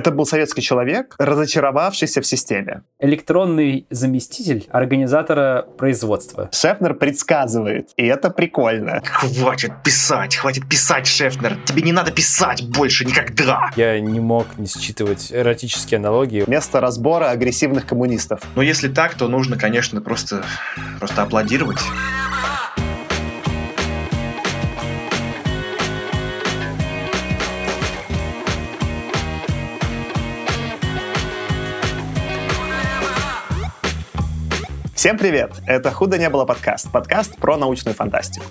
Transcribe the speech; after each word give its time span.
Это 0.00 0.12
был 0.12 0.24
советский 0.24 0.62
человек, 0.62 1.14
разочаровавшийся 1.18 2.22
в 2.22 2.26
системе. 2.26 2.84
Электронный 3.00 3.86
заместитель 3.90 4.66
организатора 4.70 5.66
производства. 5.76 6.48
Шефнер 6.54 6.94
предсказывает, 6.94 7.90
и 7.98 8.06
это 8.06 8.30
прикольно. 8.30 9.02
Хватит 9.04 9.82
писать, 9.84 10.36
хватит 10.36 10.66
писать, 10.66 11.06
Шефнер. 11.06 11.58
Тебе 11.66 11.82
не 11.82 11.92
надо 11.92 12.12
писать 12.12 12.66
больше 12.66 13.04
никогда. 13.04 13.70
Я 13.76 14.00
не 14.00 14.20
мог 14.20 14.46
не 14.56 14.66
считывать 14.66 15.30
эротические 15.30 15.98
аналогии. 15.98 16.44
Место 16.46 16.80
разбора 16.80 17.28
агрессивных 17.28 17.84
коммунистов. 17.84 18.40
Но 18.56 18.62
если 18.62 18.88
так, 18.88 19.12
то 19.16 19.28
нужно, 19.28 19.58
конечно, 19.58 20.00
просто, 20.00 20.42
просто 20.98 21.20
аплодировать. 21.20 21.80
Всем 35.00 35.16
привет! 35.16 35.52
Это 35.66 35.90
«Худо 35.92 36.18
не 36.18 36.28
было» 36.28 36.44
подкаст. 36.44 36.92
Подкаст 36.92 37.34
про 37.38 37.56
научную 37.56 37.94
фантастику. 37.94 38.44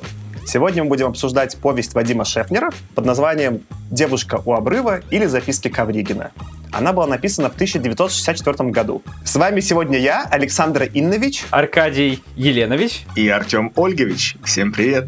Сегодня 0.47 0.81
мы 0.81 0.89
будем 0.89 1.05
обсуждать 1.05 1.55
повесть 1.57 1.93
Вадима 1.93 2.25
Шефнера 2.25 2.71
под 2.95 3.05
названием 3.05 3.61
«Девушка 3.91 4.41
у 4.43 4.53
обрыва» 4.53 5.01
или 5.11 5.27
«Записки 5.27 5.67
Кавригина». 5.67 6.31
Она 6.71 6.91
была 6.91 7.05
написана 7.05 7.51
в 7.51 7.53
1964 7.53 8.71
году. 8.71 9.03
С 9.23 9.35
вами 9.35 9.59
сегодня 9.59 9.99
я, 9.99 10.25
Александр 10.25 10.89
Иннович. 10.91 11.45
Аркадий 11.51 12.23
Еленович. 12.35 13.05
И 13.15 13.29
Артем 13.29 13.71
Ольгович. 13.75 14.35
Всем 14.43 14.73
привет. 14.73 15.07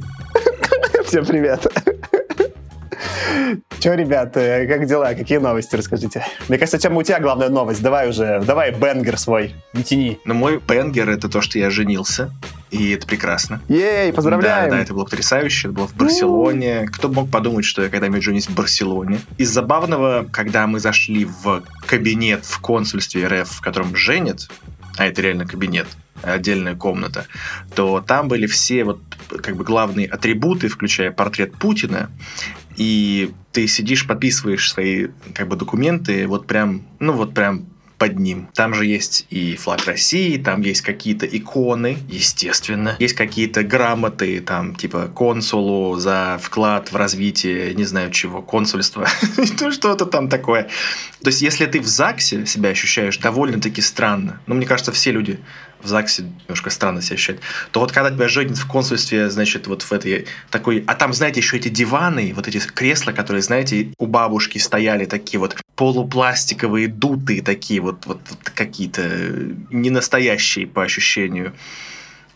Всем 1.08 1.26
привет. 1.26 1.66
Че, 3.80 3.96
ребят, 3.96 4.34
как 4.34 4.86
дела? 4.86 5.14
Какие 5.14 5.40
новости, 5.40 5.76
расскажите? 5.76 6.26
Мне 6.48 6.58
кажется, 6.58 6.78
Тема, 6.78 7.00
у 7.00 7.04
тебя 7.04 7.20
главная 7.20 7.50
новость. 7.50 7.82
Давай 7.82 8.10
уже, 8.10 8.42
давай 8.46 8.72
бенгер 8.72 9.18
свой. 9.18 9.56
Не 9.74 9.84
тяни. 9.84 10.20
Ну, 10.26 10.34
мой 10.34 10.60
бенгер— 10.60 11.10
это 11.12 11.30
то, 11.30 11.42
что 11.42 11.60
я 11.60 11.70
женился. 11.70 12.32
И 12.70 12.92
это 12.92 13.06
прекрасно. 13.06 13.62
Ей, 13.68 14.14
поздравляем! 14.14 14.70
Да, 14.70 14.78
да, 14.78 14.82
это 14.82 14.94
было 14.94 15.04
потрясающе. 15.04 15.68
Это 15.68 15.76
было 15.76 15.88
в 15.88 15.96
Барселоне. 15.96 16.88
Кто 16.88 17.10
мог 17.10 17.30
подумать, 17.30 17.66
что 17.66 17.84
я 17.84 17.90
когда-нибудь 17.90 18.24
женюсь 18.24 18.48
в 18.48 18.56
Барселоне? 18.56 19.20
Из 19.38 19.50
забавного, 19.50 20.26
когда 20.32 20.68
мы 20.68 20.80
зашли 20.80 21.26
в 21.26 21.64
кабинет 21.86 22.46
в 22.46 22.60
консульстве 22.62 23.28
РФ, 23.28 23.50
в 23.50 23.62
котором 23.62 23.94
женят, 23.96 24.50
а 24.98 25.06
это 25.06 25.22
реально 25.22 25.46
кабинет, 25.46 25.88
отдельная 26.22 26.76
комната, 26.76 27.26
то 27.76 28.00
там 28.00 28.28
были 28.30 28.46
все 28.46 28.84
вот 28.86 29.02
как 29.42 29.56
бы 29.56 29.64
главные 29.64 30.08
атрибуты, 30.08 30.70
включая 30.70 31.12
портрет 31.12 31.54
Путина, 31.54 32.10
и 32.78 33.32
ты 33.52 33.68
сидишь, 33.68 34.08
подписываешь 34.08 34.72
свои 34.72 35.08
как 35.34 35.48
бы 35.48 35.56
документы, 35.56 36.28
вот 36.28 36.48
прям, 36.48 36.84
ну 37.00 37.14
вот 37.14 37.34
прям 37.34 37.66
под 38.02 38.18
ним. 38.18 38.48
Там 38.56 38.74
же 38.74 38.88
есть 38.88 39.28
и 39.30 39.56
флаг 39.56 39.86
России, 39.86 40.36
там 40.38 40.62
есть 40.62 40.82
какие-то 40.82 41.28
иконы, 41.28 42.00
естественно. 42.10 42.96
Есть 42.98 43.14
какие-то 43.14 43.62
грамоты, 43.62 44.42
там, 44.42 44.74
типа, 44.74 45.08
консулу 45.16 46.00
за 46.00 46.40
вклад 46.42 46.92
в 46.92 46.96
развитие, 46.96 47.76
не 47.76 47.84
знаю 47.84 48.10
чего, 48.10 48.42
консульства. 48.42 49.08
Ну, 49.62 49.72
что-то 49.72 50.08
там 50.08 50.30
такое. 50.30 50.64
То 51.22 51.28
есть, 51.28 51.44
если 51.44 51.68
ты 51.68 51.80
в 51.80 51.86
ЗАГСе 51.86 52.48
себя 52.48 52.70
ощущаешь 52.70 53.20
довольно-таки 53.20 53.82
странно, 53.82 54.42
ну, 54.48 54.56
мне 54.56 54.66
кажется, 54.66 54.92
все 54.92 55.12
люди 55.12 55.40
в 55.84 55.88
ЗАГСе 55.88 56.24
немножко 56.24 56.70
странно 56.70 57.02
себя 57.02 57.16
ощущать, 57.16 57.38
то 57.72 57.80
вот 57.80 57.92
когда 57.92 58.12
тебя 58.12 58.28
женят 58.28 58.58
в 58.58 58.68
консульстве, 58.68 59.30
значит, 59.30 59.68
вот 59.68 59.84
в 59.84 59.92
этой 59.92 60.28
такой... 60.50 60.84
А 60.88 60.96
там, 60.96 61.14
знаете, 61.14 61.40
еще 61.40 61.58
эти 61.58 61.70
диваны, 61.70 62.34
вот 62.36 62.48
эти 62.48 62.60
кресла, 62.60 63.12
которые, 63.12 63.42
знаете, 63.42 63.94
у 63.98 64.06
бабушки 64.06 64.58
стояли 64.58 65.06
такие 65.06 65.40
вот 65.40 65.56
полупластиковые, 65.76 66.88
дутые 66.88 67.42
такие 67.42 67.82
вот, 67.82 68.06
вот, 68.06 68.22
вот 68.30 68.50
какие-то 68.54 69.02
ненастоящие 69.72 70.68
по 70.68 70.84
ощущению 70.84 71.54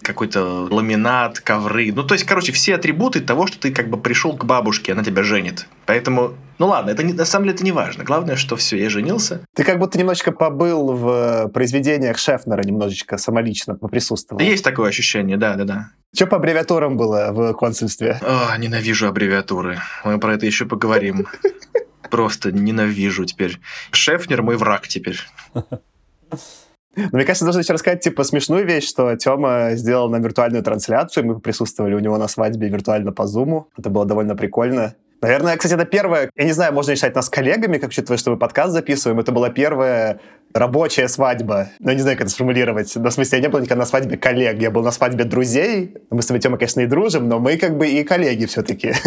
какой-то 0.01 0.67
ламинат, 0.69 1.39
ковры. 1.39 1.91
Ну, 1.91 2.03
то 2.03 2.13
есть, 2.13 2.25
короче, 2.25 2.51
все 2.51 2.75
атрибуты 2.75 3.21
того, 3.21 3.47
что 3.47 3.59
ты 3.59 3.71
как 3.71 3.89
бы 3.89 3.97
пришел 3.97 4.35
к 4.35 4.45
бабушке, 4.45 4.93
она 4.93 5.03
тебя 5.03 5.23
женит. 5.23 5.67
Поэтому, 5.85 6.35
ну 6.59 6.67
ладно, 6.67 6.91
это 6.91 7.03
не, 7.03 7.13
на 7.13 7.25
самом 7.25 7.45
деле 7.45 7.55
это 7.55 7.63
не 7.63 7.71
важно. 7.71 8.03
Главное, 8.03 8.35
что 8.35 8.55
все, 8.55 8.77
я 8.77 8.89
женился. 8.89 9.41
Ты 9.55 9.63
как 9.63 9.79
будто 9.79 9.97
немножечко 9.97 10.31
побыл 10.31 10.93
в 10.93 11.49
произведениях 11.49 12.17
Шефнера, 12.17 12.61
немножечко 12.63 13.17
самолично 13.17 13.75
поприсутствовал. 13.75 14.41
Есть 14.41 14.63
такое 14.63 14.89
ощущение, 14.89 15.37
да, 15.37 15.55
да, 15.55 15.63
да. 15.63 15.89
Что 16.13 16.27
по 16.27 16.37
аббревиатурам 16.37 16.95
было 16.97 17.31
в 17.31 17.53
консульстве? 17.53 18.19
О, 18.21 18.55
ненавижу 18.57 19.07
аббревиатуры. 19.07 19.79
Мы 20.03 20.19
про 20.19 20.35
это 20.35 20.45
еще 20.45 20.65
поговорим. 20.65 21.27
Просто 22.09 22.51
ненавижу 22.51 23.25
теперь. 23.25 23.59
Шефнер 23.91 24.41
мой 24.41 24.55
враг 24.55 24.87
теперь. 24.87 25.19
Но 26.95 27.09
мне 27.11 27.25
кажется, 27.25 27.45
нужно 27.45 27.59
еще 27.59 27.73
рассказать, 27.73 28.01
типа, 28.01 28.23
смешную 28.23 28.65
вещь, 28.65 28.87
что 28.87 29.15
Тёма 29.15 29.71
сделал 29.75 30.09
на 30.09 30.17
виртуальную 30.17 30.63
трансляцию, 30.63 31.25
мы 31.25 31.39
присутствовали 31.39 31.93
у 31.93 31.99
него 31.99 32.17
на 32.17 32.27
свадьбе 32.27 32.69
виртуально 32.69 33.11
по 33.11 33.27
Зуму. 33.27 33.67
Это 33.77 33.89
было 33.89 34.05
довольно 34.05 34.35
прикольно. 34.35 34.95
Наверное, 35.21 35.57
кстати, 35.57 35.73
это 35.73 35.85
первое, 35.85 36.29
я 36.35 36.43
не 36.45 36.51
знаю, 36.51 36.73
можно 36.73 36.91
ли 36.91 36.97
считать 36.97 37.15
нас 37.15 37.29
коллегами, 37.29 37.77
как 37.77 37.89
учитывая, 37.89 38.17
что 38.17 38.31
мы 38.31 38.37
подкаст 38.37 38.73
записываем, 38.73 39.19
это 39.19 39.31
была 39.31 39.49
первая 39.49 40.19
рабочая 40.55 41.09
свадьба. 41.09 41.69
Ну, 41.79 41.89
я 41.89 41.95
не 41.95 42.01
знаю, 42.01 42.17
как 42.17 42.27
это 42.27 42.33
сформулировать. 42.33 42.95
Но, 42.95 43.09
в 43.09 43.13
смысле, 43.13 43.39
я 43.39 43.41
не 43.43 43.49
был 43.49 43.59
никогда 43.59 43.81
на 43.81 43.85
свадьбе 43.85 44.17
коллег. 44.17 44.61
Я 44.61 44.71
был 44.71 44.83
на 44.83 44.91
свадьбе 44.91 45.25
друзей. 45.25 45.95
Мы 46.09 46.21
с 46.21 46.27
Тёма, 46.27 46.57
конечно, 46.57 46.79
и 46.79 46.85
дружим, 46.85 47.27
но 47.27 47.39
мы 47.39 47.57
как 47.57 47.77
бы 47.77 47.87
и 47.87 48.03
коллеги 48.03 48.45
все-таки. 48.45 48.93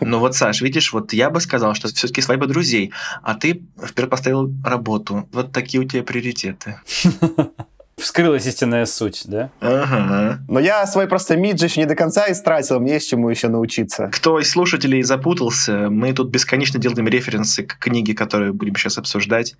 Ну 0.00 0.18
вот, 0.18 0.36
Саш, 0.36 0.60
видишь, 0.60 0.92
вот 0.92 1.12
я 1.12 1.30
бы 1.30 1.40
сказал, 1.40 1.74
что 1.74 1.88
все-таки 1.88 2.20
свадьба 2.20 2.46
друзей, 2.46 2.92
а 3.22 3.34
ты 3.34 3.62
вперед 3.82 4.10
поставил 4.10 4.52
работу. 4.64 5.28
Вот 5.32 5.52
такие 5.52 5.82
у 5.82 5.84
тебя 5.84 6.02
приоритеты. 6.02 6.76
Вскрылась 8.02 8.46
истинная 8.46 8.84
суть, 8.84 9.22
да? 9.26 9.50
Ага. 9.60 10.40
Но 10.48 10.58
я 10.58 10.84
свой 10.86 11.06
просто 11.06 11.36
мидж 11.36 11.62
еще 11.62 11.80
не 11.80 11.86
до 11.86 11.94
конца 11.94 12.30
истратил, 12.30 12.80
мне 12.80 12.94
есть 12.94 13.08
чему 13.08 13.30
еще 13.30 13.48
научиться. 13.48 14.08
Кто 14.12 14.40
из 14.40 14.50
слушателей 14.50 15.02
запутался, 15.02 15.88
мы 15.88 16.12
тут 16.12 16.28
бесконечно 16.28 16.80
делаем 16.80 17.06
референсы 17.06 17.62
к 17.62 17.78
книге, 17.78 18.14
которую 18.14 18.54
будем 18.54 18.74
сейчас 18.74 18.98
обсуждать. 18.98 19.54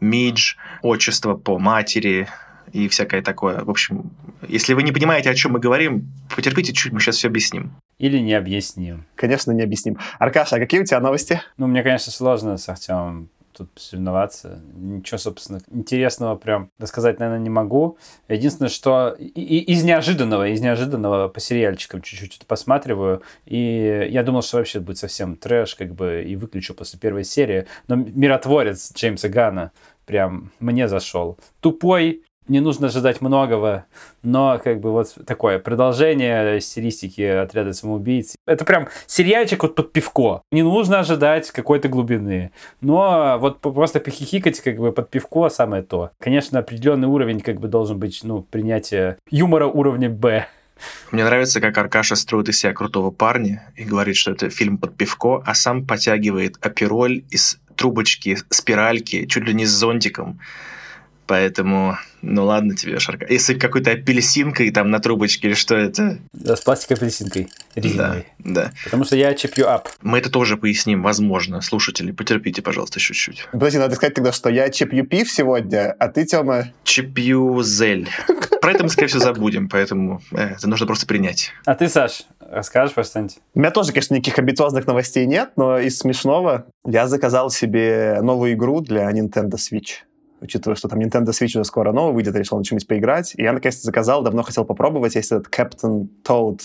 Мидж, 0.00 0.54
отчество 0.82 1.34
по 1.34 1.58
матери, 1.58 2.28
и 2.72 2.86
всякое 2.88 3.20
такое. 3.20 3.64
В 3.64 3.70
общем, 3.70 4.10
если 4.46 4.74
вы 4.74 4.84
не 4.84 4.92
понимаете, 4.92 5.30
о 5.30 5.34
чем 5.34 5.52
мы 5.52 5.58
говорим, 5.58 6.08
потерпите 6.34 6.72
чуть, 6.72 6.92
мы 6.92 7.00
сейчас 7.00 7.16
все 7.16 7.28
объясним. 7.28 7.72
Или 7.98 8.18
не 8.18 8.34
объясним. 8.34 9.06
Конечно, 9.16 9.50
не 9.50 9.62
объясним. 9.62 9.98
Аркаша, 10.20 10.56
а 10.56 10.58
какие 10.60 10.80
у 10.80 10.84
тебя 10.84 11.00
новости? 11.00 11.42
Ну, 11.56 11.66
мне, 11.66 11.82
конечно, 11.82 12.12
сложно 12.12 12.56
с 12.58 12.68
Артемом 12.68 13.28
тут 13.58 13.70
соревноваться. 13.76 14.60
Ничего, 14.74 15.18
собственно, 15.18 15.60
интересного 15.70 16.36
прям 16.36 16.70
рассказать, 16.78 17.18
наверное, 17.18 17.42
не 17.42 17.50
могу. 17.50 17.98
Единственное, 18.28 18.68
что 18.68 19.10
из 19.10 19.84
неожиданного, 19.84 20.48
из 20.48 20.60
неожиданного 20.60 21.28
по 21.28 21.40
сериальчикам 21.40 22.02
чуть-чуть 22.02 22.36
это 22.36 22.46
посматриваю, 22.46 23.22
и 23.44 24.08
я 24.10 24.22
думал, 24.22 24.42
что 24.42 24.58
вообще 24.58 24.80
будет 24.80 24.98
совсем 24.98 25.36
трэш, 25.36 25.74
как 25.74 25.94
бы, 25.94 26.24
и 26.26 26.36
выключу 26.36 26.74
после 26.74 26.98
первой 26.98 27.24
серии. 27.24 27.66
Но 27.88 27.96
«Миротворец» 27.96 28.92
Джеймса 28.94 29.28
Гана 29.28 29.72
прям 30.06 30.50
мне 30.58 30.88
зашел. 30.88 31.38
Тупой, 31.60 32.22
не 32.48 32.60
нужно 32.60 32.88
ожидать 32.88 33.20
многого, 33.20 33.84
но 34.22 34.60
как 34.62 34.80
бы 34.80 34.92
вот 34.92 35.14
такое 35.26 35.58
продолжение 35.58 36.60
стилистики 36.60 37.22
отряда 37.22 37.72
самоубийц. 37.72 38.36
Это 38.46 38.64
прям 38.64 38.88
сериальчик 39.06 39.62
вот 39.62 39.74
под 39.74 39.92
пивко. 39.92 40.42
Не 40.50 40.62
нужно 40.62 41.00
ожидать 41.00 41.50
какой-то 41.50 41.88
глубины. 41.88 42.50
Но 42.80 43.36
вот 43.38 43.60
просто 43.60 44.00
похихикать 44.00 44.60
как 44.60 44.78
бы 44.78 44.92
под 44.92 45.10
пивко 45.10 45.48
самое 45.48 45.82
то. 45.82 46.10
Конечно, 46.20 46.58
определенный 46.58 47.08
уровень 47.08 47.40
как 47.40 47.60
бы 47.60 47.68
должен 47.68 47.98
быть, 47.98 48.20
ну, 48.24 48.42
принятие 48.42 49.18
юмора 49.30 49.66
уровня 49.66 50.10
Б. 50.10 50.46
Мне 51.10 51.24
нравится, 51.24 51.60
как 51.60 51.76
Аркаша 51.76 52.14
строит 52.14 52.48
из 52.48 52.58
себя 52.58 52.72
крутого 52.72 53.10
парня 53.10 53.64
и 53.76 53.84
говорит, 53.84 54.16
что 54.16 54.32
это 54.32 54.48
фильм 54.50 54.78
под 54.78 54.96
пивко, 54.96 55.42
а 55.44 55.54
сам 55.54 55.84
потягивает 55.84 56.56
апероль 56.60 57.24
из 57.30 57.58
трубочки, 57.74 58.38
спиральки, 58.50 59.26
чуть 59.26 59.44
ли 59.44 59.54
не 59.54 59.66
с 59.66 59.70
зонтиком. 59.70 60.40
Поэтому, 61.28 61.98
ну 62.22 62.46
ладно 62.46 62.74
тебе, 62.74 62.98
Шарка. 62.98 63.26
Если 63.28 63.52
какой-то 63.52 63.90
апельсинкой 63.90 64.70
там 64.70 64.90
на 64.90 64.98
трубочке 64.98 65.48
или 65.48 65.54
что 65.54 65.76
это? 65.76 66.18
Да, 66.32 66.56
с 66.56 66.62
пластиковой 66.62 66.96
апельсинкой 66.96 67.50
резиновой. 67.74 68.26
Да, 68.38 68.64
да. 68.64 68.72
Потому 68.84 69.04
что 69.04 69.14
я 69.14 69.34
чипью 69.34 69.70
ап. 69.70 69.90
Мы 70.00 70.18
это 70.18 70.30
тоже 70.30 70.56
поясним, 70.56 71.02
возможно. 71.02 71.60
Слушатели, 71.60 72.12
потерпите, 72.12 72.62
пожалуйста, 72.62 72.98
чуть-чуть. 72.98 73.46
Подожди, 73.52 73.76
надо 73.76 73.94
сказать 73.94 74.14
тогда, 74.14 74.32
что 74.32 74.48
я 74.48 74.70
чипью 74.70 75.06
пив 75.06 75.30
сегодня, 75.30 75.92
а 75.98 76.08
ты, 76.08 76.24
Тёма... 76.24 76.72
Чипью 76.82 77.62
зель. 77.62 78.08
Про 78.62 78.72
это 78.72 78.84
мы, 78.84 78.88
скорее 78.88 79.08
всего, 79.08 79.20
забудем, 79.20 79.68
поэтому 79.68 80.22
э, 80.32 80.54
это 80.56 80.66
нужно 80.66 80.86
просто 80.86 81.06
принять. 81.06 81.52
А 81.66 81.74
ты, 81.74 81.90
Саш, 81.90 82.24
расскажешь 82.40 82.94
про 82.94 83.04
что-нибудь? 83.04 83.36
У 83.54 83.58
меня 83.58 83.70
тоже, 83.70 83.92
конечно, 83.92 84.14
никаких 84.14 84.38
амбициозных 84.38 84.86
новостей 84.86 85.26
нет, 85.26 85.50
но 85.56 85.78
из 85.78 85.98
смешного 85.98 86.64
я 86.86 87.06
заказал 87.06 87.50
себе 87.50 88.18
новую 88.22 88.54
игру 88.54 88.80
для 88.80 89.10
Nintendo 89.12 89.56
Switch 89.56 90.07
учитывая, 90.40 90.76
что 90.76 90.88
там 90.88 91.00
Nintendo 91.00 91.28
Switch 91.28 91.56
уже 91.56 91.64
скоро 91.64 91.92
новый 91.92 92.14
выйдет, 92.14 92.34
решил 92.36 92.58
на 92.58 92.64
чем-нибудь 92.64 92.88
поиграть. 92.88 93.34
И 93.36 93.42
я, 93.42 93.52
наконец-то, 93.52 93.84
заказал, 93.84 94.22
давно 94.22 94.42
хотел 94.42 94.64
попробовать. 94.64 95.14
Есть 95.14 95.32
этот 95.32 95.48
Captain 95.48 96.08
Toad 96.24 96.60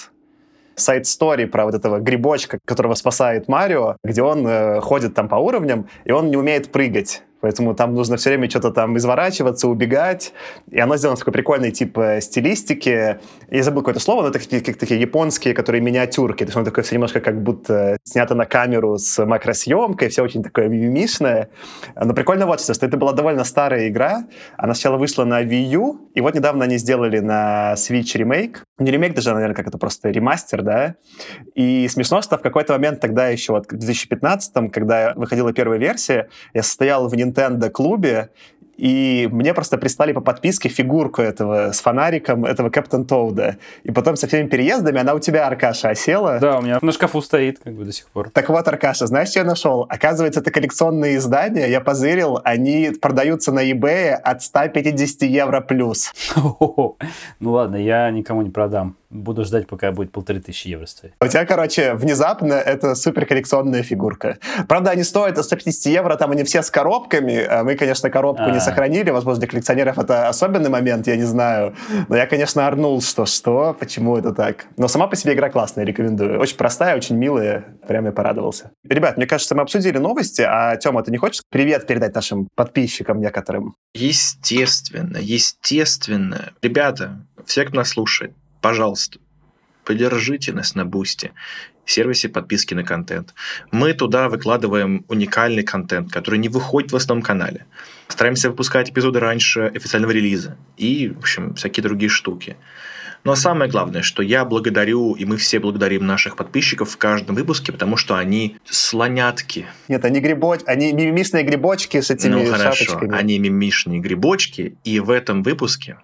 сайт-стори 0.75 1.45
про 1.45 1.65
вот 1.65 1.75
этого 1.75 1.99
грибочка, 1.99 2.59
которого 2.65 2.95
спасает 2.95 3.47
Марио, 3.47 3.97
где 4.03 4.23
он 4.23 4.45
э, 4.47 4.81
ходит 4.81 5.13
там 5.13 5.29
по 5.29 5.35
уровням, 5.35 5.87
и 6.05 6.11
он 6.11 6.29
не 6.29 6.37
умеет 6.37 6.71
прыгать 6.71 7.23
поэтому 7.43 7.75
там 7.75 7.93
нужно 7.93 8.15
все 8.15 8.29
время 8.29 8.49
что-то 8.49 8.71
там 8.71 8.95
изворачиваться, 8.95 9.67
убегать, 9.67 10.31
и 10.71 10.79
оно 10.79 10.95
сделано 10.95 11.17
в 11.17 11.19
такой 11.19 11.33
прикольной 11.33 11.71
типа 11.71 12.19
стилистике. 12.21 13.19
Я 13.51 13.63
забыл 13.63 13.81
какое-то 13.81 13.99
слово, 13.99 14.21
но 14.21 14.29
это 14.29 14.39
какие-то 14.39 14.71
как 14.71 14.79
такие 14.79 15.01
японские, 15.01 15.53
которые 15.53 15.81
миниатюрки, 15.81 16.39
то 16.39 16.45
есть 16.45 16.55
оно 16.55 16.63
такое 16.63 16.85
все 16.85 16.95
немножко 16.95 17.19
как 17.19 17.43
будто 17.43 17.97
снято 18.05 18.33
на 18.33 18.45
камеру 18.45 18.97
с 18.97 19.25
макросъемкой, 19.25 20.07
все 20.07 20.23
очень 20.23 20.41
такое 20.41 20.69
мимишное. 20.69 21.49
Но 22.01 22.13
прикольно 22.13 22.45
вот 22.45 22.61
что, 22.61 22.73
что 22.73 22.85
это 22.85 22.95
была 22.95 23.11
довольно 23.11 23.43
старая 23.43 23.89
игра, 23.89 24.23
она 24.55 24.73
сначала 24.73 24.95
вышла 24.95 25.25
на 25.25 25.43
Wii 25.43 25.63
U, 25.71 26.11
и 26.15 26.21
вот 26.21 26.35
недавно 26.35 26.63
они 26.63 26.77
сделали 26.77 27.19
на 27.19 27.73
Switch 27.73 28.17
ремейк. 28.17 28.63
Не 28.79 28.89
ремейк 28.89 29.15
даже, 29.15 29.33
наверное, 29.33 29.55
как 29.55 29.67
это 29.67 29.77
просто 29.77 30.11
ремастер, 30.11 30.61
да. 30.61 30.95
И 31.55 31.89
смешно, 31.89 32.21
что 32.21 32.37
в 32.37 32.41
какой-то 32.41 32.71
момент 32.71 33.01
тогда 33.01 33.27
еще, 33.27 33.51
вот 33.51 33.65
в 33.69 33.77
2015 33.77 34.71
когда 34.71 35.13
выходила 35.17 35.51
первая 35.51 35.77
версия, 35.77 36.29
я 36.53 36.63
состоял 36.63 37.09
в 37.09 37.13
Nintendo 37.13 37.32
клубе, 37.70 38.30
и 38.77 39.29
мне 39.31 39.53
просто 39.53 39.77
прислали 39.77 40.13
по 40.13 40.21
подписке 40.21 40.69
фигурку 40.69 41.21
этого 41.21 41.71
с 41.71 41.79
фонариком, 41.79 42.45
этого 42.45 42.69
Кэптон 42.69 43.05
Тоуда. 43.05 43.57
И 43.83 43.91
потом 43.91 44.15
со 44.15 44.27
всеми 44.27 44.47
переездами 44.47 44.99
она 44.99 45.13
у 45.13 45.19
тебя, 45.19 45.47
Аркаша, 45.47 45.89
осела. 45.89 46.39
Да, 46.39 46.59
у 46.59 46.61
меня 46.61 46.79
на 46.81 46.91
шкафу 46.91 47.21
стоит 47.21 47.59
как 47.59 47.73
бы 47.73 47.85
до 47.85 47.91
сих 47.91 48.09
пор. 48.09 48.29
Так 48.29 48.49
вот, 48.49 48.67
Аркаша, 48.67 49.07
знаешь, 49.07 49.29
что 49.29 49.39
я 49.39 49.45
нашел? 49.45 49.85
Оказывается, 49.89 50.39
это 50.39 50.51
коллекционные 50.51 51.17
издания, 51.17 51.69
я 51.69 51.81
позырил, 51.81 52.39
они 52.43 52.91
продаются 53.01 53.51
на 53.51 53.69
eBay 53.69 54.11
от 54.11 54.41
150 54.41 55.23
евро 55.23 55.61
плюс. 55.61 56.11
Ну 56.35 57.51
ладно, 57.51 57.75
я 57.75 58.09
никому 58.11 58.41
не 58.41 58.49
продам. 58.49 58.95
Буду 59.09 59.45
ждать, 59.45 59.67
пока 59.67 59.91
будет 59.91 60.11
полторы 60.11 60.39
тысячи 60.39 60.69
евро 60.69 60.87
стоить. 60.87 61.13
У 61.21 61.27
тебя, 61.27 61.45
короче, 61.45 61.93
внезапно 61.93 62.53
это 62.53 62.95
супер 62.95 63.27
коллекционная 63.27 63.83
фигурка. 63.83 64.39
Правда, 64.67 64.89
они 64.89 65.03
стоят 65.03 65.37
150 65.37 65.85
евро, 65.93 66.15
там 66.15 66.31
они 66.31 66.43
все 66.43 66.63
с 66.63 66.71
коробками. 66.71 67.45
А 67.47 67.63
мы, 67.63 67.75
конечно, 67.75 68.09
коробку 68.09 68.49
не 68.49 68.59
сохранили. 68.63 69.09
Возможно, 69.09 69.41
для 69.41 69.49
коллекционеров 69.49 69.97
это 69.97 70.27
особенный 70.27 70.69
момент, 70.69 71.07
я 71.07 71.15
не 71.15 71.23
знаю. 71.23 71.75
Но 72.07 72.15
я, 72.15 72.25
конечно, 72.25 72.67
орнул, 72.67 73.01
что 73.01 73.25
что, 73.25 73.75
почему 73.79 74.17
это 74.17 74.33
так. 74.33 74.65
Но 74.77 74.87
сама 74.87 75.07
по 75.07 75.15
себе 75.15 75.33
игра 75.33 75.49
классная, 75.49 75.85
рекомендую. 75.85 76.39
Очень 76.39 76.57
простая, 76.57 76.95
очень 76.95 77.17
милая. 77.17 77.65
Прям 77.87 78.05
я 78.05 78.11
порадовался. 78.11 78.71
Ребят, 78.87 79.17
мне 79.17 79.25
кажется, 79.25 79.55
мы 79.55 79.61
обсудили 79.61 79.97
новости, 79.97 80.41
а 80.41 80.75
Тёма, 80.77 81.03
ты 81.03 81.11
не 81.11 81.17
хочешь 81.17 81.41
привет 81.49 81.87
передать 81.87 82.15
нашим 82.15 82.47
подписчикам 82.55 83.19
некоторым? 83.19 83.75
Естественно, 83.93 85.17
естественно. 85.17 86.51
Ребята, 86.61 87.25
все, 87.45 87.65
кто 87.65 87.77
нас 87.77 87.89
слушает, 87.89 88.33
пожалуйста, 88.61 89.19
поддержите 89.83 90.53
нас 90.53 90.75
на 90.75 90.85
Бусти, 90.85 91.31
сервисе 91.85 92.29
подписки 92.29 92.73
на 92.73 92.83
контент. 92.83 93.33
Мы 93.71 93.93
туда 93.93 94.29
выкладываем 94.29 95.05
уникальный 95.07 95.63
контент, 95.63 96.11
который 96.11 96.39
не 96.39 96.49
выходит 96.49 96.91
в 96.91 96.95
основном 96.95 97.23
канале. 97.23 97.65
Стараемся 98.07 98.49
выпускать 98.49 98.89
эпизоды 98.89 99.19
раньше 99.19 99.71
официального 99.75 100.11
релиза 100.11 100.57
и, 100.77 101.09
в 101.09 101.19
общем, 101.19 101.55
всякие 101.55 101.83
другие 101.83 102.09
штуки. 102.09 102.57
Но 103.23 103.35
самое 103.35 103.71
главное, 103.71 104.01
что 104.01 104.21
я 104.21 104.43
благодарю, 104.43 105.13
и 105.13 105.23
мы 105.23 105.37
все 105.37 105.59
благодарим 105.59 106.05
наших 106.05 106.35
подписчиков 106.35 106.91
в 106.91 106.97
каждом 106.97 107.35
выпуске, 107.35 107.71
потому 107.71 107.95
что 107.95 108.15
они 108.15 108.57
слонятки. 108.65 109.65
Нет, 109.87 110.03
они 110.03 110.19
грибоч... 110.19 110.59
они 110.65 110.91
мимимишные 110.91 111.43
грибочки 111.43 112.01
с 112.01 112.11
этими 112.11 112.33
ну, 112.33 112.51
хорошо, 112.51 112.83
шапочками. 112.83 113.17
они 113.17 113.39
мимишные 113.39 113.99
грибочки, 113.99 114.75
и 114.83 114.99
в 114.99 115.09
этом 115.09 115.41
выпуске 115.41 115.99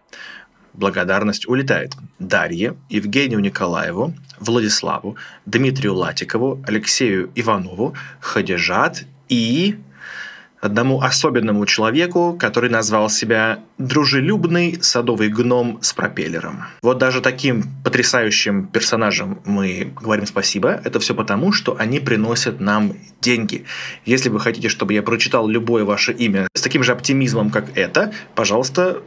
благодарность 0.79 1.47
улетает 1.47 1.93
Дарье, 2.17 2.75
Евгению 2.89 3.39
Николаеву, 3.39 4.13
Владиславу, 4.39 5.17
Дмитрию 5.45 5.93
Латикову, 5.93 6.63
Алексею 6.65 7.29
Иванову, 7.35 7.93
Хадижат 8.21 9.05
и 9.27 9.77
одному 10.61 11.01
особенному 11.01 11.65
человеку, 11.65 12.35
который 12.37 12.69
назвал 12.69 13.09
себя 13.09 13.59
«дружелюбный 13.77 14.77
садовый 14.81 15.29
гном 15.29 15.79
с 15.81 15.93
пропеллером». 15.93 16.65
Вот 16.81 16.97
даже 16.97 17.21
таким 17.21 17.63
потрясающим 17.83 18.67
персонажам 18.67 19.39
мы 19.45 19.93
говорим 20.01 20.25
спасибо. 20.25 20.81
Это 20.83 20.99
все 20.99 21.15
потому, 21.15 21.51
что 21.51 21.77
они 21.77 21.99
приносят 21.99 22.59
нам 22.59 22.93
деньги. 23.21 23.65
Если 24.05 24.29
вы 24.29 24.39
хотите, 24.39 24.69
чтобы 24.69 24.93
я 24.93 25.03
прочитал 25.03 25.47
любое 25.47 25.85
ваше 25.85 26.11
имя 26.11 26.47
с 26.53 26.61
таким 26.61 26.83
же 26.83 26.91
оптимизмом, 26.91 27.49
как 27.49 27.77
это, 27.77 28.11
пожалуйста, 28.35 29.01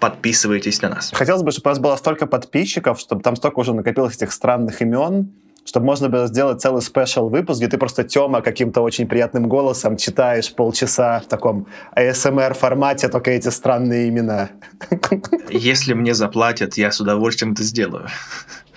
подписывайтесь 0.00 0.82
на 0.82 0.90
нас. 0.90 1.10
Хотелось 1.12 1.42
бы, 1.42 1.50
чтобы 1.50 1.68
у 1.68 1.70
нас 1.70 1.78
было 1.78 1.96
столько 1.96 2.26
подписчиков, 2.26 2.98
чтобы 3.00 3.22
там 3.22 3.36
столько 3.36 3.60
уже 3.60 3.74
накопилось 3.74 4.16
этих 4.16 4.32
странных 4.32 4.82
имен, 4.82 5.32
чтобы 5.64 5.86
можно 5.86 6.08
было 6.08 6.26
сделать 6.28 6.60
целый 6.60 6.80
спешл 6.80 7.28
выпуск, 7.28 7.58
где 7.58 7.68
ты 7.68 7.76
просто 7.76 8.04
Тёма 8.04 8.40
каким-то 8.40 8.82
очень 8.82 9.08
приятным 9.08 9.48
голосом 9.48 9.96
читаешь 9.96 10.54
полчаса 10.54 11.20
в 11.20 11.26
таком 11.26 11.66
ASMR 11.96 12.54
формате 12.54 13.08
только 13.08 13.32
эти 13.32 13.48
странные 13.48 14.08
имена. 14.08 14.50
Если 15.50 15.92
мне 15.94 16.14
заплатят, 16.14 16.76
я 16.76 16.92
с 16.92 17.00
удовольствием 17.00 17.52
это 17.52 17.64
сделаю. 17.64 18.06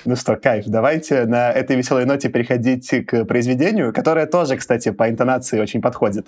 Ну 0.05 0.15
что, 0.15 0.35
кайф. 0.37 0.65
Давайте 0.65 1.25
на 1.25 1.51
этой 1.51 1.75
веселой 1.75 2.05
ноте 2.05 2.29
переходить 2.29 2.89
к 3.05 3.25
произведению, 3.25 3.93
которое 3.93 4.25
тоже, 4.25 4.55
кстати, 4.55 4.91
по 4.91 5.09
интонации 5.09 5.59
очень 5.59 5.81
подходит. 5.81 6.25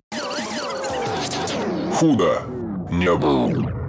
Худо 1.96 2.42
не 2.92 3.16
было. 3.16 3.81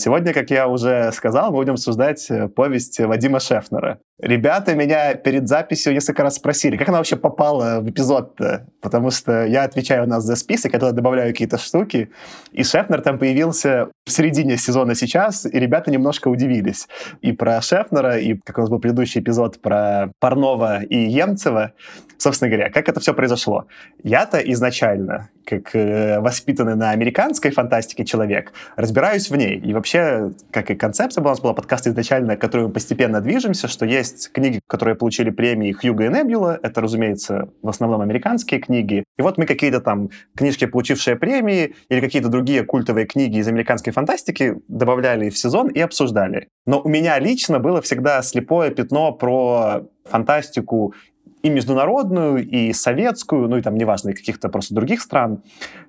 Сегодня, 0.00 0.32
как 0.32 0.50
я 0.50 0.66
уже 0.66 1.12
сказал, 1.12 1.50
мы 1.50 1.58
будем 1.58 1.74
обсуждать 1.74 2.30
э, 2.30 2.48
повесть 2.48 2.98
Вадима 2.98 3.38
Шефнера. 3.38 4.00
Ребята 4.22 4.74
меня 4.74 5.14
перед 5.14 5.48
записью 5.48 5.94
несколько 5.94 6.22
раз 6.22 6.36
спросили, 6.36 6.76
как 6.76 6.88
она 6.88 6.98
вообще 6.98 7.16
попала 7.16 7.80
в 7.80 7.88
эпизод-то, 7.88 8.66
потому 8.82 9.10
что 9.10 9.46
я 9.46 9.64
отвечаю 9.64 10.04
у 10.04 10.06
нас 10.06 10.24
за 10.24 10.36
список, 10.36 10.74
я 10.74 10.78
туда 10.78 10.92
добавляю 10.92 11.32
какие-то 11.32 11.56
штуки, 11.56 12.10
и 12.52 12.62
Шефнер 12.62 13.00
там 13.00 13.18
появился 13.18 13.88
в 14.04 14.10
середине 14.10 14.58
сезона 14.58 14.94
сейчас, 14.94 15.46
и 15.46 15.58
ребята 15.58 15.90
немножко 15.90 16.28
удивились. 16.28 16.86
И 17.22 17.32
про 17.32 17.62
Шефнера, 17.62 18.18
и 18.18 18.34
как 18.34 18.58
у 18.58 18.60
нас 18.60 18.70
был 18.70 18.78
предыдущий 18.78 19.20
эпизод 19.22 19.60
про 19.62 20.12
Парнова 20.18 20.82
и 20.82 20.98
Емцева, 20.98 21.72
собственно 22.18 22.50
говоря, 22.50 22.70
как 22.70 22.88
это 22.88 23.00
все 23.00 23.14
произошло. 23.14 23.66
Я-то 24.02 24.38
изначально, 24.38 25.30
как 25.44 25.74
э, 25.74 26.20
воспитанный 26.20 26.76
на 26.76 26.90
американской 26.90 27.50
фантастике 27.50 28.04
человек, 28.04 28.52
разбираюсь 28.76 29.30
в 29.30 29.36
ней. 29.36 29.58
И 29.58 29.72
вообще, 29.72 30.32
как 30.50 30.70
и 30.70 30.74
концепция 30.74 31.22
у 31.22 31.26
нас 31.26 31.40
была 31.40 31.54
подкаста 31.54 31.90
изначально, 31.90 32.36
к 32.36 32.40
которой 32.40 32.66
мы 32.66 32.72
постепенно 32.72 33.20
движемся, 33.20 33.68
что 33.68 33.86
есть 33.86 34.09
есть 34.10 34.32
книги, 34.32 34.60
которые 34.66 34.94
получили 34.94 35.30
премии 35.30 35.72
Хьюга 35.72 36.06
и 36.06 36.08
Небюла. 36.08 36.58
Это, 36.62 36.80
разумеется, 36.80 37.50
в 37.62 37.68
основном 37.68 38.00
американские 38.00 38.60
книги. 38.60 39.04
И 39.18 39.22
вот 39.22 39.38
мы 39.38 39.46
какие-то 39.46 39.80
там 39.80 40.10
книжки, 40.36 40.66
получившие 40.66 41.16
премии, 41.16 41.74
или 41.88 42.00
какие-то 42.00 42.28
другие 42.28 42.64
культовые 42.64 43.06
книги 43.06 43.38
из 43.38 43.48
американской 43.48 43.92
фантастики 43.92 44.56
добавляли 44.68 45.30
в 45.30 45.38
сезон 45.38 45.68
и 45.68 45.80
обсуждали. 45.80 46.48
Но 46.66 46.80
у 46.80 46.88
меня 46.88 47.18
лично 47.18 47.58
было 47.58 47.80
всегда 47.82 48.22
слепое 48.22 48.70
пятно 48.70 49.12
про 49.12 49.86
фантастику 50.04 50.94
и 51.42 51.50
международную, 51.50 52.46
и 52.46 52.72
советскую, 52.72 53.48
ну 53.48 53.56
и 53.56 53.62
там, 53.62 53.76
неважно, 53.76 54.10
и 54.10 54.12
каких-то 54.14 54.48
просто 54.48 54.74
других 54.74 55.00
стран. 55.00 55.42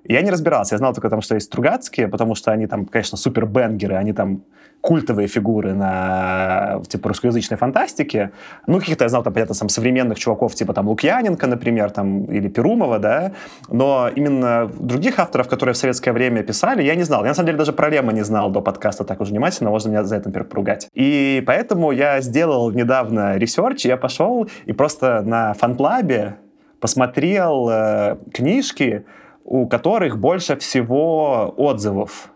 Я 0.04 0.22
не 0.22 0.30
разбирался. 0.30 0.74
Я 0.74 0.78
знал 0.78 0.94
только 0.94 1.10
там, 1.10 1.20
что 1.20 1.34
есть 1.34 1.46
Стругацкие, 1.46 2.08
потому 2.08 2.34
что 2.34 2.52
они 2.52 2.66
там, 2.66 2.86
конечно, 2.86 3.18
супер 3.18 3.46
бенгеры, 3.46 3.96
они 3.96 4.12
там 4.12 4.44
культовые 4.82 5.28
фигуры 5.28 5.74
на 5.74 6.82
типа 6.88 7.08
русскоязычной 7.08 7.56
фантастике. 7.56 8.32
Ну, 8.66 8.80
каких-то 8.80 9.04
я 9.04 9.08
знал, 9.08 9.22
там, 9.22 9.32
понятно, 9.32 9.54
там, 9.54 9.68
современных 9.68 10.18
чуваков, 10.18 10.54
типа 10.54 10.74
там 10.74 10.88
Лукьяненко, 10.88 11.46
например, 11.46 11.90
там, 11.90 12.24
или 12.24 12.48
Перумова, 12.48 12.98
да, 12.98 13.32
но 13.68 14.10
именно 14.14 14.70
других 14.78 15.18
авторов, 15.20 15.48
которые 15.48 15.74
в 15.74 15.76
советское 15.76 16.12
время 16.12 16.42
писали, 16.42 16.82
я 16.82 16.96
не 16.96 17.04
знал. 17.04 17.22
Я, 17.22 17.28
на 17.28 17.34
самом 17.34 17.46
деле, 17.46 17.58
даже 17.58 17.72
про 17.72 17.88
Лема 17.88 18.12
не 18.12 18.24
знал 18.24 18.50
до 18.50 18.60
подкаста 18.60 19.04
так 19.04 19.20
уж 19.20 19.28
внимательно, 19.28 19.70
можно 19.70 19.90
меня 19.90 20.02
за 20.02 20.16
это, 20.16 20.28
например, 20.28 20.48
поругать. 20.48 20.88
И 20.94 21.42
поэтому 21.46 21.92
я 21.92 22.20
сделал 22.20 22.72
недавно 22.72 23.36
research, 23.36 23.84
я 23.84 23.96
пошел 23.96 24.48
и 24.66 24.72
просто 24.72 25.22
на 25.22 25.41
фантлабе 25.54 26.36
посмотрел 26.80 27.68
э, 27.68 28.16
книжки, 28.32 29.04
у 29.44 29.66
которых 29.66 30.18
больше 30.18 30.56
всего 30.56 31.52
отзывов 31.56 32.32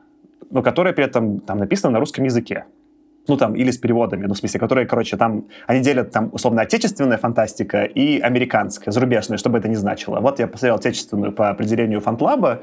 но 0.50 0.62
которые 0.62 0.92
при 0.94 1.04
этом 1.04 1.40
там 1.40 1.58
написаны 1.58 1.92
на 1.92 2.00
русском 2.00 2.24
языке. 2.24 2.64
Ну, 3.28 3.36
там, 3.36 3.56
или 3.56 3.72
с 3.72 3.78
переводами, 3.78 4.26
ну, 4.26 4.34
в 4.34 4.38
смысле, 4.38 4.60
которые, 4.60 4.86
короче, 4.86 5.16
там, 5.16 5.46
они 5.66 5.80
делят, 5.80 6.12
там, 6.12 6.30
условно, 6.32 6.62
отечественная 6.62 7.18
фантастика 7.18 7.82
и 7.82 8.20
американская, 8.20 8.92
зарубежная, 8.92 9.36
чтобы 9.36 9.58
это 9.58 9.68
не 9.68 9.74
значило. 9.74 10.20
Вот 10.20 10.38
я 10.38 10.46
посмотрел 10.46 10.76
отечественную 10.76 11.32
по 11.32 11.50
определению 11.50 12.00
фантлаба, 12.00 12.62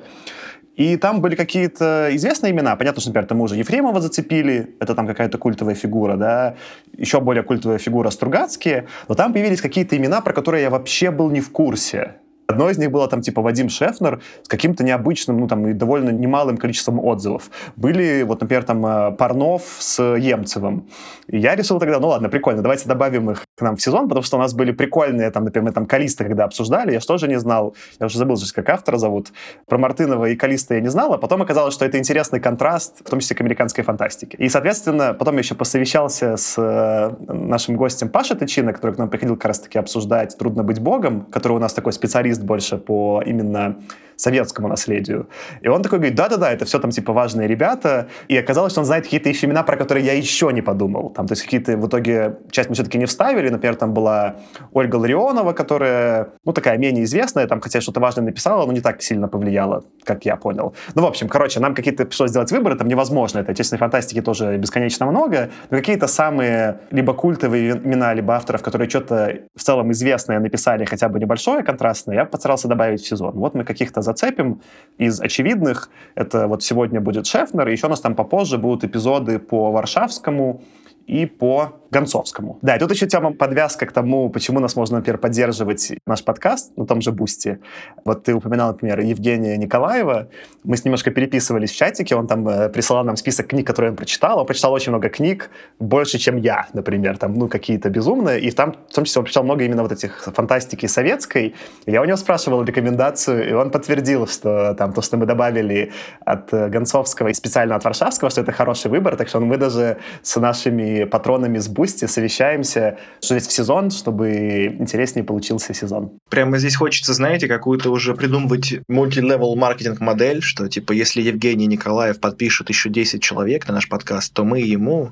и 0.76 0.98
там 0.98 1.22
были 1.22 1.36
какие-то 1.36 2.10
известные 2.12 2.52
имена. 2.52 2.76
Понятно, 2.76 3.02
что, 3.02 3.10
например, 3.10 3.28
там 3.28 3.38
мы 3.38 3.44
уже 3.46 3.56
Ефремова 3.56 4.02
зацепили, 4.02 4.76
это 4.80 4.96
там 4.96 5.08
какая-то 5.08 5.38
культовая 5.38 5.76
фигура, 5.76 6.16
да, 6.18 6.56
еще 6.98 7.20
более 7.20 7.44
культовая 7.44 7.78
фигура 7.78 8.10
Стругацкие, 8.10 8.88
но 9.08 9.16
там 9.16 9.34
появились 9.34 9.62
какие-то 9.62 9.96
имена, 9.98 10.22
про 10.22 10.34
которые 10.34 10.64
я 10.64 10.70
вообще 10.70 11.12
был 11.12 11.30
не 11.30 11.42
в 11.42 11.52
курсе. 11.52 12.16
Одно 12.48 12.70
из 12.70 12.78
них 12.78 12.92
было 12.92 13.08
там 13.08 13.22
типа 13.22 13.42
Вадим 13.42 13.70
Шефнер 13.70 14.22
с 14.44 14.48
каким-то 14.48 14.84
необычным, 14.84 15.40
ну 15.40 15.48
там 15.48 15.68
и 15.68 15.74
довольно 15.74 16.10
немалым 16.10 16.58
количеством 16.58 17.00
отзывов. 17.00 17.50
Были 17.76 18.24
вот, 18.24 18.42
например, 18.42 18.64
там 18.64 18.86
э, 18.86 19.12
Парнов 19.12 19.64
с 19.80 20.02
Емцевым. 20.02 20.88
И 21.28 21.38
я 21.38 21.56
решил 21.56 21.80
тогда, 21.80 22.00
ну 22.00 22.08
ладно, 22.08 22.30
прикольно, 22.30 22.62
давайте 22.62 22.88
добавим 22.88 23.32
их 23.32 23.44
к 23.56 23.62
нам 23.62 23.76
в 23.76 23.82
сезон, 23.82 24.10
потому 24.10 24.24
что 24.24 24.38
у 24.38 24.40
нас 24.40 24.54
были 24.54 24.72
прикольные, 24.72 25.32
там, 25.32 25.46
например, 25.46 25.74
там 25.74 25.86
Калиста, 25.86 26.24
когда 26.24 26.44
обсуждали, 26.44 26.92
я 26.94 27.00
же 27.00 27.08
тоже 27.08 27.28
не 27.28 27.40
знал, 27.40 27.76
я 28.00 28.08
уже 28.08 28.18
забыл, 28.18 28.38
как 28.54 28.70
автора 28.70 28.98
зовут. 28.98 29.32
Про 29.68 29.78
Мартынова 29.78 30.26
и 30.26 30.36
Калиста 30.36 30.76
я 30.76 30.82
не 30.82 30.90
знал, 30.90 31.14
а 31.14 31.18
потом 31.18 31.42
оказалось, 31.42 31.74
что 31.74 31.86
это 31.86 31.98
интересный 31.98 32.40
контраст, 32.40 33.02
в 33.06 33.10
том 33.10 33.20
числе 33.20 33.36
к 33.36 33.42
американской 33.42 33.84
фантастике. 33.84 34.38
И, 34.38 34.50
соответственно, 34.50 35.14
потом 35.14 35.36
я 35.36 35.40
еще 35.40 35.56
посовещался 35.56 36.38
с 36.38 36.56
э, 36.58 37.32
нашим 37.32 37.76
гостем 37.76 38.10
Пашей 38.10 38.38
Тычино, 38.38 38.74
который 38.74 38.96
к 38.96 38.98
нам 38.98 39.10
приходил 39.10 39.36
как 39.36 39.46
раз-таки 39.46 39.80
обсуждать 39.80 40.38
«Трудно 40.38 40.64
быть 40.64 40.80
богом», 40.80 41.26
который 41.32 41.54
у 41.54 41.60
нас 41.60 41.74
такой 41.74 41.94
специалист 41.94 42.33
больше 42.42 42.78
по 42.78 43.22
именно 43.26 43.80
советскому 44.24 44.68
наследию. 44.68 45.28
И 45.62 45.68
он 45.68 45.82
такой 45.82 46.00
говорит, 46.00 46.16
да-да-да, 46.16 46.52
это 46.52 46.66
все 46.66 46.80
там 46.80 46.92
типа 46.92 47.14
важные 47.14 47.48
ребята. 47.48 48.08
И 48.30 48.38
оказалось, 48.38 48.72
что 48.72 48.82
он 48.82 48.86
знает 48.86 49.04
какие-то 49.04 49.30
еще 49.30 49.48
имена, 49.48 49.64
про 49.64 49.76
которые 49.78 50.06
я 50.06 50.14
еще 50.14 50.52
не 50.54 50.62
подумал. 50.62 51.10
Там, 51.10 51.28
то 51.28 51.34
есть 51.34 51.44
какие-то 51.44 51.78
в 51.78 51.88
итоге 51.88 52.38
часть 52.50 52.70
мы 52.70 52.76
все-таки 52.76 52.98
не 52.98 53.06
вставили. 53.06 53.50
Например, 53.50 53.76
там 53.76 53.94
была 53.94 54.36
Ольга 54.72 54.96
Ларионова, 54.96 55.54
которая, 55.54 56.30
ну, 56.46 56.54
такая 56.54 56.78
менее 56.78 57.04
известная, 57.04 57.48
там, 57.48 57.60
хотя 57.60 57.82
что-то 57.82 58.00
важное 58.00 58.26
написала, 58.26 58.66
но 58.66 58.72
не 58.72 58.82
так 58.82 59.02
сильно 59.02 59.28
повлияла, 59.28 59.84
как 60.04 60.26
я 60.26 60.38
понял. 60.38 60.74
Ну, 60.96 61.02
в 61.02 61.06
общем, 61.06 61.28
короче, 61.28 61.60
нам 61.60 61.76
какие-то 61.76 62.06
пришлось 62.06 62.30
сделать 62.30 62.52
выборы, 62.52 62.76
там 62.76 62.88
невозможно. 62.88 63.40
Это 63.40 63.52
отечественной 63.52 63.80
фантастики 63.80 64.22
тоже 64.22 64.58
бесконечно 64.58 65.06
много, 65.06 65.50
но 65.70 65.78
какие-то 65.78 66.08
самые 66.08 66.80
либо 66.92 67.14
культовые 67.14 67.72
имена, 67.72 68.14
либо 68.14 68.36
авторов, 68.36 68.62
которые 68.62 68.90
что-то 68.90 69.40
в 69.56 69.62
целом 69.62 69.92
известное 69.92 70.40
написали, 70.40 70.86
хотя 70.86 71.10
бы 71.10 71.20
небольшое, 71.20 71.64
контрастное, 71.64 72.16
я 72.16 72.26
постарался 72.26 72.68
добавить 72.68 73.02
в 73.02 73.08
сезон. 73.08 73.34
Вот 73.36 73.54
мы 73.56 73.66
каких-то 73.66 74.02
зацепим 74.14 74.62
из 74.98 75.20
очевидных. 75.20 75.90
Это 76.16 76.48
вот 76.48 76.64
сегодня 76.64 77.02
будет 77.02 77.26
Шефнер, 77.26 77.68
и 77.68 77.72
еще 77.72 77.88
у 77.88 77.90
нас 77.90 78.02
там 78.02 78.16
попозже 78.16 78.58
будут 78.58 78.84
эпизоды 78.84 79.40
по 79.40 79.72
Варшавскому 79.72 80.64
и 81.08 81.26
по 81.26 81.74
Гансовскому. 81.94 82.58
Да, 82.62 82.76
и 82.76 82.80
тут 82.80 82.92
еще 82.92 83.08
тема 83.08 83.34
подвязка 83.34 83.86
к 83.86 83.92
тому, 83.92 84.30
почему 84.30 84.60
нас 84.60 84.76
можно, 84.76 84.98
например, 84.98 85.18
поддерживать 85.18 85.94
наш 86.06 86.24
подкаст 86.24 86.76
на 86.78 86.86
том 86.86 87.02
же 87.02 87.12
Бусти. 87.12 87.60
Вот 88.06 88.24
ты 88.24 88.34
упоминал, 88.34 88.70
например, 88.70 89.00
Евгения 89.00 89.58
Николаева. 89.58 90.28
Мы 90.64 90.78
с 90.78 90.84
ним 90.84 90.94
немножко 90.94 91.12
переписывались 91.12 91.72
в 91.72 91.76
чатике, 91.76 92.16
он 92.16 92.28
там 92.28 92.48
э, 92.48 92.70
присылал 92.70 93.04
нам 93.04 93.18
список 93.18 93.48
книг, 93.48 93.68
которые 93.68 93.92
он 93.92 93.98
прочитал. 93.98 94.40
Он 94.40 94.46
прочитал 94.46 94.74
очень 94.74 94.92
много 94.92 95.10
книг, 95.10 95.50
больше, 95.80 96.18
чем 96.20 96.38
я, 96.38 96.68
например, 96.74 97.18
там, 97.18 97.34
ну, 97.34 97.48
какие-то 97.48 97.90
безумные. 97.90 98.40
И 98.40 98.52
там, 98.52 98.74
в 98.90 98.94
том 98.94 99.06
числе, 99.06 99.20
он 99.20 99.26
прочитал 99.26 99.44
много 99.44 99.64
именно 99.64 99.82
вот 99.82 99.92
этих 99.92 100.30
фантастики 100.36 100.86
советской. 100.86 101.56
Я 101.88 102.02
у 102.02 102.06
него 102.06 102.18
спрашивал 102.18 102.64
рекомендацию, 102.64 103.50
и 103.50 103.54
он 103.54 103.72
подтвердил, 103.72 104.28
что 104.28 104.76
там 104.76 104.94
то, 104.94 105.02
что 105.02 105.18
мы 105.18 105.26
добавили 105.26 105.92
от 106.26 106.54
э, 106.54 106.70
Гансовского 106.70 107.30
и 107.30 107.34
специально 107.34 107.76
от 107.76 107.84
Варшавского, 107.84 108.30
что 108.30 108.42
это 108.42 108.52
хороший 108.52 108.92
выбор. 108.92 109.16
Так 109.16 109.28
что 109.28 109.40
мы 109.40 109.58
даже 109.58 109.98
с 110.22 110.40
нашими 110.40 111.06
патронами 111.06 111.58
с 111.58 111.68
Бусти 111.68 111.83
Бусти 111.84 112.06
совещаемся, 112.06 112.98
что 113.22 113.38
здесь 113.38 113.50
в 113.50 113.52
сезон, 113.52 113.92
чтобы 113.92 114.68
интереснее 114.80 115.26
получился 115.26 115.74
сезон. 115.74 116.18
Прямо 116.30 116.58
здесь 116.58 116.78
хочется, 116.78 117.14
знаете, 117.14 117.50
какую-то 117.50 117.90
уже 117.90 118.16
придумывать 118.16 118.76
multilevel 118.88 119.58
marketing-модель, 119.58 120.42
что 120.42 120.70
типа 120.70 120.94
если 120.94 121.22
Евгений 121.22 121.66
Николаев 121.66 122.22
подпишет 122.22 122.70
еще 122.70 122.88
10 122.88 123.22
человек 123.22 123.68
на 123.68 123.74
наш 123.74 123.90
подкаст, 123.90 124.34
то 124.34 124.46
мы 124.46 124.62
ему 124.62 125.12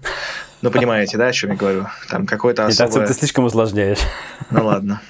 ну, 0.62 0.72
понимаете, 0.72 1.18
да, 1.18 1.28
о 1.28 1.34
чем 1.34 1.50
я 1.50 1.58
говорю? 1.58 1.88
Там 2.10 2.26
какой-то 2.26 2.68
особое... 2.68 3.04
И 3.04 3.08
ты 3.10 3.16
слишком 3.16 3.44
усложняешь. 3.44 4.00
Ну, 4.50 4.64
ладно. 4.64 5.02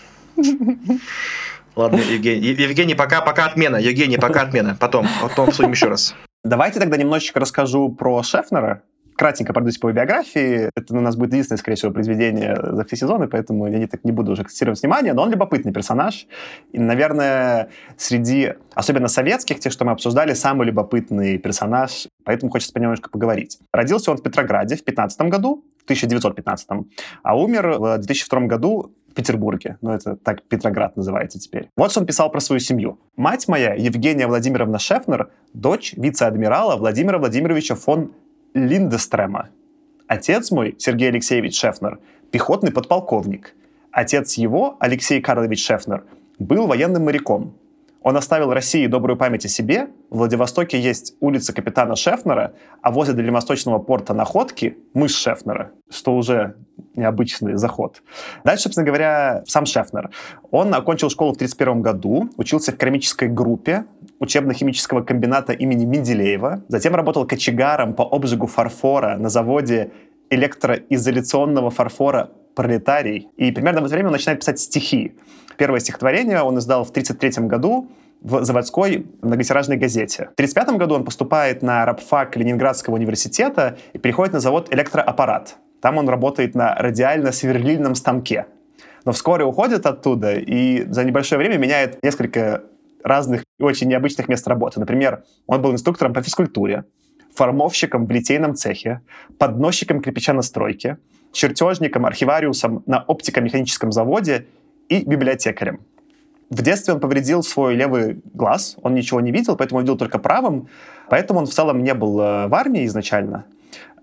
Ладно, 1.75 1.99
Евгений, 1.99 2.47
Евгений, 2.47 2.95
пока, 2.95 3.21
пока 3.21 3.45
отмена. 3.45 3.77
Евгений, 3.77 4.17
пока 4.17 4.41
отмена. 4.41 4.75
Потом, 4.79 5.07
потом 5.21 5.49
обсудим 5.49 5.73
еще 5.73 5.89
раз. 5.89 6.15
Давайте 6.43 6.79
тогда 6.79 6.97
немножечко 6.97 7.39
расскажу 7.39 7.89
про 7.89 8.23
Шефнера 8.23 8.81
кратенько 9.21 9.53
пройдусь 9.53 9.77
по 9.77 9.91
биографии. 9.91 10.71
Это 10.75 10.97
у 10.97 10.99
нас 10.99 11.15
будет 11.15 11.33
единственное, 11.33 11.59
скорее 11.59 11.75
всего, 11.75 11.91
произведение 11.91 12.57
за 12.59 12.83
все 12.85 12.95
сезоны, 12.95 13.27
поэтому 13.27 13.67
я 13.67 13.77
не, 13.77 13.85
так 13.85 14.03
не 14.03 14.11
буду 14.11 14.31
уже 14.31 14.41
акцентировать 14.41 14.81
внимание, 14.81 15.13
но 15.13 15.21
он 15.21 15.29
любопытный 15.29 15.71
персонаж. 15.71 16.25
И, 16.71 16.79
наверное, 16.79 17.69
среди, 17.97 18.53
особенно 18.73 19.07
советских, 19.07 19.59
тех, 19.59 19.71
что 19.71 19.85
мы 19.85 19.91
обсуждали, 19.91 20.33
самый 20.33 20.65
любопытный 20.65 21.37
персонаж, 21.37 22.07
поэтому 22.25 22.51
хочется 22.51 22.73
по 22.73 22.79
нему 22.79 22.93
немножко 22.93 23.11
поговорить. 23.11 23.59
Родился 23.71 24.09
он 24.09 24.17
в 24.17 24.23
Петрограде 24.23 24.75
в 24.75 24.83
15 24.83 25.21
году, 25.29 25.63
в 25.79 25.83
1915, 25.83 26.67
а 27.21 27.37
умер 27.37 27.77
в 27.77 27.97
2002 27.99 28.39
году 28.47 28.91
в 29.07 29.13
Петербурге. 29.13 29.77
Ну, 29.81 29.91
это 29.91 30.15
так 30.15 30.41
Петроград 30.47 30.97
называется 30.97 31.37
теперь. 31.37 31.69
Вот 31.77 31.91
что 31.91 31.99
он 31.99 32.07
писал 32.07 32.31
про 32.31 32.39
свою 32.39 32.59
семью. 32.59 32.99
«Мать 33.17 33.47
моя, 33.47 33.75
Евгения 33.75 34.25
Владимировна 34.25 34.79
Шефнер, 34.79 35.29
дочь 35.53 35.93
вице-адмирала 35.95 36.75
Владимира 36.75 37.19
Владимировича 37.19 37.75
фон 37.75 38.13
Линдестрема. 38.53 39.49
Отец 40.07 40.51
мой, 40.51 40.75
Сергей 40.77 41.07
Алексеевич 41.07 41.57
Шефнер, 41.57 41.99
пехотный 42.31 42.71
подполковник. 42.71 43.55
Отец 43.91 44.33
его, 44.33 44.75
Алексей 44.79 45.21
Карлович 45.21 45.65
Шефнер, 45.65 46.03
был 46.37 46.67
военным 46.67 47.05
моряком. 47.05 47.53
Он 48.01 48.17
оставил 48.17 48.51
России 48.51 48.87
добрую 48.87 49.15
память 49.15 49.45
о 49.45 49.47
себе. 49.47 49.87
В 50.09 50.17
Владивостоке 50.17 50.79
есть 50.79 51.15
улица 51.21 51.53
капитана 51.53 51.95
Шефнера, 51.95 52.53
а 52.81 52.91
возле 52.91 53.13
дальневосточного 53.13 53.79
порта 53.79 54.13
Находки— 54.13 54.77
мышь 54.93 55.15
Шефнера, 55.15 55.71
что 55.89 56.17
уже 56.17 56.55
необычный 56.95 57.55
заход. 57.55 58.01
Дальше, 58.43 58.63
собственно 58.63 58.85
говоря, 58.85 59.43
сам 59.47 59.65
Шефнер. 59.65 60.09
Он 60.51 60.73
окончил 60.73 61.09
школу 61.09 61.33
в 61.33 61.35
1931 61.35 61.81
году, 61.81 62.29
учился 62.37 62.71
в 62.71 62.77
керамической 62.77 63.27
группе 63.27 63.85
учебно-химического 64.19 65.01
комбината 65.01 65.53
имени 65.53 65.85
Менделеева, 65.85 66.63
затем 66.67 66.95
работал 66.95 67.25
кочегаром 67.25 67.93
по 67.93 68.03
обжигу 68.03 68.47
фарфора 68.47 69.17
на 69.17 69.29
заводе 69.29 69.91
электроизоляционного 70.29 71.71
фарфора 71.71 72.29
«Пролетарий». 72.55 73.29
И 73.37 73.51
примерно 73.51 73.81
в 73.81 73.85
это 73.85 73.93
время 73.93 74.07
он 74.07 74.13
начинает 74.13 74.39
писать 74.39 74.59
стихи. 74.59 75.15
Первое 75.57 75.79
стихотворение 75.79 76.41
он 76.41 76.57
издал 76.57 76.83
в 76.83 76.89
1933 76.89 77.47
году 77.47 77.89
в 78.21 78.43
заводской 78.45 79.07
многотиражной 79.21 79.77
газете. 79.77 80.29
В 80.31 80.33
1935 80.33 80.77
году 80.77 80.95
он 80.95 81.03
поступает 81.03 81.61
на 81.61 81.85
рабфак 81.85 82.37
Ленинградского 82.37 82.95
университета 82.95 83.77
и 83.93 83.97
переходит 83.97 84.33
на 84.33 84.39
завод 84.39 84.73
«Электроаппарат». 84.73 85.57
Там 85.81 85.97
он 85.97 86.07
работает 86.07 86.55
на 86.55 86.75
радиально-сверлильном 86.75 87.95
станке. 87.95 88.45
Но 89.03 89.11
вскоре 89.11 89.43
уходит 89.43 89.85
оттуда 89.85 90.35
и 90.35 90.85
за 90.87 91.03
небольшое 91.03 91.39
время 91.39 91.57
меняет 91.57 92.01
несколько 92.03 92.63
разных 93.03 93.43
и 93.59 93.63
очень 93.63 93.87
необычных 93.87 94.27
мест 94.29 94.47
работы. 94.47 94.79
Например, 94.79 95.23
он 95.47 95.61
был 95.61 95.71
инструктором 95.71 96.13
по 96.13 96.21
физкультуре, 96.21 96.85
формовщиком 97.33 98.05
в 98.05 98.11
литейном 98.11 98.55
цехе, 98.55 99.01
подносчиком 99.39 100.01
кирпича 100.01 100.33
на 100.33 100.43
стройке, 100.43 100.97
чертежником, 101.31 102.05
архивариусом 102.05 102.83
на 102.85 102.99
оптико-механическом 102.99 103.91
заводе 103.91 104.45
и 104.89 105.03
библиотекарем. 105.03 105.79
В 106.51 106.61
детстве 106.61 106.93
он 106.93 106.99
повредил 106.99 107.43
свой 107.43 107.75
левый 107.75 108.21
глаз, 108.33 108.75
он 108.83 108.93
ничего 108.93 109.21
не 109.21 109.31
видел, 109.31 109.55
поэтому 109.55 109.79
видел 109.79 109.97
только 109.97 110.19
правым, 110.19 110.67
поэтому 111.09 111.39
он 111.39 111.45
в 111.45 111.51
целом 111.51 111.81
не 111.81 111.93
был 111.93 112.19
э, 112.19 112.47
в 112.47 112.53
армии 112.53 112.85
изначально. 112.85 113.45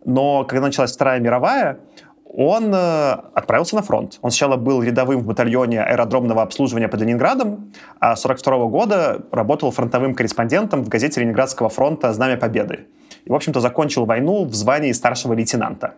Но 0.05 0.45
когда 0.45 0.67
началась 0.67 0.93
Вторая 0.93 1.21
мировая, 1.21 1.81
он 2.25 2.73
э, 2.75 3.13
отправился 3.35 3.75
на 3.75 3.83
фронт. 3.83 4.19
Он 4.21 4.31
сначала 4.31 4.57
был 4.57 4.83
рядовым 4.83 5.21
в 5.21 5.27
батальоне 5.27 5.83
аэродромного 5.83 6.43
обслуживания 6.43 6.89
под 6.89 7.01
Ленинградом, 7.01 7.73
а 8.01 8.15
с 8.17 8.25
1942 8.25 8.67
года 8.67 9.23
работал 9.33 9.71
фронтовым 9.71 10.15
корреспондентом 10.15 10.85
в 10.85 10.89
газете 10.89 11.21
Ленинградского 11.21 11.69
фронта 11.69 12.13
«Знамя 12.13 12.37
Победы». 12.37 12.87
И, 13.25 13.31
в 13.31 13.35
общем-то, 13.35 13.61
закончил 13.61 14.05
войну 14.05 14.45
в 14.45 14.55
звании 14.55 14.93
старшего 14.93 15.33
лейтенанта. 15.33 15.95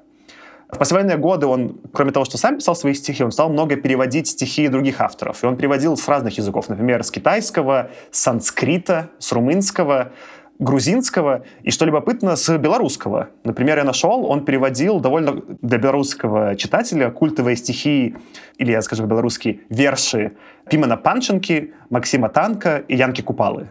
В 0.73 0.79
послевоенные 0.79 1.17
годы 1.17 1.47
он, 1.47 1.81
кроме 1.93 2.13
того, 2.13 2.25
что 2.25 2.39
сам 2.39 2.57
писал 2.59 2.77
свои 2.77 2.95
стихи, 2.95 3.25
он 3.25 3.33
стал 3.33 3.51
много 3.51 3.75
переводить 3.75 4.29
стихи 4.29 4.69
других 4.69 5.01
авторов. 5.01 5.43
И 5.43 5.47
он 5.47 5.57
переводил 5.57 5.97
с 5.97 6.07
разных 6.07 6.39
языков, 6.39 6.69
например, 6.69 7.03
с 7.03 7.11
китайского, 7.11 7.91
с 8.13 8.21
санскрита, 8.21 9.11
с 9.19 9.33
румынского, 9.33 10.13
грузинского 10.61 11.43
и, 11.63 11.71
что 11.71 11.87
любопытно, 11.87 12.37
с 12.37 12.57
белорусского. 12.59 13.31
Например, 13.43 13.79
я 13.79 13.85
нашел, 13.85 14.25
он 14.25 14.45
переводил 14.45 15.01
довольно 15.01 15.43
для 15.63 15.79
белорусского 15.79 16.55
читателя 16.55 17.11
культовые 17.11 17.57
стихи, 17.57 18.15
или, 18.59 18.71
я 18.71 18.83
скажу 18.83 19.03
по-белорусски, 19.03 19.63
верши 19.71 20.33
Пимена 20.69 20.97
Панченки, 20.97 21.73
Максима 21.89 22.29
Танка 22.29 22.85
и 22.87 22.95
Янки 22.95 23.23
Купалы 23.23 23.71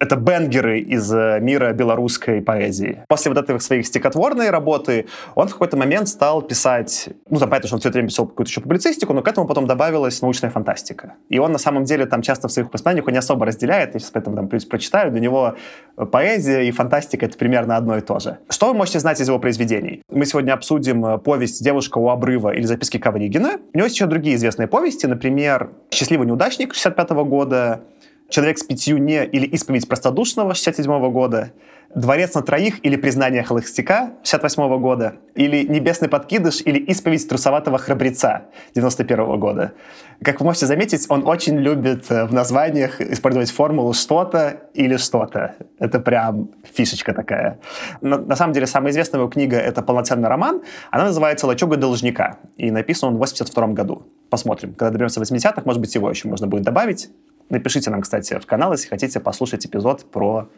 это 0.00 0.16
бенгеры 0.16 0.80
из 0.80 1.12
э, 1.12 1.38
мира 1.40 1.72
белорусской 1.72 2.40
поэзии. 2.40 3.04
После 3.06 3.30
вот 3.30 3.38
этой 3.38 3.60
своей 3.60 3.82
стихотворной 3.84 4.48
работы 4.48 5.06
он 5.34 5.48
в 5.48 5.52
какой-то 5.52 5.76
момент 5.76 6.08
стал 6.08 6.40
писать, 6.40 7.10
ну, 7.28 7.38
там, 7.38 7.50
понятно, 7.50 7.68
что 7.68 7.76
он 7.76 7.80
все 7.80 7.90
время 7.90 8.08
писал 8.08 8.26
какую-то 8.26 8.50
еще 8.50 8.62
публицистику, 8.62 9.12
но 9.12 9.22
к 9.22 9.28
этому 9.28 9.46
потом 9.46 9.66
добавилась 9.66 10.22
научная 10.22 10.50
фантастика. 10.50 11.14
И 11.28 11.38
он, 11.38 11.52
на 11.52 11.58
самом 11.58 11.84
деле, 11.84 12.06
там 12.06 12.22
часто 12.22 12.48
в 12.48 12.52
своих 12.52 12.72
воспоминаниях 12.72 13.06
не 13.12 13.18
особо 13.18 13.44
разделяет, 13.44 13.92
я 13.92 14.00
сейчас 14.00 14.10
поэтому 14.10 14.36
там 14.36 14.48
плюс 14.48 14.64
прочитаю, 14.64 15.10
для 15.10 15.20
него 15.20 15.56
поэзия 16.10 16.66
и 16.66 16.70
фантастика— 16.70 17.26
это 17.26 17.36
примерно 17.36 17.76
одно 17.76 17.98
и 17.98 18.00
то 18.00 18.18
же. 18.18 18.38
Что 18.48 18.68
вы 18.68 18.74
можете 18.74 19.00
знать 19.00 19.20
из 19.20 19.28
его 19.28 19.38
произведений? 19.38 20.02
Мы 20.10 20.24
сегодня 20.24 20.54
обсудим 20.54 21.04
э, 21.04 21.18
повесть 21.18 21.62
«Девушка 21.62 21.98
у 21.98 22.08
обрыва» 22.08 22.54
или 22.54 22.64
«Записки 22.64 22.96
Ковригина». 22.96 23.58
У 23.74 23.76
него 23.76 23.84
есть 23.84 23.96
еще 23.96 24.06
другие 24.06 24.36
известные 24.36 24.66
повести, 24.66 25.04
например, 25.04 25.70
«Счастливый 25.90 26.26
неудачник» 26.26 26.72
65 26.72 27.10
года, 27.10 27.82
«Человек 28.30 28.58
с 28.58 28.62
пятью 28.62 28.98
не» 28.98 29.24
или 29.24 29.44
«Исповедь 29.46 29.88
простодушного» 29.88 30.54
67 30.54 31.10
года, 31.10 31.52
«Дворец 31.92 32.34
на 32.34 32.42
троих» 32.42 32.84
или 32.84 32.94
«Признание 32.94 33.42
холостяка» 33.42 34.12
68 34.22 34.78
года, 34.78 35.14
или 35.34 35.66
«Небесный 35.66 36.08
подкидыш» 36.08 36.62
или 36.64 36.78
«Исповедь 36.78 37.28
трусоватого 37.28 37.78
храбреца» 37.78 38.44
91 38.76 39.40
года. 39.40 39.72
Как 40.22 40.38
вы 40.38 40.46
можете 40.46 40.66
заметить, 40.66 41.06
он 41.08 41.26
очень 41.26 41.58
любит 41.58 42.04
э, 42.10 42.26
в 42.26 42.32
названиях 42.32 43.00
использовать 43.00 43.50
формулу 43.50 43.92
«что-то» 43.94 44.60
или 44.74 44.96
«что-то». 44.96 45.56
Это 45.80 45.98
прям 45.98 46.50
фишечка 46.72 47.12
такая. 47.12 47.58
На, 48.00 48.18
на 48.18 48.36
самом 48.36 48.52
деле, 48.52 48.68
самая 48.68 48.92
известная 48.92 49.20
его 49.20 49.28
книга— 49.28 49.56
это 49.58 49.82
полноценный 49.82 50.28
роман. 50.28 50.62
Она 50.92 51.06
называется 51.06 51.48
«Лачуга 51.48 51.76
должника», 51.76 52.38
и 52.56 52.70
написан 52.70 53.08
он 53.08 53.14
в 53.16 53.18
82 53.18 53.66
году. 53.68 54.06
Посмотрим. 54.30 54.74
Когда 54.74 54.90
доберемся 54.90 55.20
80-х, 55.20 55.62
может 55.64 55.80
быть, 55.80 55.92
его 55.96 56.08
еще 56.08 56.28
можно 56.28 56.46
будет 56.46 56.62
добавить. 56.62 57.10
Напишите 57.50 57.90
нам, 57.90 58.00
кстати, 58.00 58.38
в 58.38 58.46
канал, 58.46 58.72
если 58.72 58.88
хотите 58.88 59.20
послушать 59.20 59.66
эпизод 59.66 60.10
про 60.10 60.48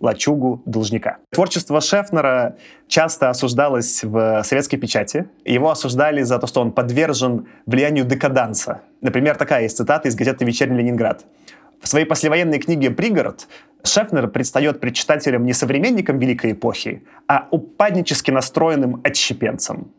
лачугу 0.00 0.62
должника. 0.66 1.18
Творчество 1.30 1.80
Шефнера 1.80 2.56
часто 2.88 3.30
осуждалось 3.30 4.04
в 4.04 4.42
советской 4.44 4.76
печати. 4.76 5.28
Его 5.44 5.70
осуждали 5.70 6.22
за 6.22 6.38
то, 6.38 6.46
что 6.46 6.60
он 6.60 6.72
подвержен 6.72 7.46
влиянию 7.66 8.04
декаданса. 8.04 8.82
Например, 9.00 9.36
такая 9.36 9.62
есть 9.62 9.76
цитата 9.76 10.08
из 10.08 10.14
газеты 10.14 10.44
«Вечерний 10.44 10.78
Ленинград». 10.78 11.24
В 11.80 11.88
своей 11.88 12.04
послевоенной 12.04 12.58
книге 12.58 12.90
«Пригород» 12.90 13.48
Шефнер 13.84 14.28
предстает 14.28 14.80
пред 14.80 14.94
читателем 14.94 15.44
не 15.44 15.52
современником 15.52 16.18
великой 16.18 16.52
эпохи, 16.52 17.02
а 17.26 17.48
упаднически 17.50 18.30
настроенным 18.30 19.00
отщепенцем. 19.04 19.92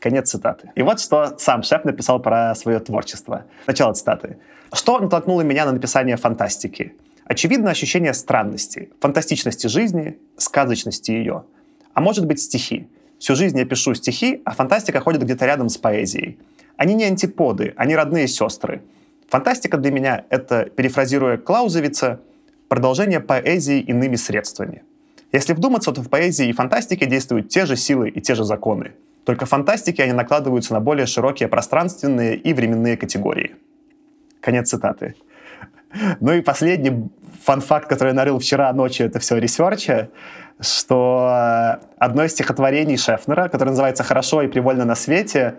Конец 0.00 0.30
цитаты. 0.30 0.70
И 0.74 0.82
вот 0.82 1.00
что 1.00 1.36
сам 1.38 1.62
Шеф 1.62 1.84
написал 1.84 2.20
про 2.20 2.54
свое 2.54 2.78
творчество. 2.78 3.46
Начало 3.66 3.94
цитаты. 3.94 4.38
«Что 4.74 4.98
натолкнуло 4.98 5.42
меня 5.42 5.66
на 5.66 5.72
написание 5.72 6.16
фантастики? 6.16 6.94
Очевидно 7.24 7.70
ощущение 7.70 8.12
странности, 8.12 8.90
фантастичности 8.98 9.68
жизни, 9.68 10.18
сказочности 10.36 11.12
ее. 11.12 11.44
А 11.92 12.00
может 12.00 12.26
быть 12.26 12.40
стихи. 12.40 12.88
Всю 13.20 13.36
жизнь 13.36 13.56
я 13.56 13.64
пишу 13.66 13.94
стихи, 13.94 14.42
а 14.44 14.52
фантастика 14.52 14.98
ходит 14.98 15.22
где-то 15.22 15.46
рядом 15.46 15.68
с 15.68 15.76
поэзией. 15.76 16.38
Они 16.76 16.94
не 16.94 17.04
антиподы, 17.04 17.72
они 17.76 17.94
родные 17.94 18.26
сестры. 18.26 18.82
Фантастика 19.28 19.76
для 19.76 19.92
меня— 19.92 20.24
это, 20.28 20.64
перефразируя 20.64 21.36
Клаузевица, 21.36 22.20
продолжение 22.68 23.20
поэзии 23.20 23.78
иными 23.78 24.16
средствами. 24.16 24.82
Если 25.30 25.52
вдуматься, 25.52 25.92
то 25.92 26.02
в 26.02 26.08
поэзии 26.08 26.48
и 26.48 26.52
фантастике 26.52 27.06
действуют 27.06 27.48
те 27.48 27.64
же 27.64 27.76
силы 27.76 28.08
и 28.08 28.20
те 28.20 28.34
же 28.34 28.42
законы. 28.42 28.90
Только 29.24 29.46
в 29.46 29.50
фантастике 29.50 30.02
они 30.02 30.12
накладываются 30.12 30.72
на 30.74 30.80
более 30.80 31.06
широкие 31.06 31.48
пространственные 31.48 32.36
и 32.36 32.52
временные 32.52 32.96
категории. 32.96 33.54
Конец 34.44 34.68
цитаты. 34.68 35.14
Ну 36.20 36.32
и 36.32 36.42
последний 36.42 37.08
fun 37.44 37.61
fact, 37.61 37.88
который 37.88 38.08
я 38.08 38.14
нарыл 38.14 38.38
вчера 38.38 38.70
ночью, 38.72 39.06
это 39.06 39.18
все 39.18 39.38
ресерча, 39.38 40.10
что 40.60 41.78
одно 41.98 42.24
из 42.24 42.32
стихотворений 42.32 42.98
Шефнера, 42.98 43.48
которое 43.48 43.70
называется 43.70 44.02
«Хорошо 44.02 44.42
и 44.42 44.48
привольно 44.48 44.84
на 44.84 44.96
свете», 44.96 45.54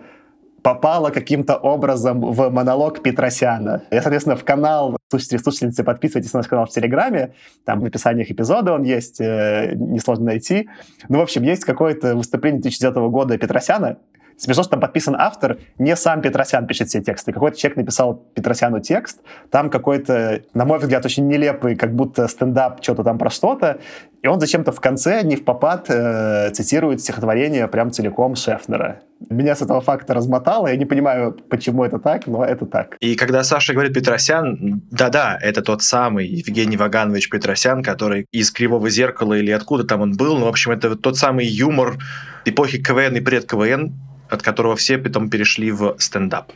попало 0.62 1.10
каким-то 1.10 1.56
образом 1.56 2.20
в 2.20 2.48
монолог 2.50 3.02
Петросяна. 3.02 3.82
Я, 3.90 4.02
соответственно, 4.02 4.36
в 4.36 4.44
канал, 4.44 4.96
слушатели, 5.10 5.38
слушательницы, 5.38 5.82
подписывайтесь 5.84 6.32
на 6.32 6.40
наш 6.40 6.48
канал 6.48 6.66
в 6.66 6.70
Телеграме, 6.70 7.34
там 7.64 7.80
в 7.80 7.84
описаниях 7.84 8.30
эпизода 8.30 8.72
он 8.72 8.82
есть, 8.82 9.20
э, 9.20 9.74
несложно 9.74 10.26
найти. 10.26 10.68
Ну, 11.08 11.18
в 11.18 11.22
общем, 11.22 11.42
есть 11.42 11.64
какое-то 11.64 12.16
выступление 12.16 12.62
2009 12.62 13.10
года 13.10 13.38
Петросяна, 13.38 13.98
Смешно, 14.38 14.62
что 14.62 14.72
там 14.72 14.80
подписан 14.80 15.16
автор, 15.18 15.58
не 15.78 15.96
сам 15.96 16.20
Петросян 16.20 16.66
пишет 16.66 16.88
все 16.88 17.00
тексты. 17.00 17.32
Какой-то 17.32 17.58
человек 17.58 17.78
написал 17.78 18.14
Петросяну 18.34 18.80
текст, 18.80 19.20
там 19.50 19.70
какой-то, 19.70 20.42
на 20.52 20.64
мой 20.66 20.78
взгляд, 20.78 21.04
очень 21.06 21.26
нелепый, 21.26 21.74
как 21.74 21.94
будто 21.94 22.28
стендап, 22.28 22.82
что-то 22.82 23.02
там 23.02 23.16
про 23.18 23.30
что-то, 23.30 23.78
и 24.22 24.28
он 24.28 24.40
зачем-то 24.40 24.72
в 24.72 24.80
конце, 24.80 25.22
не 25.22 25.36
в 25.36 25.44
попад, 25.44 25.86
э, 25.88 26.50
цитирует 26.50 27.00
стихотворение 27.00 27.66
прям 27.68 27.90
целиком 27.92 28.36
Шефнера. 28.36 29.00
Меня 29.30 29.54
с 29.54 29.62
этого 29.62 29.80
факта 29.80 30.12
размотало, 30.12 30.66
я 30.66 30.76
не 30.76 30.84
понимаю, 30.84 31.32
почему 31.48 31.84
это 31.84 31.98
так, 31.98 32.26
но 32.26 32.44
это 32.44 32.66
так. 32.66 32.96
И 33.00 33.14
когда 33.14 33.42
Саша 33.44 33.72
говорит 33.72 33.94
Петросян, 33.94 34.82
да-да, 34.90 35.38
это 35.40 35.62
тот 35.62 35.82
самый 35.82 36.26
Евгений 36.26 36.76
Ваганович 36.76 37.30
Петросян, 37.30 37.82
который 37.82 38.26
из 38.32 38.50
«Кривого 38.50 38.90
зеркала» 38.90 39.34
или 39.34 39.50
откуда 39.50 39.84
там 39.84 40.02
он 40.02 40.16
был, 40.16 40.36
ну, 40.36 40.44
в 40.44 40.48
общем, 40.48 40.72
это 40.72 40.96
тот 40.96 41.16
самый 41.16 41.46
юмор 41.46 41.96
эпохи 42.44 42.82
КВН 42.82 43.16
и 43.16 43.20
пред 43.20 43.46
КВН, 43.46 43.94
от 44.28 44.42
которого 44.42 44.76
все 44.76 44.98
потом 44.98 45.30
перешли 45.30 45.70
в 45.72 45.96
стендап. 45.98 46.52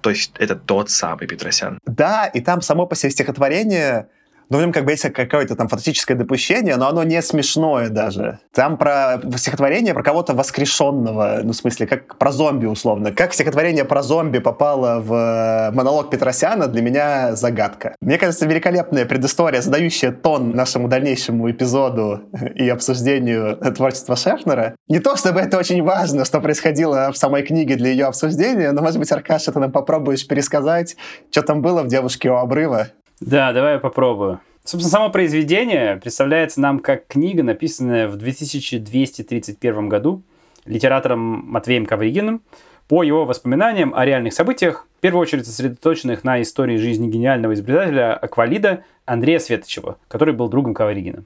То 0.00 0.10
есть 0.10 0.32
это 0.38 0.54
тот 0.54 0.90
самый 0.90 1.26
Петросян. 1.26 1.78
Да, 1.86 2.26
и 2.26 2.40
там 2.40 2.62
само 2.62 2.86
по 2.86 2.94
себе 2.94 3.10
стихотворение 3.10 4.08
но 4.50 4.58
в 4.58 4.60
нем 4.60 4.72
как 4.72 4.84
бы 4.84 4.92
есть 4.92 5.02
какое-то 5.12 5.56
там 5.56 5.68
фантастическое 5.68 6.14
допущение, 6.14 6.76
но 6.76 6.88
оно 6.88 7.02
не 7.04 7.20
смешное 7.22 7.88
даже. 7.88 8.38
Там 8.52 8.76
про 8.76 9.20
стихотворение 9.36 9.94
про 9.94 10.02
кого-то 10.02 10.34
воскрешенного, 10.34 11.40
ну, 11.42 11.52
в 11.52 11.56
смысле, 11.56 11.86
как 11.86 12.16
про 12.18 12.32
зомби, 12.32 12.66
условно. 12.66 13.12
Как 13.12 13.34
стихотворение 13.34 13.84
про 13.84 14.02
зомби 14.02 14.38
попало 14.38 15.00
в 15.00 15.12
э, 15.12 15.70
монолог 15.74 16.10
Петросяна, 16.10 16.66
для 16.66 16.82
меня 16.82 17.36
загадка. 17.36 17.94
Мне 18.00 18.18
кажется, 18.18 18.46
великолепная 18.46 19.04
предыстория, 19.06 19.60
задающая 19.60 20.12
тон 20.12 20.52
нашему 20.52 20.88
дальнейшему 20.88 21.50
эпизоду 21.50 22.22
и 22.54 22.68
обсуждению 22.68 23.56
творчества 23.74 24.16
Шефнера. 24.16 24.74
Не 24.88 25.00
то, 25.00 25.16
чтобы 25.16 25.40
это 25.40 25.58
очень 25.58 25.82
важно, 25.82 26.24
что 26.24 26.40
происходило 26.40 27.10
в 27.12 27.16
самой 27.16 27.42
книге 27.42 27.76
для 27.76 27.90
ее 27.90 28.06
обсуждения, 28.06 28.72
но, 28.72 28.82
может 28.82 28.98
быть, 28.98 29.10
Аркаша, 29.12 29.52
ты 29.52 29.58
нам 29.58 29.72
попробуешь 29.72 30.26
пересказать, 30.26 30.96
что 31.30 31.42
там 31.42 31.62
было 31.62 31.82
в 31.82 31.88
«Девушке 31.88 32.30
у 32.30 32.36
обрыва». 32.36 32.88
Да, 33.20 33.52
давай 33.52 33.74
я 33.74 33.78
попробую. 33.78 34.40
Собственно, 34.64 34.90
само 34.90 35.10
произведение 35.10 35.96
представляется 35.96 36.60
нам 36.60 36.78
как 36.78 37.06
книга, 37.06 37.42
написанная 37.42 38.06
в 38.06 38.16
2231 38.16 39.88
году 39.88 40.22
литератором 40.66 41.18
Матвеем 41.20 41.86
Ковригиным 41.86 42.42
по 42.86 43.02
его 43.02 43.24
воспоминаниям 43.24 43.94
о 43.94 44.04
реальных 44.04 44.34
событиях, 44.34 44.86
в 44.98 45.00
первую 45.00 45.22
очередь 45.22 45.46
сосредоточенных 45.46 46.22
на 46.22 46.40
истории 46.42 46.76
жизни 46.76 47.08
гениального 47.08 47.54
изобретателя 47.54 48.14
Аквалида 48.14 48.84
Андрея 49.04 49.38
Светочева, 49.40 49.98
который 50.08 50.34
был 50.34 50.48
другом 50.48 50.74
Ковригина. 50.74 51.24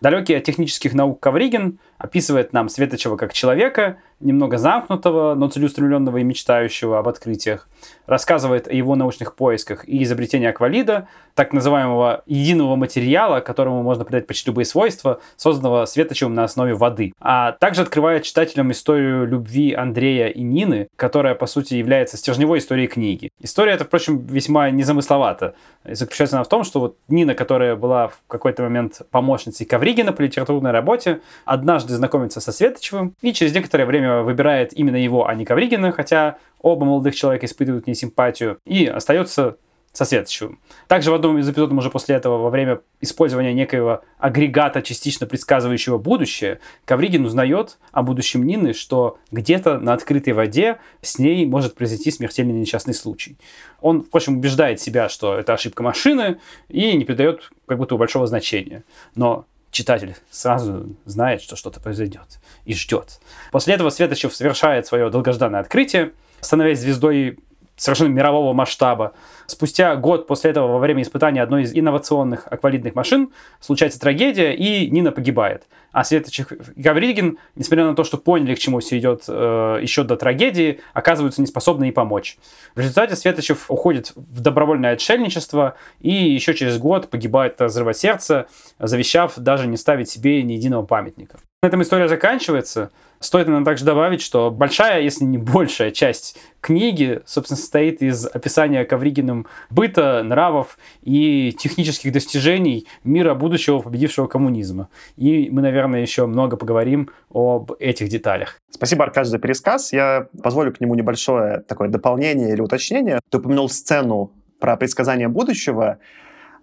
Далекий 0.00 0.34
от 0.34 0.44
технических 0.44 0.94
наук 0.94 1.20
Ковригин 1.20 1.78
описывает 1.98 2.52
нам 2.52 2.68
Светочева 2.68 3.16
как 3.16 3.32
человека, 3.32 3.98
немного 4.20 4.58
замкнутого, 4.58 5.34
но 5.34 5.48
целеустремленного 5.48 6.18
и 6.18 6.24
мечтающего 6.24 6.98
об 6.98 7.08
открытиях, 7.08 7.68
рассказывает 8.06 8.66
о 8.68 8.72
его 8.72 8.96
научных 8.96 9.34
поисках 9.34 9.88
и 9.88 10.02
изобретении 10.02 10.48
аквалида, 10.48 11.08
так 11.34 11.52
называемого 11.52 12.22
единого 12.26 12.74
материала, 12.74 13.40
которому 13.40 13.82
можно 13.82 14.04
придать 14.04 14.26
почти 14.26 14.50
любые 14.50 14.64
свойства, 14.64 15.20
созданного 15.36 15.84
Светочевым 15.84 16.34
на 16.34 16.44
основе 16.44 16.74
воды. 16.74 17.12
А 17.20 17.52
также 17.52 17.82
открывает 17.82 18.24
читателям 18.24 18.72
историю 18.72 19.26
любви 19.26 19.72
Андрея 19.72 20.28
и 20.28 20.42
Нины, 20.42 20.88
которая, 20.96 21.34
по 21.34 21.46
сути, 21.46 21.74
является 21.74 22.16
стержневой 22.16 22.58
историей 22.58 22.88
книги. 22.88 23.30
История 23.40 23.72
эта, 23.72 23.84
впрочем, 23.84 24.26
весьма 24.26 24.70
незамысловата. 24.70 25.54
Заключается 25.84 26.36
она 26.36 26.44
в 26.44 26.48
том, 26.48 26.64
что 26.64 26.80
вот 26.80 26.96
Нина, 27.08 27.34
которая 27.34 27.76
была 27.76 28.08
в 28.08 28.20
какой-то 28.26 28.62
момент 28.64 29.02
помощницей 29.10 29.64
Ковригина 29.64 30.12
по 30.12 30.22
литературной 30.22 30.72
работе, 30.72 31.20
однажды 31.44 31.94
знакомится 31.94 32.40
со 32.40 32.50
Светочевым 32.50 33.14
и 33.20 33.32
через 33.32 33.54
некоторое 33.54 33.84
время 33.84 34.07
выбирает 34.22 34.72
именно 34.72 34.96
его, 34.96 35.26
а 35.26 35.34
не 35.34 35.44
Ковригина, 35.44 35.92
хотя 35.92 36.38
оба 36.60 36.84
молодых 36.84 37.14
человека 37.14 37.46
испытывают 37.46 37.84
к 37.84 37.94
симпатию, 37.94 38.58
и 38.64 38.86
остается 38.86 39.56
со 39.92 40.04
Светочевым. 40.04 40.60
Также 40.86 41.10
в 41.10 41.14
одном 41.14 41.38
из 41.38 41.48
эпизодов 41.48 41.76
уже 41.76 41.90
после 41.90 42.14
этого, 42.14 42.38
во 42.38 42.50
время 42.50 42.80
использования 43.00 43.52
некоего 43.52 44.02
агрегата, 44.18 44.82
частично 44.82 45.26
предсказывающего 45.26 45.98
будущее, 45.98 46.60
Ковригин 46.84 47.24
узнает 47.24 47.78
о 47.90 48.02
будущем 48.02 48.44
Нины, 48.44 48.74
что 48.74 49.18
где-то 49.32 49.78
на 49.78 49.94
открытой 49.94 50.34
воде 50.34 50.78
с 51.02 51.18
ней 51.18 51.46
может 51.46 51.74
произойти 51.74 52.10
смертельный 52.10 52.54
несчастный 52.54 52.94
случай. 52.94 53.38
Он, 53.80 54.02
впрочем, 54.02 54.36
убеждает 54.36 54.80
себя, 54.80 55.08
что 55.08 55.34
это 55.34 55.54
ошибка 55.54 55.82
машины 55.82 56.38
и 56.68 56.96
не 56.96 57.04
придает 57.04 57.50
как 57.66 57.78
будто 57.78 57.96
большого 57.96 58.26
значения. 58.26 58.84
Но 59.14 59.46
читатель 59.70 60.16
сразу 60.30 60.96
знает, 61.04 61.42
что 61.42 61.56
что-то 61.56 61.80
произойдет 61.80 62.40
и 62.64 62.74
ждет. 62.74 63.20
После 63.52 63.74
этого 63.74 63.90
Светочев 63.90 64.34
совершает 64.34 64.86
свое 64.86 65.10
долгожданное 65.10 65.60
открытие, 65.60 66.12
становясь 66.40 66.80
звездой 66.80 67.38
совершенно 67.76 68.08
мирового 68.08 68.52
масштаба. 68.52 69.12
Спустя 69.48 69.96
год 69.96 70.26
после 70.26 70.50
этого, 70.50 70.74
во 70.74 70.78
время 70.78 71.00
испытания 71.00 71.42
одной 71.42 71.62
из 71.62 71.74
инновационных 71.74 72.46
аквалитных 72.50 72.94
машин, 72.94 73.30
случается 73.60 73.98
трагедия, 73.98 74.52
и 74.52 74.90
Нина 74.90 75.10
погибает. 75.10 75.66
А 75.90 76.04
Светочев 76.04 76.52
и 76.52 76.82
Гавригин, 76.82 77.38
несмотря 77.54 77.86
на 77.86 77.96
то, 77.96 78.04
что 78.04 78.18
поняли, 78.18 78.54
к 78.54 78.58
чему 78.58 78.80
все 78.80 78.98
идет 78.98 79.24
э, 79.26 79.78
еще 79.80 80.04
до 80.04 80.18
трагедии, 80.18 80.80
оказываются 80.92 81.40
неспособны 81.40 81.84
ей 81.84 81.92
помочь. 81.92 82.36
В 82.74 82.80
результате 82.80 83.16
Светочев 83.16 83.70
уходит 83.70 84.12
в 84.14 84.42
добровольное 84.42 84.92
отшельничество 84.92 85.76
и 85.98 86.12
еще 86.12 86.52
через 86.52 86.76
год 86.76 87.08
погибает 87.08 87.58
от 87.62 87.70
взрыва 87.70 87.94
сердца, 87.94 88.48
завещав 88.78 89.38
даже 89.38 89.66
не 89.66 89.78
ставить 89.78 90.10
себе 90.10 90.42
ни 90.42 90.52
единого 90.52 90.84
памятника. 90.84 91.38
На 91.60 91.66
этом 91.66 91.82
история 91.82 92.06
заканчивается. 92.06 92.92
Стоит 93.18 93.48
нам 93.48 93.64
также 93.64 93.84
добавить, 93.84 94.22
что 94.22 94.48
большая, 94.48 95.00
если 95.00 95.24
не 95.24 95.38
большая 95.38 95.90
часть 95.90 96.38
книги, 96.60 97.20
собственно, 97.26 97.56
состоит 97.56 98.00
из 98.00 98.26
описания 98.26 98.84
Ковригиным 98.84 99.44
быта, 99.68 100.22
нравов 100.22 100.78
и 101.02 101.52
технических 101.58 102.12
достижений 102.12 102.86
мира 103.02 103.34
будущего, 103.34 103.80
победившего 103.80 104.28
коммунизма. 104.28 104.88
И 105.16 105.48
мы, 105.50 105.60
наверное, 105.60 106.00
еще 106.00 106.26
много 106.26 106.56
поговорим 106.56 107.10
об 107.34 107.72
этих 107.80 108.08
деталях. 108.08 108.60
Спасибо, 108.70 109.02
Аркаш, 109.02 109.26
за 109.26 109.40
пересказ. 109.40 109.92
Я 109.92 110.28
позволю 110.40 110.72
к 110.72 110.80
нему 110.80 110.94
небольшое 110.94 111.64
такое 111.66 111.88
дополнение 111.88 112.52
или 112.52 112.60
уточнение. 112.60 113.18
Ты 113.30 113.38
упомянул 113.38 113.68
сцену 113.68 114.30
про 114.60 114.76
предсказание 114.76 115.26
будущего. 115.26 115.98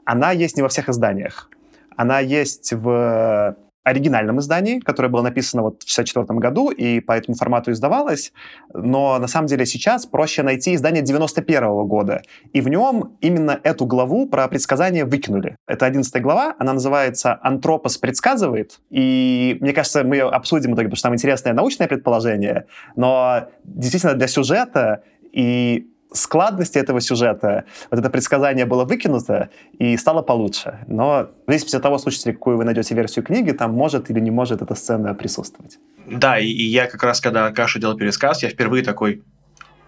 Она 0.05 0.31
есть 0.31 0.55
не 0.55 0.61
во 0.63 0.69
всех 0.69 0.87
изданиях. 0.87 1.49
Она 1.97 2.21
есть 2.21 2.71
в 2.71 3.57
оригинальном 3.85 4.39
издании, 4.39 4.79
которое 4.79 5.09
было 5.09 5.21
написано 5.21 5.61
вот 5.61 5.83
в 5.83 5.89
64 5.89 6.39
году 6.39 6.71
и 6.71 6.99
по 6.99 7.11
этому 7.11 7.37
формату 7.37 7.71
издавалось, 7.71 8.33
но 8.73 9.19
на 9.19 9.27
самом 9.27 9.47
деле 9.47 9.65
сейчас 9.65 10.07
проще 10.07 10.43
найти 10.43 10.73
издание 10.73 11.03
91 11.03 11.63
-го 11.63 11.85
года, 11.85 12.23
и 12.51 12.61
в 12.61 12.67
нем 12.67 13.15
именно 13.21 13.59
эту 13.63 13.85
главу 13.85 14.27
про 14.27 14.47
предсказания 14.47 15.05
выкинули. 15.05 15.55
Это 15.67 15.85
11 15.85 16.21
глава, 16.21 16.55
она 16.57 16.73
называется 16.73 17.39
«Антропос 17.43 17.97
предсказывает», 17.97 18.79
и 18.89 19.57
мне 19.61 19.71
кажется, 19.71 20.03
мы 20.03 20.15
ее 20.15 20.29
обсудим 20.29 20.71
в 20.71 20.73
итоге, 20.73 20.87
потому 20.87 20.97
что 20.97 21.07
там 21.07 21.13
интересное 21.13 21.53
научное 21.53 21.87
предположение, 21.87 22.65
но 22.95 23.49
действительно 23.63 24.15
для 24.15 24.27
сюжета 24.27 25.03
и 25.31 25.87
складности 26.13 26.77
этого 26.77 27.01
сюжета 27.01 27.65
вот 27.91 27.99
это 27.99 28.09
предсказание 28.09 28.65
было 28.65 28.85
выкинуто 28.85 29.49
и 29.77 29.97
стало 29.97 30.21
получше. 30.21 30.79
Но 30.87 31.29
в 31.45 31.49
зависимости 31.51 31.75
от 31.75 31.83
того, 31.83 31.97
слушайте, 31.97 32.33
какую 32.33 32.57
вы 32.57 32.65
найдете 32.65 32.95
версию 32.95 33.25
книги, 33.25 33.51
там 33.51 33.73
может 33.73 34.09
или 34.09 34.19
не 34.19 34.31
может 34.31 34.61
эта 34.61 34.75
сцена 34.75 35.13
присутствовать. 35.13 35.77
Да, 36.05 36.39
и, 36.39 36.47
и 36.47 36.63
я 36.63 36.87
как 36.87 37.03
раз, 37.03 37.19
когда 37.19 37.45
Аркаша 37.45 37.79
делал 37.79 37.97
пересказ, 37.97 38.43
я 38.43 38.49
впервые 38.49 38.83
такой, 38.83 39.23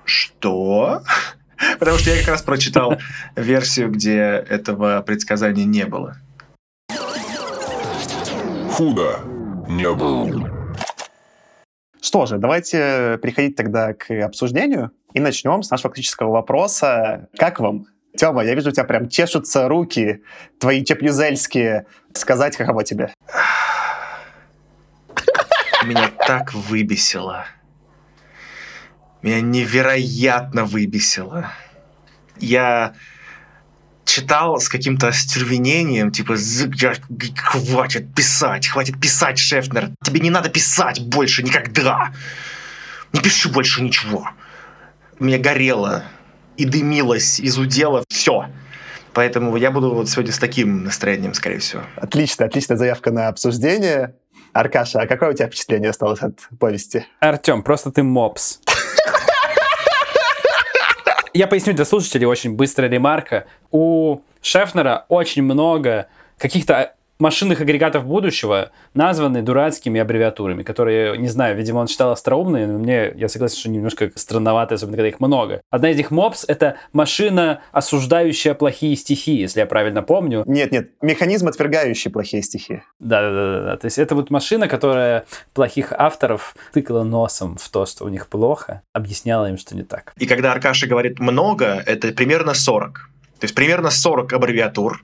что? 0.04 1.04
Потому 1.80 1.98
что 1.98 2.12
я 2.12 2.20
как 2.20 2.30
раз 2.30 2.42
прочитал 2.42 2.98
версию, 3.36 3.92
где 3.92 4.44
этого 4.50 5.02
предсказания 5.02 5.66
не 5.66 5.86
было. 5.86 6.18
Худо 8.72 9.20
не 9.68 9.92
было. 9.92 10.58
Что 12.00 12.26
же, 12.26 12.38
давайте 12.38 13.20
переходить 13.22 13.56
тогда 13.56 13.94
к 13.94 14.12
обсуждению. 14.24 14.92
И 15.14 15.20
начнем 15.20 15.64
с 15.64 15.72
нашего 15.72 15.92
классического 15.92 16.32
вопроса. 16.32 17.30
Как 17.38 17.60
вам? 17.60 17.88
Тёма, 18.18 18.44
я 18.44 18.56
вижу, 18.56 18.70
у 18.70 18.72
тебя 18.72 18.84
прям 18.84 19.10
чешутся 19.10 19.68
руки, 19.68 20.22
твои 20.60 20.84
чепнюзельские. 20.84 21.86
Сказать, 22.14 22.58
каково 22.58 22.84
тебе? 22.84 23.14
Меня 25.86 26.10
так 26.26 26.54
выбесило. 26.54 27.46
Меня 29.22 29.42
невероятно 29.42 30.66
выбесило. 30.66 31.52
Я 32.38 32.96
читал 34.04 34.60
с 34.60 34.68
каким-то 34.68 35.10
остервенением, 35.10 36.12
типа, 36.12 36.36
хватит 37.36 38.14
писать, 38.14 38.68
хватит 38.68 39.00
писать, 39.00 39.38
Шефнер. 39.38 39.92
Тебе 40.04 40.20
не 40.20 40.30
надо 40.30 40.50
писать 40.50 41.02
больше 41.02 41.44
никогда. 41.44 42.14
Не 43.14 43.22
пиши 43.22 43.50
больше 43.50 43.84
ничего 43.84 44.28
меня 45.20 45.38
горело 45.38 46.04
и 46.58 46.66
дымилось, 46.66 47.40
изудело, 47.40 48.04
все. 48.10 48.48
Поэтому 49.14 49.56
я 49.56 49.72
буду 49.72 49.94
вот 49.94 50.10
сегодня 50.10 50.32
с 50.32 50.38
таким 50.38 50.84
настроением, 50.84 51.34
скорее 51.34 51.60
всего. 51.60 51.82
Отлично, 51.96 52.46
отличная 52.46 52.78
заявка 52.78 53.12
на 53.12 53.28
обсуждение. 53.28 54.16
Аркаша, 54.54 55.02
а 55.02 55.08
какое 55.08 55.32
у 55.32 55.34
тебя 55.34 55.48
впечатление 55.48 55.90
осталось 55.90 56.22
от 56.22 56.40
повести? 56.60 57.06
Артем, 57.20 57.64
просто 57.64 57.92
ты 57.92 58.04
мопс. 58.04 58.60
Я 61.34 61.48
поясню 61.48 61.74
для 61.74 61.86
слушателей 61.86 62.26
очень 62.26 62.56
быстрая 62.56 62.90
ремарка. 62.90 63.46
У 63.70 64.22
Шефнера 64.42 65.06
очень 65.10 65.44
много 65.44 66.08
каких-то 66.38 66.96
машинных 67.20 67.62
агрегатов 67.62 68.06
будущего 68.06 68.72
названы 68.94 69.42
дурацкими 69.42 70.00
аббревиатурами, 70.00 70.64
которые, 70.64 71.18
не 71.18 71.28
знаю, 71.28 71.56
видимо, 71.56 71.80
он 71.80 71.88
считал 71.88 72.12
остроумные, 72.12 72.68
но 72.68 72.78
мне, 72.78 73.14
я 73.16 73.28
согласен, 73.28 73.58
что 73.58 73.70
немножко 73.70 74.12
странновато, 74.16 74.76
особенно 74.76 74.98
когда 74.98 75.10
их 75.10 75.20
много. 75.20 75.62
Одна 75.70 75.90
из 75.90 75.98
них 75.98 76.12
МОПС— 76.12 76.46
это 76.48 76.78
машина, 76.94 77.62
осуждающая 77.72 78.54
плохие 78.54 78.96
стихи, 78.96 79.36
если 79.36 79.60
я 79.60 79.66
правильно 79.66 80.02
помню. 80.02 80.44
Нет, 80.46 80.72
нет, 80.72 80.92
механизм, 81.02 81.48
отвергающий 81.48 82.12
плохие 82.12 82.44
стихи. 82.44 82.82
Да-да-да. 83.00 83.78
То 83.78 83.86
есть 83.86 83.98
это 83.98 84.16
вот 84.16 84.30
машина, 84.30 84.68
которая 84.68 85.26
плохих 85.54 85.92
авторов 85.92 86.56
тыкала 86.74 87.04
носом 87.04 87.58
в 87.58 87.70
то, 87.70 87.86
что 87.86 88.06
у 88.06 88.10
них 88.10 88.28
плохо, 88.28 88.82
объясняла 88.94 89.50
им, 89.50 89.58
что 89.58 89.76
не 89.76 89.84
так. 89.84 90.14
И 90.18 90.26
когда 90.26 90.52
Аркаша 90.52 90.88
говорит 90.88 91.20
«много», 91.20 91.84
это 91.86 92.10
примерно 92.10 92.54
40. 92.54 93.10
То 93.40 93.44
есть 93.44 93.54
примерно 93.54 93.92
40 93.92 94.34
аббревиатур, 94.34 95.04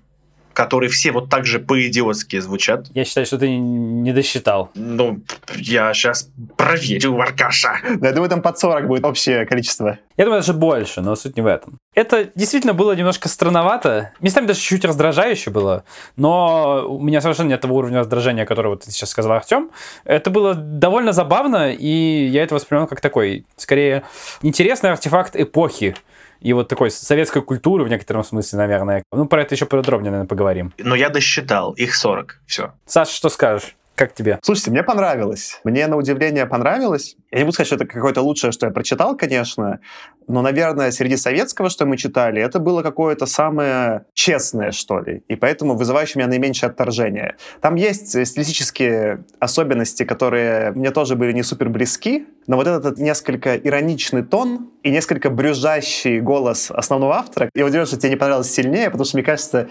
которые 0.53 0.89
все 0.89 1.11
вот 1.11 1.29
так 1.29 1.45
же 1.45 1.59
по-идиотски 1.59 2.39
звучат. 2.39 2.87
Я 2.93 3.05
считаю, 3.05 3.25
что 3.25 3.37
ты 3.37 3.57
не 3.57 4.13
досчитал. 4.13 4.69
Ну, 4.75 5.21
я 5.55 5.93
сейчас 5.93 6.29
проверю, 6.57 7.19
Аркаша. 7.19 7.79
Да, 7.97 8.09
я 8.09 8.13
думаю, 8.13 8.29
там 8.29 8.41
под 8.41 8.57
40 8.59 8.87
будет 8.87 9.05
общее 9.05 9.45
количество. 9.45 9.97
Я 10.15 10.25
думаю, 10.25 10.41
даже 10.41 10.53
больше, 10.53 11.01
но 11.01 11.15
суть 11.15 11.35
не 11.35 11.41
в 11.41 11.47
этом. 11.47 11.77
Это 11.95 12.29
действительно 12.35 12.73
было 12.73 12.93
немножко 12.93 13.27
странновато. 13.29 14.11
Местами 14.19 14.45
даже 14.45 14.59
чуть-чуть 14.59 14.85
раздражающе 14.85 15.49
было, 15.49 15.83
но 16.15 16.85
у 16.87 17.01
меня 17.01 17.21
совершенно 17.21 17.49
нет 17.49 17.61
того 17.61 17.75
уровня 17.75 17.99
раздражения, 17.99 18.45
которого 18.45 18.77
ты 18.77 18.91
сейчас 18.91 19.09
сказал, 19.09 19.33
Артем. 19.33 19.71
Это 20.03 20.29
было 20.29 20.53
довольно 20.53 21.13
забавно, 21.13 21.71
и 21.71 22.25
я 22.25 22.43
это 22.43 22.55
воспринимал 22.55 22.87
как 22.87 23.01
такой, 23.01 23.45
скорее, 23.57 24.03
интересный 24.41 24.91
артефакт 24.91 25.35
эпохи 25.35 25.95
и 26.43 26.53
вот 26.53 26.67
такой 26.67 26.91
советской 26.91 27.41
культуры 27.41 27.85
в 27.85 27.87
некотором 27.87 28.23
смысле, 28.23 28.59
наверное. 28.59 29.03
Ну, 29.11 29.25
про 29.25 29.41
это 29.41 29.55
еще 29.55 29.65
подробнее, 29.65 30.11
наверное, 30.11 30.27
поговорим. 30.27 30.73
Но 30.77 30.93
я 30.93 31.09
досчитал, 31.09 31.71
их 31.71 31.95
40, 31.95 32.41
все. 32.45 32.73
Саша, 32.85 33.13
что 33.13 33.29
скажешь? 33.29 33.75
Как 33.95 34.13
тебе? 34.13 34.39
Слушайте, 34.41 34.71
мне 34.71 34.81
понравилось. 34.81 35.59
Мне 35.63 35.85
на 35.85 35.97
удивление 35.97 36.47
понравилось. 36.47 37.15
Я 37.31 37.39
не 37.39 37.43
буду 37.43 37.53
сказать, 37.53 37.67
что 37.67 37.75
это 37.75 37.85
какое-то 37.85 38.21
лучшее, 38.21 38.51
что 38.51 38.65
я 38.65 38.71
прочитал, 38.71 39.15
конечно, 39.15 39.79
но, 40.27 40.41
наверное, 40.41 40.91
среди 40.91 41.17
советского, 41.17 41.69
что 41.69 41.85
мы 41.85 41.97
читали, 41.97 42.41
это 42.41 42.59
было 42.59 42.81
какое-то 42.81 43.25
самое 43.25 44.05
честное, 44.13 44.71
что 44.71 44.99
ли, 44.99 45.23
и 45.27 45.35
поэтому 45.35 45.75
вызывающее 45.75 46.21
меня 46.23 46.29
наименьшее 46.29 46.69
отторжение. 46.69 47.35
Там 47.61 47.75
есть 47.75 48.09
стилистические 48.09 49.25
особенности, 49.39 50.03
которые 50.03 50.71
мне 50.71 50.91
тоже 50.91 51.15
были 51.15 51.31
не 51.31 51.43
супер 51.43 51.69
близки, 51.69 52.27
но 52.47 52.55
вот 52.55 52.67
этот 52.67 52.97
несколько 52.97 53.55
ироничный 53.55 54.23
тон 54.23 54.71
и 54.81 54.91
несколько 54.91 55.29
брюзжащий 55.29 56.19
голос 56.19 56.71
основного 56.71 57.15
автора, 57.15 57.49
я 57.53 57.65
удивлен, 57.65 57.85
что 57.85 57.97
тебе 57.97 58.11
не 58.11 58.15
понравилось 58.15 58.51
сильнее, 58.51 58.89
потому 58.89 59.05
что, 59.05 59.17
мне 59.17 59.23
кажется, 59.23 59.69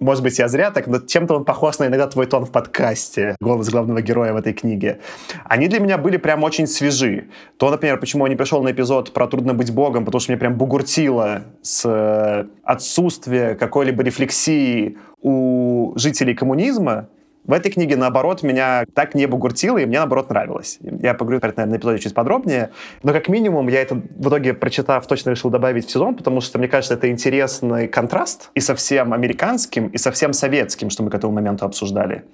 может 0.00 0.22
быть, 0.22 0.38
я 0.38 0.48
зря 0.48 0.70
так, 0.70 0.86
но 0.86 0.98
чем-то 0.98 1.36
он 1.36 1.44
похож 1.44 1.78
на 1.78 1.86
иногда 1.86 2.06
твой 2.06 2.26
тон 2.26 2.44
в 2.44 2.50
подкасте, 2.50 3.36
голос 3.40 3.70
главного 3.70 4.02
героя 4.02 4.32
в 4.32 4.36
этой 4.36 4.52
книге. 4.52 5.00
Они 5.44 5.68
для 5.68 5.80
меня 5.80 5.98
были 5.98 6.16
прям 6.16 6.42
очень 6.42 6.66
свежи. 6.66 7.28
То, 7.56 7.70
например, 7.70 7.98
почему 8.00 8.26
я 8.26 8.30
не 8.30 8.36
пришел 8.36 8.62
на 8.62 8.72
эпизод 8.72 9.12
про 9.12 9.26
«Трудно 9.26 9.54
быть 9.54 9.72
богом», 9.72 10.04
потому 10.04 10.20
что 10.20 10.32
мне 10.32 10.38
прям 10.38 10.56
бугуртило 10.56 11.44
с 11.62 11.84
э, 11.88 12.46
отсутствия 12.64 13.54
какой-либо 13.54 14.02
рефлексии 14.02 14.98
у 15.22 15.92
жителей 15.96 16.34
коммунизма, 16.34 17.08
в 17.46 17.52
этой 17.52 17.70
книге, 17.70 17.96
наоборот, 17.96 18.42
меня 18.42 18.84
так 18.94 19.14
не 19.14 19.26
бугуртило, 19.26 19.78
и 19.78 19.84
мне, 19.84 19.98
наоборот, 19.98 20.30
нравилось. 20.30 20.78
Я 20.80 21.12
поговорю 21.14 21.40
про 21.40 21.48
это, 21.48 21.58
наверное, 21.58 21.74
на 21.74 21.80
эпизоде 21.80 21.98
чуть 21.98 22.14
подробнее. 22.14 22.70
Но, 23.02 23.12
как 23.12 23.28
минимум, 23.28 23.68
я 23.68 23.82
это 23.82 23.96
в 23.96 24.28
итоге, 24.28 24.54
прочитав, 24.54 25.06
точно 25.06 25.30
решил 25.30 25.50
добавить 25.50 25.86
в 25.86 25.90
сезон, 25.90 26.14
потому 26.14 26.40
что, 26.40 26.58
мне 26.58 26.68
кажется, 26.68 26.94
это 26.94 27.10
интересный 27.10 27.86
контраст 27.86 28.50
и 28.54 28.60
совсем 28.60 29.12
американским, 29.12 29.88
и 29.88 29.98
совсем 29.98 30.32
советским, 30.32 30.88
что 30.88 31.02
мы 31.02 31.10
к 31.10 31.14
этому 31.14 31.34
моменту 31.34 31.66
обсуждали. 31.66 32.24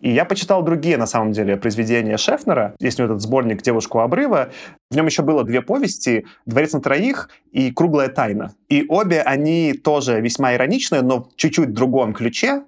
И 0.00 0.10
я 0.10 0.24
почитал 0.24 0.62
другие, 0.62 0.96
на 0.96 1.06
самом 1.06 1.32
деле, 1.32 1.56
произведения 1.56 2.16
Шефнера. 2.16 2.74
Есть 2.80 2.98
у 2.98 3.02
него 3.02 3.14
этот 3.14 3.22
сборник 3.22 3.62
«Девушку 3.62 4.00
обрыва». 4.00 4.50
В 4.90 4.96
нем 4.96 5.06
еще 5.06 5.22
было 5.22 5.44
две 5.44 5.60
повести 5.60 6.26
«Дворец 6.46 6.72
на 6.72 6.80
троих» 6.80 7.30
и 7.52 7.72
«Круглая 7.72 8.08
тайна». 8.08 8.52
И 8.68 8.84
обе 8.88 9.22
они 9.22 9.72
тоже 9.72 10.20
весьма 10.20 10.54
ироничные, 10.54 11.02
но 11.02 11.24
в 11.24 11.36
чуть-чуть 11.36 11.72
другом 11.72 12.12
ключе, 12.12 12.62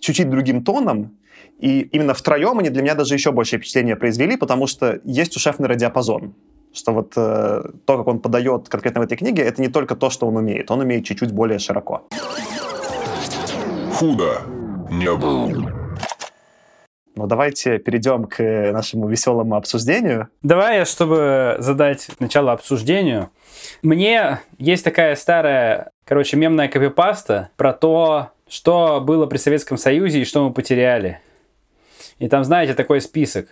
чуть-чуть 0.00 0.28
другим 0.28 0.62
тоном. 0.62 1.18
И 1.64 1.80
именно 1.80 2.12
втроем 2.12 2.58
они 2.58 2.68
для 2.68 2.82
меня 2.82 2.94
даже 2.94 3.14
еще 3.14 3.32
большее 3.32 3.58
впечатление 3.58 3.96
произвели, 3.96 4.36
потому 4.36 4.66
что 4.66 5.00
есть 5.02 5.34
у 5.36 5.40
Шефнера 5.40 5.74
диапазон 5.74 6.34
что 6.76 6.92
вот 6.92 7.12
э, 7.16 7.62
то, 7.86 7.98
как 7.98 8.08
он 8.08 8.18
подает 8.18 8.68
конкретно 8.68 9.00
в 9.00 9.04
этой 9.04 9.16
книге, 9.16 9.44
это 9.44 9.62
не 9.62 9.68
только 9.68 9.94
то, 9.94 10.10
что 10.10 10.26
он 10.26 10.36
умеет, 10.36 10.72
он 10.72 10.80
умеет 10.80 11.04
чуть-чуть 11.04 11.30
более 11.30 11.60
широко. 11.60 12.08
Худо 13.92 14.40
не 14.90 15.08
было. 15.14 15.72
Ну, 17.14 17.26
давайте 17.28 17.78
перейдем 17.78 18.24
к 18.24 18.42
нашему 18.72 19.06
веселому 19.06 19.54
обсуждению. 19.54 20.30
Давай, 20.42 20.84
чтобы 20.84 21.54
задать 21.60 22.08
начало 22.18 22.50
обсуждению. 22.50 23.30
Мне 23.82 24.40
есть 24.58 24.82
такая 24.82 25.14
старая, 25.14 25.92
короче, 26.04 26.36
мемная 26.36 26.66
копипаста 26.66 27.50
про 27.56 27.72
то, 27.72 28.30
что 28.48 29.00
было 29.00 29.26
при 29.26 29.36
Советском 29.36 29.78
Союзе 29.78 30.22
и 30.22 30.24
что 30.24 30.44
мы 30.44 30.52
потеряли. 30.52 31.20
И 32.18 32.28
там, 32.28 32.44
знаете, 32.44 32.74
такой 32.74 33.00
список. 33.00 33.48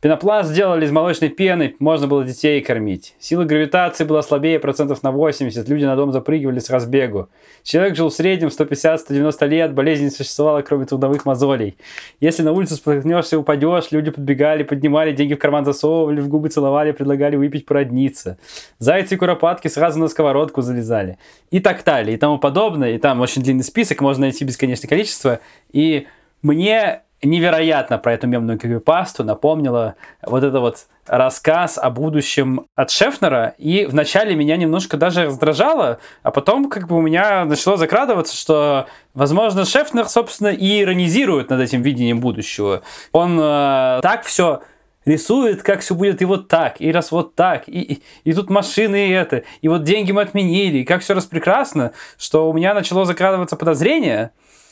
Пенопласт 0.00 0.48
сделали 0.48 0.86
из 0.86 0.90
молочной 0.90 1.28
пены, 1.28 1.76
можно 1.78 2.06
было 2.06 2.24
детей 2.24 2.62
кормить. 2.62 3.14
Сила 3.18 3.44
гравитации 3.44 4.04
была 4.04 4.22
слабее 4.22 4.58
процентов 4.58 5.02
на 5.02 5.12
80, 5.12 5.68
люди 5.68 5.84
на 5.84 5.94
дом 5.94 6.10
запрыгивали 6.10 6.58
с 6.58 6.70
разбегу. 6.70 7.28
Человек 7.64 7.96
жил 7.96 8.08
в 8.08 8.14
среднем 8.14 8.48
150-190 8.48 9.46
лет, 9.46 9.74
болезнь 9.74 10.04
не 10.04 10.10
существовала, 10.10 10.62
кроме 10.62 10.86
трудовых 10.86 11.26
мозолей. 11.26 11.76
Если 12.18 12.42
на 12.42 12.52
улице 12.52 12.76
споткнешься 12.76 13.36
и 13.36 13.38
упадешь, 13.38 13.88
люди 13.90 14.10
подбегали, 14.10 14.62
поднимали, 14.62 15.12
деньги 15.12 15.34
в 15.34 15.38
карман 15.38 15.66
засовывали, 15.66 16.22
в 16.22 16.28
губы 16.28 16.48
целовали, 16.48 16.92
предлагали 16.92 17.36
выпить, 17.36 17.66
породниться. 17.66 18.38
Зайцы 18.78 19.16
и 19.16 19.18
куропатки 19.18 19.68
сразу 19.68 19.98
на 19.98 20.08
сковородку 20.08 20.62
залезали. 20.62 21.18
И 21.50 21.60
так 21.60 21.84
далее, 21.84 22.14
и 22.14 22.18
тому 22.18 22.38
подобное. 22.38 22.92
И 22.92 22.98
там 22.98 23.20
очень 23.20 23.42
длинный 23.42 23.64
список, 23.64 24.00
можно 24.00 24.22
найти 24.22 24.46
бесконечное 24.46 24.88
количество. 24.88 25.40
И 25.72 26.06
мне 26.40 27.02
невероятно 27.22 27.98
про 27.98 28.14
эту 28.14 28.26
мемную 28.26 28.58
крипипасту 28.58 29.24
напомнила 29.24 29.96
вот 30.22 30.42
это 30.42 30.60
вот 30.60 30.86
рассказ 31.06 31.76
о 31.76 31.90
будущем 31.90 32.66
от 32.76 32.90
Шефнера, 32.90 33.54
и 33.58 33.84
вначале 33.84 34.34
меня 34.34 34.56
немножко 34.56 34.96
даже 34.96 35.26
раздражало, 35.26 35.98
а 36.22 36.30
потом 36.30 36.70
как 36.70 36.88
бы 36.88 36.96
у 36.96 37.00
меня 37.00 37.44
начало 37.44 37.76
закрадываться, 37.76 38.36
что, 38.36 38.86
возможно, 39.12 39.64
Шефнер, 39.64 40.08
собственно, 40.08 40.48
и 40.48 40.82
иронизирует 40.82 41.50
над 41.50 41.60
этим 41.60 41.82
видением 41.82 42.20
будущего. 42.20 42.82
Он 43.12 43.38
э, 43.40 44.00
так 44.02 44.22
все 44.24 44.62
рисует, 45.04 45.62
как 45.62 45.80
все 45.80 45.94
будет 45.94 46.22
и 46.22 46.24
вот 46.24 46.48
так, 46.48 46.80
и 46.80 46.92
раз 46.92 47.10
вот 47.10 47.34
так, 47.34 47.64
и, 47.66 47.80
и, 47.80 48.02
и 48.24 48.32
тут 48.32 48.50
машины 48.50 49.08
и 49.08 49.10
это, 49.10 49.42
и 49.62 49.68
вот 49.68 49.82
деньги 49.82 50.12
мы 50.12 50.22
отменили, 50.22 50.78
и 50.78 50.84
как 50.84 51.02
все 51.02 51.14
распрекрасно, 51.14 51.92
что 52.18 52.48
у 52.48 52.52
меня 52.52 52.74
начало 52.74 53.04
закрадываться 53.04 53.56
подозрение, 53.56 54.30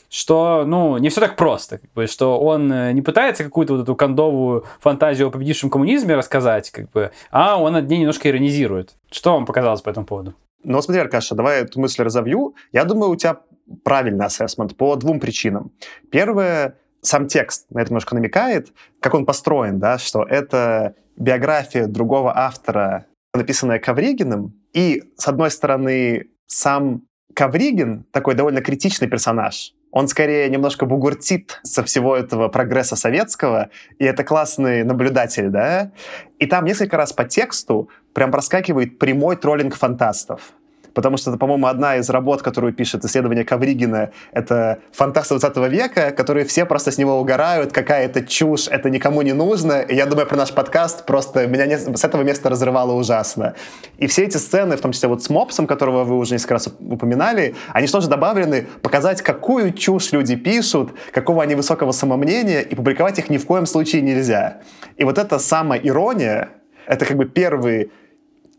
что, 0.09 0.63
ну, 0.65 0.97
не 0.97 1.09
все 1.09 1.21
так 1.21 1.35
просто, 1.35 1.77
как 1.77 1.91
бы, 1.93 2.07
что 2.07 2.39
он 2.39 2.71
э, 2.71 2.91
не 2.93 3.01
пытается 3.01 3.43
какую-то 3.43 3.73
вот 3.73 3.83
эту 3.83 3.95
кондовую 3.95 4.65
фантазию 4.79 5.27
о 5.27 5.31
победившем 5.31 5.69
коммунизме 5.69 6.15
рассказать, 6.15 6.71
как 6.71 6.89
бы, 6.91 7.11
а 7.31 7.61
он 7.61 7.73
над 7.73 7.87
ней 7.89 7.99
немножко 7.99 8.29
иронизирует. 8.29 8.95
Что 9.11 9.33
вам 9.33 9.45
показалось 9.45 9.81
по 9.81 9.89
этому 9.89 10.05
поводу? 10.05 10.33
Ну, 10.63 10.81
смотри, 10.81 11.01
Аркаша, 11.01 11.35
давай 11.35 11.61
эту 11.61 11.79
мысль 11.79 12.03
разовью. 12.03 12.55
Я 12.73 12.83
думаю, 12.83 13.11
у 13.11 13.15
тебя 13.15 13.37
правильный 13.83 14.25
ассессмент 14.25 14.75
по 14.75 14.95
двум 14.95 15.19
причинам. 15.19 15.71
Первое, 16.11 16.77
сам 17.01 17.27
текст 17.27 17.67
на 17.69 17.79
это 17.79 17.91
немножко 17.91 18.15
намекает, 18.15 18.73
как 18.99 19.13
он 19.13 19.25
построен, 19.25 19.79
да, 19.79 19.97
что 19.97 20.23
это 20.23 20.95
биография 21.15 21.87
другого 21.87 22.37
автора, 22.37 23.05
написанная 23.33 23.79
Ковригиным, 23.79 24.53
и, 24.73 25.03
с 25.17 25.27
одной 25.27 25.51
стороны, 25.51 26.29
сам 26.47 27.03
Ковригин 27.33 28.05
такой 28.11 28.35
довольно 28.35 28.61
критичный 28.61 29.07
персонаж, 29.07 29.73
он 29.91 30.07
скорее 30.07 30.49
немножко 30.49 30.85
бугуртит 30.85 31.59
со 31.63 31.83
всего 31.83 32.15
этого 32.15 32.47
прогресса 32.47 32.95
советского, 32.95 33.69
и 33.97 34.05
это 34.05 34.23
классный 34.23 34.83
наблюдатель, 34.83 35.49
да? 35.49 35.91
И 36.37 36.45
там 36.45 36.65
несколько 36.65 36.97
раз 36.97 37.11
по 37.13 37.23
тексту 37.23 37.89
прям 38.13 38.31
проскакивает 38.31 38.99
прямой 38.99 39.35
троллинг 39.35 39.75
фантастов 39.75 40.53
потому 40.93 41.17
что 41.17 41.31
это, 41.31 41.39
по-моему, 41.39 41.67
одна 41.67 41.97
из 41.97 42.09
работ, 42.09 42.41
которую 42.41 42.73
пишет 42.73 43.05
исследование 43.05 43.45
Ковригина, 43.45 44.11
это 44.31 44.79
фантасты 44.91 45.37
20 45.37 45.57
века, 45.71 46.11
которые 46.11 46.45
все 46.45 46.65
просто 46.65 46.91
с 46.91 46.97
него 46.97 47.19
угорают, 47.19 47.71
какая 47.71 48.05
это 48.05 48.25
чушь, 48.25 48.67
это 48.67 48.89
никому 48.89 49.21
не 49.21 49.33
нужно. 49.33 49.81
И 49.81 49.95
я 49.95 50.05
думаю, 50.05 50.27
про 50.27 50.37
наш 50.37 50.51
подкаст 50.51 51.05
просто 51.05 51.47
меня 51.47 51.65
не, 51.65 51.77
с 51.77 52.03
этого 52.03 52.23
места 52.23 52.49
разрывало 52.49 52.93
ужасно. 52.93 53.55
И 53.97 54.07
все 54.07 54.23
эти 54.23 54.37
сцены, 54.37 54.77
в 54.77 54.81
том 54.81 54.91
числе 54.91 55.09
вот 55.09 55.23
с 55.23 55.29
Мопсом, 55.29 55.67
которого 55.67 56.03
вы 56.03 56.17
уже 56.17 56.33
несколько 56.33 56.55
раз 56.55 56.67
упоминали, 56.79 57.55
они 57.73 57.87
что 57.87 58.01
же 58.01 58.07
добавлены 58.07 58.67
показать, 58.81 59.21
какую 59.21 59.73
чушь 59.73 60.11
люди 60.11 60.35
пишут, 60.35 60.91
какого 61.11 61.43
они 61.43 61.55
высокого 61.55 61.91
самомнения, 61.91 62.61
и 62.61 62.75
публиковать 62.75 63.19
их 63.19 63.29
ни 63.29 63.37
в 63.37 63.45
коем 63.45 63.65
случае 63.65 64.01
нельзя. 64.01 64.57
И 64.97 65.03
вот 65.03 65.17
эта 65.17 65.39
самая 65.39 65.79
ирония, 65.79 66.49
это 66.87 67.05
как 67.05 67.17
бы 67.17 67.25
первый 67.25 67.91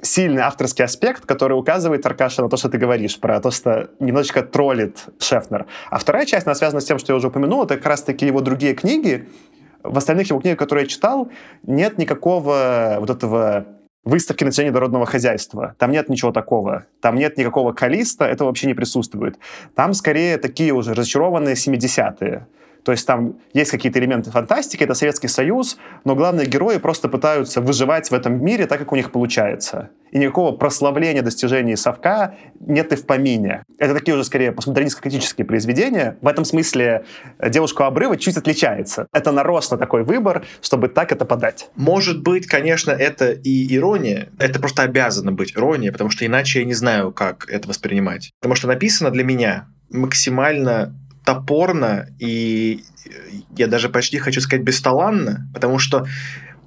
сильный 0.03 0.43
авторский 0.43 0.85
аспект, 0.85 1.27
который 1.27 1.55
указывает 1.55 2.05
Аркаша 2.07 2.43
на 2.43 2.49
то, 2.49 2.57
что 2.57 2.69
ты 2.69 2.79
говоришь, 2.79 3.19
про 3.19 3.41
то, 3.41 3.51
что 3.51 3.91
немножечко 4.01 4.43
троллит 4.43 5.07
Шефнер. 5.19 5.67
А 5.91 5.99
вторая 5.99 6.27
часть, 6.27 6.47
она 6.47 6.55
связана 6.55 6.81
с 6.81 6.85
тем, 6.85 6.99
что 6.99 7.13
я 7.13 7.17
уже 7.17 7.29
упомянул, 7.29 7.65
это 7.65 7.77
как 7.77 7.87
раз-таки 7.87 8.27
его 8.27 8.41
другие 8.41 8.75
книги. 8.75 9.29
В 9.83 9.97
остальных 9.97 10.29
его 10.29 10.41
книгах, 10.41 10.59
которые 10.59 10.85
я 10.85 10.89
читал, 10.89 11.31
нет 11.63 11.99
никакого 11.99 12.97
вот 13.01 13.11
этого 13.11 13.67
выставки 14.05 14.45
населения 14.45 14.73
народного 14.73 15.07
хозяйства. 15.07 15.75
Там 15.79 15.91
нет 15.91 16.09
ничего 16.09 16.33
такого. 16.33 16.87
Там 17.01 17.17
нет 17.17 17.37
никакого 17.37 17.73
калиста, 17.73 18.25
это 18.25 18.45
вообще 18.45 18.67
не 18.67 18.75
присутствует. 18.75 19.39
Там 19.75 19.95
скорее 19.95 20.39
такие 20.39 20.73
уже 20.73 20.95
разочарованные 20.95 21.55
70-е. 21.55 22.47
То 22.85 22.93
есть 22.93 23.07
там 23.07 23.39
есть 23.53 23.71
какие-то 23.71 23.99
элементы 23.99 24.31
фантастики, 24.31 24.85
это 24.85 24.95
Советский 24.95 25.29
Союз, 25.29 25.79
но 26.05 26.15
главные 26.15 26.47
герои 26.47 26.79
просто 26.79 27.09
пытаются 27.09 27.61
выживать 27.61 28.11
в 28.11 28.15
этом 28.15 28.43
мире 28.45 28.67
так, 28.67 28.79
как 28.79 28.93
у 28.93 28.97
них 28.97 29.13
получается. 29.13 29.91
И 30.11 30.19
никакого 30.19 30.57
прославления 30.57 31.23
достижений 31.23 31.77
совка 31.77 32.35
нет 32.59 32.93
и 32.93 32.97
в 32.97 33.07
помине. 33.07 33.63
Это 33.79 33.95
такие 33.95 34.15
уже 34.15 34.25
скорее 34.25 34.53
постмодернистско-критические 34.53 35.45
произведения. 35.45 36.17
В 36.21 36.27
этом 36.27 36.45
смысле 36.45 37.05
«Девушка 37.39 37.83
у 37.83 37.85
обрыва» 37.85 38.17
чуть 38.17 38.37
отличается. 38.37 39.07
Это 39.13 39.31
нарочно 39.31 39.77
такой 39.79 40.03
выбор, 40.03 40.45
чтобы 40.63 40.89
так 40.89 41.13
это 41.13 41.25
подать. 41.25 41.71
Может 41.77 42.23
быть, 42.23 42.47
конечно, 42.47 42.91
это 42.91 43.31
и 43.31 43.75
ирония. 43.77 44.31
Это 44.39 44.59
просто 44.59 44.83
обязано 44.83 45.33
быть 45.33 45.57
иронией, 45.57 45.93
потому 45.93 46.11
что 46.11 46.27
иначе 46.27 46.61
я 46.61 46.65
не 46.65 46.75
знаю, 46.75 47.13
как 47.13 47.49
это 47.49 47.69
воспринимать. 47.69 48.33
Потому 48.41 48.57
что 48.57 48.67
написано 48.67 49.11
для 49.11 49.23
меня 49.23 49.69
максимально 49.91 50.95
топорно 51.31 52.09
и 52.19 52.83
я 53.57 53.69
даже 53.69 53.89
почти 53.89 54.19
хочу 54.19 54.41
сказать 54.41 54.65
бесталанно, 54.65 55.49
потому 55.55 55.79
что 55.79 56.07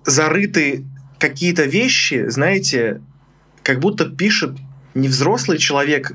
зарыты 0.06 0.86
какие-то 1.20 1.64
вещи, 1.64 2.30
знаете, 2.30 3.02
как 3.62 3.80
будто 3.80 4.06
пишет 4.06 4.52
не 4.94 5.10
взрослый 5.10 5.58
человек. 5.58 6.14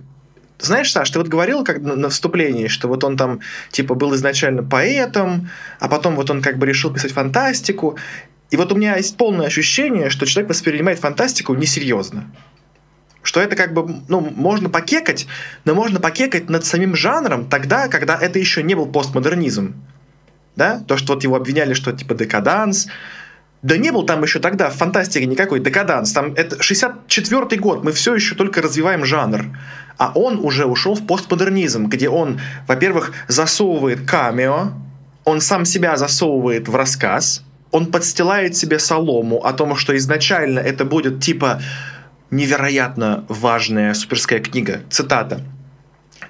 Знаешь, 0.58 0.90
Саш, 0.90 1.11
ты 1.11 1.18
вот 1.18 1.28
говорил 1.28 1.62
как 1.62 1.80
на 1.80 2.08
вступлении, 2.08 2.68
что 2.68 2.88
вот 2.88 3.04
он 3.04 3.18
там 3.18 3.40
типа 3.70 3.94
был 3.94 4.14
изначально 4.14 4.62
поэтом, 4.62 5.50
а 5.78 5.88
потом 5.88 6.16
вот 6.16 6.30
он 6.30 6.40
как 6.40 6.56
бы 6.56 6.64
решил 6.64 6.90
писать 6.90 7.12
фантастику. 7.12 7.98
И 8.50 8.56
вот 8.56 8.72
у 8.72 8.76
меня 8.76 8.96
есть 8.96 9.16
полное 9.18 9.46
ощущение, 9.46 10.08
что 10.08 10.24
человек 10.24 10.48
воспринимает 10.48 10.98
фантастику 10.98 11.54
несерьезно 11.54 12.24
что 13.28 13.40
это 13.40 13.56
как 13.56 13.74
бы, 13.74 14.00
ну, 14.08 14.20
можно 14.20 14.70
покекать, 14.70 15.26
но 15.66 15.74
можно 15.74 16.00
покекать 16.00 16.48
над 16.48 16.64
самим 16.64 16.96
жанром 16.96 17.46
тогда, 17.46 17.88
когда 17.88 18.16
это 18.16 18.38
еще 18.38 18.62
не 18.62 18.74
был 18.74 18.86
постмодернизм. 18.86 19.74
Да? 20.56 20.80
То, 20.88 20.96
что 20.96 21.12
вот 21.12 21.24
его 21.24 21.36
обвиняли, 21.36 21.74
что 21.74 21.92
типа 21.92 22.14
декаданс. 22.14 22.88
Да 23.60 23.76
не 23.76 23.92
был 23.92 24.04
там 24.04 24.22
еще 24.22 24.38
тогда 24.38 24.70
в 24.70 24.76
фантастике 24.76 25.26
никакой 25.26 25.60
декаданс. 25.60 26.10
Там 26.12 26.32
это 26.36 26.56
64-й 26.56 27.58
год, 27.58 27.84
мы 27.84 27.92
все 27.92 28.14
еще 28.14 28.34
только 28.34 28.62
развиваем 28.62 29.04
жанр. 29.04 29.44
А 29.98 30.10
он 30.14 30.38
уже 30.38 30.64
ушел 30.64 30.94
в 30.94 31.06
постмодернизм, 31.06 31.84
где 31.88 32.08
он, 32.08 32.40
во-первых, 32.66 33.12
засовывает 33.28 34.08
камео, 34.08 34.72
он 35.26 35.42
сам 35.42 35.66
себя 35.66 35.98
засовывает 35.98 36.66
в 36.66 36.74
рассказ, 36.74 37.44
он 37.72 37.92
подстилает 37.92 38.56
себе 38.56 38.78
солому 38.78 39.44
о 39.44 39.52
том, 39.52 39.76
что 39.76 39.94
изначально 39.98 40.60
это 40.60 40.86
будет 40.86 41.20
типа 41.20 41.60
невероятно 42.30 43.24
важная 43.28 43.94
суперская 43.94 44.40
книга. 44.40 44.80
Цитата. 44.90 45.40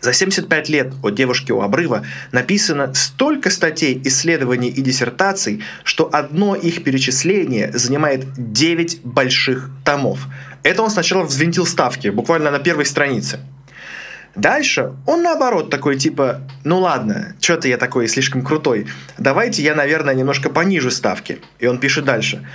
За 0.00 0.12
75 0.12 0.68
лет 0.68 0.92
о 1.02 1.10
девушке 1.10 1.52
у 1.52 1.60
обрыва 1.60 2.04
написано 2.30 2.94
столько 2.94 3.50
статей, 3.50 4.00
исследований 4.04 4.68
и 4.68 4.80
диссертаций, 4.80 5.62
что 5.82 6.08
одно 6.12 6.54
их 6.54 6.84
перечисление 6.84 7.72
занимает 7.72 8.26
9 8.36 9.02
больших 9.02 9.70
томов. 9.84 10.26
Это 10.62 10.82
он 10.82 10.90
сначала 10.90 11.24
взвинтил 11.24 11.66
ставки, 11.66 12.08
буквально 12.08 12.50
на 12.50 12.60
первой 12.60 12.86
странице. 12.86 13.40
Дальше 14.36 14.92
он 15.06 15.22
наоборот 15.22 15.68
такой 15.68 15.96
типа, 15.96 16.42
ну 16.62 16.78
ладно, 16.78 17.34
что-то 17.40 17.66
я 17.66 17.76
такой 17.76 18.06
слишком 18.06 18.42
крутой, 18.42 18.86
давайте 19.16 19.62
я, 19.62 19.74
наверное, 19.74 20.14
немножко 20.14 20.48
понижу 20.48 20.92
ставки. 20.92 21.40
И 21.58 21.66
он 21.66 21.78
пишет 21.78 22.04
дальше. 22.04 22.46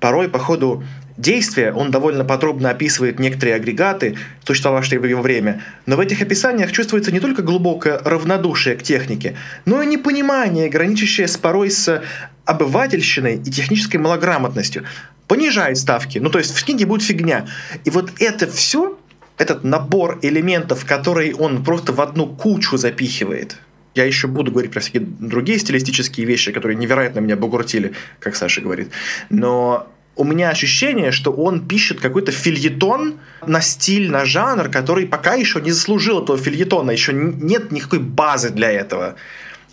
Порой 0.00 0.28
по 0.28 0.38
ходу 0.38 0.82
действия 1.18 1.72
он 1.72 1.90
довольно 1.90 2.24
подробно 2.24 2.70
описывает 2.70 3.18
некоторые 3.18 3.56
агрегаты, 3.56 4.16
существовавшие 4.44 4.98
в 4.98 5.04
его 5.04 5.20
время, 5.22 5.62
но 5.86 5.96
в 5.96 6.00
этих 6.00 6.22
описаниях 6.22 6.72
чувствуется 6.72 7.12
не 7.12 7.20
только 7.20 7.42
глубокое 7.42 7.98
равнодушие 7.98 8.76
к 8.76 8.82
технике, 8.82 9.36
но 9.66 9.82
и 9.82 9.86
непонимание, 9.86 10.68
граничащее 10.68 11.28
с 11.28 11.36
порой 11.36 11.70
с 11.70 12.02
обывательщиной 12.46 13.36
и 13.36 13.50
технической 13.50 14.00
малограмотностью. 14.00 14.84
Понижает 15.28 15.78
ставки, 15.78 16.18
ну 16.18 16.30
то 16.30 16.38
есть 16.38 16.56
в 16.56 16.64
книге 16.64 16.86
будет 16.86 17.02
фигня. 17.02 17.46
И 17.84 17.90
вот 17.90 18.10
это 18.18 18.50
все, 18.50 18.98
этот 19.38 19.62
набор 19.62 20.18
элементов, 20.22 20.84
которые 20.84 21.34
он 21.34 21.62
просто 21.62 21.92
в 21.92 22.00
одну 22.00 22.26
кучу 22.26 22.76
запихивает, 22.76 23.56
я 23.94 24.04
еще 24.04 24.28
буду 24.28 24.50
говорить 24.52 24.70
про 24.72 24.80
всякие 24.80 25.02
другие 25.02 25.58
стилистические 25.58 26.26
вещи, 26.26 26.52
которые 26.52 26.76
невероятно 26.76 27.20
меня 27.20 27.36
бугуртили, 27.36 27.92
как 28.18 28.36
Саша 28.36 28.60
говорит. 28.60 28.90
Но 29.30 29.88
у 30.16 30.24
меня 30.24 30.50
ощущение, 30.50 31.12
что 31.12 31.32
он 31.32 31.66
пишет 31.66 32.00
какой-то 32.00 32.32
фильетон 32.32 33.20
на 33.46 33.60
стиль, 33.60 34.10
на 34.10 34.24
жанр, 34.24 34.68
который 34.68 35.06
пока 35.06 35.34
еще 35.34 35.60
не 35.60 35.72
заслужил 35.72 36.22
этого 36.22 36.38
фильетона, 36.38 36.90
еще 36.90 37.12
нет 37.12 37.72
никакой 37.72 38.00
базы 38.00 38.50
для 38.50 38.70
этого. 38.70 39.16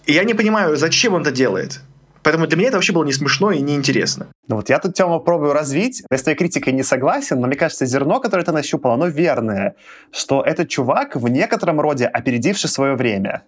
И 0.06 0.13
я 0.13 0.23
не 0.23 0.34
понимаю, 0.34 0.77
зачем 0.77 1.13
он 1.13 1.21
это 1.21 1.32
делает. 1.32 1.82
Поэтому 2.23 2.47
для 2.47 2.58
меня 2.58 2.67
это 2.69 2.77
вообще 2.77 2.93
было 2.93 3.06
не 3.06 3.13
смешно 3.13 3.51
и 3.51 3.62
не 3.62 3.75
интересно. 3.75 4.27
Ну 4.47 4.58
вот 4.58 4.69
я 4.69 4.80
тут 4.80 4.93
тему 4.93 5.19
пробую 5.19 5.53
развить. 5.53 6.03
Я 6.12 6.17
с 6.17 6.23
твоей 6.23 6.38
критикой 6.38 6.73
не 6.73 6.84
согласен, 6.84 7.39
но 7.39 7.47
мне 7.47 7.56
кажется, 7.56 7.86
зерно, 7.86 8.19
которое 8.19 8.43
ты 8.43 8.51
нащупал, 8.51 8.93
оно 8.93 9.08
верное. 9.08 9.75
Что 10.12 10.41
этот 10.41 10.67
чувак 10.67 11.15
в 11.15 11.27
некотором 11.30 11.80
роде 11.80 12.06
опередивший 12.06 12.69
свое 12.69 12.95
время. 12.95 13.43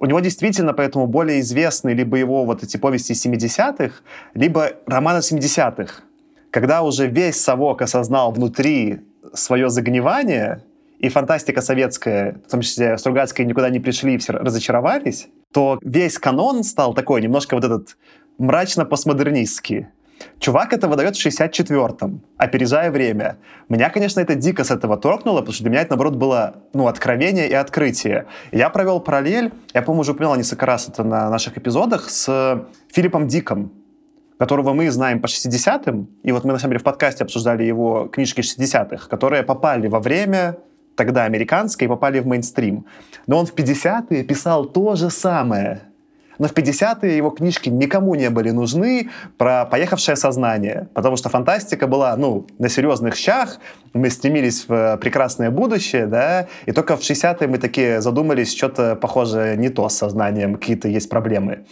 У 0.00 0.06
него 0.06 0.20
действительно 0.20 0.72
поэтому 0.72 1.06
более 1.06 1.40
известны 1.40 1.90
либо 1.90 2.16
его 2.16 2.44
вот 2.46 2.62
эти 2.62 2.78
повести 2.78 3.12
70-х, 3.12 3.96
либо 4.34 4.72
романы 4.86 5.18
70-х. 5.18 6.02
Когда 6.50 6.82
уже 6.82 7.06
весь 7.06 7.38
совок 7.38 7.82
осознал 7.82 8.32
внутри 8.32 9.00
свое 9.34 9.68
загнивание, 9.68 10.62
и 10.98 11.08
фантастика 11.08 11.62
советская, 11.62 12.40
в 12.46 12.50
том 12.50 12.60
числе 12.60 12.96
Стругацкая, 12.98 13.46
никуда 13.46 13.70
не 13.70 13.80
пришли, 13.80 14.18
все 14.18 14.32
разочаровались, 14.32 15.28
то 15.52 15.78
весь 15.82 16.18
канон 16.18 16.62
стал 16.62 16.92
такой, 16.94 17.22
немножко 17.22 17.54
вот 17.54 17.64
этот 17.64 17.96
мрачно-постмодернистский. 18.38 19.86
Чувак 20.38 20.72
это 20.72 20.88
выдает 20.88 21.16
в 21.16 21.26
64-м, 21.26 22.20
опережая 22.36 22.90
время. 22.90 23.36
Меня, 23.68 23.90
конечно, 23.90 24.20
это 24.20 24.34
дико 24.34 24.64
с 24.64 24.70
этого 24.70 24.96
торкнуло, 24.96 25.38
потому 25.38 25.52
что 25.52 25.62
для 25.64 25.70
меня 25.70 25.82
это, 25.82 25.90
наоборот, 25.90 26.16
было 26.16 26.54
ну, 26.72 26.86
откровение 26.86 27.48
и 27.48 27.54
открытие. 27.54 28.26
Я 28.52 28.70
провел 28.70 29.00
параллель, 29.00 29.52
я, 29.74 29.82
по-моему, 29.82 30.00
уже 30.00 30.12
упоминал 30.12 30.36
несколько 30.36 30.66
раз 30.66 30.88
это 30.88 31.04
на 31.04 31.30
наших 31.30 31.58
эпизодах, 31.58 32.08
с 32.08 32.66
Филиппом 32.92 33.28
Диком, 33.28 33.72
которого 34.38 34.72
мы 34.72 34.90
знаем 34.90 35.20
по 35.20 35.26
60-м, 35.26 36.08
и 36.22 36.32
вот 36.32 36.44
мы, 36.44 36.52
на 36.52 36.58
самом 36.58 36.72
деле, 36.72 36.80
в 36.80 36.84
подкасте 36.84 37.24
обсуждали 37.24 37.64
его 37.64 38.08
книжки 38.08 38.40
60-х, 38.40 39.08
которые 39.08 39.42
попали 39.42 39.88
во 39.88 40.00
время 40.00 40.56
тогда 40.96 41.24
американской, 41.24 41.88
попали 41.88 42.20
в 42.20 42.26
мейнстрим. 42.26 42.84
Но 43.26 43.38
он 43.38 43.46
в 43.46 43.54
50-е 43.54 44.24
писал 44.24 44.66
то 44.66 44.96
же 44.96 45.10
самое. 45.10 45.89
Но 46.40 46.48
в 46.48 46.54
50-е 46.54 47.18
его 47.18 47.30
книжки 47.30 47.68
никому 47.68 48.14
не 48.14 48.30
были 48.30 48.50
нужны 48.50 49.10
про 49.36 49.66
поехавшее 49.66 50.16
сознание, 50.16 50.88
потому 50.94 51.16
что 51.16 51.28
фантастика 51.28 51.86
была, 51.86 52.16
ну, 52.16 52.46
на 52.58 52.70
серьезных 52.70 53.14
щах, 53.14 53.58
мы 53.92 54.08
стремились 54.08 54.64
в 54.66 54.96
прекрасное 54.96 55.50
будущее, 55.50 56.06
да, 56.06 56.46
и 56.64 56.72
только 56.72 56.96
в 56.96 57.00
60-е 57.00 57.46
мы 57.46 57.58
такие 57.58 58.00
задумались, 58.00 58.56
что-то 58.56 58.96
похоже 58.96 59.54
не 59.58 59.68
то 59.68 59.86
с 59.90 59.96
сознанием, 59.96 60.54
какие-то 60.54 60.88
есть 60.88 61.10
проблемы. 61.10 61.66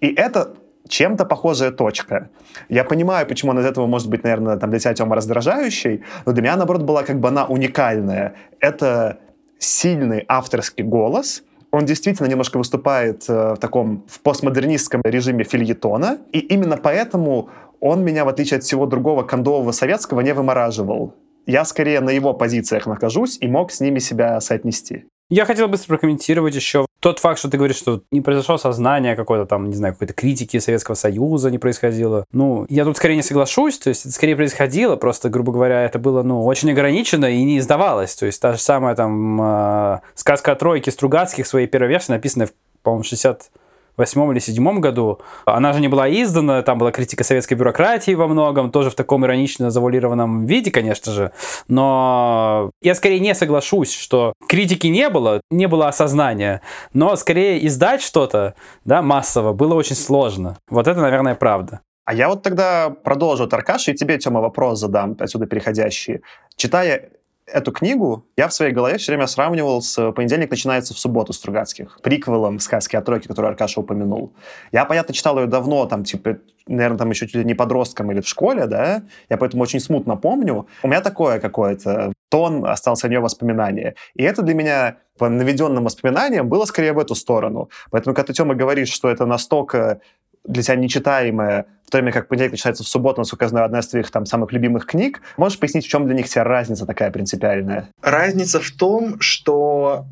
И 0.00 0.14
это 0.14 0.54
чем-то 0.88 1.24
похожая 1.24 1.72
точка. 1.72 2.28
Я 2.68 2.84
понимаю, 2.84 3.26
почему 3.26 3.50
она 3.50 3.62
из 3.62 3.66
этого 3.66 3.88
может 3.88 4.08
быть, 4.08 4.22
наверное, 4.22 4.56
там, 4.58 4.70
для 4.70 4.78
тебя, 4.78 4.94
Тёма, 4.94 5.16
раздражающей, 5.16 6.04
но 6.24 6.32
для 6.32 6.42
меня, 6.42 6.56
наоборот, 6.56 6.82
была 6.82 7.02
как 7.02 7.18
бы 7.18 7.28
она 7.28 7.46
уникальная. 7.46 8.34
Это 8.60 9.18
сильный 9.58 10.24
авторский 10.28 10.84
голос, 10.84 11.42
он 11.74 11.86
действительно 11.86 12.28
немножко 12.28 12.58
выступает 12.58 13.28
э, 13.28 13.54
в 13.54 13.56
таком 13.56 14.04
в 14.08 14.20
постмодернистском 14.20 15.02
режиме 15.04 15.42
фильетона, 15.42 16.18
и 16.32 16.38
именно 16.38 16.76
поэтому 16.76 17.48
он 17.80 18.04
меня, 18.04 18.24
в 18.24 18.28
отличие 18.28 18.58
от 18.58 18.64
всего 18.64 18.86
другого 18.86 19.24
кондового 19.24 19.72
советского, 19.72 20.20
не 20.20 20.32
вымораживал. 20.34 21.14
Я 21.46 21.64
скорее 21.64 22.00
на 22.00 22.10
его 22.10 22.32
позициях 22.32 22.86
нахожусь 22.86 23.38
и 23.40 23.48
мог 23.48 23.72
с 23.72 23.80
ними 23.80 23.98
себя 23.98 24.40
соотнести. 24.40 25.06
Я 25.30 25.46
хотел 25.46 25.68
бы 25.68 25.78
прокомментировать 25.78 26.54
еще 26.54 26.86
тот 27.00 27.18
факт, 27.18 27.38
что 27.38 27.50
ты 27.50 27.56
говоришь, 27.56 27.76
что 27.76 28.02
не 28.10 28.20
произошло 28.20 28.58
сознание 28.58 29.16
какой-то 29.16 29.46
там, 29.46 29.68
не 29.68 29.74
знаю, 29.74 29.94
какой-то 29.94 30.12
критики 30.12 30.58
Советского 30.58 30.94
Союза 30.94 31.50
не 31.50 31.58
происходило. 31.58 32.24
Ну, 32.32 32.66
я 32.68 32.84
тут 32.84 32.96
скорее 32.96 33.16
не 33.16 33.22
соглашусь, 33.22 33.78
то 33.78 33.88
есть 33.88 34.06
это 34.06 34.14
скорее 34.14 34.36
происходило, 34.36 34.96
просто, 34.96 35.28
грубо 35.30 35.52
говоря, 35.52 35.82
это 35.82 35.98
было, 35.98 36.22
ну, 36.22 36.44
очень 36.44 36.70
ограничено 36.70 37.26
и 37.26 37.42
не 37.42 37.58
издавалось. 37.58 38.14
То 38.14 38.26
есть 38.26 38.40
та 38.40 38.52
же 38.52 38.58
самая 38.58 38.94
там 38.94 39.40
э, 39.40 40.00
сказка 40.14 40.52
о 40.52 40.56
тройке 40.56 40.90
Стругацких, 40.90 41.46
своей 41.46 41.66
первой 41.66 41.88
версии, 41.88 42.12
написанная, 42.12 42.50
по-моему, 42.82 43.04
60 43.04 43.50
восьмом 43.96 44.32
или 44.32 44.38
седьмом 44.38 44.80
году. 44.80 45.20
Она 45.44 45.72
же 45.72 45.80
не 45.80 45.88
была 45.88 46.08
издана, 46.08 46.62
там 46.62 46.78
была 46.78 46.90
критика 46.90 47.24
советской 47.24 47.54
бюрократии 47.54 48.14
во 48.14 48.26
многом, 48.26 48.70
тоже 48.70 48.90
в 48.90 48.94
таком 48.94 49.24
иронично 49.24 49.70
завуалированном 49.70 50.46
виде, 50.46 50.70
конечно 50.70 51.12
же. 51.12 51.32
Но 51.68 52.70
я 52.82 52.94
скорее 52.94 53.20
не 53.20 53.34
соглашусь, 53.34 53.92
что 53.92 54.32
критики 54.48 54.86
не 54.86 55.08
было, 55.10 55.40
не 55.50 55.66
было 55.66 55.88
осознания, 55.88 56.60
но 56.92 57.16
скорее 57.16 57.66
издать 57.66 58.02
что-то, 58.02 58.54
да, 58.84 59.02
массово 59.02 59.52
было 59.52 59.74
очень 59.74 59.96
сложно. 59.96 60.56
Вот 60.68 60.88
это, 60.88 61.00
наверное, 61.00 61.34
правда. 61.34 61.80
А 62.04 62.12
я 62.12 62.28
вот 62.28 62.42
тогда 62.42 62.90
продолжу, 62.90 63.46
Таркаш, 63.46 63.88
и 63.88 63.94
тебе, 63.94 64.18
Тёма, 64.18 64.40
вопрос 64.40 64.78
задам, 64.78 65.16
отсюда 65.18 65.46
переходящий. 65.46 66.20
Читая 66.54 67.08
эту 67.46 67.72
книгу 67.72 68.26
я 68.36 68.48
в 68.48 68.54
своей 68.54 68.72
голове 68.72 68.98
все 68.98 69.12
время 69.12 69.26
сравнивал 69.26 69.82
с 69.82 70.12
«Понедельник 70.12 70.50
начинается 70.50 70.94
в 70.94 70.98
субботу» 70.98 71.32
Стругацких, 71.32 72.00
приквелом 72.02 72.58
сказки 72.58 72.96
о 72.96 73.02
тройке, 73.02 73.28
которую 73.28 73.50
Аркаша 73.50 73.80
упомянул. 73.80 74.32
Я, 74.72 74.84
понятно, 74.84 75.14
читал 75.14 75.38
ее 75.38 75.46
давно, 75.46 75.86
там, 75.86 76.04
типа, 76.04 76.38
наверное, 76.66 76.98
там 76.98 77.10
еще 77.10 77.26
чуть 77.26 77.36
ли 77.36 77.44
не 77.44 77.54
подростком 77.54 78.10
или 78.10 78.20
в 78.20 78.28
школе, 78.28 78.66
да, 78.66 79.02
я 79.28 79.36
поэтому 79.36 79.62
очень 79.62 79.80
смутно 79.80 80.16
помню. 80.16 80.66
У 80.82 80.88
меня 80.88 81.00
такое 81.00 81.38
какое-то, 81.38 82.12
тон 82.30 82.64
остался 82.66 83.06
у 83.06 83.10
нее 83.10 83.20
воспоминания. 83.20 83.94
И 84.14 84.22
это 84.22 84.42
для 84.42 84.54
меня 84.54 84.96
по 85.18 85.28
наведенным 85.28 85.84
воспоминаниям 85.84 86.48
было 86.48 86.64
скорее 86.64 86.92
в 86.92 86.98
эту 86.98 87.14
сторону. 87.14 87.70
Поэтому, 87.90 88.14
когда 88.14 88.28
ты, 88.28 88.32
Тёма, 88.32 88.54
говоришь, 88.54 88.90
что 88.90 89.08
это 89.08 89.26
настолько 89.26 90.00
для 90.44 90.62
тебя 90.62 90.76
нечитаемое, 90.76 91.66
в 91.86 91.90
то 91.90 91.98
время 91.98 92.12
как 92.12 92.28
«Понедельник 92.28 92.52
начинается 92.52 92.84
в 92.84 92.88
субботу», 92.88 93.20
насколько 93.20 93.44
я 93.44 93.48
знаю, 93.48 93.66
одна 93.66 93.80
из 93.80 93.88
твоих 93.88 94.10
там 94.10 94.26
самых 94.26 94.52
любимых 94.52 94.86
книг. 94.86 95.20
Можешь 95.36 95.58
пояснить, 95.58 95.86
в 95.86 95.88
чем 95.88 96.06
для 96.06 96.14
них 96.14 96.28
тебя 96.28 96.44
разница 96.44 96.86
такая 96.86 97.10
принципиальная? 97.10 97.88
Разница 98.02 98.60
в 98.60 98.70
том, 98.70 99.20
что, 99.20 100.06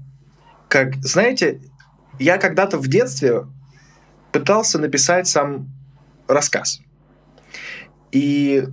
как, 0.68 0.96
знаете, 0.96 1.60
я 2.18 2.38
когда-то 2.38 2.78
в 2.78 2.88
детстве 2.88 3.44
пытался 4.32 4.78
написать 4.78 5.28
сам 5.28 5.68
рассказ. 6.28 6.80
И 8.10 8.64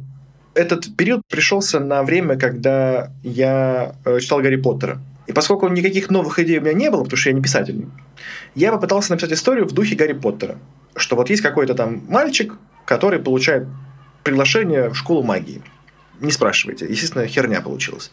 этот 0.53 0.95
период 0.95 1.21
пришелся 1.29 1.79
на 1.79 2.03
время, 2.03 2.37
когда 2.37 3.11
я 3.23 3.95
э, 4.05 4.19
читал 4.19 4.41
Гарри 4.41 4.57
Поттера. 4.57 4.99
И 5.27 5.33
поскольку 5.33 5.67
никаких 5.67 6.09
новых 6.09 6.39
идей 6.39 6.57
у 6.57 6.61
меня 6.61 6.73
не 6.73 6.89
было, 6.89 7.03
потому 7.03 7.17
что 7.17 7.29
я 7.29 7.35
не 7.35 7.41
писатель, 7.41 7.87
я 8.55 8.71
попытался 8.71 9.11
написать 9.11 9.31
историю 9.33 9.67
в 9.67 9.73
духе 9.73 9.95
Гарри 9.95 10.13
Поттера 10.13 10.57
что 10.95 11.15
вот 11.15 11.29
есть 11.29 11.41
какой-то 11.41 11.73
там 11.75 12.03
мальчик, 12.07 12.57
который 12.85 13.19
получает 13.19 13.67
приглашение 14.23 14.89
в 14.89 14.95
школу 14.95 15.23
магии. 15.23 15.61
Не 16.19 16.31
спрашивайте, 16.31 16.85
естественно, 16.85 17.25
херня 17.27 17.61
получилась. 17.61 18.11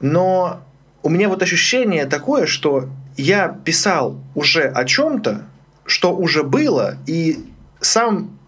Но 0.00 0.62
у 1.02 1.08
меня 1.08 1.28
вот 1.28 1.42
ощущение 1.42 2.06
такое, 2.06 2.46
что 2.46 2.88
я 3.16 3.48
писал 3.48 4.20
уже 4.34 4.62
о 4.62 4.84
чем-то, 4.84 5.46
что 5.86 6.14
уже 6.14 6.42
было, 6.42 6.96
и 7.06 7.44
сам 7.80 8.38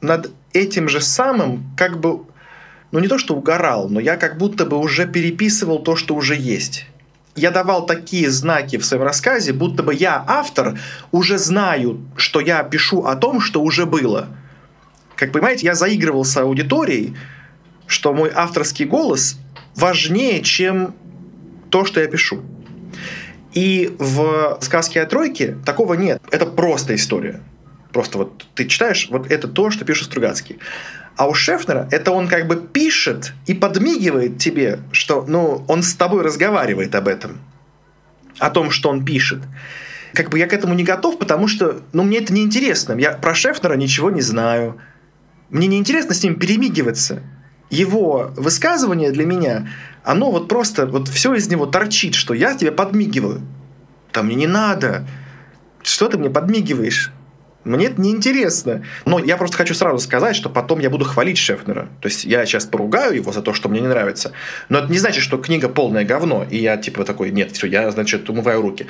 над 0.00 0.30
этим 0.52 0.88
же 0.88 1.00
самым 1.00 1.64
как 1.76 1.98
бы, 1.98 2.20
ну 2.92 3.00
не 3.00 3.08
то 3.08 3.18
что 3.18 3.34
угорал, 3.34 3.88
но 3.88 4.00
я 4.00 4.16
как 4.16 4.38
будто 4.38 4.64
бы 4.64 4.78
уже 4.78 5.06
переписывал 5.06 5.80
то, 5.80 5.96
что 5.96 6.14
уже 6.14 6.36
есть 6.36 6.86
я 7.36 7.50
давал 7.50 7.86
такие 7.86 8.30
знаки 8.30 8.78
в 8.78 8.84
своем 8.84 9.02
рассказе, 9.04 9.52
будто 9.52 9.82
бы 9.82 9.94
я, 9.94 10.24
автор, 10.26 10.78
уже 11.12 11.38
знаю, 11.38 12.00
что 12.16 12.40
я 12.40 12.62
пишу 12.62 13.04
о 13.04 13.14
том, 13.16 13.40
что 13.40 13.62
уже 13.62 13.86
было. 13.86 14.28
Как 15.14 15.32
понимаете, 15.32 15.66
я 15.66 15.74
заигрывал 15.74 16.24
с 16.24 16.36
аудиторией, 16.36 17.16
что 17.86 18.12
мой 18.12 18.30
авторский 18.34 18.84
голос 18.84 19.38
важнее, 19.74 20.42
чем 20.42 20.94
то, 21.70 21.84
что 21.84 22.00
я 22.00 22.06
пишу. 22.06 22.42
И 23.52 23.94
в 23.98 24.58
сказке 24.60 25.00
о 25.00 25.06
тройке 25.06 25.56
такого 25.64 25.94
нет. 25.94 26.20
Это 26.30 26.46
просто 26.46 26.94
история. 26.94 27.40
Просто 27.92 28.18
вот 28.18 28.44
ты 28.54 28.66
читаешь, 28.66 29.08
вот 29.10 29.30
это 29.30 29.48
то, 29.48 29.70
что 29.70 29.84
пишет 29.84 30.06
Стругацкий. 30.06 30.58
А 31.16 31.26
у 31.26 31.34
Шефнера 31.34 31.88
это 31.90 32.12
он 32.12 32.28
как 32.28 32.46
бы 32.46 32.56
пишет 32.56 33.32
и 33.46 33.54
подмигивает 33.54 34.38
тебе, 34.38 34.80
что 34.92 35.24
ну, 35.26 35.64
он 35.66 35.82
с 35.82 35.94
тобой 35.94 36.22
разговаривает 36.22 36.94
об 36.94 37.08
этом, 37.08 37.38
о 38.38 38.50
том, 38.50 38.70
что 38.70 38.90
он 38.90 39.04
пишет. 39.04 39.42
Как 40.12 40.28
бы 40.28 40.38
я 40.38 40.46
к 40.46 40.52
этому 40.52 40.74
не 40.74 40.84
готов, 40.84 41.18
потому 41.18 41.48
что 41.48 41.80
ну, 41.94 42.02
мне 42.02 42.18
это 42.18 42.34
неинтересно. 42.34 42.92
Я 42.94 43.12
про 43.12 43.34
Шефнера 43.34 43.74
ничего 43.74 44.10
не 44.10 44.20
знаю. 44.20 44.78
Мне 45.48 45.66
неинтересно 45.68 46.14
с 46.14 46.22
ним 46.22 46.38
перемигиваться. 46.38 47.22
Его 47.70 48.30
высказывание 48.36 49.10
для 49.10 49.24
меня, 49.24 49.68
оно 50.04 50.30
вот 50.30 50.48
просто, 50.48 50.86
вот 50.86 51.08
все 51.08 51.34
из 51.34 51.48
него 51.48 51.66
торчит, 51.66 52.14
что 52.14 52.34
я 52.34 52.54
тебе 52.54 52.72
подмигиваю. 52.72 53.40
Да 54.12 54.22
мне 54.22 54.36
не 54.36 54.46
надо. 54.46 55.06
Что 55.82 56.08
ты 56.08 56.18
мне 56.18 56.30
подмигиваешь? 56.30 57.12
Мне 57.66 57.86
это 57.86 58.00
неинтересно. 58.00 58.84
Но 59.04 59.18
я 59.18 59.36
просто 59.36 59.56
хочу 59.56 59.74
сразу 59.74 59.98
сказать, 59.98 60.36
что 60.36 60.48
потом 60.48 60.78
я 60.78 60.88
буду 60.88 61.04
хвалить 61.04 61.36
Шефнера. 61.36 61.88
То 62.00 62.08
есть 62.08 62.24
я 62.24 62.46
сейчас 62.46 62.64
поругаю 62.64 63.16
его 63.16 63.32
за 63.32 63.42
то, 63.42 63.52
что 63.52 63.68
мне 63.68 63.80
не 63.80 63.88
нравится. 63.88 64.32
Но 64.68 64.78
это 64.78 64.90
не 64.90 64.98
значит, 64.98 65.22
что 65.22 65.36
книга 65.38 65.68
полное 65.68 66.04
говно, 66.04 66.46
и 66.48 66.58
я 66.58 66.76
типа 66.76 67.04
такой, 67.04 67.32
нет, 67.32 67.50
все, 67.52 67.66
я, 67.66 67.90
значит, 67.90 68.30
умываю 68.30 68.62
руки. 68.62 68.86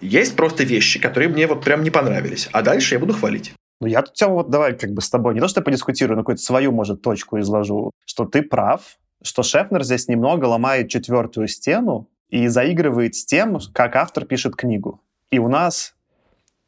Есть 0.00 0.36
просто 0.36 0.62
вещи, 0.62 1.00
которые 1.00 1.28
мне 1.28 1.48
вот 1.48 1.64
прям 1.64 1.82
не 1.82 1.90
понравились. 1.90 2.48
А 2.52 2.62
дальше 2.62 2.94
я 2.94 3.00
буду 3.00 3.14
хвалить. 3.14 3.52
Ну, 3.80 3.88
я 3.88 4.02
тут, 4.02 4.14
Тёма, 4.14 4.34
вот 4.34 4.50
давай 4.50 4.74
как 4.76 4.92
бы 4.92 5.02
с 5.02 5.10
тобой 5.10 5.34
не 5.34 5.40
то, 5.40 5.48
что 5.48 5.60
подискутирую, 5.62 6.16
но 6.16 6.22
какую-то 6.22 6.42
свою, 6.42 6.70
может, 6.70 7.02
точку 7.02 7.40
изложу, 7.40 7.90
что 8.04 8.26
ты 8.26 8.42
прав, 8.42 8.82
что 9.22 9.42
Шефнер 9.42 9.82
здесь 9.82 10.06
немного 10.06 10.44
ломает 10.44 10.88
четвертую 10.88 11.48
стену 11.48 12.08
и 12.28 12.46
заигрывает 12.46 13.16
с 13.16 13.24
тем, 13.24 13.58
как 13.72 13.96
автор 13.96 14.24
пишет 14.24 14.54
книгу. 14.54 15.00
И 15.30 15.38
у 15.38 15.48
нас 15.48 15.94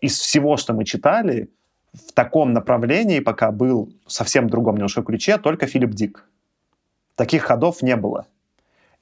из 0.02 0.18
всего, 0.18 0.58
что 0.58 0.74
мы 0.74 0.84
читали, 0.84 1.48
в 1.94 2.12
таком 2.12 2.52
направлении 2.52 3.20
пока 3.20 3.50
был 3.52 3.92
совсем 4.06 4.50
другом 4.50 4.74
немножко 4.74 5.02
ключе 5.02 5.38
только 5.38 5.66
Филипп 5.66 5.90
Дик. 5.90 6.24
Таких 7.14 7.44
ходов 7.44 7.82
не 7.82 7.96
было. 7.96 8.26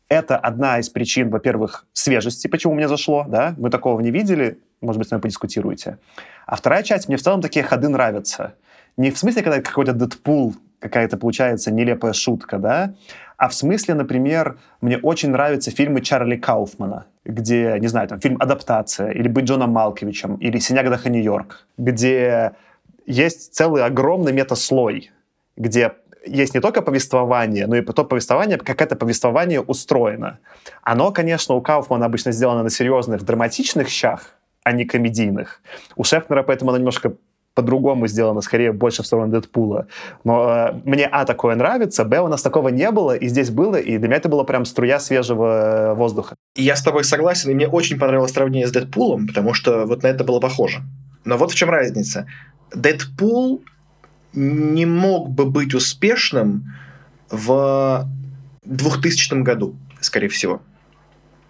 Это 0.09 0.37
одна 0.37 0.79
из 0.79 0.89
причин, 0.89 1.31
во-первых, 1.31 1.87
свежести, 1.93 2.49
почему 2.49 2.75
мне 2.75 2.89
зашло, 2.89 3.25
да, 3.29 3.55
мы 3.59 3.71
такого 3.71 4.01
не 4.01 4.11
видели, 4.11 4.59
может 4.81 4.99
быть, 4.99 5.09
с 5.09 5.11
вами 5.13 5.21
подискутируете. 5.21 5.99
А 6.47 6.57
вторая 6.57 6.83
часть, 6.83 7.09
мне 7.09 7.17
в 7.17 7.23
целом 7.23 7.41
такие 7.41 7.65
ходы 7.65 7.89
нравятся. 7.89 8.55
Не 8.97 9.13
в 9.13 9.19
смысле, 9.19 9.43
когда 9.43 9.63
какой-то 9.63 9.93
Дэдпул, 9.93 10.57
какая-то 10.81 11.17
получается 11.17 11.71
нелепая 11.71 12.13
шутка, 12.13 12.59
да, 12.59 12.95
а 13.41 13.49
в 13.49 13.55
смысле, 13.55 13.95
например, 13.95 14.59
мне 14.83 14.99
очень 14.99 15.31
нравятся 15.31 15.71
фильмы 15.71 16.03
Чарли 16.03 16.37
Кауфмана, 16.37 17.07
где, 17.25 17.79
не 17.81 17.87
знаю, 17.87 18.07
там 18.07 18.21
фильм 18.21 18.37
«Адаптация», 18.39 19.13
или 19.13 19.29
«Быть 19.29 19.47
Джоном 19.47 19.71
Малковичем», 19.71 20.35
или 20.35 20.59
«Синяга 20.59 21.01
Нью-Йорк», 21.09 21.67
где 21.79 22.53
есть 23.07 23.55
целый 23.55 23.83
огромный 23.83 24.35
метаслой, 24.35 25.11
где 25.57 25.93
есть 26.27 26.53
не 26.53 26.61
только 26.61 26.83
повествование, 26.83 27.67
но 27.67 27.77
и 27.77 27.81
то 27.81 28.05
повествование, 28.05 28.59
как 28.59 28.83
это 28.83 28.95
повествование 28.95 29.63
устроено. 29.63 30.39
Оно, 30.83 31.11
конечно, 31.11 31.55
у 31.55 31.63
Кауфмана 31.63 32.05
обычно 32.05 32.33
сделано 32.33 32.63
на 32.63 32.69
серьезных 32.69 33.23
драматичных 33.23 33.89
щах, 33.89 34.35
а 34.65 34.73
не 34.73 34.85
комедийных. 34.85 35.63
У 35.97 36.05
Шефнера 36.05 36.43
поэтому 36.43 36.73
оно 36.73 36.79
немножко 36.79 37.15
по-другому 37.55 38.07
сделано, 38.07 38.41
скорее 38.41 38.73
больше 38.73 39.03
в 39.03 39.07
сторону 39.07 39.33
Дэдпула. 39.33 39.87
Но 40.25 40.51
э, 40.51 40.73
мне, 40.85 41.07
а, 41.07 41.25
такое 41.25 41.57
нравится, 41.57 42.05
б, 42.05 42.21
у 42.21 42.29
нас 42.29 42.43
такого 42.43 42.69
не 42.69 42.91
было, 42.91 43.17
и 43.17 43.29
здесь 43.29 43.51
было, 43.51 43.77
и 43.77 43.99
для 43.99 44.09
меня 44.09 44.17
это 44.17 44.29
было 44.29 44.45
прям 44.45 44.65
струя 44.65 45.01
свежего 45.01 45.93
э, 45.93 45.95
воздуха. 45.95 46.37
Я 46.55 46.77
с 46.77 46.83
тобой 46.83 47.05
согласен, 47.05 47.51
и 47.51 47.55
мне 47.55 47.69
очень 47.69 47.99
понравилось 47.99 48.33
сравнение 48.33 48.69
с 48.69 48.73
Дэдпулом, 48.73 49.27
потому 49.27 49.55
что 49.55 49.87
вот 49.87 50.03
на 50.03 50.09
это 50.09 50.25
было 50.25 50.41
похоже. 50.41 50.83
Но 51.25 51.37
вот 51.37 51.51
в 51.51 51.55
чем 51.55 51.71
разница. 51.71 52.27
Дэдпул 52.75 53.63
не 54.33 54.87
мог 54.87 55.31
бы 55.31 55.45
быть 55.45 55.75
успешным 55.75 56.73
в 57.31 58.09
2000 58.65 59.43
году, 59.43 59.75
скорее 60.01 60.29
всего. 60.29 60.63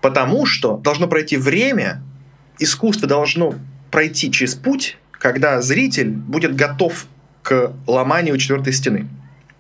Потому 0.01 0.47
что 0.47 0.79
должно 0.79 1.07
пройти 1.09 1.37
время, 1.37 2.03
искусство 2.59 3.07
должно 3.07 3.55
пройти 3.91 4.33
через 4.33 4.55
путь, 4.55 4.97
когда 5.21 5.61
зритель 5.61 6.09
будет 6.09 6.57
готов 6.57 7.07
к 7.43 7.73
ломанию 7.87 8.39
четвертой 8.39 8.73
стены. 8.73 9.07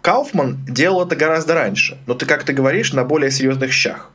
Кауфман 0.00 0.58
делал 0.66 1.06
это 1.06 1.14
гораздо 1.14 1.54
раньше, 1.54 1.98
но 2.06 2.14
ты, 2.14 2.24
как 2.24 2.44
ты 2.44 2.54
говоришь, 2.54 2.94
на 2.94 3.04
более 3.04 3.30
серьезных 3.30 3.70
щах. 3.70 4.10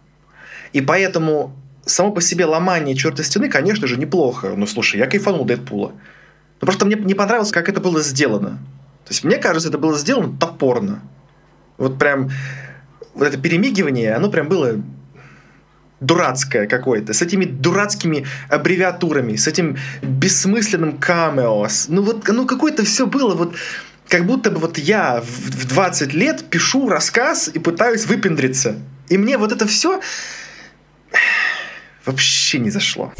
И 0.74 0.82
поэтому 0.82 1.56
само 1.86 2.12
по 2.12 2.20
себе 2.20 2.46
ломание 2.46 2.96
четвертой 2.96 3.24
стены, 3.24 3.48
конечно 3.48 3.86
же, 3.86 3.98
неплохо. 3.98 4.54
Ну, 4.58 4.66
слушай, 4.66 4.98
я 4.98 5.06
кайфанул 5.06 5.46
Дэдпула. 5.46 5.91
Но 6.62 6.66
просто 6.66 6.88
мне 6.88 6.96
не 6.96 7.14
понравилось, 7.14 7.52
как 7.52 7.70
это 7.70 7.80
было 7.80 8.02
сделано. 8.02 8.58
То 9.06 9.12
есть, 9.12 9.24
мне 9.24 9.38
кажется, 9.38 9.70
это 9.70 9.78
было 9.78 9.96
сделано 10.00 10.36
топорно. 10.39 11.02
Вот 11.78 12.00
прям 12.00 12.32
вот 13.14 13.28
это 13.28 13.38
перемигивание, 13.38 14.16
оно 14.16 14.32
прям 14.32 14.50
было 14.50 14.82
дурацкое 16.00 16.68
какое-то, 16.68 17.14
с 17.14 17.22
этими 17.22 17.46
дурацкими 17.46 18.26
аббревиатурами, 18.50 19.36
с 19.36 19.48
этим 19.48 19.78
бессмысленным 20.02 20.98
камео. 20.98 21.68
Ну 21.88 22.02
вот, 22.02 22.28
ну 22.28 22.46
какое-то 22.46 22.84
все 22.84 23.06
было 23.06 23.36
вот 23.36 23.56
как 24.08 24.26
будто 24.26 24.52
бы 24.52 24.60
вот 24.60 24.78
я 24.78 25.22
в 25.22 25.68
20 25.68 26.14
лет 26.14 26.46
пишу 26.50 26.89
рассказ 26.89 27.50
и 27.54 27.60
пытаюсь 27.60 28.06
выпендриться. 28.06 28.76
И 29.10 29.18
мне 29.18 29.38
вот 29.38 29.52
это 29.52 29.66
все 29.68 30.02
вообще 32.06 32.60
не 32.60 32.70
зашло. 32.70 33.14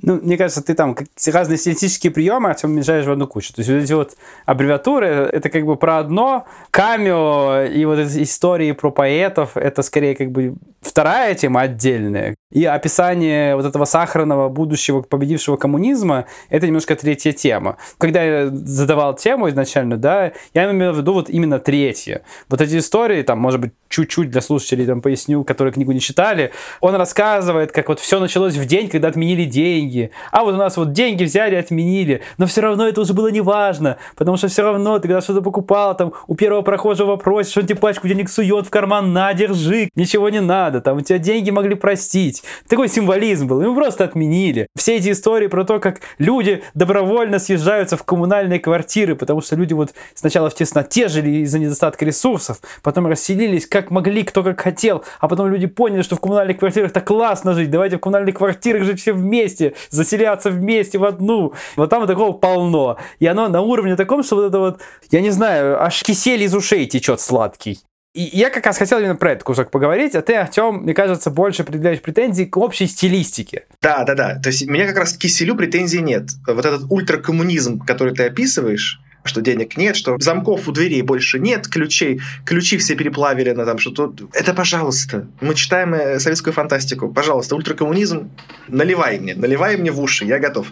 Ну, 0.00 0.20
мне 0.22 0.38
кажется, 0.38 0.62
ты 0.62 0.74
там 0.74 0.96
разные 1.26 1.58
стилистические 1.58 2.10
приемы, 2.12 2.50
а 2.50 2.54
чем 2.54 2.72
мешаешь 2.72 3.04
в 3.04 3.10
одну 3.10 3.26
кучу. 3.26 3.52
То 3.52 3.60
есть 3.60 3.70
вот 3.70 3.76
эти 3.76 3.92
вот 3.92 4.16
аббревиатуры, 4.46 5.06
это 5.06 5.50
как 5.50 5.66
бы 5.66 5.76
про 5.76 5.98
одно, 5.98 6.46
камео 6.70 7.64
и 7.64 7.84
вот 7.84 7.98
эти 7.98 8.22
истории 8.22 8.72
про 8.72 8.90
поэтов, 8.90 9.56
это 9.56 9.82
скорее 9.82 10.14
как 10.14 10.30
бы 10.30 10.54
вторая 10.80 11.34
тема 11.34 11.62
отдельная. 11.62 12.34
И 12.50 12.64
описание 12.64 13.56
вот 13.56 13.64
этого 13.64 13.84
сахарного 13.86 14.48
будущего 14.48 15.00
победившего 15.00 15.56
коммунизма, 15.56 16.26
это 16.50 16.66
немножко 16.66 16.96
третья 16.96 17.32
тема. 17.32 17.76
Когда 17.98 18.22
я 18.22 18.50
задавал 18.50 19.14
тему 19.14 19.48
изначально, 19.48 19.96
да, 19.96 20.32
я 20.52 20.70
имел 20.70 20.92
в 20.92 20.98
виду 20.98 21.14
вот 21.14 21.30
именно 21.30 21.58
третье. 21.58 22.22
Вот 22.50 22.60
эти 22.60 22.78
истории, 22.78 23.22
там, 23.22 23.38
может 23.38 23.60
быть, 23.60 23.72
чуть-чуть 23.88 24.30
для 24.30 24.40
слушателей 24.40 24.84
там 24.84 25.00
поясню, 25.00 25.44
которые 25.44 25.72
книгу 25.72 25.92
не 25.92 26.00
читали, 26.00 26.52
он 26.80 26.94
рассказывает, 26.94 27.72
как 27.72 27.88
вот 27.88 28.00
все 28.00 28.20
началось 28.20 28.56
в 28.56 28.66
день, 28.66 28.88
когда 28.88 29.08
отменили 29.08 29.44
деньги. 29.82 30.10
А 30.30 30.44
вот 30.44 30.54
у 30.54 30.56
нас 30.56 30.76
вот 30.76 30.92
деньги 30.92 31.24
взяли, 31.24 31.56
отменили. 31.56 32.22
Но 32.38 32.46
все 32.46 32.60
равно 32.60 32.86
это 32.86 33.00
уже 33.00 33.12
было 33.12 33.28
не 33.28 33.40
важно, 33.40 33.96
потому 34.16 34.36
что 34.36 34.48
все 34.48 34.62
равно 34.62 34.98
ты 34.98 35.08
когда 35.08 35.20
что-то 35.20 35.42
покупал, 35.42 35.96
там, 35.96 36.12
у 36.26 36.34
первого 36.34 36.62
прохожего 36.62 37.16
просишь, 37.16 37.56
он 37.56 37.66
тебе 37.66 37.76
пачку 37.76 38.08
денег 38.08 38.28
сует 38.28 38.66
в 38.66 38.70
карман, 38.70 39.12
на, 39.12 39.32
держи, 39.34 39.90
ничего 39.94 40.28
не 40.28 40.40
надо, 40.40 40.80
там, 40.80 40.98
у 40.98 41.00
тебя 41.00 41.18
деньги 41.18 41.50
могли 41.50 41.74
простить. 41.74 42.42
Такой 42.68 42.88
символизм 42.88 43.46
был, 43.46 43.60
его 43.60 43.74
просто 43.74 44.04
отменили. 44.04 44.68
Все 44.76 44.96
эти 44.96 45.12
истории 45.12 45.48
про 45.48 45.64
то, 45.64 45.80
как 45.80 46.00
люди 46.18 46.62
добровольно 46.74 47.38
съезжаются 47.38 47.96
в 47.96 48.04
коммунальные 48.04 48.60
квартиры, 48.60 49.16
потому 49.16 49.40
что 49.40 49.56
люди 49.56 49.72
вот 49.72 49.92
сначала 50.14 50.50
в 50.50 50.54
тесноте 50.54 51.08
жили 51.08 51.42
из-за 51.42 51.58
недостатка 51.58 52.04
ресурсов, 52.04 52.58
потом 52.82 53.06
расселились 53.06 53.66
как 53.66 53.90
могли, 53.90 54.22
кто 54.22 54.42
как 54.42 54.60
хотел, 54.60 55.04
а 55.20 55.28
потом 55.28 55.48
люди 55.48 55.66
поняли, 55.66 56.02
что 56.02 56.16
в 56.16 56.20
коммунальных 56.20 56.58
квартирах 56.58 56.92
так 56.92 57.06
классно 57.06 57.54
жить, 57.54 57.70
давайте 57.70 57.96
в 57.96 58.00
коммунальных 58.00 58.36
квартирах 58.36 58.84
жить 58.84 59.00
все 59.00 59.12
вместе, 59.12 59.71
заселяться 59.90 60.50
вместе 60.50 60.98
в 60.98 61.04
одну. 61.04 61.54
Вот 61.76 61.90
там 61.90 62.06
такого 62.06 62.32
полно. 62.32 62.98
И 63.18 63.26
оно 63.26 63.48
на 63.48 63.60
уровне 63.60 63.96
таком, 63.96 64.22
что 64.22 64.36
вот 64.36 64.46
это 64.46 64.58
вот, 64.58 64.80
я 65.10 65.20
не 65.20 65.30
знаю, 65.30 65.82
аж 65.82 66.02
кисель 66.02 66.42
из 66.42 66.54
ушей 66.54 66.86
течет 66.86 67.20
сладкий. 67.20 67.80
И 68.14 68.28
я 68.34 68.50
как 68.50 68.66
раз 68.66 68.76
хотел 68.76 68.98
именно 68.98 69.16
про 69.16 69.32
этот 69.32 69.44
кусок 69.44 69.70
поговорить, 69.70 70.14
а 70.14 70.20
ты, 70.20 70.34
Артем, 70.34 70.82
мне 70.82 70.92
кажется, 70.92 71.30
больше 71.30 71.64
предъявляешь 71.64 72.02
претензии 72.02 72.44
к 72.44 72.58
общей 72.58 72.86
стилистике. 72.86 73.64
Да, 73.80 74.04
да, 74.04 74.14
да. 74.14 74.38
То 74.38 74.50
есть 74.50 74.68
у 74.68 74.70
меня 74.70 74.86
как 74.86 74.98
раз 74.98 75.14
к 75.14 75.18
киселю 75.18 75.56
претензий 75.56 76.02
нет. 76.02 76.24
Вот 76.46 76.66
этот 76.66 76.82
ультракоммунизм, 76.90 77.80
который 77.80 78.14
ты 78.14 78.24
описываешь, 78.24 79.00
что 79.24 79.40
денег 79.40 79.76
нет, 79.76 79.96
что 79.96 80.16
замков 80.18 80.68
у 80.68 80.72
дверей 80.72 81.02
больше 81.02 81.38
нет, 81.38 81.68
ключей, 81.68 82.20
ключи 82.44 82.76
все 82.78 82.94
переплавили 82.94 83.52
на 83.52 83.64
там 83.64 83.78
что-то. 83.78 84.28
Это, 84.32 84.54
пожалуйста, 84.54 85.26
мы 85.40 85.54
читаем 85.54 85.94
э, 85.94 86.18
советскую 86.18 86.52
фантастику, 86.52 87.08
пожалуйста, 87.08 87.56
ультракоммунизм, 87.56 88.30
наливай 88.68 89.18
мне, 89.18 89.34
наливай 89.34 89.76
мне 89.76 89.90
в 89.90 90.00
уши, 90.00 90.24
я 90.24 90.38
готов. 90.38 90.66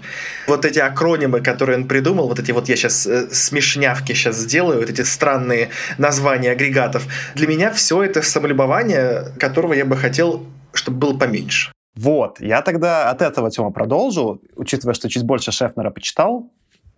Вот 0.46 0.64
эти 0.64 0.78
акронимы, 0.78 1.40
которые 1.40 1.78
он 1.78 1.86
придумал, 1.86 2.28
вот 2.28 2.38
эти 2.38 2.53
вот 2.53 2.68
я 2.68 2.76
сейчас 2.76 3.07
э, 3.07 3.28
смешнявки 3.32 4.12
сейчас 4.12 4.36
сделаю, 4.36 4.80
вот 4.80 4.90
эти 4.90 5.03
странные 5.03 5.70
названия 5.98 6.51
агрегатов, 6.51 7.07
для 7.34 7.46
меня 7.46 7.70
все 7.70 8.03
это 8.03 8.22
самолюбование, 8.22 9.32
которого 9.38 9.74
я 9.74 9.84
бы 9.84 9.96
хотел, 9.96 10.46
чтобы 10.72 10.98
было 10.98 11.18
поменьше. 11.18 11.72
Вот, 11.96 12.40
я 12.40 12.62
тогда 12.62 13.11
от 13.11 13.20
этого, 13.20 13.51
Тёма, 13.51 13.72
продолжу, 13.72 14.40
учитывая, 14.57 14.94
что 14.94 15.09
чуть 15.09 15.24
больше 15.24 15.53
Шефнера 15.53 15.90
почитал. 15.90 16.51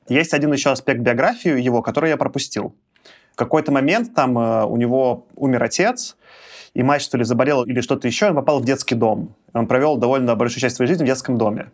Есть 0.08 0.34
один 0.34 0.52
еще 0.52 0.70
аспект 0.70 1.00
биографии 1.00 1.60
его, 1.60 1.82
который 1.82 2.10
я 2.10 2.16
пропустил. 2.16 2.74
В 3.32 3.36
какой-то 3.36 3.72
момент 3.72 4.14
там 4.14 4.38
э, 4.38 4.64
у 4.64 4.76
него 4.76 5.26
умер 5.36 5.62
отец, 5.62 6.16
и 6.74 6.82
мать 6.82 7.02
что 7.02 7.18
ли 7.18 7.24
заболела 7.24 7.64
или 7.64 7.80
что-то 7.80 8.08
еще, 8.08 8.28
он 8.28 8.34
попал 8.34 8.60
в 8.60 8.64
детский 8.64 8.94
дом. 8.94 9.34
Он 9.52 9.66
провел 9.66 9.96
довольно 9.96 10.34
большую 10.34 10.60
часть 10.60 10.76
своей 10.76 10.88
жизни 10.88 11.04
в 11.04 11.06
детском 11.06 11.38
доме. 11.38 11.70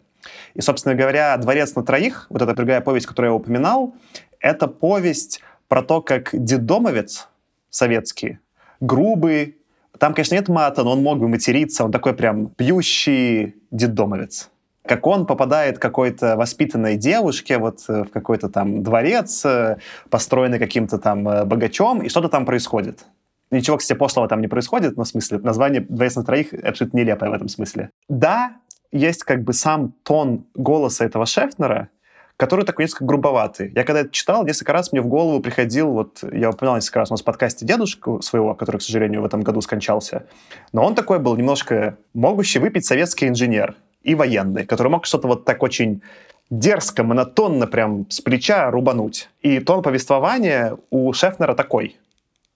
И, 0.55 0.61
собственно 0.61 0.95
говоря, 0.95 1.37
«Дворец 1.37 1.74
на 1.74 1.85
троих», 1.85 2.26
вот 2.31 2.43
эта 2.43 2.55
другая 2.55 2.81
повесть, 2.81 3.07
которую 3.07 3.31
я 3.31 3.35
упоминал, 3.35 3.95
это 4.41 4.66
повесть 4.66 5.41
про 5.68 5.83
то, 5.83 6.01
как 6.01 6.31
деддомовец 6.33 7.29
советский, 7.70 8.39
грубый, 8.81 9.57
там, 9.99 10.14
конечно, 10.14 10.35
нет 10.35 10.49
мата, 10.49 10.85
но 10.85 10.93
он 10.93 11.03
мог 11.03 11.18
бы 11.18 11.29
материться, 11.29 11.85
он 11.85 11.93
такой 11.93 12.14
прям 12.14 12.49
пьющий 12.51 13.57
деддомовец 13.70 14.51
как 14.89 15.07
он 15.07 15.26
попадает 15.26 15.78
какой-то 15.78 16.36
воспитанной 16.36 16.97
девушке 16.97 17.59
вот 17.59 17.84
э, 17.89 18.05
в 18.05 18.11
какой-то 18.11 18.49
там 18.49 18.82
дворец, 18.82 19.45
э, 19.45 19.76
построенный 20.11 20.59
каким-то 20.59 20.99
там 20.99 21.28
э, 21.28 21.45
богачом, 21.45 22.03
и 22.03 22.09
что-то 22.09 22.28
там 22.28 22.47
происходит. 22.47 23.05
Ничего, 23.51 23.76
кстати, 23.76 23.97
пошлого 23.97 24.28
там 24.28 24.41
не 24.41 24.49
происходит, 24.49 24.97
но 24.97 25.05
в 25.05 25.09
смысле, 25.09 25.39
название 25.39 25.80
«Дворец 25.80 26.16
на 26.16 26.24
троих» 26.24 26.53
абсолютно 26.53 26.99
нелепое 26.99 27.30
в 27.30 27.32
этом 27.32 27.49
смысле. 27.49 27.91
Да, 28.09 28.57
есть 28.93 29.24
как 29.24 29.43
бы 29.43 29.53
сам 29.53 29.93
тон 30.03 30.45
голоса 30.55 31.05
этого 31.05 31.24
Шефнера, 31.24 31.89
который 32.36 32.64
такой 32.64 32.84
несколько 32.84 33.05
грубоватый. 33.05 33.72
Я 33.74 33.84
когда 33.84 34.01
это 34.01 34.11
читал, 34.11 34.47
несколько 34.47 34.72
раз 34.72 34.93
мне 34.93 35.01
в 35.01 35.07
голову 35.07 35.41
приходил, 35.41 35.91
вот 35.91 36.22
я 36.32 36.51
упоминал 36.51 36.76
несколько 36.76 37.01
раз 37.01 37.11
у 37.11 37.14
нас 37.14 37.22
в 37.22 37.24
подкасте 37.24 37.66
дедушку 37.66 38.22
своего, 38.22 38.55
который, 38.55 38.78
к 38.78 38.82
сожалению, 38.82 39.22
в 39.22 39.24
этом 39.24 39.43
году 39.43 39.61
скончался, 39.61 40.26
но 40.72 40.84
он 40.84 40.95
такой 40.95 41.18
был 41.18 41.36
немножко 41.36 41.97
могущий 42.14 42.59
выпить 42.59 42.86
советский 42.86 43.28
инженер 43.28 43.76
и 44.03 44.15
военный, 44.15 44.67
который 44.67 44.89
мог 44.89 45.07
что-то 45.07 45.29
вот 45.29 45.45
так 45.45 45.63
очень 45.63 46.03
дерзко, 46.51 47.05
монотонно 47.05 47.67
прям 47.67 48.11
с 48.11 48.21
плеча 48.21 48.71
рубануть. 48.71 49.29
И 49.43 49.61
тон 49.61 49.83
повествования 49.83 50.77
у 50.91 51.13
Шефнера 51.13 51.55
такой. 51.55 51.97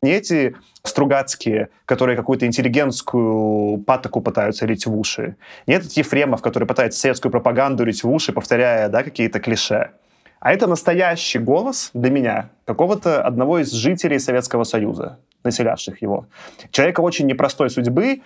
Не 0.03 0.12
эти 0.12 0.57
Стругацкие, 0.84 1.68
которые 1.86 2.16
какую-то 2.16 2.45
интеллигентскую 2.45 3.78
патоку 3.78 4.20
пытаются 4.20 4.66
лить 4.66 4.84
в 4.84 4.99
уши. 4.99 5.36
Не 5.68 5.74
этот 5.74 5.93
Ефремов, 5.93 6.43
который 6.43 6.66
пытается 6.66 6.99
советскую 6.99 7.30
пропаганду 7.30 7.84
лить 7.84 8.03
в 8.03 8.11
уши, 8.11 8.32
повторяя 8.32 8.88
да, 8.88 9.05
какие-то 9.05 9.38
клише. 9.38 9.93
А 10.40 10.53
это 10.53 10.66
настоящий 10.66 11.38
голос 11.38 11.90
для 11.95 12.11
меня 12.11 12.51
какого-то 12.64 13.22
одного 13.22 13.61
из 13.61 13.70
жителей 13.70 14.18
Советского 14.18 14.64
Союза, 14.64 15.20
населявших 15.45 16.03
его. 16.03 16.26
Человека 16.72 17.01
очень 17.01 17.26
непростой 17.26 17.70
судьбы. 17.70 18.22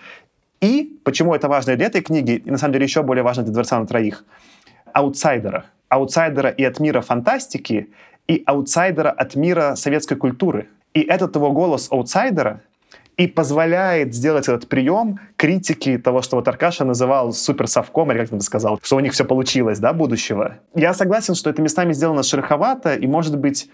И, 0.61 0.99
почему 1.03 1.35
это 1.35 1.47
важно 1.47 1.75
для 1.75 1.85
этой 1.85 2.01
книги, 2.01 2.41
и 2.45 2.51
на 2.51 2.57
самом 2.57 2.73
деле 2.73 2.85
еще 2.85 3.03
более 3.03 3.23
важно 3.23 3.43
для 3.43 3.53
«Дворца 3.53 3.79
на 3.79 3.85
троих», 3.85 4.25
аутсайдера. 4.93 5.65
Аутсайдера 5.89 6.49
и 6.49 6.63
от 6.63 6.79
мира 6.79 7.01
фантастики, 7.01 7.89
и 8.27 8.43
аутсайдера 8.45 9.09
от 9.09 9.35
мира 9.35 9.75
советской 9.75 10.15
культуры. 10.15 10.67
И 10.93 11.01
этот 11.01 11.35
его 11.35 11.51
голос 11.51 11.87
аутсайдера 11.91 12.61
и 13.17 13.27
позволяет 13.27 14.13
сделать 14.13 14.47
этот 14.47 14.67
прием 14.67 15.19
критики 15.37 15.97
того, 15.97 16.21
что 16.21 16.35
вот 16.35 16.47
Аркаша 16.47 16.85
называл 16.85 17.33
суперсовком, 17.33 18.11
или 18.11 18.19
как 18.19 18.33
он 18.33 18.41
сказал, 18.41 18.79
что 18.83 18.95
у 18.95 18.99
них 18.99 19.13
все 19.13 19.25
получилось, 19.25 19.79
да, 19.79 19.91
будущего. 19.91 20.59
Я 20.75 20.93
согласен, 20.93 21.33
что 21.33 21.49
это 21.49 21.61
местами 21.61 21.93
сделано 21.93 22.21
шероховато, 22.21 22.93
и, 22.93 23.07
может 23.07 23.37
быть, 23.37 23.69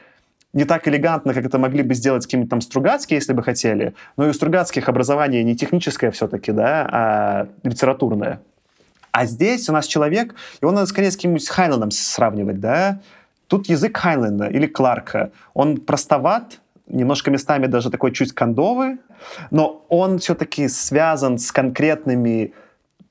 не 0.54 0.66
так 0.66 0.88
элегантно, 0.88 1.34
как 1.34 1.46
это 1.46 1.58
могли 1.58 1.84
бы 1.84 1.94
сделать 1.96 2.26
какие-нибудь 2.26 2.50
там 2.50 2.62
Стругацкие, 2.62 3.18
если 3.18 3.34
бы 3.34 3.44
хотели. 3.44 3.96
Но 4.18 4.26
и 4.26 4.30
у 4.30 4.34
Стругацких 4.34 4.88
образование 4.88 5.44
не 5.44 5.56
техническое 5.56 6.12
все-таки, 6.12 6.52
да, 6.52 6.88
а 6.92 7.48
литературное. 7.64 8.40
А 9.12 9.26
здесь 9.26 9.70
у 9.70 9.74
нас 9.74 9.88
человек, 9.88 10.36
его 10.62 10.72
надо 10.72 10.88
скорее 10.88 11.12
с 11.12 11.16
каким-нибудь 11.16 11.48
Хайнлендом 11.48 11.92
сравнивать, 11.92 12.60
да. 12.60 13.00
Тут 13.48 13.68
язык 13.68 13.98
Хайнленда 13.98 14.48
или 14.48 14.68
Кларка. 14.68 15.32
Он 15.54 15.78
простоват, 15.78 16.60
немножко 16.88 17.32
местами 17.32 17.68
даже 17.68 17.90
такой 17.90 18.12
чуть 18.12 18.32
кондовый, 18.32 18.98
но 19.52 19.86
он 19.90 20.20
все-таки 20.20 20.68
связан 20.68 21.38
с 21.38 21.52
конкретными 21.52 22.54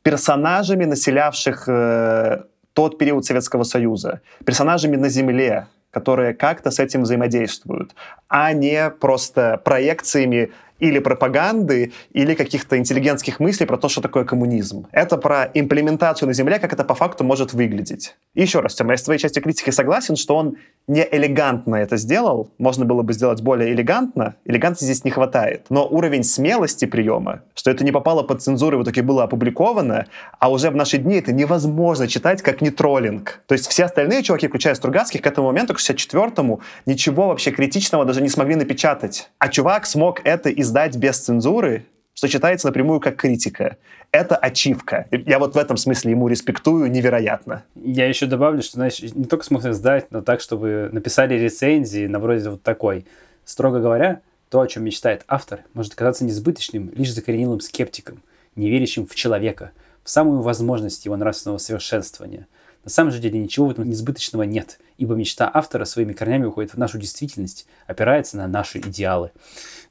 персонажами, 0.03 0.85
населявших 0.85 1.65
э, 1.69 2.43
тот 2.73 2.99
период 2.99 3.25
Советского 3.25 3.63
Союза, 3.63 4.21
персонажами 4.45 4.97
на 4.97 5.09
Земле, 5.09 5.67
которые 5.93 6.35
как-то 6.35 6.71
с 6.71 6.81
этим 6.81 7.03
взаимодействуют, 7.03 7.95
а 8.29 8.53
не 8.53 8.91
просто 8.91 9.61
проекциями 9.65 10.51
или 10.83 10.99
пропаганды, 10.99 11.93
или 12.13 12.35
каких-то 12.35 12.77
интеллигентских 12.77 13.39
мыслей 13.39 13.67
про 13.67 13.77
то, 13.77 13.89
что 13.89 14.01
такое 14.01 14.25
коммунизм. 14.25 14.89
Это 14.91 15.17
про 15.17 15.49
имплементацию 15.55 16.27
на 16.27 16.35
Земле, 16.35 16.59
как 16.59 16.73
это 16.73 16.83
по 16.83 16.95
факту 16.95 17.23
может 17.23 17.53
выглядеть. 17.53 18.17
И 18.35 18.43
еще 18.43 18.61
раз, 18.61 18.75
Тёма, 18.75 18.93
я 18.93 18.97
с 18.97 19.03
твоей 19.03 19.21
частью 19.21 19.45
критики 19.45 19.71
согласен, 19.71 20.17
что 20.17 20.37
он 20.37 20.57
не 20.89 21.07
элегантно 21.09 21.77
это 21.77 21.97
сделал. 21.97 22.51
Можно 22.59 22.85
было 22.85 23.03
бы 23.03 23.13
сделать 23.13 23.41
более 23.43 23.73
элегантно. 23.73 24.35
Элегантности 24.45 24.87
здесь 24.87 25.05
не 25.05 25.13
хватает. 25.13 25.67
Но 25.71 25.87
уровень 25.87 26.25
смелости 26.25 26.87
приема, 26.87 27.43
что 27.55 27.71
это 27.71 27.85
не 27.85 27.93
попало 27.93 28.25
под 28.25 28.43
цензуру 28.43 28.79
и 28.79 28.81
в 28.81 28.83
итоге 28.83 29.03
было 29.03 29.23
опубликовано, 29.23 30.07
а 30.41 30.51
уже 30.51 30.71
в 30.71 30.75
наши 30.75 30.99
дни 30.99 31.17
это 31.17 31.33
невозможно 31.33 32.09
читать 32.09 32.43
как 32.43 32.61
не 32.61 32.71
троллинг. 32.71 33.41
То 33.47 33.55
есть 33.55 33.69
все 33.69 33.85
остальные 33.85 34.25
чуваки, 34.25 34.49
включая 34.49 34.75
Стругацких, 34.75 35.23
к 35.23 35.27
этому 35.29 35.47
моменту, 35.47 35.75
к 35.75 35.79
64-му, 35.79 36.61
ничего 36.87 37.29
вообще 37.29 37.53
критичного 37.53 38.05
даже 38.05 38.21
не 38.21 38.29
смогли 38.29 38.57
напечатать. 38.57 39.31
А 39.39 39.49
чувак 39.49 39.87
смог 39.87 40.21
это 40.25 40.51
издать 40.73 40.97
без 40.97 41.19
цензуры, 41.19 41.85
что 42.15 42.29
читается 42.29 42.67
напрямую 42.67 42.99
как 42.99 43.17
критика. 43.17 43.77
Это 44.11 44.37
ачивка. 44.37 45.07
Я 45.11 45.39
вот 45.39 45.55
в 45.55 45.59
этом 45.59 45.77
смысле 45.77 46.13
ему 46.13 46.29
респектую 46.29 46.91
невероятно. 46.91 47.65
Я 47.75 48.09
еще 48.09 48.25
добавлю, 48.25 48.63
что, 48.63 48.77
знаешь, 48.77 49.01
не 49.01 49.27
только 49.27 49.45
смог 49.45 49.63
сдать, 49.63 50.07
но 50.11 50.23
так, 50.23 50.41
чтобы 50.41 50.89
написали 50.91 51.35
рецензии 51.35 52.07
на 52.07 52.19
вроде 52.19 52.49
вот 52.49 52.63
такой. 52.63 53.05
Строго 53.45 53.81
говоря, 53.81 54.21
то, 54.49 54.63
о 54.63 54.67
чем 54.67 54.85
мечтает 54.85 55.25
автор, 55.29 55.61
может 55.75 55.95
казаться 55.95 56.25
несбыточным 56.25 56.91
лишь 56.95 57.13
закоренелым 57.13 57.61
скептиком, 57.61 58.23
не 58.57 58.71
верящим 58.71 59.07
в 59.07 59.15
человека, 59.15 59.73
в 60.03 60.09
самую 60.09 60.41
возможность 60.41 61.05
его 61.05 61.17
нравственного 61.17 61.59
совершенствования. 61.59 62.47
На 62.85 62.91
самом 62.91 63.13
же 63.13 63.19
деле 63.19 63.39
ничего 63.39 63.67
в 63.67 63.71
этом 63.71 63.89
несбыточного 63.89 64.43
нет, 64.43 64.81
ибо 64.99 65.15
мечта 65.15 65.51
автора 65.53 65.85
своими 65.85 66.13
корнями 66.13 66.47
уходит 66.47 66.75
в 66.75 66.79
нашу 66.79 66.99
действительность, 66.99 67.67
опирается 67.87 68.37
на 68.37 68.49
наши 68.49 68.79
идеалы. 68.79 69.31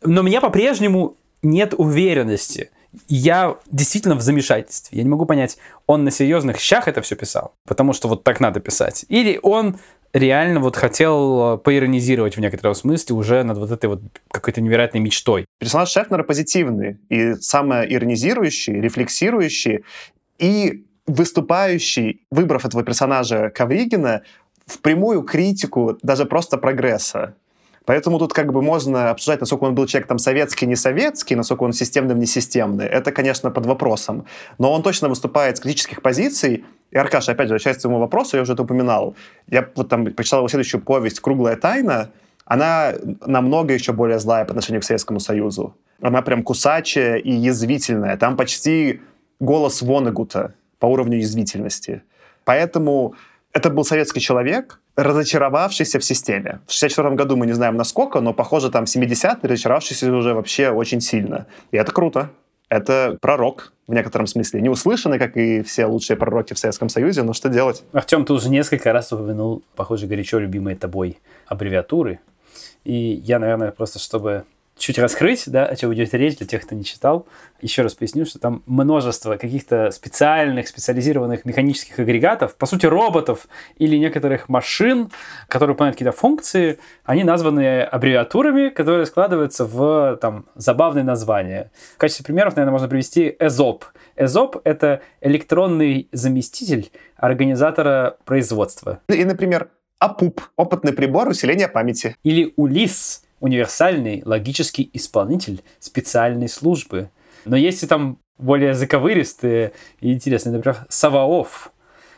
Но 0.04 0.22
меня 0.22 0.42
по-прежнему 0.42 1.16
нет 1.42 1.74
уверенности. 1.78 2.72
Я 3.08 3.58
действительно 3.72 4.16
в 4.16 4.22
замешательстве. 4.22 4.98
Я 4.98 5.04
не 5.04 5.10
могу 5.10 5.26
понять, 5.26 5.58
он 5.88 6.04
на 6.04 6.12
серьезных 6.12 6.60
щах 6.60 6.90
это 6.90 7.02
все 7.02 7.16
писал, 7.16 7.54
потому 7.66 7.94
что 7.94 8.10
вот 8.10 8.24
так 8.24 8.42
надо 8.42 8.60
писать. 8.60 9.06
Или 9.08 9.40
он 9.42 9.78
реально 10.14 10.60
вот 10.60 10.76
хотел 10.76 11.58
поиронизировать 11.60 12.36
в 12.36 12.42
некотором 12.42 12.76
смысле 12.76 13.16
уже 13.16 13.44
над 13.44 13.58
вот 13.58 13.72
этой 13.72 13.86
вот 13.86 14.02
какой-то 14.30 14.60
невероятной 14.60 15.00
мечтой. 15.00 15.46
Персонаж 15.60 15.90
Шефнера 15.90 16.24
позитивный 16.24 16.98
и 17.08 17.36
самое 17.36 17.92
иронизирующий, 17.94 18.82
рефлексирующий 18.82 19.86
и 20.38 20.86
выступающий, 21.12 22.22
выбрав 22.32 22.66
этого 22.66 22.84
персонажа 22.84 23.50
Ковригина, 23.50 24.22
в 24.66 24.80
прямую 24.80 25.24
критику 25.24 25.98
даже 26.02 26.26
просто 26.26 26.58
прогресса. 26.58 27.36
Поэтому 27.86 28.20
тут 28.20 28.32
как 28.32 28.54
бы 28.54 28.62
можно 28.62 29.10
обсуждать, 29.10 29.42
насколько 29.42 29.64
он 29.64 29.76
был 29.76 29.88
человек 29.88 30.08
там 30.08 30.20
советский, 30.20 30.68
не 30.68 30.76
советский, 30.76 31.36
насколько 31.36 31.64
он 31.64 31.74
системный, 31.74 32.16
не 32.16 32.28
системный. 32.28 32.86
Это, 32.86 33.12
конечно, 33.12 33.52
под 33.52 33.66
вопросом. 33.66 34.26
Но 34.60 34.72
он 34.72 34.84
точно 34.84 35.10
выступает 35.10 35.58
с 35.58 35.60
критических 35.60 36.02
позиций. 36.02 36.64
И 36.92 36.98
Аркаша, 36.98 37.32
опять 37.32 37.48
же, 37.48 37.54
возвращаясь 37.56 37.78
к 37.78 37.82
своему 37.82 38.00
вопросу, 38.00 38.38
я 38.38 38.44
уже 38.44 38.54
это 38.54 38.64
упоминал. 38.64 39.16
Я 39.48 39.68
вот 39.76 39.90
там 39.90 40.06
прочитал 40.06 40.40
его 40.40 40.48
следующую 40.48 40.82
повесть 40.82 41.20
«Круглая 41.20 41.56
тайна». 41.56 42.12
Она 42.46 42.94
намного 43.26 43.74
еще 43.74 43.94
более 43.94 44.20
злая 44.20 44.46
по 44.46 44.52
отношению 44.52 44.82
к 44.82 44.86
Советскому 44.86 45.20
Союзу. 45.20 45.76
Она 46.02 46.22
прям 46.22 46.44
кусачая 46.44 47.16
и 47.18 47.32
язвительная. 47.32 48.16
Там 48.18 48.38
почти 48.38 49.02
голос 49.40 49.82
Вонегута 49.82 50.54
по 50.82 50.88
уровню 50.88 51.20
язвительности. 51.20 52.02
Поэтому 52.44 53.14
это 53.54 53.70
был 53.70 53.86
советский 53.86 54.20
человек, 54.20 54.82
разочаровавшийся 54.96 56.00
в 56.00 56.04
системе. 56.04 56.60
В 56.68 56.74
64 56.74 57.16
году 57.16 57.38
мы 57.38 57.46
не 57.46 57.54
знаем 57.54 57.78
насколько, 57.78 58.20
но, 58.20 58.34
похоже, 58.34 58.72
там 58.72 58.86
70-е 58.86 59.38
разочаровавшийся 59.44 60.12
уже 60.12 60.34
вообще 60.34 60.72
очень 60.72 61.00
сильно. 61.00 61.46
И 61.72 61.78
это 61.78 61.92
круто. 61.92 62.32
Это 62.68 63.18
пророк 63.22 63.74
в 63.88 63.94
некотором 63.94 64.26
смысле. 64.26 64.62
Не 64.62 64.70
услышанный, 64.70 65.20
как 65.20 65.38
и 65.38 65.62
все 65.62 65.86
лучшие 65.86 66.18
пророки 66.18 66.54
в 66.54 66.60
Советском 66.60 66.90
Союзе, 66.90 67.22
но 67.22 67.34
что 67.34 67.50
делать? 67.50 67.84
Артем, 67.92 68.26
ты 68.26 68.34
уже 68.34 68.50
несколько 68.50 68.92
раз 68.92 69.12
упомянул, 69.12 69.64
похоже, 69.76 70.08
горячо 70.08 70.40
любимые 70.40 70.76
тобой 70.76 71.20
аббревиатуры. 71.46 72.22
И 72.86 72.94
я, 72.94 73.38
наверное, 73.38 73.72
просто 73.72 74.00
чтобы 74.00 74.46
чуть 74.82 75.00
раскрыть, 75.00 75.44
да, 75.48 75.66
о 75.66 75.76
чем 75.76 75.94
идет 75.94 76.14
речь 76.14 76.38
для 76.38 76.48
тех, 76.48 76.64
кто 76.64 76.76
не 76.76 76.84
читал. 76.84 77.28
Еще 77.62 77.84
раз 77.84 77.94
поясню, 77.94 78.26
что 78.26 78.40
там 78.40 78.64
множество 78.66 79.38
каких-то 79.38 79.92
специальных, 79.92 80.68
специализированных 80.68 81.46
механических 81.46 82.00
агрегатов, 82.00 82.56
по 82.56 82.66
сути, 82.66 82.88
роботов 82.88 83.48
или 83.78 83.96
некоторых 83.98 84.50
машин, 84.50 85.12
которые 85.48 85.76
выполняют 85.76 85.98
какие-то 85.98 86.18
функции, 86.18 86.80
они 87.06 87.24
названы 87.24 87.84
аббревиатурами, 87.84 88.70
которые 88.70 89.06
складываются 89.06 89.66
в 89.66 90.18
там, 90.20 90.46
забавные 90.56 91.04
названия. 91.04 91.72
В 91.96 91.98
качестве 91.98 92.26
примеров, 92.26 92.56
наверное, 92.56 92.74
можно 92.74 92.88
привести 92.88 93.36
ESOP. 93.40 93.84
ESOP— 94.18 94.62
это 94.64 95.02
электронный 95.22 96.10
заместитель 96.12 96.92
организатора 97.16 98.18
производства. 98.26 99.00
И, 99.08 99.24
например, 99.24 99.70
АПУП— 100.00 100.42
опытный 100.56 100.94
прибор 100.94 101.28
усиления 101.28 101.68
памяти. 101.68 102.16
Или 102.24 102.54
УЛИС— 102.56 103.24
универсальный 103.42 104.22
логический 104.24 104.90
исполнитель 104.94 105.62
специальной 105.80 106.48
службы. 106.48 107.10
Но 107.44 107.58
есть 107.58 107.84
и 107.84 107.88
там 107.88 108.20
более 108.38 108.74
заковыристые 108.74 109.74
и 110.00 110.14
интересные, 110.14 110.54
например, 110.54 110.86
Саваоф. 110.88 111.72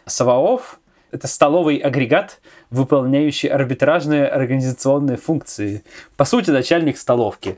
Саваоф— 0.06 0.80
это 1.12 1.28
столовый 1.28 1.78
агрегат, 1.78 2.40
выполняющий 2.70 3.50
арбитражные 3.50 4.28
организационные 4.28 5.18
функции. 5.18 5.84
По 6.18 6.26
сути, 6.26 6.52
начальник 6.52 6.98
столовки. 6.98 7.58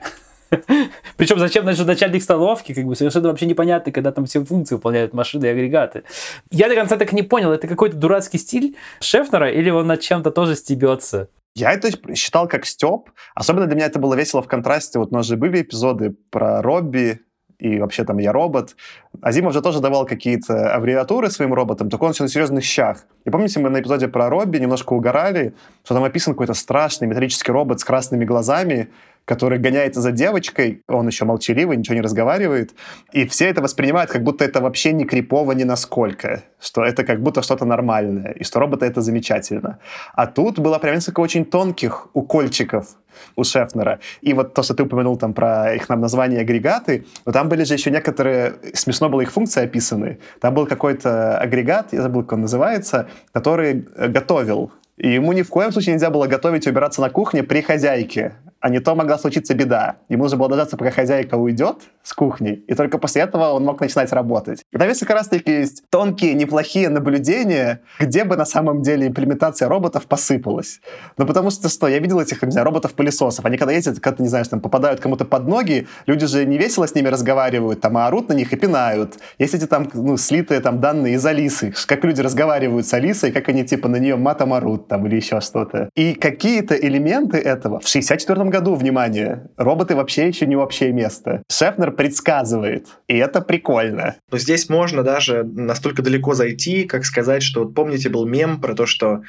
Причем 1.18 1.40
зачем 1.40 1.64
значит 1.64 1.88
начальник 1.88 2.24
столовки, 2.24 2.74
как 2.74 2.86
бы 2.86 2.96
совершенно 2.96 3.30
вообще 3.30 3.46
непонятно, 3.46 3.92
когда 3.92 4.12
там 4.12 4.26
все 4.26 4.44
функции 4.44 4.76
выполняют 4.76 5.14
машины 5.14 5.46
и 5.46 5.50
агрегаты. 5.50 6.04
Я 6.52 6.70
до 6.70 6.76
конца 6.76 6.98
так 6.98 7.14
не 7.14 7.24
понял, 7.24 7.52
это 7.52 7.68
какой-то 7.68 7.98
дурацкий 7.98 8.38
стиль 8.38 8.76
Шефнера 9.00 9.52
или 9.52 9.70
он 9.70 9.88
над 9.88 10.02
чем-то 10.02 10.32
тоже 10.32 10.56
стебется? 10.56 11.30
Я 11.56 11.72
это 11.72 11.90
считал 12.16 12.48
как 12.48 12.66
степ. 12.66 13.12
Особенно 13.34 13.66
для 13.66 13.76
меня 13.76 13.86
это 13.86 13.98
было 13.98 14.14
весело 14.14 14.42
в 14.42 14.48
контрасте. 14.48 15.00
Вот 15.00 15.12
у 15.12 15.16
нас 15.16 15.26
же 15.26 15.38
были 15.38 15.62
эпизоды 15.62 16.16
про 16.30 16.62
Робби, 16.62 17.22
и 17.58 17.80
вообще 17.80 18.04
там 18.04 18.18
я 18.18 18.34
робот. 18.34 18.76
Азимов 19.22 19.54
же 19.54 19.62
тоже 19.62 19.80
давал 19.80 20.06
какие-то 20.06 20.76
аббревиатуры 20.76 21.32
своим 21.32 21.54
роботам, 21.54 21.90
только 21.90 22.04
он 22.04 22.12
все 22.12 22.24
на 22.24 22.30
серьезных 22.30 22.66
щах. 22.66 23.06
И 23.24 23.30
помните, 23.30 23.62
мы 23.62 23.70
на 23.70 23.80
эпизоде 23.80 24.10
про 24.10 24.30
Робби 24.30 24.58
немножко 24.58 24.92
угорали, 24.92 25.56
что 25.86 25.94
там 25.94 26.04
описан 26.04 26.34
какой-то 26.34 26.54
страшный 26.54 27.08
металлический 27.08 27.54
робот 27.54 27.80
с 27.80 27.86
красными 27.86 28.26
глазами, 28.26 28.90
который 29.26 29.58
гоняется 29.60 30.02
за 30.02 30.12
девочкой, 30.12 30.84
он 30.88 31.08
еще 31.08 31.26
молчаливый, 31.26 31.78
ничего 31.78 31.96
не 31.96 32.02
разговаривает, 32.02 32.74
и 33.12 33.28
все 33.28 33.50
это 33.50 33.62
воспринимают, 33.62 34.12
как 34.12 34.24
будто 34.24 34.46
это 34.46 34.62
вообще 34.62 34.94
не 34.94 35.06
крипово 35.06 35.52
ни 35.54 35.64
насколько, 35.64 36.44
что 36.60 36.84
это 36.84 37.04
как 37.04 37.22
будто 37.22 37.42
что-то 37.42 37.66
нормальное, 37.66 38.32
и 38.32 38.44
что 38.44 38.60
роботы 38.60 38.86
это 38.86 39.02
замечательно. 39.02 39.80
А 40.14 40.28
тут 40.28 40.60
было 40.60 40.78
прям 40.80 40.96
несколько 40.96 41.20
очень 41.20 41.46
тонких 41.46 42.08
укольчиков 42.14 42.88
у 43.36 43.44
Шефнера. 43.44 44.00
И 44.22 44.34
вот 44.34 44.54
то, 44.54 44.62
что 44.64 44.74
ты 44.74 44.84
упомянул 44.84 45.18
там 45.18 45.34
про 45.34 45.74
их 45.74 45.90
нам 45.90 46.02
название 46.02 46.42
агрегаты, 46.42 47.06
но 47.26 47.32
там 47.32 47.50
были 47.50 47.64
же 47.64 47.74
еще 47.74 47.90
некоторые, 47.90 48.56
смешно 48.74 49.10
было 49.10 49.22
их 49.22 49.32
функции 49.32 49.64
описаны. 49.64 50.20
Там 50.40 50.54
был 50.54 50.68
какой-то 50.68 51.38
агрегат, 51.38 51.94
я 51.94 52.02
забыл, 52.02 52.24
как 52.24 52.34
он 52.34 52.42
называется, 52.42 53.08
который 53.32 53.86
готовил 53.96 54.72
И 54.98 55.14
ему 55.14 55.34
ни 55.34 55.42
в 55.42 55.50
коем 55.50 55.72
случае 55.72 55.94
нельзя 55.94 56.10
было 56.10 56.28
готовить 56.28 56.68
и 56.68 56.70
убираться 56.70 57.02
на 57.02 57.10
кухне 57.10 57.44
при 57.44 57.62
хозяйке 57.62 58.36
а 58.66 58.70
не 58.70 58.80
то 58.80 58.96
могла 58.96 59.20
случиться 59.20 59.54
беда. 59.54 59.98
Ему 60.10 60.24
нужно 60.24 60.40
было 60.40 60.50
дождаться, 60.50 60.76
пока 60.76 60.90
хозяйка 60.90 61.36
уйдет 61.36 61.84
с 62.02 62.14
кухни, 62.14 62.64
и 62.68 62.74
только 62.74 62.98
после 62.98 63.22
этого 63.22 63.52
он 63.52 63.64
мог 63.64 63.80
начинать 63.80 64.12
работать. 64.12 64.66
И 64.74 64.78
там 64.80 64.88
есть 64.88 65.02
как 65.02 65.12
раз-таки 65.12 65.52
есть 65.52 65.84
тонкие, 65.92 66.34
неплохие 66.34 66.90
наблюдения, 66.90 67.82
где 68.00 68.24
бы 68.24 68.36
на 68.36 68.46
самом 68.46 68.82
деле 68.82 69.06
имплементация 69.06 69.70
роботов 69.70 70.08
посыпалась. 70.08 70.82
Ну, 71.16 71.28
потому 71.28 71.52
что, 71.52 71.70
что, 71.70 71.88
я 71.88 72.00
видел 72.00 72.20
этих, 72.20 72.42
не 72.42 72.50
знаю, 72.50 72.66
роботов-пылесосов. 72.66 73.46
Они 73.46 73.60
когда 73.60 73.72
ездят, 73.72 74.00
когда, 74.00 74.24
не 74.24 74.30
знаю, 74.30 74.46
там 74.46 74.62
попадают 74.62 75.00
кому-то 75.00 75.26
под 75.26 75.48
ноги, 75.48 75.88
люди 76.08 76.26
же 76.26 76.44
не 76.44 76.58
весело 76.58 76.88
с 76.88 76.96
ними 76.96 77.10
разговаривают, 77.10 77.82
там, 77.82 77.98
а 77.98 78.08
орут 78.08 78.30
на 78.30 78.34
них 78.34 78.52
и 78.52 78.56
пинают. 78.56 79.20
Есть 79.38 79.54
эти 79.54 79.68
там, 79.68 79.88
ну, 79.94 80.18
слитые 80.18 80.60
там 80.60 80.82
данные 80.82 81.14
из 81.14 81.26
Алисы, 81.26 81.72
как 81.86 82.04
люди 82.04 82.22
разговаривают 82.22 82.88
с 82.88 82.94
Алисой, 82.96 83.32
как 83.32 83.48
они, 83.48 83.64
типа, 83.64 83.90
на 83.90 83.98
нее 83.98 84.16
матом 84.16 84.54
орут, 84.54 84.88
там, 84.88 85.06
или 85.06 85.18
еще 85.18 85.40
что-то. 85.40 85.92
И 85.96 86.16
какие-то 86.16 86.74
элементы 86.74 87.38
этого 87.38 87.80
в 87.80 87.88
64 87.88 88.44
году 88.46 88.55
году, 88.56 88.76
внимание, 88.76 89.50
роботы 89.58 89.96
вообще 89.96 90.30
еще 90.30 90.46
не 90.46 90.56
общее 90.56 90.94
место. 90.94 91.44
Шефнер 91.52 91.92
предсказывает, 91.92 92.88
и 93.10 93.18
это 93.18 93.42
прикольно. 93.42 94.16
Но 94.32 94.38
здесь 94.38 94.70
можно 94.70 95.04
даже 95.04 95.44
настолько 95.44 96.02
далеко 96.02 96.36
зайти, 96.36 96.86
как 96.86 97.04
сказать, 97.04 97.44
что, 97.44 97.66
вот 97.66 97.76
помните, 97.76 98.08
был 98.10 98.26
мем 98.26 98.62
про 98.62 98.74
то, 98.74 98.86
что 98.86 99.24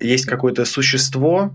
есть 0.00 0.26
какое-то 0.26 0.66
существо, 0.66 1.50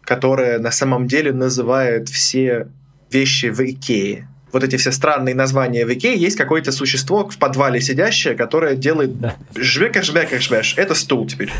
которое 0.00 0.58
на 0.58 0.70
самом 0.70 1.06
деле 1.06 1.32
называет 1.32 2.08
все 2.08 2.68
вещи 3.10 3.46
в 3.46 3.60
Икее 3.60 4.26
вот 4.50 4.64
эти 4.64 4.76
все 4.76 4.92
странные 4.92 5.34
названия 5.34 5.84
в 5.84 5.92
Икее, 5.92 6.16
есть 6.16 6.38
какое-то 6.38 6.72
существо 6.72 7.28
в 7.28 7.36
подвале 7.36 7.82
сидящее, 7.82 8.34
которое 8.34 8.76
делает 8.76 9.20
да. 9.20 9.36
жвеш. 9.54 10.74
Это 10.78 10.94
стул 10.94 11.26
теперь. 11.26 11.52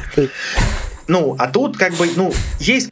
Ну, 1.07 1.36
а 1.39 1.49
тут 1.49 1.76
как 1.76 1.93
бы, 1.95 2.09
ну, 2.16 2.32
есть 2.61 2.89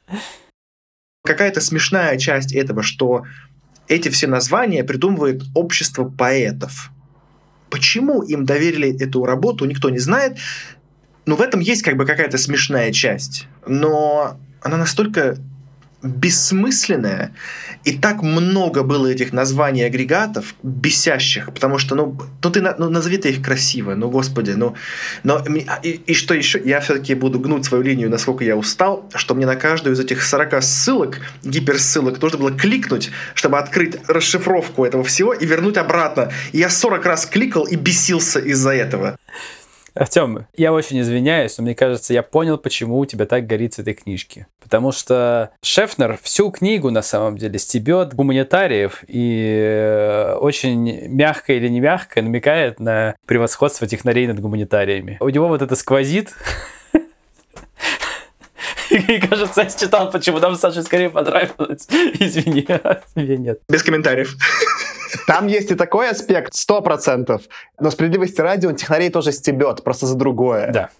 какая-то 1.27 1.61
смешная 1.61 2.16
часть 2.16 2.55
этого, 2.55 2.83
что 2.83 3.24
эти 3.89 4.09
все 4.09 4.27
названия 4.27 4.85
придумывает 4.85 5.43
общество 5.55 6.05
поэтов. 6.05 6.91
Почему 7.70 8.22
им 8.22 8.45
доверили 8.45 8.97
эту 9.01 9.24
работу, 9.24 9.64
никто 9.64 9.91
не 9.91 9.99
знает. 9.99 10.39
Но 11.27 11.37
в 11.37 11.43
этом 11.43 11.61
есть 11.61 11.83
как 11.83 11.97
бы 11.97 12.07
какая-то 12.07 12.39
смешная 12.39 12.93
часть. 12.93 13.49
Но 13.66 14.39
она 14.62 14.77
настолько 14.77 15.37
бессмысленная, 16.07 17.33
и 17.85 17.93
так 17.93 18.23
много 18.23 18.83
было 18.83 19.07
этих 19.07 19.33
названий 19.33 19.83
агрегатов, 19.83 20.55
бесящих, 20.63 21.53
потому 21.53 21.79
что, 21.79 21.95
ну, 21.95 22.19
ну 22.43 22.51
ты 22.51 22.61
ну, 22.61 22.91
назови 22.91 23.17
ты 23.19 23.31
их 23.31 23.43
красиво, 23.43 23.95
ну, 23.95 24.11
господи, 24.11 24.53
ну, 24.53 24.75
но, 25.23 25.45
и, 25.83 25.91
и 25.91 26.15
что 26.15 26.35
еще, 26.35 26.61
я 26.65 26.81
все-таки 26.81 27.15
буду 27.15 27.39
гнуть 27.39 27.65
свою 27.65 27.83
линию, 27.83 28.11
насколько 28.11 28.45
я 28.45 28.57
устал, 28.57 29.09
что 29.15 29.35
мне 29.35 29.47
на 29.47 29.57
каждую 29.57 29.95
из 29.95 30.01
этих 30.01 30.23
40 30.23 30.63
ссылок, 30.63 31.21
гиперссылок, 31.45 32.21
нужно 32.21 32.39
было 32.39 32.51
кликнуть, 32.53 33.11
чтобы 33.35 33.59
открыть 33.59 33.97
расшифровку 34.09 34.85
этого 34.85 35.05
всего 35.05 35.33
и 35.33 35.47
вернуть 35.47 35.77
обратно. 35.77 36.33
И 36.53 36.59
я 36.59 36.71
40 36.71 37.05
раз 37.05 37.27
кликал 37.27 37.65
и 37.65 37.77
бесился 37.77 38.41
из-за 38.41 38.71
этого. 38.71 39.19
Артем, 39.97 40.47
я 40.57 40.72
очень 40.72 41.01
извиняюсь, 41.01 41.57
но 41.57 41.64
мне 41.64 41.74
кажется, 41.74 42.12
я 42.12 42.22
понял, 42.22 42.59
почему 42.59 42.99
у 42.99 43.07
тебя 43.07 43.24
так 43.24 43.47
горит 43.47 43.74
с 43.74 43.78
этой 43.78 43.94
книжки. 43.94 44.47
Потому 44.62 44.92
что 44.92 45.53
Шефнер 45.62 46.18
всю 46.22 46.51
книгу, 46.51 46.90
на 46.90 47.03
самом 47.03 47.38
деле, 47.38 47.59
стебет 47.59 48.14
гуманитариев 48.14 49.05
и 49.09 49.59
э, 49.64 50.34
очень 50.34 51.09
мягко 51.09 51.55
или 51.55 51.68
не 51.68 51.80
мягко 51.80 52.20
намекает 52.20 52.78
на 52.78 53.16
превосходство 53.26 53.86
технарей 53.86 54.26
над 54.26 54.40
гуманитариями. 54.40 55.16
У 55.20 55.28
него 55.30 55.49
вот 55.49 55.62
это 55.62 55.74
сквозит, 55.76 56.34
и, 58.91 59.20
кажется, 59.20 59.62
я 59.62 59.70
читал, 59.70 60.11
почему 60.11 60.39
нам 60.39 60.57
Саше 60.57 60.82
скорее 60.82 61.11
понравилось. 61.11 61.87
Извини, 62.20 62.62
тебе 63.14 63.37
нет. 63.37 63.61
Без 63.68 63.82
комментариев. 63.82 64.34
Там 65.26 65.47
есть 65.47 65.70
и 65.70 65.74
такой 65.74 66.11
аспект, 66.11 66.55
сто 66.55 66.80
процентов. 66.82 67.43
Но 67.80 67.91
справедливости 67.91 68.41
ради 68.41 68.66
он 68.66 68.76
технарей 68.76 69.11
тоже 69.11 69.32
стебет, 69.32 69.82
просто 69.82 70.07
за 70.07 70.16
другое. 70.16 70.70
Да. 70.72 70.91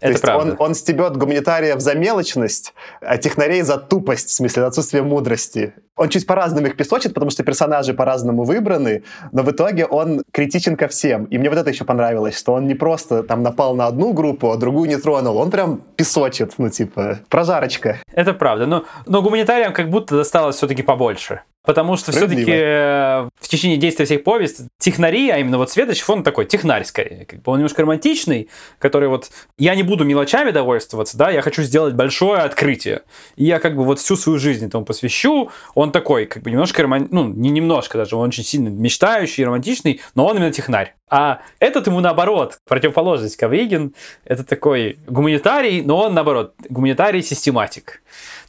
То 0.00 0.06
это 0.06 0.12
есть 0.12 0.22
правда. 0.22 0.52
Он, 0.52 0.56
он 0.58 0.74
стебет 0.74 1.16
гуманитариев 1.16 1.80
за 1.80 1.94
мелочность, 1.94 2.72
а 3.00 3.18
технарей 3.18 3.62
за 3.62 3.78
тупость, 3.78 4.28
в 4.28 4.32
смысле, 4.32 4.62
за 4.62 4.66
отсутствие 4.68 5.02
мудрости. 5.02 5.74
Он 5.96 6.08
чуть 6.08 6.26
по-разному 6.26 6.68
их 6.68 6.76
песочит, 6.76 7.14
потому 7.14 7.30
что 7.30 7.42
персонажи 7.42 7.92
по-разному 7.94 8.44
выбраны, 8.44 9.02
но 9.32 9.42
в 9.42 9.50
итоге 9.50 9.86
он 9.86 10.22
критичен 10.30 10.76
ко 10.76 10.86
всем. 10.86 11.24
И 11.24 11.38
мне 11.38 11.50
вот 11.50 11.58
это 11.58 11.70
еще 11.70 11.84
понравилось, 11.84 12.38
что 12.38 12.52
он 12.52 12.68
не 12.68 12.74
просто 12.74 13.24
там 13.24 13.42
напал 13.42 13.74
на 13.74 13.86
одну 13.86 14.12
группу, 14.12 14.52
а 14.52 14.56
другую 14.56 14.88
не 14.88 14.96
тронул. 14.96 15.36
Он 15.36 15.50
прям 15.50 15.82
песочит, 15.96 16.54
ну 16.58 16.68
типа, 16.68 17.18
прожарочка. 17.28 17.98
Это 18.12 18.32
правда. 18.34 18.66
Но, 18.66 18.84
но 19.06 19.20
гуманитариям 19.20 19.72
как 19.72 19.90
будто 19.90 20.16
досталось 20.16 20.56
все-таки 20.56 20.82
побольше. 20.82 21.42
Потому 21.64 21.96
что 21.96 22.12
все-таки 22.12 22.50
э, 22.50 23.28
в 23.40 23.48
течение 23.48 23.76
действия 23.76 24.06
всех 24.06 24.24
повесть 24.24 24.62
технари, 24.78 25.28
а 25.28 25.38
именно 25.38 25.58
вот 25.58 25.70
Светочев, 25.70 26.08
он 26.08 26.22
такой 26.22 26.46
технарь 26.46 26.84
скорее. 26.84 27.26
Как 27.26 27.42
бы 27.42 27.52
он 27.52 27.58
немножко 27.58 27.82
романтичный, 27.82 28.48
который 28.78 29.08
вот... 29.08 29.30
Я 29.58 29.74
не 29.74 29.82
буду 29.82 30.04
мелочами 30.04 30.50
довольствоваться, 30.50 31.18
да, 31.18 31.30
я 31.30 31.42
хочу 31.42 31.62
сделать 31.62 31.94
большое 31.94 32.40
открытие. 32.40 33.02
И 33.36 33.44
я 33.44 33.58
как 33.58 33.76
бы 33.76 33.84
вот 33.84 33.98
всю 33.98 34.16
свою 34.16 34.38
жизнь 34.38 34.66
этому 34.66 34.86
посвящу. 34.86 35.50
Он 35.74 35.92
такой, 35.92 36.26
как 36.26 36.42
бы 36.42 36.50
немножко 36.50 36.82
романтичный, 36.82 37.22
ну, 37.22 37.28
не 37.28 37.50
немножко 37.50 37.98
даже, 37.98 38.16
он 38.16 38.28
очень 38.28 38.44
сильно 38.44 38.68
мечтающий, 38.68 39.44
романтичный, 39.44 40.00
но 40.14 40.26
он 40.26 40.36
именно 40.36 40.52
технарь. 40.52 40.94
А 41.10 41.40
этот 41.58 41.86
ему 41.86 42.00
наоборот, 42.00 42.58
противоположность 42.66 43.36
Ковригин, 43.36 43.94
это 44.24 44.44
такой 44.44 44.98
гуманитарий, 45.06 45.82
но 45.82 45.98
он 46.02 46.14
наоборот, 46.14 46.54
гуманитарий-систематик. 46.68 48.02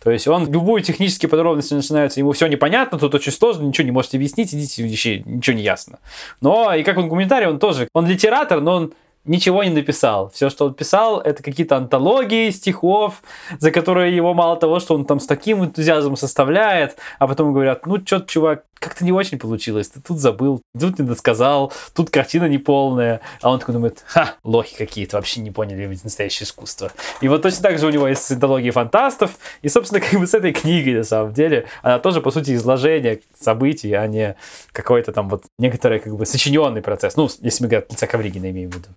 То 0.04 0.12
есть 0.12 0.28
он 0.28 0.52
любую 0.52 0.82
технические 0.82 1.30
подробности 1.30 1.74
начинаются, 1.74 2.20
ему 2.20 2.32
все 2.32 2.48
непонятно, 2.48 2.98
тут 2.98 3.16
очень 3.16 3.32
сложно, 3.32 3.64
ничего 3.64 3.86
не 3.86 3.92
можете 3.92 4.18
объяснить, 4.18 4.54
идите 4.54 4.84
вообще, 4.84 5.20
ничего 5.20 5.56
не 5.56 5.64
ясно. 5.64 6.00
Но 6.42 6.74
и 6.74 6.84
как 6.84 6.98
он 6.98 7.10
гуманитарий, 7.10 7.48
он 7.48 7.60
тоже, 7.60 7.88
он 7.94 8.08
литератор, 8.08 8.62
но 8.62 8.76
он 8.76 8.94
ничего 9.26 9.64
не 9.64 9.70
написал. 9.70 10.30
Все, 10.30 10.50
что 10.50 10.66
он 10.66 10.74
писал, 10.74 11.20
это 11.20 11.44
какие-то 11.44 11.78
антологии 11.78 12.50
стихов, 12.50 13.22
за 13.60 13.72
которые 13.72 14.16
его 14.16 14.34
мало 14.34 14.56
того, 14.58 14.80
что 14.80 14.96
он 14.96 15.06
там 15.06 15.20
с 15.20 15.28
таким 15.28 15.64
энтузиазмом 15.64 16.16
составляет, 16.18 16.98
а 17.20 17.28
потом 17.28 17.54
говорят, 17.54 17.86
ну, 17.86 17.98
что-то, 18.04 18.26
чувак, 18.28 18.64
как-то 18.80 19.04
не 19.04 19.12
очень 19.12 19.38
получилось, 19.38 19.90
ты 19.90 20.02
тут 20.02 20.20
забыл, 20.20 20.62
тут 20.80 21.00
не 21.00 21.06
досказал, 21.06 21.72
тут 21.94 22.10
картина 22.10 22.48
неполная, 22.48 23.22
а 23.42 23.52
он 23.52 23.60
такой 23.60 23.74
думает, 23.74 24.04
ха, 24.08 24.36
лохи 24.44 24.76
какие-то, 24.76 25.18
вообще 25.18 25.42
не 25.42 25.52
поняли 25.52 25.86
ведь 25.86 26.04
настоящее 26.04 26.46
искусство. 26.46 26.92
И 27.22 27.28
вот 27.28 27.42
точно 27.42 27.62
так 27.64 27.80
же 27.80 27.88
у 27.88 27.90
него 27.90 28.08
есть 28.08 28.32
антологии 28.32 28.72
фантастов, 28.72 29.32
и, 29.62 29.70
собственно, 29.70 30.02
как 30.10 30.20
бы 30.20 30.28
с 30.28 30.34
этой 30.34 30.54
книгой, 30.54 30.96
на 30.96 31.04
самом 31.04 31.34
деле, 31.34 31.68
она 31.82 32.00
тоже, 32.00 32.22
по 32.22 32.32
сути, 32.32 32.56
изложение 32.56 33.22
событий, 33.40 33.94
а 33.94 34.08
не 34.08 34.36
какой-то 34.72 35.12
там 35.12 35.30
вот 35.30 35.44
некоторый, 35.58 36.00
как 36.00 36.16
бы, 36.16 36.26
сочиненный 36.26 36.82
процесс. 36.82 37.16
Ну, 37.16 37.30
если 37.42 37.64
мы 37.64 37.70
говорим, 37.70 37.88
лица 37.90 38.08
Ковригина 38.08 38.50
имеем 38.50 38.70
в 38.70 38.76
виду. 38.76 38.88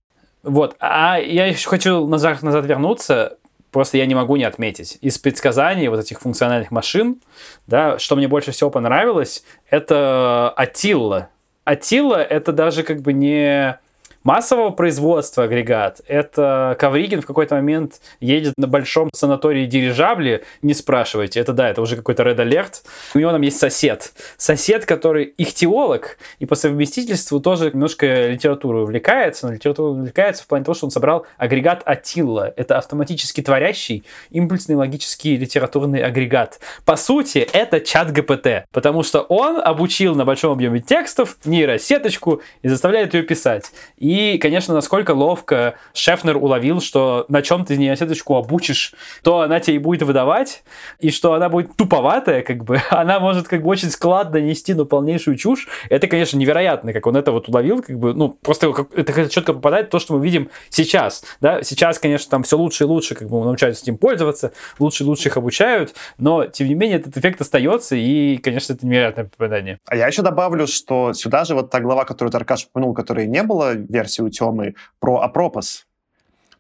Вот. 0.43 0.76
А 0.80 1.18
я 1.18 1.47
еще 1.47 1.68
хочу 1.68 2.07
назад, 2.07 2.43
назад 2.43 2.66
вернуться. 2.66 3.39
Просто 3.73 3.97
я 3.97 4.07
не 4.07 4.14
могу 4.14 4.37
не 4.37 4.45
отметить. 4.45 4.99
Из 5.01 5.18
предсказаний 5.18 5.89
вот 5.89 5.99
этих 5.99 6.20
функциональных 6.20 6.70
машин, 6.70 7.23
да, 7.66 7.99
что 7.99 8.14
мне 8.16 8.29
больше 8.29 8.53
всего 8.53 8.70
понравилось, 8.70 9.43
это 9.68 10.51
Атилла. 10.51 11.31
Атилла— 11.64 12.23
это 12.31 12.53
даже 12.53 12.83
как 12.83 13.01
бы 13.01 13.14
не 13.14 13.79
массового 14.25 14.70
производства 14.70 15.45
агрегат. 15.45 16.01
Это 16.07 16.77
Ковригин 16.79 17.20
в 17.20 17.27
какой-то 17.27 17.57
момент 17.57 18.01
едет 18.20 18.55
на 18.57 18.66
большом 18.66 19.11
санатории 19.14 19.66
дирижабле, 19.66 20.45
не 20.62 20.75
спрашивайте, 20.75 21.41
это 21.41 21.53
да, 21.53 21.68
это 21.68 21.83
уже 21.83 21.97
какой-то 21.97 22.23
Red 22.23 22.37
Alert. 22.37 22.83
У 23.14 23.18
него 23.18 23.31
там 23.31 23.43
есть 23.43 23.59
сосед. 23.59 24.12
Сосед, 24.37 24.87
который 24.87 25.33
ихтиолог, 25.37 26.18
и 26.39 26.47
по 26.47 26.55
совместительству 26.55 27.41
тоже 27.41 27.70
немножко 27.70 28.29
литературой 28.29 28.83
увлекается, 28.85 29.47
но 29.47 29.55
литературой 29.55 29.93
увлекается 29.93 30.45
в 30.45 30.47
плане 30.47 30.64
того, 30.64 30.75
что 30.75 30.87
он 30.87 30.91
собрал 30.91 31.27
агрегат 31.37 31.83
Атилла. 31.85 32.53
Это 32.57 32.79
автоматически 32.79 33.43
творящий 33.43 34.05
импульсный 34.31 34.77
логический 34.77 35.37
литературный 35.37 36.03
агрегат. 36.03 36.61
По 36.85 36.97
сути, 36.97 37.39
это 37.53 37.81
чат 37.81 38.12
ГПТ, 38.12 38.66
потому 38.73 39.03
что 39.03 39.20
он 39.23 39.61
обучил 39.62 40.14
на 40.14 40.25
большом 40.25 40.53
объеме 40.53 40.81
текстов 40.81 41.37
нейросеточку 41.45 42.43
и 42.62 42.68
заставляет 42.68 43.14
ее 43.14 43.23
писать. 43.23 43.73
И 43.99 44.12
и, 44.13 44.37
конечно, 44.37 44.75
насколько 44.75 45.13
ловко 45.13 45.77
Шефнер 45.95 46.37
уловил, 46.37 46.83
что 46.83 47.25
на 47.29 47.41
чем 47.41 47.65
ты 47.65 47.79
нейросеточку 47.79 48.37
обучишь, 48.37 48.93
то 49.23 49.41
она 49.41 49.59
тебе 49.59 49.77
и 49.77 49.79
будет 49.79 50.03
выдавать, 50.03 50.65
и 50.99 51.11
что 51.11 51.33
она 51.33 51.49
будет 51.49 51.77
туповатая, 51.77 52.43
как 52.43 52.63
бы, 52.63 52.83
она 52.91 53.21
может 53.21 53.49
как 53.49 53.63
бы 53.63 53.71
очень 53.71 53.91
складно 53.91 54.37
нести 54.37 54.75
на 54.75 54.85
полнейшую 54.85 55.39
чушь. 55.39 55.67
Это, 55.89 56.09
конечно, 56.09 56.37
невероятно, 56.37 56.93
как 56.93 57.07
он 57.07 57.17
это 57.17 57.33
вот 57.33 57.49
уловил, 57.49 57.83
как 57.83 57.99
бы, 57.99 58.13
ну, 58.13 58.29
просто 58.29 58.75
это 58.95 59.31
четко 59.31 59.55
попадает 59.55 59.87
в 59.87 59.91
то, 59.91 59.99
что 59.99 60.15
мы 60.15 60.23
видим 60.23 60.51
сейчас, 60.69 61.25
да, 61.41 61.63
сейчас, 61.63 61.99
конечно, 61.99 62.31
там 62.31 62.43
все 62.43 62.59
лучше 62.59 62.85
и 62.85 62.87
лучше, 62.87 63.15
как 63.15 63.29
бы, 63.29 63.43
научаются 63.43 63.83
этим 63.83 63.97
пользоваться, 63.97 64.53
лучше 64.79 65.05
и 65.05 65.07
лучше 65.07 65.31
их 65.31 65.39
обучают, 65.39 65.95
но, 66.19 66.45
тем 66.45 66.69
не 66.69 66.75
менее, 66.75 66.99
этот 66.99 67.17
эффект 67.17 67.41
остается, 67.41 67.97
и, 67.97 68.37
конечно, 68.37 68.75
это 68.75 68.87
невероятное 68.87 69.25
попадание. 69.25 69.79
А 69.87 69.97
я 69.97 70.07
еще 70.07 70.21
добавлю, 70.21 70.67
что 70.67 71.15
сюда 71.15 71.47
же 71.47 71.55
вот 71.55 71.71
та 71.71 71.81
глава, 71.81 72.05
которую 72.05 72.31
Таркаш 72.31 72.67
упомянул, 72.67 72.93
которой 72.93 73.27
не 73.27 73.43
было 73.43 73.73
версии 73.73 74.01
у 74.22 74.28
Тёмы 74.28 74.74
про 75.00 75.20
Апропос. 75.20 75.86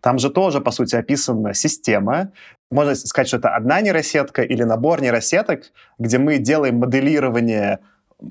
Там 0.00 0.18
же 0.18 0.30
тоже, 0.30 0.60
по 0.60 0.72
сути, 0.72 0.96
описана 0.96 1.54
система. 1.54 2.32
Можно 2.70 2.94
сказать, 2.94 3.28
что 3.28 3.36
это 3.36 3.50
одна 3.50 3.80
нейросетка 3.80 4.42
или 4.42 4.64
набор 4.64 5.00
нейросеток, 5.00 5.72
где 5.98 6.18
мы 6.18 6.38
делаем 6.38 6.78
моделирование 6.78 7.78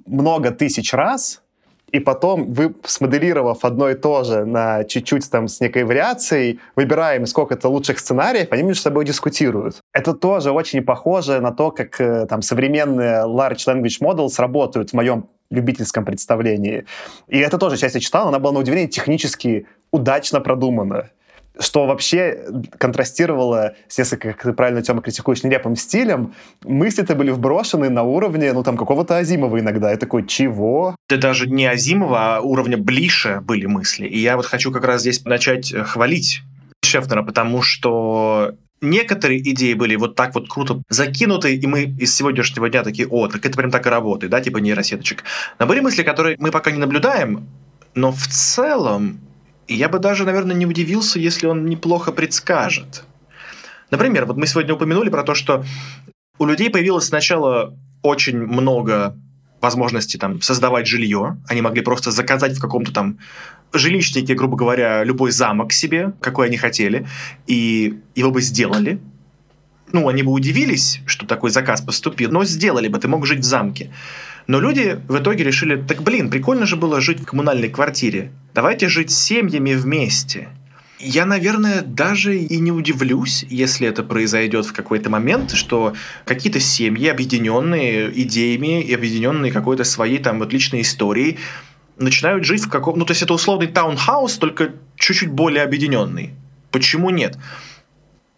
много 0.05 0.51
тысяч 0.51 0.93
раз, 0.93 1.41
и 1.91 1.99
потом, 1.99 2.53
вы, 2.53 2.73
смоделировав 2.85 3.65
одно 3.65 3.89
и 3.89 3.95
то 3.95 4.23
же 4.23 4.45
на 4.45 4.83
чуть-чуть 4.85 5.29
там 5.29 5.47
с 5.47 5.59
некой 5.59 5.83
вариацией, 5.83 6.59
выбираем 6.75 7.25
сколько-то 7.25 7.67
лучших 7.67 7.99
сценариев, 7.99 8.51
они 8.51 8.63
между 8.63 8.81
собой 8.81 9.05
дискутируют. 9.05 9.81
Это 9.93 10.13
тоже 10.13 10.51
очень 10.51 10.83
похоже 10.83 11.41
на 11.41 11.51
то, 11.51 11.71
как 11.71 11.99
э, 11.99 12.25
там 12.27 12.41
современные 12.41 13.25
large 13.25 13.67
language 13.67 14.01
models 14.01 14.35
работают 14.37 14.91
в 14.91 14.93
моем 14.93 15.27
любительском 15.51 16.05
представлении. 16.05 16.85
И 17.27 17.37
это 17.37 17.57
тоже 17.57 17.77
часть 17.77 17.95
я 17.95 18.01
читал, 18.01 18.27
она 18.27 18.39
была 18.39 18.53
на 18.53 18.59
удивление 18.59 18.89
технически 18.89 19.67
удачно 19.91 20.41
продумана 20.41 21.09
что 21.59 21.85
вообще 21.85 22.45
контрастировало 22.77 23.75
с 23.87 23.97
несколько, 23.97 24.33
как 24.33 24.43
ты 24.43 24.53
правильно, 24.53 24.81
Тёма, 24.81 25.01
критикуешь, 25.01 25.43
нелепым 25.43 25.75
стилем. 25.75 26.33
Мысли-то 26.63 27.15
были 27.15 27.29
вброшены 27.29 27.89
на 27.89 28.03
уровне, 28.03 28.53
ну, 28.53 28.63
там, 28.63 28.77
какого-то 28.77 29.17
Азимова 29.17 29.59
иногда. 29.59 29.91
Я 29.91 29.97
такой, 29.97 30.25
чего? 30.25 30.95
Да 31.09 31.17
даже 31.17 31.49
не 31.49 31.65
Азимова, 31.65 32.37
а 32.37 32.41
уровня 32.41 32.77
Блиша 32.77 33.41
были 33.41 33.65
мысли. 33.65 34.07
И 34.07 34.19
я 34.19 34.37
вот 34.37 34.45
хочу 34.45 34.71
как 34.71 34.85
раз 34.85 35.01
здесь 35.01 35.25
начать 35.25 35.73
э, 35.73 35.83
хвалить 35.83 36.41
Шефнера, 36.83 37.21
потому 37.21 37.61
что 37.61 38.55
некоторые 38.81 39.39
идеи 39.51 39.73
были 39.73 39.95
вот 39.95 40.15
так 40.15 40.35
вот 40.35 40.49
круто 40.49 40.81
закинуты, 40.89 41.55
и 41.55 41.67
мы 41.67 41.83
из 41.83 42.15
сегодняшнего 42.15 42.69
дня 42.69 42.83
такие, 42.83 43.07
о, 43.07 43.27
так 43.27 43.45
это 43.45 43.55
прям 43.55 43.71
так 43.71 43.85
и 43.85 43.89
работает, 43.89 44.31
да, 44.31 44.41
типа 44.41 44.57
нейросеточек. 44.57 45.23
Но 45.59 45.67
были 45.67 45.79
мысли, 45.79 46.03
которые 46.03 46.35
мы 46.39 46.51
пока 46.51 46.71
не 46.71 46.79
наблюдаем, 46.79 47.47
но 47.93 48.11
в 48.11 48.27
целом 48.27 49.19
я 49.67 49.87
бы 49.87 49.99
даже, 49.99 50.25
наверное, 50.25 50.55
не 50.55 50.65
удивился, 50.65 51.19
если 51.19 51.47
он 51.47 51.65
неплохо 51.65 52.11
предскажет. 52.11 53.03
Например, 53.91 54.25
вот 54.25 54.37
мы 54.37 54.47
сегодня 54.47 54.73
упомянули 54.73 55.09
про 55.09 55.23
то, 55.23 55.35
что 55.35 55.63
у 56.39 56.45
людей 56.45 56.69
появилось 56.69 57.05
сначала 57.05 57.77
очень 58.01 58.37
много 58.37 59.15
возможностей 59.61 60.17
там 60.17 60.41
создавать 60.41 60.87
жилье. 60.87 61.37
Они 61.47 61.61
могли 61.61 61.81
просто 61.81 62.11
заказать 62.11 62.57
в 62.57 62.61
каком-то 62.61 62.91
там 62.91 63.19
жилищнике, 63.73 64.33
грубо 64.35 64.57
говоря, 64.57 65.03
любой 65.03 65.31
замок 65.31 65.73
себе, 65.73 66.13
какой 66.21 66.47
они 66.47 66.57
хотели, 66.57 67.07
и 67.47 67.99
его 68.15 68.31
бы 68.31 68.41
сделали. 68.41 68.99
Ну, 69.91 70.07
они 70.07 70.23
бы 70.23 70.31
удивились, 70.31 71.01
что 71.05 71.25
такой 71.25 71.51
заказ 71.51 71.81
поступил, 71.81 72.31
но 72.31 72.45
сделали 72.45 72.87
бы, 72.87 72.99
ты 72.99 73.07
мог 73.07 73.25
жить 73.25 73.39
в 73.39 73.43
замке. 73.43 73.91
Но 74.47 74.59
люди 74.59 74.99
в 75.07 75.17
итоге 75.17 75.43
решили, 75.43 75.75
так 75.75 76.01
блин, 76.01 76.29
прикольно 76.29 76.65
же 76.65 76.75
было 76.75 77.01
жить 77.01 77.19
в 77.19 77.25
коммунальной 77.25 77.69
квартире. 77.69 78.31
Давайте 78.53 78.89
жить 78.89 79.11
семьями 79.11 79.73
вместе. 79.73 80.49
Я, 81.03 81.25
наверное, 81.25 81.81
даже 81.81 82.37
и 82.37 82.59
не 82.59 82.71
удивлюсь, 82.71 83.43
если 83.49 83.87
это 83.87 84.03
произойдет 84.03 84.67
в 84.67 84.73
какой-то 84.73 85.09
момент, 85.09 85.51
что 85.51 85.95
какие-то 86.25 86.59
семьи, 86.59 87.07
объединенные 87.07 88.11
идеями 88.21 88.83
и 88.83 88.93
объединенные 88.93 89.51
какой-то 89.51 89.83
своей 89.83 90.19
там 90.19 90.37
вот 90.37 90.53
личной 90.53 90.81
историей, 90.81 91.39
начинают 92.03 92.43
жить 92.43 92.65
в 92.65 92.69
каком... 92.69 92.97
Ну, 92.97 93.05
то 93.05 93.11
есть 93.11 93.21
это 93.21 93.33
условный 93.33 93.67
таунхаус, 93.67 94.37
только 94.37 94.71
чуть-чуть 94.95 95.29
более 95.29 95.63
объединенный. 95.63 96.33
Почему 96.71 97.09
нет? 97.09 97.37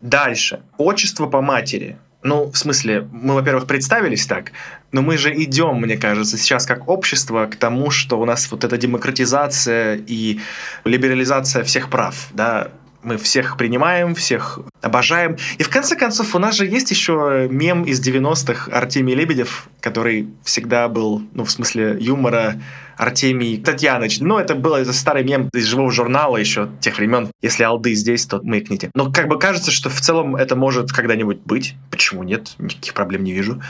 Дальше. 0.02 0.62
Отчество 0.78 1.28
по 1.28 1.42
матери. 1.42 1.98
Ну, 2.24 2.50
в 2.50 2.58
смысле, 2.58 3.08
мы, 3.12 3.34
во-первых, 3.34 3.68
представились 3.68 4.26
так, 4.26 4.54
но 4.94 5.02
мы 5.02 5.18
же 5.18 5.34
идем, 5.44 5.76
мне 5.76 5.98
кажется, 5.98 6.38
сейчас 6.38 6.66
как 6.66 6.88
общество 6.88 7.48
к 7.48 7.58
тому, 7.58 7.92
что 7.92 8.18
у 8.18 8.26
нас 8.26 8.50
вот 8.50 8.64
эта 8.64 8.78
демократизация 8.78 10.00
и 10.08 10.40
либерализация 10.86 11.66
всех 11.66 11.90
прав, 11.90 12.30
да, 12.34 12.70
мы 13.04 13.18
всех 13.18 13.58
принимаем, 13.58 14.16
всех 14.16 14.60
обожаем. 14.82 15.38
И 15.58 15.64
в 15.64 15.70
конце 15.70 15.96
концов, 15.96 16.36
у 16.36 16.40
нас 16.40 16.56
же 16.56 16.66
есть 16.66 16.92
еще 16.92 17.48
мем 17.50 17.84
из 17.84 18.06
90-х 18.06 18.72
Артемий 18.72 19.16
Лебедев, 19.16 19.68
который 19.80 20.30
всегда 20.44 20.88
был, 20.88 21.22
ну, 21.34 21.44
в 21.44 21.52
смысле 21.52 21.98
юмора, 22.00 22.62
Артемий 22.98 23.62
Татьяныч. 23.62 24.20
Ну, 24.20 24.38
это 24.38 24.56
был 24.56 24.76
это 24.76 24.94
старый 24.94 25.24
мем 25.24 25.50
из 25.54 25.66
живого 25.66 25.92
журнала 25.92 26.38
еще 26.38 26.70
тех 26.80 26.98
времен. 26.98 27.30
Если 27.42 27.64
алды 27.64 27.94
здесь, 27.96 28.26
то 28.26 28.40
маякните. 28.44 28.92
Но 28.94 29.12
как 29.12 29.28
бы 29.28 29.40
кажется, 29.40 29.72
что 29.72 29.90
в 29.90 30.00
целом 30.00 30.36
это 30.36 30.56
может 30.56 30.92
когда-нибудь 30.92 31.40
быть. 31.40 31.76
Почему 31.92 32.24
нет? 32.24 32.54
Никаких 32.60 32.94
проблем 32.94 33.24
не 33.24 33.34
вижу. 33.34 33.62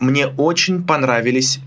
Мне 0.00 0.26
очень 0.26 0.84
понравились 0.84 1.60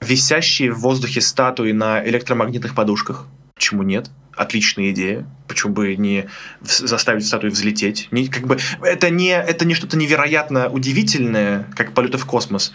висящие 0.00 0.70
в 0.72 0.80
воздухе 0.80 1.20
статуи 1.20 1.72
на 1.72 2.06
электромагнитных 2.06 2.74
подушках. 2.74 3.26
Почему 3.54 3.82
нет? 3.82 4.10
Отличная 4.36 4.90
идея. 4.90 5.26
Почему 5.48 5.72
бы 5.72 5.96
не 5.96 6.28
заставить 6.60 7.26
статую 7.26 7.52
взлететь? 7.52 8.08
Не, 8.10 8.28
как 8.28 8.46
бы, 8.46 8.58
это, 8.82 9.10
не, 9.10 9.30
это 9.30 9.64
не 9.64 9.74
что-то 9.74 9.96
невероятно 9.96 10.68
удивительное, 10.68 11.64
как 11.74 11.92
полеты 11.92 12.18
в 12.18 12.26
космос. 12.26 12.72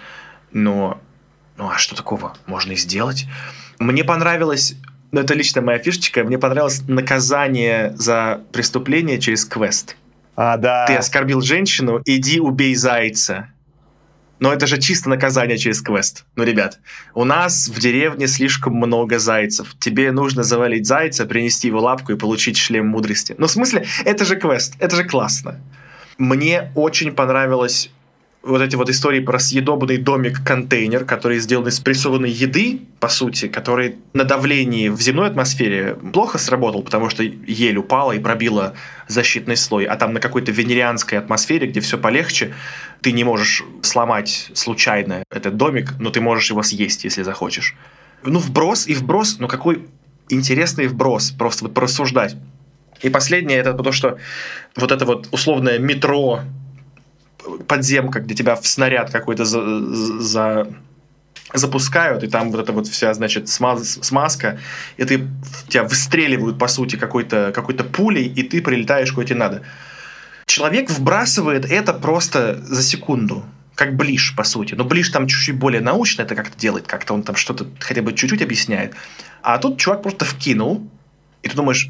Но 0.51 0.99
ну 1.57 1.70
а 1.70 1.78
что 1.78 1.95
такого 1.95 2.36
можно 2.47 2.72
и 2.72 2.76
сделать? 2.76 3.28
Мне 3.80 4.03
понравилось 4.03 4.76
ну, 5.12 5.20
это 5.20 5.34
лично 5.34 5.62
моя 5.62 5.78
фишечка. 5.78 6.24
Мне 6.24 6.38
понравилось 6.38 6.82
наказание 6.88 7.93
за 7.97 8.41
преступление 8.51 9.20
через 9.20 9.45
квест. 9.45 9.97
А, 10.36 10.57
да. 10.57 10.86
Ты 10.88 10.95
оскорбил 10.95 11.41
женщину, 11.41 12.01
иди 12.05 12.39
убей 12.39 12.76
зайца. 12.76 13.49
Но 14.42 14.52
это 14.52 14.66
же 14.66 14.82
чисто 14.82 15.08
наказание 15.08 15.56
через 15.56 15.82
квест. 15.84 16.26
Ну, 16.36 16.44
ребят, 16.44 16.80
у 17.14 17.26
нас 17.26 17.68
в 17.68 17.80
деревне 17.80 18.28
слишком 18.28 18.74
много 18.74 19.20
зайцев. 19.20 19.76
Тебе 19.80 20.12
нужно 20.12 20.42
завалить 20.42 20.88
зайца, 20.88 21.28
принести 21.28 21.68
его 21.68 21.80
лапку 21.80 22.12
и 22.12 22.18
получить 22.18 22.58
шлем 22.58 22.88
мудрости. 22.88 23.36
Ну, 23.38 23.46
в 23.46 23.52
смысле, 23.52 23.86
это 24.04 24.26
же 24.26 24.36
квест, 24.36 24.74
это 24.80 24.96
же 24.96 25.04
классно. 25.04 25.62
Мне 26.18 26.72
очень 26.74 27.12
понравилось 27.12 27.92
вот 28.44 28.62
эти 28.62 28.76
вот 28.76 28.89
истории 28.89 29.20
про 29.20 29.38
съедобный 29.38 29.98
домик-контейнер, 29.98 31.06
который 31.06 31.39
сделан 31.39 31.68
из 31.68 31.80
прессованной 31.80 32.32
еды, 32.32 32.82
по 33.00 33.08
сути, 33.08 33.48
который 33.48 33.98
на 34.14 34.24
давлении 34.24 34.89
в 34.89 35.00
земной 35.00 35.28
атмосфере 35.28 35.96
плохо 36.14 36.39
сработал, 36.39 36.82
потому 36.82 37.10
что 37.10 37.24
ель 37.24 37.78
упала 37.78 38.14
и 38.14 38.20
пробила 38.20 38.74
защитный 39.08 39.56
слой, 39.56 39.86
а 39.86 39.96
там 39.96 40.14
на 40.14 40.20
какой-то 40.20 40.52
венерианской 40.52 41.20
атмосфере, 41.20 41.68
где 41.68 41.82
все 41.82 42.00
полегче, 42.00 42.54
ты 43.02 43.12
не 43.12 43.24
можешь 43.24 43.64
сломать 43.84 44.50
случайно 44.54 45.24
этот 45.30 45.56
домик, 45.58 45.94
но 46.00 46.10
ты 46.10 46.20
можешь 46.20 46.50
его 46.50 46.64
съесть, 46.64 47.04
если 47.04 47.22
захочешь. 47.22 47.76
Ну, 48.24 48.39
вброс 48.39 48.88
и 48.88 48.96
вброс, 48.96 49.38
ну 49.39 49.48
какой 49.48 49.88
интересный 50.30 50.88
вброс, 50.88 51.32
просто 51.32 51.66
вот 51.66 51.74
порассуждать. 51.74 52.36
И 53.02 53.10
последнее, 53.10 53.60
это 53.60 53.74
то, 53.74 53.92
что 53.92 54.18
вот 54.76 54.92
это 54.92 55.06
вот 55.06 55.28
условное 55.32 55.80
метро 55.80 56.42
подземка, 57.68 58.20
где 58.20 58.36
тебя 58.36 58.56
в 58.56 58.68
снаряд 58.68 59.12
какой-то 59.12 59.46
за, 59.46 60.20
за 60.20 60.68
запускают, 61.54 62.24
и 62.24 62.28
там 62.28 62.52
вот 62.52 62.62
эта 62.62 62.72
вот 62.72 62.88
вся, 62.88 63.14
значит, 63.14 63.50
смаз, 63.50 64.00
смазка, 64.02 64.60
и 64.98 65.04
ты, 65.04 65.28
тебя 65.68 65.84
выстреливают, 65.84 66.58
по 66.58 66.68
сути, 66.68 66.96
какой-то 66.96 67.52
какой 67.54 67.76
пулей, 67.76 68.28
и 68.28 68.44
ты 68.44 68.62
прилетаешь 68.62 69.12
куда 69.12 69.28
тебе 69.28 69.39
надо. 69.39 69.64
Человек 70.46 70.89
вбрасывает 70.89 71.66
это 71.70 71.94
просто 71.94 72.62
за 72.64 72.82
секунду, 72.82 73.46
как 73.76 73.96
Блиш, 73.96 74.34
по 74.36 74.44
сути. 74.44 74.76
Но 74.76 74.84
Блиш 74.84 75.10
там 75.10 75.28
чуть-чуть 75.28 75.58
более 75.58 75.82
научно 75.82 76.24
это 76.24 76.36
как-то 76.36 76.58
делает, 76.58 76.88
как-то 76.88 77.14
он 77.14 77.24
там 77.24 77.36
что-то 77.36 77.68
хотя 77.80 78.02
бы 78.02 78.14
чуть-чуть 78.14 78.42
объясняет. 78.42 78.94
А 79.42 79.58
тут 79.58 79.80
чувак 79.80 80.04
просто 80.04 80.26
вкинул, 80.26 80.89
и 81.44 81.50
ты 81.50 81.56
думаешь, 81.56 81.89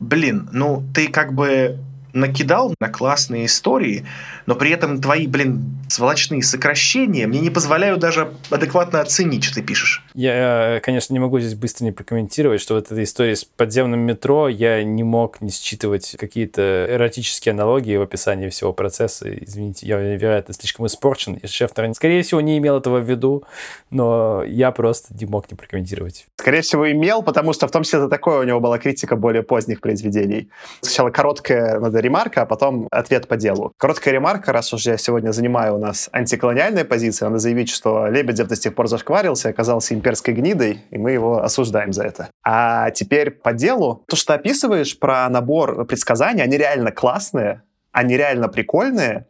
блин, 0.00 0.48
ну 0.52 0.84
ты 0.94 1.08
как 1.08 1.34
бы 1.34 1.78
накидал 2.12 2.74
на 2.80 2.88
классные 2.88 3.46
истории, 3.46 4.06
но 4.48 4.54
при 4.54 4.70
этом 4.70 4.98
твои, 4.98 5.26
блин, 5.26 5.78
сволочные 5.90 6.42
сокращения 6.42 7.26
мне 7.26 7.40
не 7.40 7.50
позволяют 7.50 8.00
даже 8.00 8.32
адекватно 8.48 9.02
оценить, 9.02 9.44
что 9.44 9.56
ты 9.56 9.62
пишешь. 9.62 10.02
Я, 10.14 10.80
конечно, 10.82 11.12
не 11.12 11.18
могу 11.18 11.38
здесь 11.38 11.54
быстро 11.54 11.84
не 11.84 11.92
прокомментировать, 11.92 12.58
что 12.58 12.74
вот 12.74 12.90
эта 12.90 13.02
история 13.02 13.36
с 13.36 13.44
подземным 13.44 14.00
метро, 14.00 14.48
я 14.48 14.82
не 14.82 15.02
мог 15.02 15.42
не 15.42 15.50
считывать 15.50 16.16
какие-то 16.18 16.86
эротические 16.88 17.52
аналогии 17.52 17.98
в 17.98 18.00
описании 18.00 18.48
всего 18.48 18.72
процесса. 18.72 19.28
Извините, 19.28 19.86
я, 19.86 19.98
вероятно, 19.98 20.54
слишком 20.54 20.86
испорчен. 20.86 21.34
И 21.34 21.46
шеф, 21.46 21.72
скорее 21.92 22.22
всего, 22.22 22.40
не 22.40 22.56
имел 22.56 22.78
этого 22.78 23.00
в 23.00 23.04
виду, 23.04 23.44
но 23.90 24.42
я 24.44 24.70
просто 24.70 25.14
не 25.14 25.26
мог 25.26 25.50
не 25.50 25.56
прокомментировать. 25.56 26.26
Скорее 26.36 26.62
всего, 26.62 26.90
имел, 26.90 27.22
потому 27.22 27.52
что 27.52 27.68
в 27.68 27.70
том 27.70 27.82
числе 27.82 27.98
это 27.98 28.08
такое 28.08 28.40
у 28.40 28.44
него 28.44 28.60
была 28.60 28.78
критика 28.78 29.14
более 29.14 29.42
поздних 29.42 29.82
произведений. 29.82 30.48
Сначала 30.80 31.10
короткая 31.10 31.78
надо 31.80 32.00
ремарка, 32.00 32.40
а 32.42 32.46
потом 32.46 32.88
ответ 32.90 33.28
по 33.28 33.36
делу. 33.36 33.74
Короткая 33.76 34.14
ремарка, 34.14 34.37
раз 34.46 34.72
уж 34.72 34.86
я 34.86 34.96
сегодня 34.96 35.32
занимаю 35.32 35.74
у 35.74 35.78
нас 35.78 36.08
антиколониальная 36.12 36.84
позиция, 36.84 37.26
надо 37.28 37.40
заявить, 37.40 37.70
что 37.70 38.06
Лебедев 38.06 38.46
до 38.46 38.54
сих 38.54 38.74
пор 38.74 38.86
зашкварился, 38.86 39.48
оказался 39.48 39.94
имперской 39.94 40.34
гнидой, 40.34 40.84
и 40.90 40.98
мы 40.98 41.10
его 41.10 41.42
осуждаем 41.42 41.92
за 41.92 42.04
это. 42.04 42.28
А 42.44 42.90
теперь 42.90 43.30
по 43.30 43.52
делу. 43.52 44.04
То, 44.06 44.16
что 44.16 44.34
ты 44.34 44.40
описываешь 44.40 44.98
про 44.98 45.28
набор 45.28 45.84
предсказаний, 45.86 46.42
они 46.42 46.56
реально 46.56 46.92
классные, 46.92 47.62
они 47.90 48.16
реально 48.16 48.48
прикольные, 48.48 49.26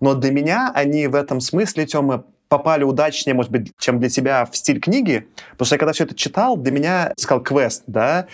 но 0.00 0.14
для 0.14 0.32
меня 0.32 0.72
они 0.74 1.06
в 1.06 1.14
этом 1.14 1.40
смысле, 1.40 1.86
Тёма, 1.86 2.24
попали 2.50 2.82
удачнее, 2.82 3.32
может 3.32 3.52
быть, 3.52 3.72
чем 3.78 4.00
для 4.00 4.08
тебя 4.08 4.44
в 4.44 4.56
стиль 4.56 4.80
книги, 4.80 5.28
потому 5.52 5.66
что 5.66 5.76
я 5.76 5.78
когда 5.78 5.92
все 5.92 6.04
это 6.04 6.16
читал, 6.16 6.56
для 6.56 6.72
меня, 6.72 7.12
сказал, 7.16 7.42
квест, 7.44 7.84
да, 7.86 8.26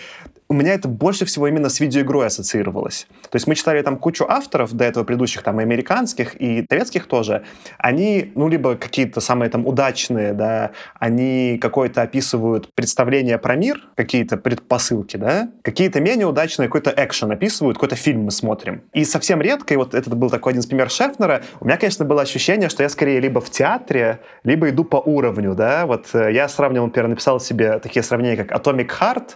у 0.49 0.53
меня 0.53 0.73
это 0.73 0.87
больше 0.87 1.25
всего 1.25 1.47
именно 1.47 1.69
с 1.69 1.79
видеоигрой 1.79 2.27
ассоциировалось. 2.27 3.07
То 3.23 3.35
есть 3.35 3.47
мы 3.47 3.55
читали 3.55 3.81
там 3.81 3.97
кучу 3.97 4.25
авторов 4.27 4.73
до 4.73 4.85
этого 4.85 5.03
предыдущих, 5.03 5.43
там, 5.43 5.59
и 5.59 5.63
американских, 5.63 6.39
и 6.39 6.65
советских 6.69 7.07
тоже. 7.07 7.43
Они, 7.77 8.31
ну, 8.35 8.47
либо 8.47 8.75
какие-то 8.75 9.19
самые 9.19 9.49
там 9.49 9.67
удачные, 9.67 10.33
да, 10.33 10.71
они 10.99 11.57
какое-то 11.61 12.01
описывают 12.01 12.73
представление 12.73 13.37
про 13.37 13.55
мир, 13.55 13.87
какие-то 13.95 14.37
предпосылки, 14.37 15.17
да, 15.17 15.49
какие-то 15.63 15.99
менее 15.99 16.27
удачные, 16.27 16.67
какой-то 16.67 16.93
экшен 16.95 17.31
описывают, 17.31 17.77
какой-то 17.77 17.95
фильм 17.95 18.23
мы 18.23 18.31
смотрим. 18.31 18.83
И 18.93 19.03
совсем 19.03 19.41
редко, 19.41 19.73
и 19.73 19.77
вот 19.77 19.93
этот 19.93 20.15
был 20.15 20.29
такой 20.29 20.51
один 20.51 20.61
из 20.61 20.65
примеров 20.65 20.91
Шефнера, 20.91 21.43
у 21.59 21.65
меня, 21.65 21.77
конечно, 21.77 22.05
было 22.05 22.21
ощущение, 22.21 22.69
что 22.69 22.83
я 22.83 22.89
скорее 22.89 23.19
либо 23.19 23.41
в 23.41 23.49
театре, 23.49 24.21
либо 24.43 24.69
иду 24.69 24.85
по 24.85 24.97
уровню, 24.97 25.55
да, 25.55 25.85
вот 25.85 26.07
э, 26.13 26.31
я 26.31 26.47
сравнивал, 26.47 26.87
например, 26.87 27.09
написал 27.09 27.39
себе 27.39 27.79
такие 27.79 28.03
сравнения, 28.03 28.37
как 28.43 28.51
Atomic 28.51 28.89
Heart, 28.99 29.31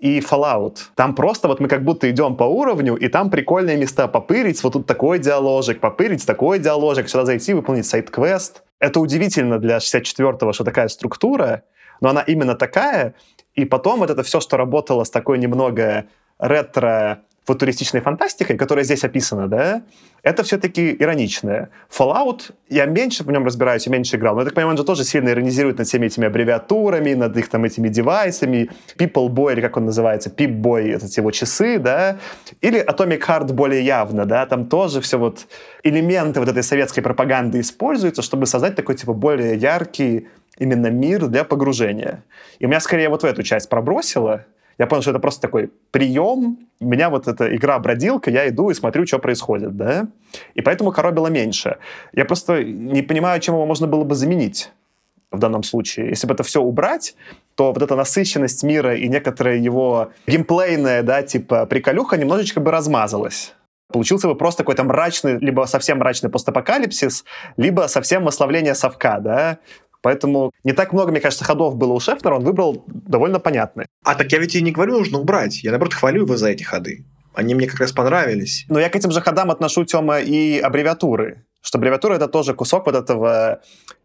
и 0.00 0.20
Fallout. 0.20 0.78
Там 0.94 1.14
просто 1.14 1.48
вот 1.48 1.60
мы 1.60 1.68
как 1.68 1.84
будто 1.84 2.10
идем 2.10 2.36
по 2.36 2.44
уровню, 2.44 2.94
и 2.96 3.08
там 3.08 3.30
прикольные 3.30 3.76
места 3.76 4.08
попырить, 4.08 4.62
вот 4.62 4.72
тут 4.72 4.86
такой 4.86 5.18
диаложик, 5.18 5.80
попырить 5.80 6.26
такой 6.26 6.58
диаложик, 6.58 7.08
сюда 7.08 7.24
зайти, 7.24 7.54
выполнить 7.54 7.86
сайт-квест. 7.86 8.62
Это 8.80 9.00
удивительно 9.00 9.58
для 9.58 9.78
64-го, 9.78 10.52
что 10.52 10.64
такая 10.64 10.88
структура, 10.88 11.62
но 12.00 12.10
она 12.10 12.22
именно 12.22 12.54
такая, 12.54 13.14
и 13.54 13.64
потом 13.64 14.00
вот 14.00 14.10
это 14.10 14.22
все, 14.22 14.40
что 14.40 14.56
работало 14.56 15.04
с 15.04 15.10
такой 15.10 15.38
немного 15.38 16.06
ретро 16.38 17.22
футуристичной 17.44 18.00
фантастикой, 18.00 18.56
которая 18.56 18.84
здесь 18.84 19.04
описана, 19.04 19.48
да, 19.48 19.82
это 20.24 20.42
все-таки 20.42 20.96
ироничное. 20.98 21.68
Fallout, 21.90 22.50
я 22.70 22.86
меньше 22.86 23.24
в 23.24 23.30
нем 23.30 23.44
разбираюсь, 23.44 23.86
я 23.86 23.92
меньше 23.92 24.16
играл, 24.16 24.34
но 24.34 24.40
я 24.40 24.46
так 24.46 24.54
понимаю, 24.54 24.72
он 24.72 24.78
же 24.78 24.84
тоже 24.84 25.04
сильно 25.04 25.28
иронизирует 25.28 25.78
над 25.78 25.86
всеми 25.86 26.06
этими 26.06 26.26
аббревиатурами, 26.26 27.12
над 27.12 27.36
их 27.36 27.48
там 27.48 27.64
этими 27.64 27.88
девайсами, 27.88 28.70
People 28.98 29.28
Boy, 29.28 29.52
или 29.52 29.60
как 29.60 29.76
он 29.76 29.84
называется, 29.84 30.30
Pip 30.30 30.60
Boy, 30.60 30.94
это 30.96 31.06
его 31.14 31.30
часы, 31.30 31.78
да, 31.78 32.18
или 32.62 32.82
Atomic 32.82 33.20
Heart 33.20 33.52
более 33.52 33.84
явно, 33.84 34.24
да, 34.24 34.46
там 34.46 34.66
тоже 34.66 35.02
все 35.02 35.18
вот 35.18 35.46
элементы 35.82 36.40
вот 36.40 36.48
этой 36.48 36.62
советской 36.62 37.02
пропаганды 37.02 37.60
используются, 37.60 38.22
чтобы 38.22 38.46
создать 38.46 38.74
такой 38.76 38.94
типа 38.94 39.12
более 39.12 39.56
яркий 39.56 40.28
именно 40.58 40.86
мир 40.86 41.26
для 41.26 41.44
погружения. 41.44 42.24
И 42.60 42.66
меня 42.66 42.80
скорее 42.80 43.10
вот 43.10 43.22
в 43.22 43.26
эту 43.26 43.42
часть 43.42 43.68
пробросило, 43.68 44.46
я 44.78 44.86
понял, 44.86 45.02
что 45.02 45.10
это 45.10 45.20
просто 45.20 45.42
такой 45.42 45.70
прием. 45.90 46.58
У 46.80 46.86
меня 46.86 47.10
вот 47.10 47.28
эта 47.28 47.54
игра-бродилка, 47.54 48.30
я 48.30 48.48
иду 48.48 48.70
и 48.70 48.74
смотрю, 48.74 49.06
что 49.06 49.18
происходит, 49.18 49.76
да? 49.76 50.08
И 50.54 50.62
поэтому 50.62 50.92
коробило 50.92 51.28
меньше. 51.28 51.78
Я 52.12 52.24
просто 52.24 52.64
не 52.64 53.02
понимаю, 53.02 53.40
чем 53.40 53.54
его 53.54 53.66
можно 53.66 53.86
было 53.86 54.04
бы 54.04 54.14
заменить 54.14 54.70
в 55.30 55.38
данном 55.38 55.62
случае. 55.62 56.08
Если 56.08 56.26
бы 56.26 56.34
это 56.34 56.42
все 56.42 56.60
убрать, 56.60 57.14
то 57.54 57.72
вот 57.72 57.82
эта 57.82 57.96
насыщенность 57.96 58.62
мира 58.62 58.96
и 58.96 59.08
некоторая 59.08 59.56
его 59.56 60.10
геймплейная, 60.26 61.02
да, 61.02 61.22
типа 61.22 61.66
приколюха 61.66 62.16
немножечко 62.16 62.60
бы 62.60 62.70
размазалась. 62.70 63.54
Получился 63.92 64.26
бы 64.26 64.34
просто 64.34 64.62
какой-то 64.62 64.82
мрачный, 64.82 65.38
либо 65.38 65.66
совсем 65.66 65.98
мрачный 65.98 66.30
постапокалипсис, 66.30 67.24
либо 67.56 67.82
совсем 67.86 68.24
восславление 68.24 68.74
совка, 68.74 69.20
да, 69.20 69.58
Поэтому 70.04 70.52
не 70.64 70.72
так 70.72 70.92
много, 70.92 71.12
мне 71.12 71.20
кажется, 71.20 71.46
ходов 71.46 71.76
было 71.76 71.94
у 71.94 71.98
Шефнера, 71.98 72.34
он 72.34 72.44
выбрал 72.44 72.84
довольно 72.86 73.40
понятные. 73.40 73.86
А 74.04 74.14
так 74.14 74.30
я 74.32 74.38
ведь 74.38 74.54
и 74.54 74.60
не 74.60 74.70
говорю, 74.70 74.98
нужно 74.98 75.18
убрать. 75.18 75.64
Я, 75.64 75.70
наоборот, 75.70 75.94
хвалю 75.94 76.24
его 76.24 76.36
за 76.36 76.50
эти 76.50 76.62
ходы. 76.62 77.06
Они 77.32 77.54
мне 77.54 77.66
как 77.66 77.80
раз 77.80 77.92
понравились. 77.92 78.66
Но 78.68 78.78
я 78.78 78.90
к 78.90 78.96
этим 78.96 79.10
же 79.10 79.22
ходам 79.22 79.50
отношу, 79.50 79.86
Тёма, 79.86 80.20
и 80.20 80.58
аббревиатуры. 80.58 81.46
Что 81.62 81.78
аббревиатура— 81.78 82.14
это 82.16 82.28
тоже 82.28 82.52
кусок 82.52 82.84
вот 82.84 82.94
этого 82.94 83.62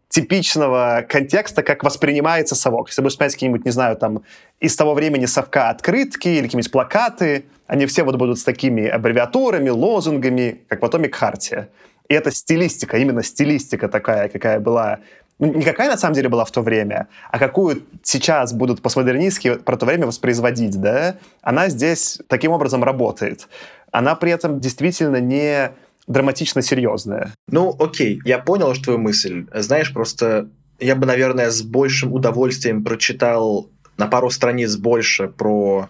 типичного 0.08 1.04
контекста, 1.06 1.62
как 1.62 1.84
воспринимается 1.84 2.54
совок. 2.54 2.88
Если 2.88 3.02
будешь 3.02 3.16
смотреть 3.16 3.34
какие-нибудь, 3.34 3.66
не 3.66 3.70
знаю, 3.70 3.96
там, 3.98 4.22
из 4.58 4.74
того 4.76 4.94
времени 4.94 5.26
совка 5.26 5.68
открытки 5.68 6.28
или 6.28 6.44
какие-нибудь 6.44 6.72
плакаты, 6.72 7.44
они 7.66 7.84
все 7.84 8.04
вот 8.04 8.16
будут 8.16 8.38
с 8.38 8.42
такими 8.42 8.86
аббревиатурами, 8.86 9.68
лозунгами, 9.68 10.62
как 10.66 10.80
в 10.80 10.84
Atomic 10.86 11.12
Хартия. 11.12 11.68
И 12.10 12.14
это 12.14 12.32
стилистика, 12.32 12.96
именно 12.96 13.22
стилистика 13.22 13.88
такая, 13.88 14.28
какая 14.28 14.58
была 14.58 14.98
ну, 15.40 15.54
не 15.54 15.64
какая 15.64 15.88
на 15.88 15.96
самом 15.96 16.14
деле 16.14 16.28
была 16.28 16.44
в 16.44 16.50
то 16.50 16.60
время, 16.60 17.08
а 17.30 17.38
какую 17.38 17.82
сейчас 18.02 18.52
будут 18.52 18.82
постмодернистски 18.82 19.54
про 19.54 19.76
то 19.76 19.86
время 19.86 20.06
воспроизводить, 20.06 20.80
да, 20.80 21.16
она 21.40 21.68
здесь 21.70 22.18
таким 22.28 22.52
образом 22.52 22.84
работает. 22.84 23.48
Она 23.90 24.14
при 24.14 24.30
этом 24.30 24.60
действительно 24.60 25.16
не 25.16 25.72
драматично 26.06 26.60
серьезная. 26.60 27.32
Ну, 27.48 27.74
окей, 27.78 28.20
я 28.24 28.38
понял, 28.38 28.74
что 28.74 28.84
твою 28.84 28.98
мысль. 28.98 29.46
Знаешь, 29.54 29.92
просто 29.92 30.48
я 30.78 30.94
бы, 30.94 31.06
наверное, 31.06 31.50
с 31.50 31.62
большим 31.62 32.12
удовольствием 32.12 32.84
прочитал 32.84 33.70
на 33.96 34.06
пару 34.06 34.30
страниц 34.30 34.76
больше 34.76 35.28
про 35.28 35.88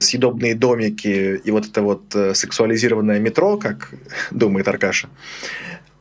съедобные 0.00 0.54
домики 0.54 1.40
и 1.44 1.50
вот 1.50 1.66
это 1.66 1.82
вот 1.82 2.14
э, 2.14 2.34
сексуализированное 2.34 3.18
метро, 3.18 3.56
как 3.58 3.92
думает 4.30 4.68
Аркаша. 4.68 5.08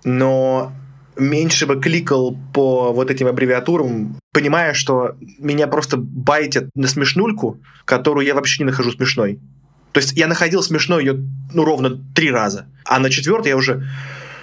Но 0.04 0.72
меньше 1.20 1.66
бы 1.66 1.80
кликал 1.80 2.38
по 2.54 2.92
вот 2.94 3.12
этим 3.12 3.28
аббревиатурам, 3.28 4.20
понимая, 4.34 4.74
что 4.74 5.16
меня 5.40 5.68
просто 5.68 5.98
байтят 5.98 6.70
на 6.76 6.88
смешнульку, 6.88 7.60
которую 7.86 8.26
я 8.26 8.36
вообще 8.36 8.64
не 8.64 8.70
нахожу 8.70 8.92
смешной. 8.92 9.40
То 9.92 10.00
есть 10.00 10.14
я 10.18 10.28
находил 10.28 10.62
смешной 10.62 11.04
ее, 11.04 11.24
ну, 11.54 11.66
ровно 11.66 12.00
три 12.14 12.30
раза. 12.30 12.68
А 12.86 13.00
на 13.00 13.10
четвертый 13.10 13.50
я 13.50 13.58
уже, 13.58 13.88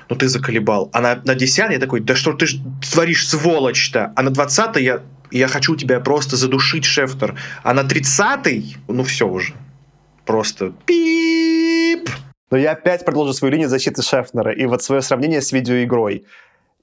ну, 0.09 0.17
ты 0.17 0.29
заколебал. 0.29 0.91
А 0.93 1.01
на, 1.01 1.21
на 1.25 1.35
десятый 1.35 1.75
я 1.75 1.81
такой, 1.81 2.01
да 2.01 2.17
что 2.17 2.33
ты 2.33 2.47
творишь, 2.83 3.29
сволочь-то? 3.29 4.13
А 4.17 4.23
на 4.23 4.31
двадцатый 4.31 4.83
я, 4.83 5.03
я 5.31 5.47
хочу 5.47 5.77
тебя 5.77 6.01
просто 6.01 6.37
задушить, 6.37 6.85
Шефтер. 6.85 7.39
А 7.63 7.75
на 7.75 7.85
тридцатый, 7.85 8.77
ну, 8.89 9.05
все 9.05 9.29
уже. 9.29 9.55
Просто 10.27 10.73
пип! 10.87 12.11
Но 12.51 12.59
я 12.59 12.73
опять 12.73 13.05
продолжу 13.05 13.33
свою 13.33 13.53
линию 13.53 13.69
защиты 13.69 14.03
Шефнера 14.03 14.53
и 14.53 14.65
вот 14.67 14.83
свое 14.83 15.03
сравнение 15.03 15.41
с 15.41 15.53
видеоигрой. 15.53 16.25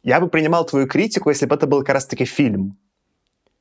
Я 0.04 0.20
бы 0.20 0.28
принимал 0.30 0.66
твою 0.66 0.88
критику, 0.88 1.30
если 1.30 1.46
бы 1.46 1.56
это 1.56 1.68
был 1.68 1.80
как 1.80 1.96
раз-таки 1.96 2.26
фильм. 2.26 2.78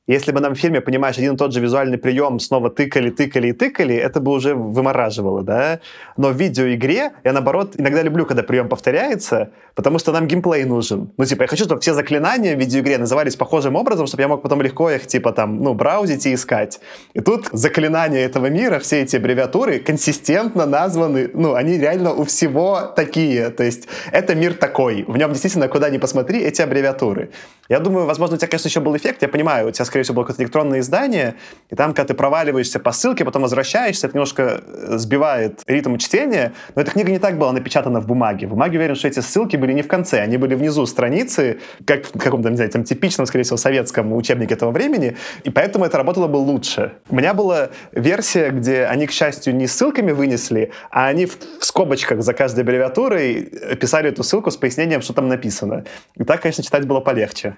Если 0.07 0.31
бы 0.31 0.39
нам 0.39 0.55
в 0.55 0.57
фильме, 0.57 0.81
понимаешь, 0.81 1.19
один 1.19 1.35
и 1.35 1.37
тот 1.37 1.53
же 1.53 1.59
визуальный 1.59 1.99
прием 1.99 2.39
снова 2.39 2.71
тыкали, 2.71 3.11
тыкали 3.11 3.49
и 3.49 3.51
тыкали, 3.53 3.95
это 3.95 4.19
бы 4.19 4.31
уже 4.31 4.55
вымораживало, 4.55 5.43
да? 5.43 5.79
Но 6.17 6.29
в 6.29 6.35
видеоигре 6.35 7.11
я, 7.23 7.33
наоборот, 7.33 7.75
иногда 7.77 8.01
люблю, 8.01 8.25
когда 8.25 8.41
прием 8.41 8.67
повторяется, 8.67 9.51
потому 9.75 9.99
что 9.99 10.11
нам 10.11 10.25
геймплей 10.25 10.63
нужен. 10.63 11.11
Ну, 11.17 11.25
типа, 11.25 11.43
я 11.43 11.47
хочу, 11.47 11.65
чтобы 11.65 11.81
все 11.81 11.93
заклинания 11.93 12.55
в 12.55 12.59
видеоигре 12.59 12.97
назывались 12.97 13.35
похожим 13.35 13.75
образом, 13.75 14.07
чтобы 14.07 14.23
я 14.23 14.27
мог 14.27 14.41
потом 14.41 14.63
легко 14.63 14.89
их, 14.89 15.05
типа, 15.05 15.33
там, 15.33 15.61
ну, 15.61 15.75
браузить 15.75 16.25
и 16.25 16.33
искать. 16.33 16.79
И 17.13 17.19
тут 17.19 17.49
заклинания 17.51 18.25
этого 18.25 18.47
мира, 18.47 18.79
все 18.79 19.03
эти 19.03 19.17
аббревиатуры 19.17 19.77
консистентно 19.77 20.65
названы, 20.65 21.29
ну, 21.33 21.53
они 21.53 21.77
реально 21.77 22.13
у 22.13 22.23
всего 22.23 22.91
такие. 22.95 23.51
То 23.51 23.63
есть 23.63 23.87
это 24.11 24.33
мир 24.33 24.55
такой. 24.55 25.05
В 25.07 25.15
нем 25.15 25.29
действительно, 25.29 25.67
куда 25.67 25.91
ни 25.91 25.99
посмотри, 25.99 26.41
эти 26.41 26.63
аббревиатуры. 26.63 27.29
Я 27.69 27.79
думаю, 27.79 28.05
возможно, 28.05 28.35
у 28.35 28.37
тебя, 28.37 28.47
конечно, 28.47 28.67
еще 28.67 28.81
был 28.81 28.97
эффект. 28.97 29.21
Я 29.21 29.29
понимаю, 29.29 29.67
у 29.67 29.71
тебя, 29.71 29.85
скорее 29.91 30.03
всего, 30.03 30.15
было 30.15 30.23
какое-то 30.23 30.43
электронное 30.43 30.79
издание, 30.79 31.35
и 31.69 31.75
там, 31.75 31.93
когда 31.93 32.05
ты 32.05 32.13
проваливаешься 32.13 32.79
по 32.79 32.91
ссылке, 32.93 33.25
потом 33.25 33.41
возвращаешься, 33.41 34.07
это 34.07 34.15
немножко 34.15 34.61
э, 34.65 34.97
сбивает 34.97 35.61
ритм 35.67 35.97
чтения. 35.97 36.53
Но 36.75 36.81
эта 36.81 36.91
книга 36.91 37.11
не 37.11 37.19
так 37.19 37.37
была 37.37 37.51
напечатана 37.51 37.99
в 37.99 38.07
бумаге. 38.07 38.47
В 38.47 38.51
бумаге 38.51 38.77
уверен, 38.77 38.95
что 38.95 39.09
эти 39.09 39.19
ссылки 39.19 39.57
были 39.57 39.73
не 39.73 39.81
в 39.81 39.87
конце, 39.87 40.21
они 40.21 40.37
были 40.37 40.55
внизу 40.55 40.85
страницы, 40.85 41.59
как 41.85 42.05
в 42.05 42.17
каком-то, 42.17 42.49
не 42.49 42.55
знаю, 42.55 42.71
там, 42.71 42.83
типичном, 42.83 43.25
скорее 43.25 43.43
всего, 43.43 43.57
советском 43.57 44.13
учебнике 44.13 44.53
этого 44.53 44.71
времени, 44.71 45.17
и 45.43 45.49
поэтому 45.49 45.85
это 45.85 45.97
работало 45.97 46.27
бы 46.27 46.37
лучше. 46.37 46.93
У 47.09 47.15
меня 47.15 47.33
была 47.33 47.69
версия, 47.91 48.49
где 48.49 48.85
они, 48.85 49.07
к 49.07 49.11
счастью, 49.11 49.55
не 49.55 49.67
ссылками 49.67 50.13
вынесли, 50.13 50.71
а 50.89 51.07
они 51.07 51.25
в, 51.25 51.37
скобочках 51.59 52.21
за 52.21 52.33
каждой 52.33 52.61
аббревиатурой 52.61 53.43
писали 53.79 54.09
эту 54.09 54.23
ссылку 54.23 54.51
с 54.51 54.57
пояснением, 54.57 55.01
что 55.01 55.13
там 55.13 55.27
написано. 55.27 55.83
И 56.15 56.23
так, 56.23 56.41
конечно, 56.41 56.63
читать 56.63 56.85
было 56.85 57.01
полегче. 57.01 57.57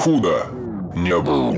Худо 0.00 0.46
не 0.94 1.14
было. 1.18 1.54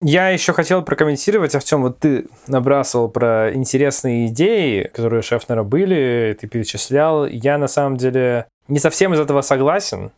Я 0.00 0.30
еще 0.30 0.52
хотел 0.52 0.82
прокомментировать, 0.82 1.54
Артем, 1.54 1.82
вот 1.82 2.00
ты 2.00 2.26
набрасывал 2.48 3.08
про 3.08 3.54
интересные 3.54 4.26
идеи, 4.26 4.90
которые 4.92 5.20
у 5.20 5.22
Шефнера 5.22 5.62
были, 5.62 6.36
ты 6.40 6.48
перечислял. 6.48 7.24
Я 7.24 7.58
на 7.58 7.68
самом 7.68 7.96
деле 7.96 8.46
не 8.66 8.80
совсем 8.80 9.14
из 9.14 9.20
этого 9.20 9.42
согласен. 9.42 10.10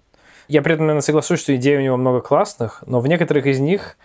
Я 0.49 0.63
при 0.63 0.73
этом, 0.73 0.87
наверное, 0.87 1.03
соглашусь, 1.03 1.41
что 1.41 1.55
идей 1.55 1.77
у 1.77 1.83
него 1.83 1.99
много 1.99 2.23
классных, 2.23 2.83
но 2.87 3.01
в 3.01 3.07
некоторых 3.07 3.45
из 3.45 3.61
них 3.61 3.99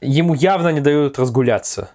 ему 0.00 0.34
явно 0.34 0.68
не 0.68 0.80
дают 0.80 1.18
разгуляться. 1.18 1.90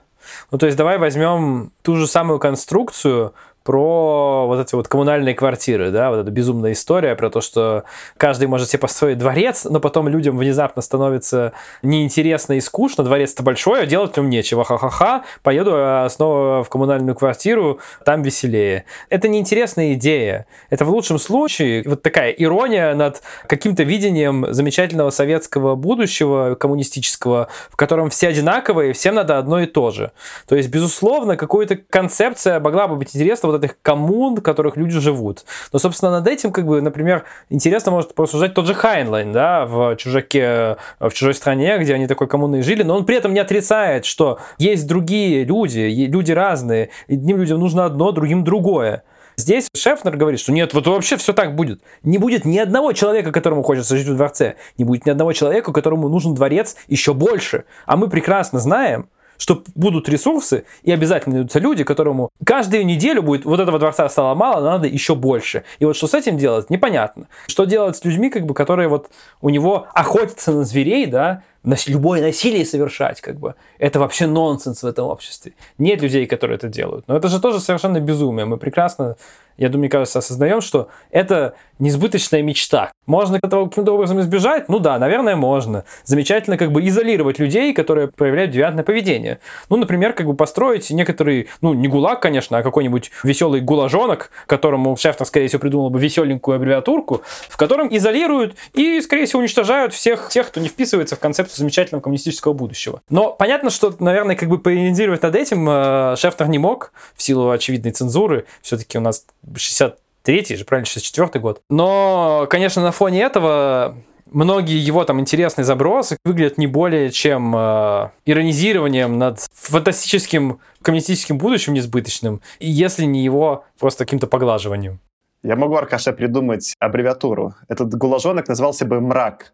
Ну, 0.52 0.58
то 0.58 0.66
есть 0.66 0.78
давай 0.78 0.98
возьмем 0.98 1.72
ту 1.84 1.96
же 1.96 2.06
самую 2.06 2.40
конструкцию 2.40 3.34
про 3.64 4.46
вот 4.48 4.60
эти 4.60 4.76
вот 4.76 4.88
коммунальные 4.88 5.36
квартиры, 5.36 5.92
да, 5.92 6.10
вот 6.10 6.18
эта 6.18 6.32
безумная 6.32 6.74
история 6.74 7.16
про 7.16 7.30
то, 7.30 7.42
что 7.42 7.84
каждый 8.18 8.48
может 8.48 8.70
себе 8.70 8.80
построить 8.80 9.18
дворец, 9.18 9.66
но 9.66 9.80
потом 9.80 10.08
людям 10.08 10.38
внезапно 10.38 10.82
становится 10.82 11.54
неинтересно 11.82 12.54
и 12.54 12.62
скучно, 12.62 13.04
дворец-то 13.04 13.44
большой, 13.44 13.84
а 13.84 13.86
делать 13.86 14.14
в 14.14 14.18
нем 14.18 14.30
нечего, 14.30 14.64
ха-ха-ха, 14.64 15.24
поеду 15.42 15.72
а 15.74 16.08
снова 16.10 16.64
в 16.64 16.70
коммунальную 16.70 17.16
квартиру, 17.16 17.80
там 18.06 18.22
веселее. 18.22 18.86
Это 19.10 19.28
неинтересная 19.28 19.94
идея. 19.94 20.46
Это 20.70 20.86
в 20.86 20.90
лучшем 20.90 21.18
случае 21.20 21.84
вот 21.86 22.02
такая 22.02 22.32
ирония 22.32 22.94
над 22.96 23.22
каким-то 23.48 23.84
видением 23.84 24.46
замечательного 24.50 25.10
советского 25.10 25.76
будущего 25.76 26.56
коммунистического, 26.56 27.48
в 27.70 27.76
котором 27.76 28.10
все 28.10 28.28
одинаковые, 28.28 28.94
всем 28.94 29.16
надо 29.16 29.38
одно 29.38 29.62
и 29.62 29.66
то 29.66 29.92
же. 29.92 30.12
То 30.48 30.56
есть, 30.56 30.70
безусловно, 30.70 31.38
какая-то 31.38 31.78
концепция 31.90 32.60
могла 32.60 32.88
бы 32.88 32.96
быть 32.96 33.16
интересна 33.16 33.53
вот 33.54 33.64
этих 33.64 33.78
коммун, 33.82 34.36
в 34.36 34.42
которых 34.42 34.78
люди 34.78 35.00
живут. 35.00 35.46
Но, 35.72 35.80
собственно, 35.80 36.12
над 36.12 36.28
этим, 36.28 36.52
как 36.52 36.66
бы, 36.66 36.82
например, 36.82 37.24
интересно 37.50 37.92
может 37.92 38.14
порассуждать 38.14 38.54
тот 38.54 38.68
же 38.68 38.74
Хайнлайн, 38.74 39.32
да, 39.32 39.66
в 39.66 39.96
«Чужаке», 39.96 40.78
в 41.00 41.12
«Чужой 41.14 41.34
стране», 41.34 41.78
где 41.78 41.94
они 41.94 42.08
такой 42.08 42.28
коммуной 42.28 42.62
жили, 42.62 42.84
но 42.84 42.98
он 42.98 43.06
при 43.06 43.16
этом 43.16 43.34
не 43.34 43.40
отрицает, 43.40 44.06
что 44.06 44.40
есть 44.58 44.88
другие 44.88 45.44
люди, 45.44 45.80
люди 45.80 46.32
разные, 46.32 46.90
одним 47.08 47.38
людям 47.38 47.60
нужно 47.60 47.86
одно, 47.86 48.12
другим 48.12 48.44
другое. 48.44 49.04
Здесь 49.36 49.68
Шефнер 49.76 50.16
говорит, 50.16 50.40
что 50.40 50.52
нет, 50.52 50.74
вот 50.74 50.86
вообще 50.86 51.18
все 51.18 51.34
так 51.34 51.56
будет. 51.56 51.82
Не 52.04 52.18
будет 52.20 52.46
ни 52.46 52.58
одного 52.58 52.94
человека, 52.94 53.32
которому 53.32 53.64
хочется 53.64 53.98
жить 53.98 54.08
в 54.08 54.16
дворце. 54.16 54.56
Не 54.78 54.84
будет 54.84 55.06
ни 55.06 55.10
одного 55.10 55.34
человека, 55.34 55.74
которому 55.74 56.08
нужен 56.08 56.36
дворец 56.36 56.76
еще 56.88 57.14
больше. 57.14 57.66
А 57.86 57.98
мы 57.98 58.10
прекрасно 58.10 58.60
знаем, 58.60 59.10
что 59.38 59.64
будут 59.76 60.10
ресурсы 60.10 60.66
и 60.84 60.92
обязательно 60.92 61.36
найдутся 61.36 61.60
люди, 61.60 61.84
которому 61.84 62.30
каждую 62.46 62.86
неделю 62.86 63.22
будет 63.24 63.46
вот 63.46 63.60
этого 63.60 63.80
дворца 63.80 64.08
стало 64.10 64.36
мало, 64.36 64.64
надо 64.64 64.88
еще 64.88 65.16
больше. 65.16 65.64
И 65.80 65.86
вот 65.86 65.96
что 65.96 66.08
с 66.08 66.14
этим 66.14 66.38
делать, 66.38 66.70
непонятно. 66.70 67.28
Что 67.48 67.66
делать 67.66 67.98
с 67.98 68.06
людьми, 68.06 68.30
как 68.30 68.46
бы, 68.46 68.54
которые 68.54 68.88
вот 68.88 69.10
у 69.42 69.50
него 69.50 69.88
охотятся 69.94 70.52
на 70.52 70.64
зверей, 70.64 71.06
да, 71.06 71.44
любое 71.88 72.22
насилие 72.22 72.66
совершать, 72.66 73.22
как 73.22 73.40
бы, 73.40 73.56
это 73.80 74.00
вообще 74.00 74.28
нонсенс 74.28 74.84
в 74.84 74.88
этом 74.88 75.08
обществе. 75.08 75.54
Нет 75.78 76.02
людей, 76.02 76.26
которые 76.26 76.58
это 76.58 76.68
делают. 76.68 77.08
Но 77.08 77.18
это 77.18 77.28
же 77.28 77.40
тоже 77.40 77.60
совершенно 77.60 78.00
безумие. 78.00 78.46
Мы 78.46 78.58
прекрасно 78.58 79.16
я 79.58 79.70
думаю, 79.70 79.84
мне 79.84 79.90
кажется, 79.90 80.20
осознаем, 80.20 80.62
что 80.62 80.88
это 81.12 81.54
несбыточная 81.80 82.42
мечта. 82.42 82.92
Можно 83.06 83.40
этого 83.42 83.68
каким-то 83.68 83.94
образом 83.94 84.20
избежать? 84.22 84.70
Ну 84.70 84.80
да, 84.80 84.98
наверное, 84.98 85.36
можно. 85.36 85.84
Замечательно 86.06 86.58
как 86.58 86.72
бы 86.72 86.86
изолировать 86.88 87.40
людей, 87.40 87.74
которые 87.74 88.08
проявляют 88.08 88.52
девиантное 88.52 88.84
поведение. 88.84 89.40
Ну, 89.70 89.78
например, 89.78 90.14
как 90.14 90.26
бы 90.26 90.36
построить 90.36 90.90
некоторый, 90.90 91.50
ну, 91.62 91.74
не 91.74 91.88
гулаг, 91.88 92.22
конечно, 92.22 92.58
а 92.58 92.64
какой-нибудь 92.64 93.12
веселый 93.24 93.62
гуложонок, 93.62 94.32
которому 94.48 94.96
Шефтер, 94.96 95.26
скорее 95.26 95.48
всего, 95.48 95.60
придумал 95.60 95.90
бы 95.90 96.00
веселенькую 96.00 96.56
аббревиатурку, 96.56 97.22
в 97.50 97.58
котором 97.58 97.96
изолируют 97.96 98.56
и, 98.74 99.02
скорее 99.02 99.26
всего, 99.26 99.42
уничтожают 99.42 99.94
всех 99.94 100.30
тех, 100.30 100.48
кто 100.48 100.62
не 100.62 100.70
вписывается 100.70 101.16
в 101.16 101.20
концепцию 101.20 101.53
замечательного 101.56 102.02
коммунистического 102.02 102.54
будущего. 102.54 103.02
Но 103.10 103.34
понятно, 103.34 103.70
что, 103.70 103.96
наверное, 104.00 104.36
как 104.36 104.50
бы 104.50 104.60
поиронизировать 104.60 105.22
над 105.22 105.36
этим 105.36 105.68
э, 105.70 106.16
Шефтер 106.18 106.48
не 106.48 106.60
мог 106.60 106.94
в 107.16 107.22
силу 107.22 107.50
очевидной 107.50 107.92
цензуры. 107.92 108.46
Все-таки 108.62 108.98
у 108.98 109.02
нас 109.02 109.26
63-й 109.46 110.56
же, 110.56 110.66
правильно, 110.66 110.86
64-й 110.86 111.40
год. 111.40 111.62
Но, 111.70 112.48
конечно, 112.50 112.82
на 112.82 112.92
фоне 112.92 113.22
этого 113.22 113.96
многие 114.34 114.78
его 114.78 115.04
там 115.06 115.20
интересные 115.20 115.66
забросы 115.66 116.18
выглядят 116.26 116.58
не 116.58 116.68
более 116.68 117.12
чем 117.12 117.56
э, 117.56 118.10
иронизированием 118.26 119.18
над 119.18 119.40
фантастическим 119.54 120.60
коммунистическим 120.82 121.38
будущим 121.38 121.74
несбыточным, 121.74 122.42
если 122.60 123.06
не 123.06 123.24
его 123.24 123.66
просто 123.80 124.06
каким-то 124.06 124.28
поглаживанием. 124.28 125.00
Я 125.44 125.56
могу, 125.56 125.76
Аркаша, 125.76 126.14
придумать 126.14 126.74
аббревиатуру. 126.80 127.56
Этот 127.68 127.94
гуложонок 127.96 128.48
назывался 128.48 128.86
бы 128.86 129.02
«Мрак» 129.02 129.54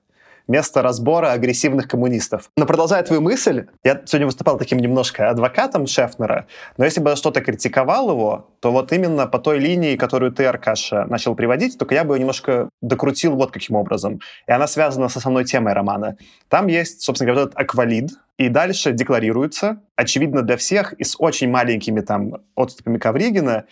место 0.49 0.81
разбора 0.81 1.31
агрессивных 1.31 1.87
коммунистов. 1.87 2.49
Но 2.57 2.65
продолжая 2.65 3.03
твою 3.03 3.21
мысль, 3.21 3.67
я 3.83 4.01
сегодня 4.05 4.25
выступал 4.25 4.57
таким 4.57 4.79
немножко 4.79 5.29
адвокатом 5.29 5.87
Шефнера, 5.87 6.47
но 6.77 6.85
если 6.85 6.99
бы 6.99 7.11
я 7.11 7.15
что-то 7.15 7.39
критиковал 7.39 8.09
его, 8.09 8.49
то 8.59 8.71
вот 8.71 8.91
именно 8.91 9.27
по 9.27 9.39
той 9.39 9.59
линии, 9.59 9.95
которую 9.95 10.31
ты, 10.31 10.45
Аркаша, 10.45 11.05
начал 11.05 11.35
приводить, 11.35 11.77
только 11.77 11.95
я 11.95 12.03
бы 12.03 12.15
ее 12.15 12.19
немножко 12.19 12.69
докрутил 12.81 13.35
вот 13.35 13.51
каким 13.51 13.75
образом. 13.75 14.19
И 14.47 14.51
она 14.51 14.67
связана 14.67 15.07
с 15.07 15.15
основной 15.15 15.45
темой 15.45 15.73
романа. 15.73 16.17
Там 16.49 16.67
есть, 16.67 17.01
собственно 17.01 17.31
говоря, 17.31 17.47
этот 17.47 17.57
аквалид, 17.57 18.09
и 18.39 18.47
дальше 18.47 18.93
декларируется, 18.93 19.81
очевидно 19.97 20.41
для 20.41 20.55
всех, 20.55 20.93
и 20.93 21.03
с 21.03 21.15
очень 21.19 21.49
маленькими 21.49 21.99
там 21.99 22.37
отступами 22.55 22.97
Ковригина, 22.97 23.65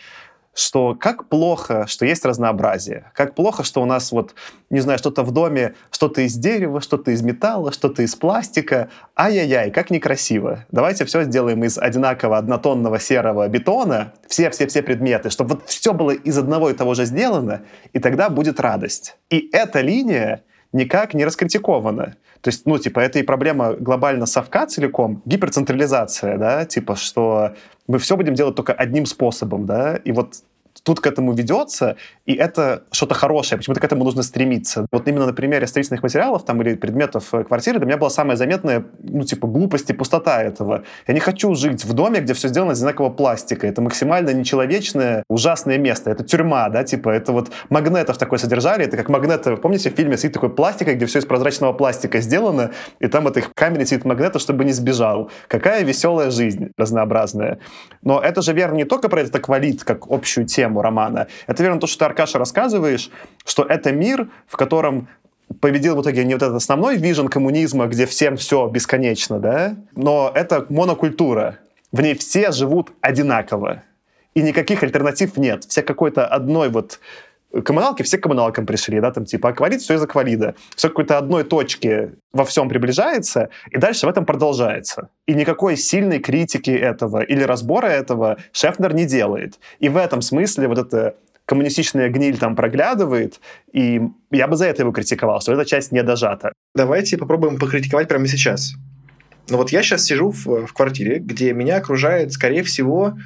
что 0.58 0.96
как 1.00 1.30
плохо, 1.30 1.86
что 1.88 2.06
есть 2.06 2.26
разнообразие, 2.26 3.12
как 3.14 3.36
плохо, 3.36 3.64
что 3.64 3.82
у 3.82 3.86
нас 3.86 4.12
вот, 4.12 4.34
не 4.72 4.80
знаю, 4.80 4.98
что-то 4.98 5.22
в 5.22 5.32
доме, 5.32 5.76
что-то 5.92 6.22
из 6.22 6.34
дерева, 6.34 6.82
что-то 6.82 7.12
из 7.12 7.22
металла, 7.22 7.72
что-то 7.72 8.02
из 8.02 8.16
пластика. 8.16 8.90
Ай-яй-яй, 9.16 9.70
как 9.70 9.92
некрасиво. 9.92 10.66
Давайте 10.72 11.06
все 11.06 11.24
сделаем 11.24 11.64
из 11.64 11.78
одинакового 11.78 12.40
однотонного 12.40 13.00
серого 13.00 13.48
бетона, 13.48 14.14
все-все-все 14.28 14.82
предметы, 14.82 15.30
чтобы 15.30 15.56
вот 15.56 15.70
все 15.70 15.94
было 15.94 16.12
из 16.12 16.38
одного 16.38 16.72
и 16.72 16.74
того 16.74 16.96
же 16.96 17.06
сделано, 17.06 17.62
и 17.94 18.00
тогда 18.00 18.30
будет 18.30 18.60
радость. 18.60 19.16
И 19.30 19.50
эта 19.54 19.82
линия 19.82 20.44
никак 20.74 21.14
не 21.14 21.24
раскритикована. 21.24 22.16
То 22.42 22.50
есть, 22.50 22.66
ну, 22.66 22.78
типа, 22.78 23.00
это 23.00 23.20
и 23.20 23.24
проблема 23.24 23.74
глобально 23.74 24.26
совка 24.26 24.68
целиком, 24.68 25.22
гиперцентрализация, 25.26 26.38
да, 26.38 26.66
типа, 26.66 26.96
что 26.96 27.54
мы 27.88 28.00
все 28.00 28.16
будем 28.16 28.34
делать 28.34 28.56
только 28.56 28.74
одним 28.74 29.06
способом, 29.06 29.66
да, 29.66 29.96
и 29.96 30.12
вот 30.12 30.36
тут 30.88 31.02
к 31.02 31.08
этому 31.08 31.34
ведется, 31.34 31.98
и 32.26 32.34
это 32.34 32.84
что-то 32.92 33.14
хорошее, 33.14 33.58
почему-то 33.58 33.82
к 33.82 33.84
этому 33.84 34.06
нужно 34.06 34.24
стремиться. 34.24 34.88
Вот 34.90 35.06
именно 35.10 35.26
на 35.26 35.34
примере 35.34 35.68
строительных 35.68 36.02
материалов 36.02 36.46
там 36.46 36.62
или 36.62 36.76
предметов 36.76 37.34
э, 37.34 37.44
квартиры 37.44 37.80
для 37.80 37.88
меня 37.88 37.98
была 37.98 38.10
самая 38.10 38.38
заметная, 38.38 38.86
ну, 39.04 39.24
типа, 39.24 39.48
глупость 39.48 39.90
и 39.90 39.94
пустота 39.94 40.42
этого. 40.42 40.84
Я 41.06 41.14
не 41.14 41.20
хочу 41.20 41.54
жить 41.56 41.84
в 41.84 41.92
доме, 41.92 42.22
где 42.22 42.34
все 42.34 42.48
сделано 42.48 42.72
из 42.72 42.78
одинакового 42.78 43.12
пластика. 43.12 43.68
Это 43.68 43.82
максимально 43.82 44.30
нечеловечное, 44.30 45.26
ужасное 45.28 45.78
место. 45.78 46.10
Это 46.10 46.24
тюрьма, 46.24 46.70
да, 46.70 46.86
типа, 46.86 47.10
это 47.10 47.34
вот 47.34 47.52
магнетов 47.70 48.18
такое 48.18 48.40
содержали, 48.40 48.86
это 48.86 48.96
как 48.96 49.10
магнеты, 49.10 49.58
помните, 49.58 49.90
в 49.90 49.94
фильме 49.94 50.18
сидит 50.18 50.34
такой 50.34 50.56
пластик, 50.56 50.88
где 50.88 51.06
все 51.06 51.20
из 51.20 51.26
прозрачного 51.26 51.74
пластика 51.74 52.22
сделано, 52.22 52.72
и 53.00 53.08
там 53.08 53.28
это 53.28 53.40
их 53.40 53.52
камере 53.54 53.86
сидит 53.86 54.06
магнета, 54.06 54.40
чтобы 54.40 54.64
не 54.64 54.72
сбежал. 54.72 55.30
Какая 55.50 55.84
веселая 55.84 56.32
жизнь 56.32 56.70
разнообразная. 56.78 57.60
Но 58.04 58.22
это 58.22 58.42
же 58.42 58.54
верно 58.54 58.78
не 58.78 58.86
только 58.86 59.10
про 59.10 59.20
этот 59.20 59.36
аквалит, 59.36 59.84
как 59.84 60.08
общую 60.10 60.46
тему, 60.46 60.77
тему 60.78 60.82
романа. 60.82 61.28
Это 61.48 61.64
верно 61.64 61.80
то, 61.80 61.88
что 61.88 62.00
ты, 62.00 62.06
Аркаша, 62.06 62.40
рассказываешь, 62.40 63.10
что 63.46 63.64
это 63.64 63.92
мир, 63.92 64.28
в 64.48 64.58
котором 64.58 65.08
победил 65.62 65.96
в 65.96 66.02
итоге 66.02 66.26
не 66.26 66.34
вот 66.34 66.44
этот 66.44 66.58
основной 66.58 66.98
вижен 66.98 67.28
коммунизма, 67.28 67.88
где 67.88 68.06
всем 68.06 68.36
все 68.36 68.68
бесконечно, 68.68 69.40
да, 69.40 69.76
но 69.96 70.32
это 70.34 70.66
монокультура. 70.70 71.58
В 71.92 72.02
ней 72.02 72.16
все 72.16 72.52
живут 72.52 72.92
одинаково. 73.02 73.84
И 74.36 74.42
никаких 74.42 74.84
альтернатив 74.84 75.38
нет. 75.38 75.64
Все 75.64 75.82
какой-то 75.82 76.28
одной 76.28 76.70
вот 76.70 77.00
коммуналки, 77.64 78.04
все 78.04 78.18
к 78.18 78.24
коммуналкам 78.24 78.66
пришли, 78.66 79.00
да, 79.00 79.12
там 79.12 79.26
типа 79.26 79.50
аквалит, 79.50 79.82
все 79.82 79.96
из 79.96 80.04
аквалида. 80.04 80.56
Все 80.76 80.90
какой-то 80.90 81.18
одной 81.18 81.44
точки 81.44 82.14
во 82.32 82.46
всем 82.46 82.70
приближается, 82.70 83.50
и 83.72 83.78
дальше 83.78 84.06
в 84.06 84.10
этом 84.10 84.26
продолжается. 84.26 85.10
И 85.26 85.34
никакой 85.34 85.78
сильной 85.78 86.20
критики 86.20 86.72
этого 86.72 87.22
или 87.22 87.44
разбора 87.44 87.88
этого 87.88 88.38
Шефнер 88.52 88.94
не 88.94 89.06
делает. 89.06 89.60
И 89.80 89.90
в 89.90 89.98
этом 89.98 90.22
смысле 90.22 90.68
вот 90.68 90.78
эта 90.78 91.16
коммунистичная 91.46 92.10
гниль 92.10 92.38
там 92.38 92.56
проглядывает, 92.56 93.40
и 93.72 94.02
я 94.32 94.48
бы 94.48 94.56
за 94.56 94.66
это 94.66 94.84
его 94.84 94.92
критиковал, 94.92 95.42
что 95.42 95.54
эта 95.54 95.66
часть 95.66 95.92
не 95.92 96.04
дожата. 96.04 96.52
Давайте 96.76 97.18
попробуем 97.18 97.58
покритиковать 97.58 98.08
прямо 98.08 98.28
сейчас. 98.28 98.74
Ну 99.50 99.58
вот 99.58 99.72
я 99.72 99.82
сейчас 99.82 100.04
сижу 100.04 100.32
в, 100.32 100.68
в 100.68 100.74
квартире, 100.74 101.20
где 101.20 101.54
меня 101.54 101.78
окружает, 101.78 102.34
скорее 102.34 102.64
всего, 102.64 103.18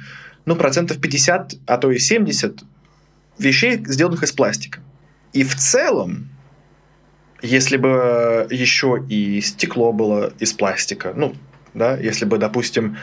ну, 0.44 0.56
процентов 0.56 1.00
50, 1.00 1.54
а 1.66 1.78
то 1.78 1.90
и 1.90 1.98
70 1.98 2.62
вещей, 3.38 3.82
сделанных 3.86 4.22
из 4.22 4.32
пластика. 4.32 4.80
И 5.32 5.44
в 5.44 5.54
целом, 5.56 6.28
если 7.40 7.76
бы 7.76 8.46
еще 8.50 9.02
и 9.08 9.40
стекло 9.40 9.92
было 9.92 10.32
из 10.38 10.52
пластика, 10.52 11.12
ну, 11.16 11.34
да, 11.74 11.96
если 11.96 12.24
бы, 12.24 12.38
допустим, 12.38 12.96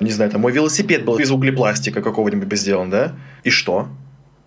не 0.00 0.10
знаю, 0.10 0.30
там 0.30 0.40
мой 0.42 0.52
велосипед 0.52 1.04
был 1.04 1.18
из 1.18 1.30
углепластика 1.30 2.02
какого-нибудь 2.02 2.48
бы 2.48 2.56
сделан, 2.56 2.90
да, 2.90 3.14
и 3.44 3.50
что? 3.50 3.88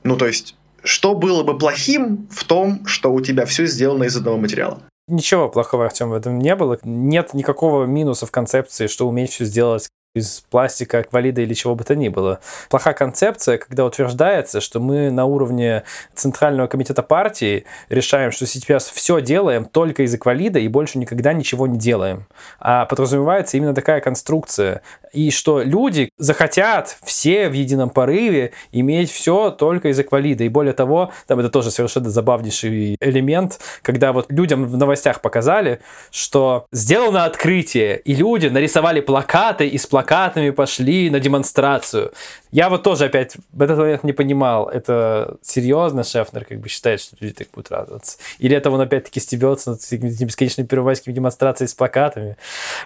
Ну, 0.04 0.18
то 0.18 0.28
есть, 0.28 0.56
что 0.84 1.16
было 1.16 1.44
бы 1.44 1.58
плохим 1.58 2.28
в 2.30 2.44
том, 2.44 2.86
что 2.86 3.12
у 3.12 3.22
тебя 3.22 3.46
все 3.46 3.66
сделано 3.66 4.04
из 4.04 4.16
одного 4.16 4.38
материала? 4.38 4.84
Ничего 5.08 5.50
плохого, 5.50 5.86
Артем, 5.86 6.10
в 6.10 6.14
этом 6.14 6.40
не 6.40 6.56
было. 6.56 6.80
Нет 6.84 7.34
никакого 7.34 7.86
минуса 7.86 8.26
в 8.26 8.32
концепции, 8.32 8.88
что 8.88 9.08
уметь 9.08 9.32
все 9.32 9.46
сделать 9.46 9.88
из 10.16 10.44
пластика, 10.50 11.00
аквалида 11.00 11.42
или 11.42 11.54
чего 11.54 11.76
бы 11.76 11.84
то 11.84 11.96
ни 11.96 12.08
было. 12.08 12.40
Плохая 12.70 12.94
концепция, 12.94 13.58
когда 13.58 13.86
утверждается, 13.86 14.62
что 14.62 14.80
мы 14.80 15.12
на 15.12 15.26
уровне 15.26 15.84
Центрального 16.16 16.68
комитета 16.68 17.04
партии 17.04 17.66
решаем, 17.90 18.32
что 18.32 18.48
сейчас 18.48 18.90
все 18.90 19.22
делаем 19.22 19.66
только 19.66 20.04
из 20.04 20.14
аквалида 20.14 20.60
и 20.60 20.68
больше 20.68 20.98
никогда 20.98 21.34
ничего 21.34 21.68
не 21.68 21.78
делаем. 21.78 22.26
А 22.60 22.86
подразумевается 22.86 23.58
именно 23.58 23.76
такая 23.76 24.02
конструкция. 24.02 24.82
И 25.12 25.32
что 25.32 25.62
люди 25.62 26.10
захотят 26.18 26.98
все 27.04 27.48
в 27.48 27.54
едином 27.54 27.90
порыве 27.90 28.52
иметь 28.72 29.12
все 29.12 29.50
только 29.50 29.90
из 29.90 30.00
аквалида. 30.00 30.44
И 30.44 30.50
более 30.50 30.74
того, 30.74 31.12
там 31.28 31.40
это 31.40 31.50
тоже 31.50 31.72
совершенно 31.72 32.10
забавнейший 32.10 32.98
элемент, 33.00 33.60
когда 33.82 34.12
вот 34.14 34.32
людям 34.32 34.66
в 34.66 34.78
новостях 34.78 35.22
показали, 35.22 35.80
что 36.12 36.66
сделано 36.72 37.26
открытие, 37.26 37.98
и 38.00 38.14
люди 38.14 38.48
нарисовали 38.48 39.00
плакаты 39.00 39.68
и 39.68 39.78
с 39.78 39.86
плакатами 40.06 40.52
пошли 40.52 41.10
на 41.10 41.20
демонстрацию. 41.20 42.12
Я 42.52 42.70
вот 42.70 42.84
тоже 42.84 43.06
опять 43.06 43.38
в 43.52 43.62
этот 43.62 43.78
момент 43.78 44.04
не 44.04 44.14
понимал, 44.14 44.70
это 44.70 45.38
серьезно 45.42 46.04
Шефнер 46.04 46.46
как 46.46 46.60
бы 46.60 46.70
считает, 46.70 47.02
что 47.02 47.16
люди 47.20 47.34
так 47.34 47.48
будут 47.54 47.72
радоваться? 47.72 48.18
Или 48.40 48.56
это 48.56 48.70
он 48.70 48.80
опять-таки 48.80 49.20
стебется 49.20 49.72
над 49.72 49.80
бесконечными 49.92 50.68
первомайскими 50.68 51.14
демонстрациями 51.14 51.68
с 51.68 51.74
плакатами? 51.74 52.38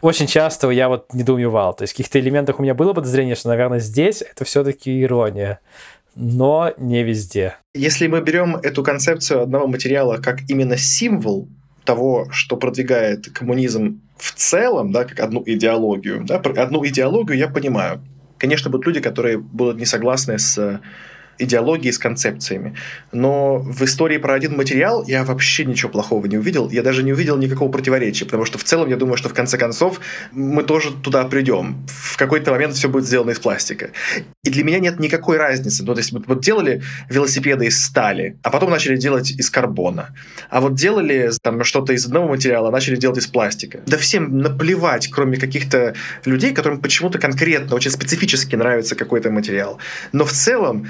Очень 0.02 0.28
часто 0.28 0.70
я 0.70 0.88
вот 0.88 1.14
недоумевал. 1.14 1.74
То 1.74 1.84
есть 1.84 1.94
в 1.94 1.98
каких-то 1.98 2.20
элементах 2.20 2.60
у 2.60 2.64
меня 2.64 2.74
было 2.74 2.94
подозрение, 2.94 3.36
что, 3.36 3.50
наверное, 3.50 3.80
здесь 3.80 4.22
это 4.22 4.46
все-таки 4.46 5.04
ирония 5.04 5.60
но 6.16 6.74
не 6.78 7.04
везде. 7.04 7.56
Если 7.76 8.08
мы 8.08 8.20
берем 8.20 8.58
эту 8.58 8.84
концепцию 8.84 9.42
одного 9.42 9.68
материала 9.68 10.18
как 10.18 10.42
именно 10.50 10.76
символ 10.76 11.48
того, 11.86 12.28
что 12.32 12.58
продвигает 12.58 13.30
коммунизм 13.32 14.02
в 14.20 14.34
целом, 14.34 14.92
да, 14.92 15.06
как 15.06 15.20
одну 15.22 15.42
идеологию, 15.46 16.24
да, 16.26 16.36
одну 16.36 16.86
идеологию 16.86 17.38
я 17.38 17.48
понимаю. 17.48 18.02
Конечно, 18.38 18.70
будут 18.70 18.86
люди, 18.86 19.00
которые 19.00 19.38
будут 19.38 19.78
не 19.78 19.86
согласны 19.86 20.38
с 20.38 20.82
идеологией, 21.40 21.92
с 21.92 21.98
концепциями. 21.98 22.76
Но 23.12 23.58
в 23.58 23.82
истории 23.84 24.18
про 24.18 24.34
один 24.34 24.56
материал 24.56 25.04
я 25.08 25.24
вообще 25.24 25.66
ничего 25.66 25.90
плохого 25.90 26.26
не 26.28 26.38
увидел. 26.38 26.70
Я 26.70 26.84
даже 26.84 27.04
не 27.04 27.14
увидел 27.14 27.38
никакого 27.38 27.72
противоречия, 27.72 28.26
потому 28.26 28.46
что 28.46 28.58
в 28.58 28.64
целом 28.64 28.90
я 28.90 28.98
думаю, 28.98 29.18
что 29.18 29.30
в 29.30 29.34
конце 29.34 29.58
концов 29.58 30.00
мы 30.32 30.64
тоже 30.64 30.92
туда 30.92 31.24
придем. 31.26 31.86
В 31.88 32.18
какой-то 32.18 32.52
момент 32.52 32.76
все 32.76 32.90
будет 32.90 33.06
сделано 33.06 33.32
из 33.32 33.40
пластика. 33.40 33.90
И 34.44 34.50
для 34.50 34.64
меня 34.64 34.80
нет 34.80 35.00
никакой 35.00 35.38
разницы. 35.38 35.84
Ну, 35.84 35.94
то 35.94 36.00
есть 36.00 36.12
вот 36.12 36.42
делали 36.42 36.82
велосипеды 37.10 37.66
из 37.66 37.84
стали, 37.84 38.38
а 38.44 38.50
потом 38.50 38.70
начали 38.70 38.98
делать 38.98 39.32
из 39.32 39.50
карбона. 39.50 40.16
А 40.50 40.62
вот 40.62 40.76
делали 40.76 41.32
там 41.42 41.64
что-то 41.64 41.94
из 41.94 42.06
одного 42.06 42.28
материала, 42.28 42.70
начали 42.72 42.96
делать 42.96 43.18
из 43.18 43.28
пластика. 43.28 43.80
Да 43.86 43.98
всем 43.98 44.38
наплевать, 44.40 45.10
кроме 45.10 45.38
каких-то 45.38 45.96
людей, 46.26 46.54
которым 46.54 46.82
почему-то 46.82 47.20
конкретно, 47.20 47.76
очень 47.76 47.92
специфически 47.92 48.56
нравится 48.56 48.96
какой-то 48.96 49.32
материал. 49.32 49.80
Но 50.12 50.26
в 50.26 50.32
целом 50.32 50.88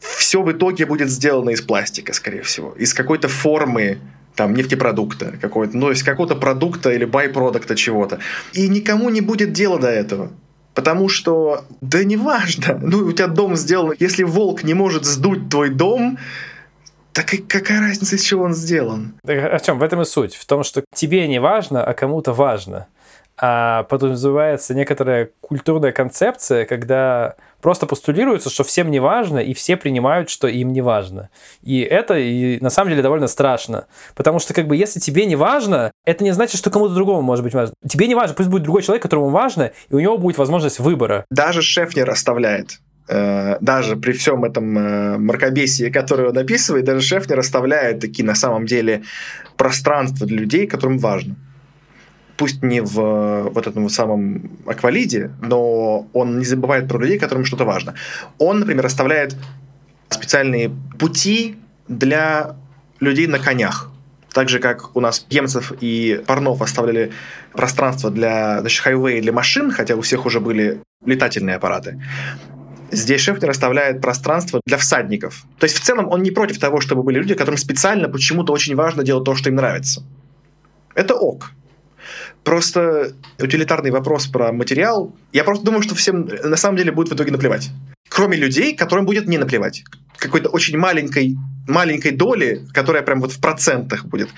все 0.00 0.42
в 0.42 0.52
итоге 0.52 0.86
будет 0.86 1.10
сделано 1.10 1.50
из 1.50 1.62
пластика, 1.62 2.12
скорее 2.12 2.42
всего, 2.42 2.72
из 2.72 2.94
какой-то 2.94 3.28
формы 3.28 3.98
там, 4.34 4.54
нефтепродукта 4.54 5.34
какой-то, 5.40 5.76
ну, 5.76 5.90
есть 5.90 6.02
какого-то 6.02 6.36
продукта 6.36 6.92
или 6.92 7.04
байпродукта 7.04 7.74
чего-то. 7.74 8.18
И 8.52 8.68
никому 8.68 9.08
не 9.08 9.20
будет 9.20 9.52
дела 9.52 9.78
до 9.78 9.88
этого. 9.88 10.30
Потому 10.74 11.08
что, 11.08 11.64
да 11.80 12.04
неважно, 12.04 12.78
ну, 12.82 12.98
у 12.98 13.12
тебя 13.12 13.28
дом 13.28 13.56
сделан, 13.56 13.94
если 13.98 14.22
волк 14.22 14.62
не 14.62 14.74
может 14.74 15.04
сдуть 15.04 15.48
твой 15.48 15.70
дом, 15.70 16.18
так 17.12 17.32
и 17.32 17.38
какая 17.38 17.80
разница, 17.80 18.16
из 18.16 18.22
чего 18.22 18.44
он 18.44 18.52
сделан? 18.52 19.14
Чем? 19.64 19.78
В 19.78 19.82
этом 19.82 20.02
и 20.02 20.04
суть. 20.04 20.34
В 20.34 20.44
том, 20.44 20.62
что 20.64 20.84
тебе 20.94 21.26
не 21.28 21.40
важно, 21.40 21.82
а 21.82 21.94
кому-то 21.94 22.34
важно. 22.34 22.88
А 23.38 23.82
подразумевается 23.84 24.74
некоторая 24.74 25.30
культурная 25.42 25.92
концепция, 25.92 26.64
когда 26.64 27.36
просто 27.60 27.86
постулируется, 27.86 28.48
что 28.48 28.64
всем 28.64 28.90
не 28.90 28.98
важно, 28.98 29.38
и 29.38 29.52
все 29.52 29.76
принимают, 29.76 30.30
что 30.30 30.48
им 30.48 30.72
не 30.72 30.80
важно. 30.80 31.28
И 31.62 31.80
это 31.80 32.16
и 32.16 32.58
на 32.60 32.70
самом 32.70 32.90
деле 32.90 33.02
довольно 33.02 33.26
страшно. 33.26 33.86
Потому 34.14 34.38
что, 34.38 34.54
как 34.54 34.66
бы, 34.66 34.76
если 34.76 35.00
тебе 35.00 35.26
не 35.26 35.36
важно, 35.36 35.90
это 36.06 36.24
не 36.24 36.32
значит, 36.32 36.56
что 36.56 36.70
кому-то 36.70 36.94
другому 36.94 37.20
может 37.20 37.44
быть 37.44 37.52
важно. 37.52 37.74
Тебе 37.86 38.06
не 38.06 38.14
важно, 38.14 38.34
пусть 38.34 38.48
будет 38.48 38.62
другой 38.62 38.82
человек, 38.82 39.02
которому 39.02 39.28
важно, 39.28 39.72
и 39.90 39.94
у 39.94 39.98
него 39.98 40.16
будет 40.16 40.38
возможность 40.38 40.78
выбора. 40.78 41.26
Даже 41.30 41.60
Шефнер 41.60 42.08
оставляет 42.08 42.80
э, 43.08 43.58
даже 43.60 43.96
при 43.96 44.12
всем 44.12 44.44
этом 44.44 44.78
э, 44.78 45.18
мракобесии, 45.18 45.90
которое 45.90 46.30
он 46.30 46.38
описывает, 46.38 46.86
даже 46.86 47.02
Шефнер 47.02 47.38
оставляет 47.38 48.00
такие 48.00 48.24
на 48.24 48.34
самом 48.34 48.64
деле 48.64 49.02
пространства 49.58 50.26
для 50.26 50.38
людей, 50.38 50.66
которым 50.66 50.98
важно 50.98 51.36
пусть 52.36 52.62
не 52.62 52.80
в 52.80 53.50
вот 53.50 53.66
этом 53.66 53.88
самом 53.88 54.50
аквалиде, 54.66 55.30
но 55.40 56.06
он 56.12 56.38
не 56.38 56.44
забывает 56.44 56.88
про 56.88 56.98
людей, 56.98 57.18
которым 57.18 57.44
что-то 57.44 57.64
важно. 57.64 57.94
Он, 58.38 58.60
например, 58.60 58.86
оставляет 58.86 59.36
специальные 60.10 60.70
пути 60.98 61.56
для 61.88 62.56
людей 63.00 63.26
на 63.26 63.38
конях. 63.38 63.90
Так 64.32 64.48
же, 64.48 64.58
как 64.58 64.94
у 64.94 65.00
нас 65.00 65.26
Емцев 65.30 65.72
и 65.80 66.22
Парнов 66.26 66.60
оставляли 66.60 67.12
пространство 67.52 68.10
для 68.10 68.60
значит, 68.60 68.82
хайвей 68.82 69.20
для 69.22 69.32
машин, 69.32 69.70
хотя 69.70 69.96
у 69.96 70.02
всех 70.02 70.26
уже 70.26 70.40
были 70.40 70.80
летательные 71.04 71.56
аппараты. 71.56 71.98
Здесь 72.90 73.22
Шефнер 73.22 73.50
оставляет 73.50 74.00
пространство 74.00 74.60
для 74.66 74.76
всадников. 74.76 75.44
То 75.58 75.64
есть 75.64 75.76
в 75.76 75.80
целом 75.80 76.08
он 76.08 76.22
не 76.22 76.30
против 76.30 76.58
того, 76.58 76.80
чтобы 76.80 77.02
были 77.02 77.18
люди, 77.18 77.34
которым 77.34 77.56
специально 77.58 78.08
почему-то 78.08 78.52
очень 78.52 78.76
важно 78.76 79.02
делать 79.02 79.24
то, 79.24 79.34
что 79.34 79.48
им 79.48 79.56
нравится. 79.56 80.02
Это 80.94 81.14
ок. 81.14 81.50
Просто 82.46 83.12
утилитарный 83.40 83.90
вопрос 83.90 84.28
про 84.28 84.52
материал. 84.52 85.12
Я 85.32 85.42
просто 85.42 85.64
думаю, 85.64 85.82
что 85.82 85.96
всем 85.96 86.28
на 86.44 86.56
самом 86.56 86.76
деле 86.76 86.92
будет 86.92 87.08
в 87.08 87.14
итоге 87.16 87.32
наплевать. 87.32 87.70
Кроме 88.08 88.36
людей, 88.36 88.76
которым 88.76 89.04
будет 89.04 89.26
не 89.26 89.36
наплевать. 89.36 89.82
Какой-то 90.16 90.48
очень 90.50 90.78
маленькой, 90.78 91.36
маленькой 91.66 92.12
доли, 92.12 92.64
которая 92.72 93.02
прям 93.02 93.20
вот 93.20 93.32
в 93.32 93.40
процентах 93.40 94.04
будет. 94.04 94.28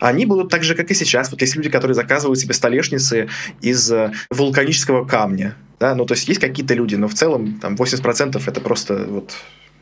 Они 0.00 0.24
будут 0.24 0.50
так 0.50 0.64
же, 0.64 0.74
как 0.74 0.90
и 0.90 0.94
сейчас. 0.94 1.30
Вот 1.30 1.42
есть 1.42 1.56
люди, 1.56 1.68
которые 1.68 1.94
заказывают 1.94 2.38
себе 2.38 2.54
столешницы 2.54 3.28
из 3.60 3.92
э, 3.92 4.12
вулканического 4.30 5.04
камня. 5.04 5.54
Да? 5.78 5.94
Ну, 5.94 6.06
то 6.06 6.14
есть 6.14 6.26
есть 6.26 6.40
какие-то 6.40 6.72
люди, 6.72 6.94
но 6.94 7.06
в 7.06 7.12
целом 7.12 7.60
там 7.60 7.74
80% 7.74 8.42
это 8.46 8.60
просто 8.62 9.04
вот, 9.06 9.34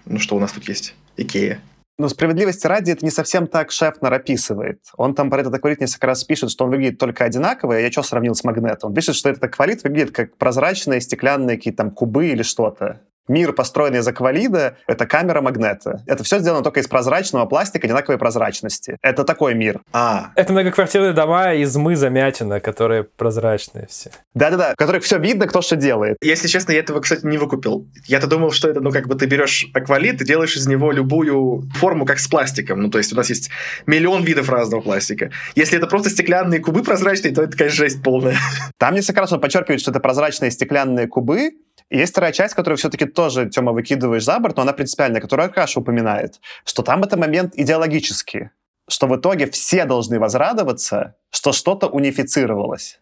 ну 0.07 0.19
что 0.19 0.35
у 0.35 0.41
нас 0.41 0.51
тут 0.51 0.69
есть? 0.69 0.97
Икея. 1.17 1.61
Но 1.99 2.11
справедливости 2.11 2.67
ради, 2.67 2.91
это 2.91 3.05
не 3.05 3.11
совсем 3.11 3.47
так 3.47 3.71
Шефнер 3.71 4.13
описывает. 4.13 4.81
Он 4.99 5.15
там 5.15 5.31
про 5.31 5.41
этот 5.41 5.55
акварит 5.55 5.81
несколько 5.81 6.09
раз 6.09 6.25
пишет, 6.25 6.51
что 6.51 6.67
он 6.67 6.71
выглядит 6.71 6.99
только 6.99 7.25
одинаково, 7.25 7.73
я 7.73 7.91
что 7.91 8.03
сравнил 8.03 8.35
с 8.35 8.45
магнетом? 8.45 8.91
Он 8.91 8.95
пишет, 8.95 9.15
что 9.15 9.31
этот 9.31 9.45
акварит 9.45 9.83
выглядит 9.83 10.15
как 10.15 10.37
прозрачные 10.37 11.01
стеклянные 11.01 11.57
какие-то 11.57 11.79
там 11.79 11.91
кубы 11.91 12.27
или 12.29 12.43
что-то 12.43 13.01
мир, 13.29 13.53
построенный 13.53 14.01
из 14.01 14.09
аквалида, 14.09 14.77
это 14.87 15.07
камера 15.07 15.41
магнета. 15.41 16.03
Это 16.07 16.25
все 16.25 16.39
сделано 16.39 16.63
только 16.63 16.81
из 16.81 16.89
прозрачного 16.89 17.47
пластика 17.47 17.87
одинаковой 17.87 18.19
прозрачности. 18.19 18.99
Это 19.03 19.25
такой 19.25 19.55
мир. 19.55 19.81
А. 19.93 20.31
Это 20.35 20.53
многоквартирные 20.53 21.13
дома 21.13 21.55
из 21.55 21.75
мыза 21.77 22.09
Мятина, 22.09 22.61
которые 22.61 23.05
прозрачные 23.05 23.87
все. 23.89 24.11
Да-да-да, 24.35 24.73
в 24.73 24.77
которых 24.77 25.03
все 25.03 25.19
видно, 25.19 25.47
кто 25.47 25.63
что 25.63 25.77
делает. 25.77 26.17
Если 26.23 26.49
честно, 26.49 26.73
я 26.73 26.81
этого, 26.81 27.01
кстати, 27.01 27.25
не 27.27 27.39
выкупил. 27.39 27.87
Я-то 28.07 28.27
думал, 28.27 28.51
что 28.53 28.69
это, 28.69 28.81
ну, 28.81 28.91
как 28.91 29.09
бы 29.09 29.15
ты 29.15 29.27
берешь 29.27 29.69
аквалит 29.75 30.21
и 30.23 30.25
делаешь 30.25 30.57
из 30.57 30.67
него 30.67 30.93
любую 30.93 31.69
форму, 31.75 32.07
как 32.07 32.19
с 32.19 32.29
пластиком. 32.29 32.81
Ну, 32.81 32.91
то 32.91 32.99
есть 32.99 33.13
у 33.13 33.17
нас 33.17 33.29
есть 33.29 33.51
миллион 33.87 34.25
видов 34.25 34.49
разного 34.49 34.81
пластика. 34.81 35.31
Если 35.55 35.79
это 35.79 35.87
просто 35.87 36.11
стеклянные 36.11 36.61
кубы 36.61 36.83
прозрачные, 36.83 37.35
то 37.35 37.43
это, 37.43 37.57
конечно, 37.57 37.77
жесть 37.77 38.03
полная. 38.03 38.37
Там 38.79 38.95
несколько 38.95 39.21
раз 39.21 39.33
он 39.33 39.41
подчеркивает, 39.41 39.81
что 39.81 39.91
это 39.91 40.01
прозрачные 40.01 40.51
стеклянные 40.51 41.07
кубы, 41.07 41.51
и 41.89 41.99
есть 41.99 42.13
вторая 42.13 42.33
часть, 42.33 42.55
которую 42.55 42.79
все-таки 42.79 43.05
тоже, 43.07 43.49
Тёма, 43.49 43.73
выкидываешь 43.73 44.25
за 44.25 44.39
борт, 44.41 44.57
но 44.57 44.63
она 44.63 44.73
принципиальная, 44.73 45.21
которую 45.21 45.47
Аркаша 45.47 45.81
упоминает, 45.81 46.41
что 46.65 46.83
там 46.83 47.03
это 47.03 47.17
момент 47.17 47.55
идеологический, 47.57 48.51
что 48.89 49.07
в 49.07 49.17
итоге 49.17 49.47
все 49.47 49.85
должны 49.85 50.19
возрадоваться, 50.19 51.15
что 51.31 51.53
что-то 51.53 51.87
унифицировалось 51.87 53.01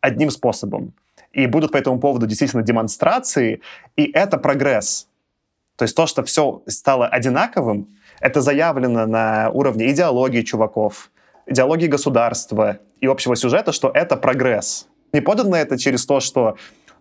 одним 0.00 0.30
способом. 0.30 0.94
И 1.32 1.46
будут 1.46 1.72
по 1.72 1.76
этому 1.76 2.00
поводу 2.00 2.26
действительно 2.26 2.62
демонстрации, 2.62 3.60
и 3.96 4.10
это 4.10 4.38
прогресс. 4.38 5.08
То 5.76 5.82
есть 5.84 5.94
то, 5.94 6.06
что 6.06 6.24
все 6.24 6.62
стало 6.66 7.06
одинаковым, 7.06 7.98
это 8.20 8.40
заявлено 8.40 9.06
на 9.06 9.50
уровне 9.50 9.90
идеологии 9.90 10.42
чуваков, 10.42 11.10
идеологии 11.46 11.86
государства 11.86 12.78
и 13.00 13.06
общего 13.06 13.36
сюжета, 13.36 13.72
что 13.72 13.90
это 13.92 14.16
прогресс. 14.16 14.88
Не 15.12 15.20
подано 15.20 15.56
это 15.56 15.78
через 15.78 16.06
то, 16.06 16.20
что 16.20 16.56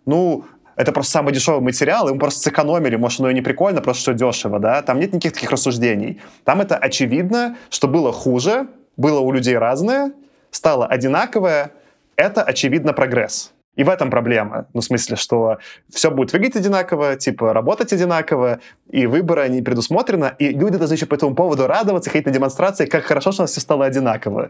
ну, 0.08 0.46
это 0.78 0.92
просто 0.92 1.12
самый 1.12 1.34
дешевый 1.34 1.62
материал, 1.62 2.08
и 2.08 2.14
мы 2.14 2.20
просто 2.20 2.40
сэкономили, 2.42 2.96
может, 2.96 3.20
оно 3.20 3.32
и 3.32 3.34
не 3.34 3.42
прикольно, 3.42 3.82
просто 3.82 4.02
что 4.02 4.14
дешево, 4.14 4.60
да, 4.60 4.82
там 4.84 5.00
нет 5.00 5.12
никаких 5.12 5.34
таких 5.34 5.52
рассуждений. 5.52 6.22
Там 6.46 6.62
это 6.62 6.78
очевидно, 6.78 7.58
что 7.70 7.88
было 7.88 8.14
хуже, 8.14 8.68
было 8.96 9.20
у 9.20 9.32
людей 9.32 9.58
разное, 9.58 10.14
стало 10.52 10.86
одинаковое, 10.86 11.72
это, 12.16 12.44
очевидно, 12.44 12.94
прогресс. 12.94 13.52
И 13.78 13.84
в 13.84 13.90
этом 13.90 14.10
проблема. 14.10 14.66
Ну, 14.74 14.82
в 14.82 14.84
смысле, 14.84 15.16
что 15.16 15.60
все 15.94 16.12
будет 16.12 16.34
выглядеть 16.34 16.58
одинаково, 16.58 17.16
типа 17.16 17.54
работать 17.54 17.94
одинаково, 17.94 18.60
и 18.90 19.06
выбора 19.06 19.48
не 19.48 19.62
предусмотрено, 19.62 20.34
и 20.40 20.50
люди 20.50 20.78
должны 20.78 20.96
еще 20.96 21.06
по 21.06 21.16
этому 21.16 21.36
поводу 21.36 21.68
радоваться, 21.68 22.10
ходить 22.10 22.26
на 22.26 22.34
демонстрации, 22.34 22.86
как 22.86 23.04
хорошо, 23.04 23.32
что 23.32 23.42
у 23.42 23.44
нас 23.44 23.52
все 23.52 23.62
стало 23.62 23.86
одинаково. 23.86 24.50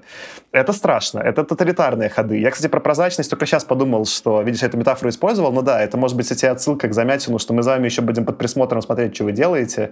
Это 0.51 0.73
страшно, 0.73 1.19
это 1.19 1.43
тоталитарные 1.43 2.09
ходы. 2.09 2.39
Я, 2.39 2.51
кстати, 2.51 2.69
про 2.69 2.79
прозрачность 2.79 3.29
только 3.29 3.45
сейчас 3.45 3.65
подумал, 3.65 4.05
что, 4.05 4.41
видишь, 4.41 4.61
я 4.61 4.67
эту 4.69 4.77
метафору 4.77 5.09
использовал, 5.09 5.51
но 5.51 5.61
да, 5.61 5.81
это 5.81 5.97
может 5.97 6.15
быть, 6.15 6.25
кстати, 6.25 6.45
отсылка 6.45 6.87
к 6.87 6.93
замятину, 6.93 7.37
что 7.37 7.53
мы 7.53 7.63
за 7.63 7.71
вами 7.71 7.85
еще 7.85 8.01
будем 8.01 8.25
под 8.25 8.37
присмотром 8.37 8.81
смотреть, 8.81 9.13
что 9.15 9.25
вы 9.25 9.33
делаете. 9.33 9.91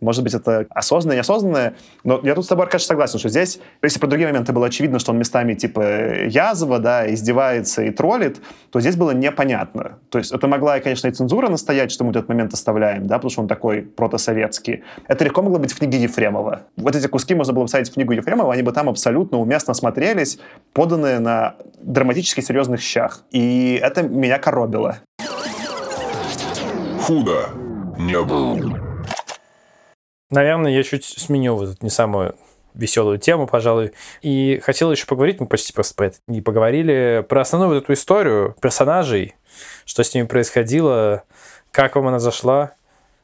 Может 0.00 0.24
быть, 0.24 0.34
это 0.34 0.66
осознанное, 0.70 1.16
неосознанное, 1.16 1.74
но 2.02 2.20
я 2.24 2.34
тут 2.34 2.44
с 2.44 2.48
тобой, 2.48 2.64
Аркадьевич, 2.64 2.88
согласен, 2.88 3.18
что 3.20 3.28
здесь, 3.28 3.60
если 3.82 4.00
про 4.00 4.08
другие 4.08 4.28
моменты 4.28 4.52
было 4.52 4.66
очевидно, 4.66 4.98
что 4.98 5.12
он 5.12 5.18
местами, 5.18 5.54
типа, 5.54 6.24
язва, 6.26 6.78
да, 6.78 7.12
издевается 7.12 7.82
и 7.82 7.90
троллит, 7.90 8.40
то 8.72 8.80
здесь 8.80 8.96
было 8.96 9.10
непонятно. 9.10 9.98
То 10.08 10.16
есть 10.16 10.32
это 10.32 10.48
могла, 10.48 10.80
конечно, 10.80 11.06
и 11.06 11.10
цензура 11.10 11.50
настоять, 11.50 11.92
что 11.92 12.04
мы 12.04 12.10
этот 12.10 12.26
момент 12.30 12.54
оставляем, 12.54 13.06
да, 13.06 13.16
потому 13.16 13.30
что 13.30 13.42
он 13.42 13.48
такой 13.48 13.82
протосоветский. 13.82 14.82
Это 15.08 15.24
легко 15.24 15.42
могло 15.42 15.58
быть 15.58 15.72
в 15.72 15.78
книге 15.78 16.02
Ефремова. 16.02 16.62
Вот 16.78 16.96
эти 16.96 17.06
куски 17.06 17.34
можно 17.34 17.52
было 17.52 17.64
поставить 17.64 17.90
в 17.90 17.94
книгу 17.94 18.12
Ефремова, 18.12 18.50
они 18.50 18.62
бы 18.62 18.72
там 18.72 18.88
абсолютно 18.88 19.38
уместно 19.38 19.74
смотрелись, 19.74 20.38
поданные 20.72 21.18
на 21.18 21.56
драматически 21.82 22.40
серьезных 22.40 22.80
щах. 22.80 23.24
И 23.30 23.78
это 23.82 24.02
меня 24.02 24.38
коробило. 24.38 24.96
Худо 27.02 27.50
не 27.98 28.18
было. 28.22 28.80
Наверное, 30.30 30.72
я 30.72 30.82
чуть 30.82 31.04
сменил 31.04 31.56
вот 31.56 31.68
эту 31.68 31.84
не 31.84 31.90
самую 31.90 32.36
веселую 32.74 33.18
тему, 33.18 33.46
пожалуй. 33.46 33.92
И 34.22 34.60
хотел 34.62 34.90
еще 34.90 35.06
поговорить, 35.06 35.40
мы 35.40 35.46
почти 35.46 35.72
просто 35.72 35.94
про 35.94 36.06
это 36.06 36.18
не 36.26 36.40
поговорили, 36.40 37.24
про 37.28 37.42
основную 37.42 37.74
вот 37.74 37.84
эту 37.84 37.92
историю 37.92 38.56
персонажей, 38.60 39.34
что 39.84 40.02
с 40.02 40.14
ними 40.14 40.26
происходило, 40.26 41.24
как 41.70 41.96
вам 41.96 42.08
она 42.08 42.18
зашла, 42.18 42.72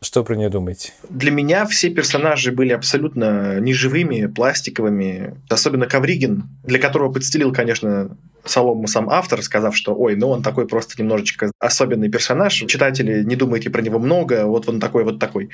что 0.01 0.23
про 0.23 0.37
нее 0.37 0.49
думаете? 0.49 0.93
Для 1.09 1.33
меня 1.33 1.67
все 1.67 1.91
персонажи 1.91 2.53
были 2.53 2.73
абсолютно 2.73 3.59
неживыми, 3.59 4.27
пластиковыми. 4.27 5.35
Особенно 5.49 5.87
Ковригин, 5.87 6.45
для 6.63 6.79
которого 6.79 7.13
подстелил, 7.13 7.53
конечно, 7.53 8.17
солому 8.45 8.87
сам 8.87 9.11
автор, 9.11 9.43
сказав, 9.43 9.77
что 9.77 9.95
ой, 9.95 10.15
ну 10.15 10.29
он 10.29 10.43
такой 10.43 10.69
просто 10.69 11.01
немножечко 11.03 11.51
особенный 11.59 12.09
персонаж. 12.09 12.55
Читатели, 12.55 13.25
не 13.25 13.35
думайте 13.35 13.71
про 13.71 13.83
него 13.83 13.99
много, 13.99 14.47
вот 14.47 14.69
он 14.69 14.79
такой, 14.79 15.03
вот 15.03 15.19
такой. 15.19 15.51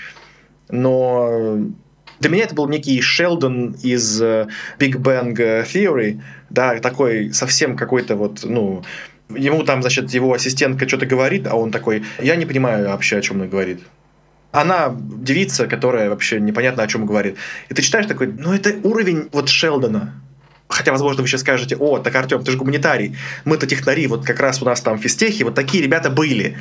Но 0.69 1.59
для 2.21 2.31
меня 2.31 2.45
это 2.45 2.55
был 2.55 2.69
некий 2.69 3.01
Шелдон 3.01 3.77
из 3.83 4.21
э, 4.23 4.47
Big 4.79 4.97
Bang 4.97 5.35
Theory, 5.37 6.21
да, 6.51 6.79
такой 6.79 7.33
совсем 7.33 7.77
какой-то 7.77 8.17
вот, 8.17 8.45
ну, 8.45 8.85
ему 9.29 9.63
там, 9.65 9.83
значит, 9.83 10.11
его 10.13 10.33
ассистентка 10.33 10.87
что-то 10.89 11.07
говорит, 11.07 11.47
а 11.47 11.57
он 11.57 11.71
такой, 11.71 12.05
я 12.21 12.37
не 12.37 12.47
понимаю 12.47 12.89
вообще, 12.89 13.19
о 13.19 13.23
чем 13.23 13.41
он 13.41 13.49
говорит. 13.49 13.81
Она 14.53 14.95
девица, 14.97 15.67
которая 15.67 16.11
вообще 16.11 16.41
непонятно 16.41 16.85
о 16.85 16.87
чем 16.87 17.07
говорит. 17.07 17.37
И 17.69 17.75
ты 17.75 17.83
читаешь 17.83 18.07
такой, 18.07 18.29
ну 18.29 18.53
это 18.53 18.75
уровень 18.85 19.29
вот 19.33 19.49
Шелдона. 19.49 20.15
Хотя, 20.69 20.93
возможно, 20.93 21.23
вы 21.23 21.29
сейчас 21.29 21.43
скажете, 21.43 21.77
о, 21.77 21.99
так, 21.99 22.15
Артем, 22.15 22.43
ты 22.43 22.53
же 22.53 22.57
гуманитарий, 22.57 23.17
мы-то 23.45 23.67
технари, 23.67 24.07
вот 24.07 24.25
как 24.25 24.41
раз 24.41 24.63
у 24.63 24.65
нас 24.65 24.81
там 24.81 24.99
в 24.99 25.03
физтехе, 25.03 25.45
вот 25.45 25.55
такие 25.55 25.83
ребята 25.83 26.09
были. 26.09 26.57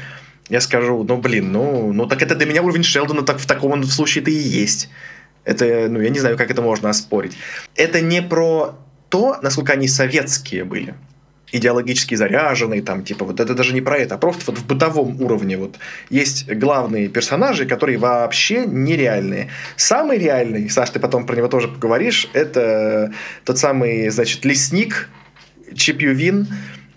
Я 0.50 0.60
скажу, 0.60 1.04
ну, 1.04 1.18
блин, 1.18 1.52
ну, 1.52 1.94
ну 1.94 2.06
так 2.06 2.22
это 2.22 2.36
для 2.36 2.46
меня 2.46 2.62
уровень 2.62 2.84
Шелдона 2.84 3.22
так 3.22 3.40
в 3.40 3.46
таком 3.46 3.84
случае-то 3.84 4.30
и 4.30 4.34
есть. 4.34 4.90
Это, 5.46 5.88
ну, 5.90 6.00
я 6.00 6.10
не 6.10 6.20
знаю, 6.20 6.38
как 6.38 6.52
это 6.52 6.62
можно 6.62 6.90
оспорить. 6.90 7.38
Это 7.76 8.02
не 8.02 8.22
про 8.22 8.76
то, 9.10 9.38
насколько 9.42 9.74
они 9.74 9.88
советские 9.88 10.64
были 10.64 10.96
идеологически 11.54 12.16
заряженные, 12.16 12.82
там, 12.82 13.04
типа, 13.04 13.26
вот 13.26 13.40
это 13.40 13.54
даже 13.54 13.74
не 13.74 13.82
про 13.82 13.98
это, 13.98 14.16
а 14.16 14.18
просто 14.18 14.52
вот 14.52 14.60
в 14.60 14.66
бытовом 14.66 15.22
уровне 15.22 15.56
вот 15.56 15.76
есть 16.10 16.52
главные 16.52 17.08
персонажи, 17.10 17.68
которые 17.68 18.00
вообще 18.00 18.66
нереальные. 18.66 19.52
Самый 19.78 20.18
реальный, 20.18 20.68
Саш, 20.70 20.90
ты 20.90 21.00
потом 21.00 21.28
про 21.28 21.36
него 21.36 21.48
тоже 21.48 21.68
поговоришь, 21.68 22.28
это 22.34 23.14
тот 23.46 23.60
самый, 23.60 24.10
значит, 24.10 24.44
лесник 24.46 25.10
Чип 25.76 26.02
Ювин, 26.02 26.48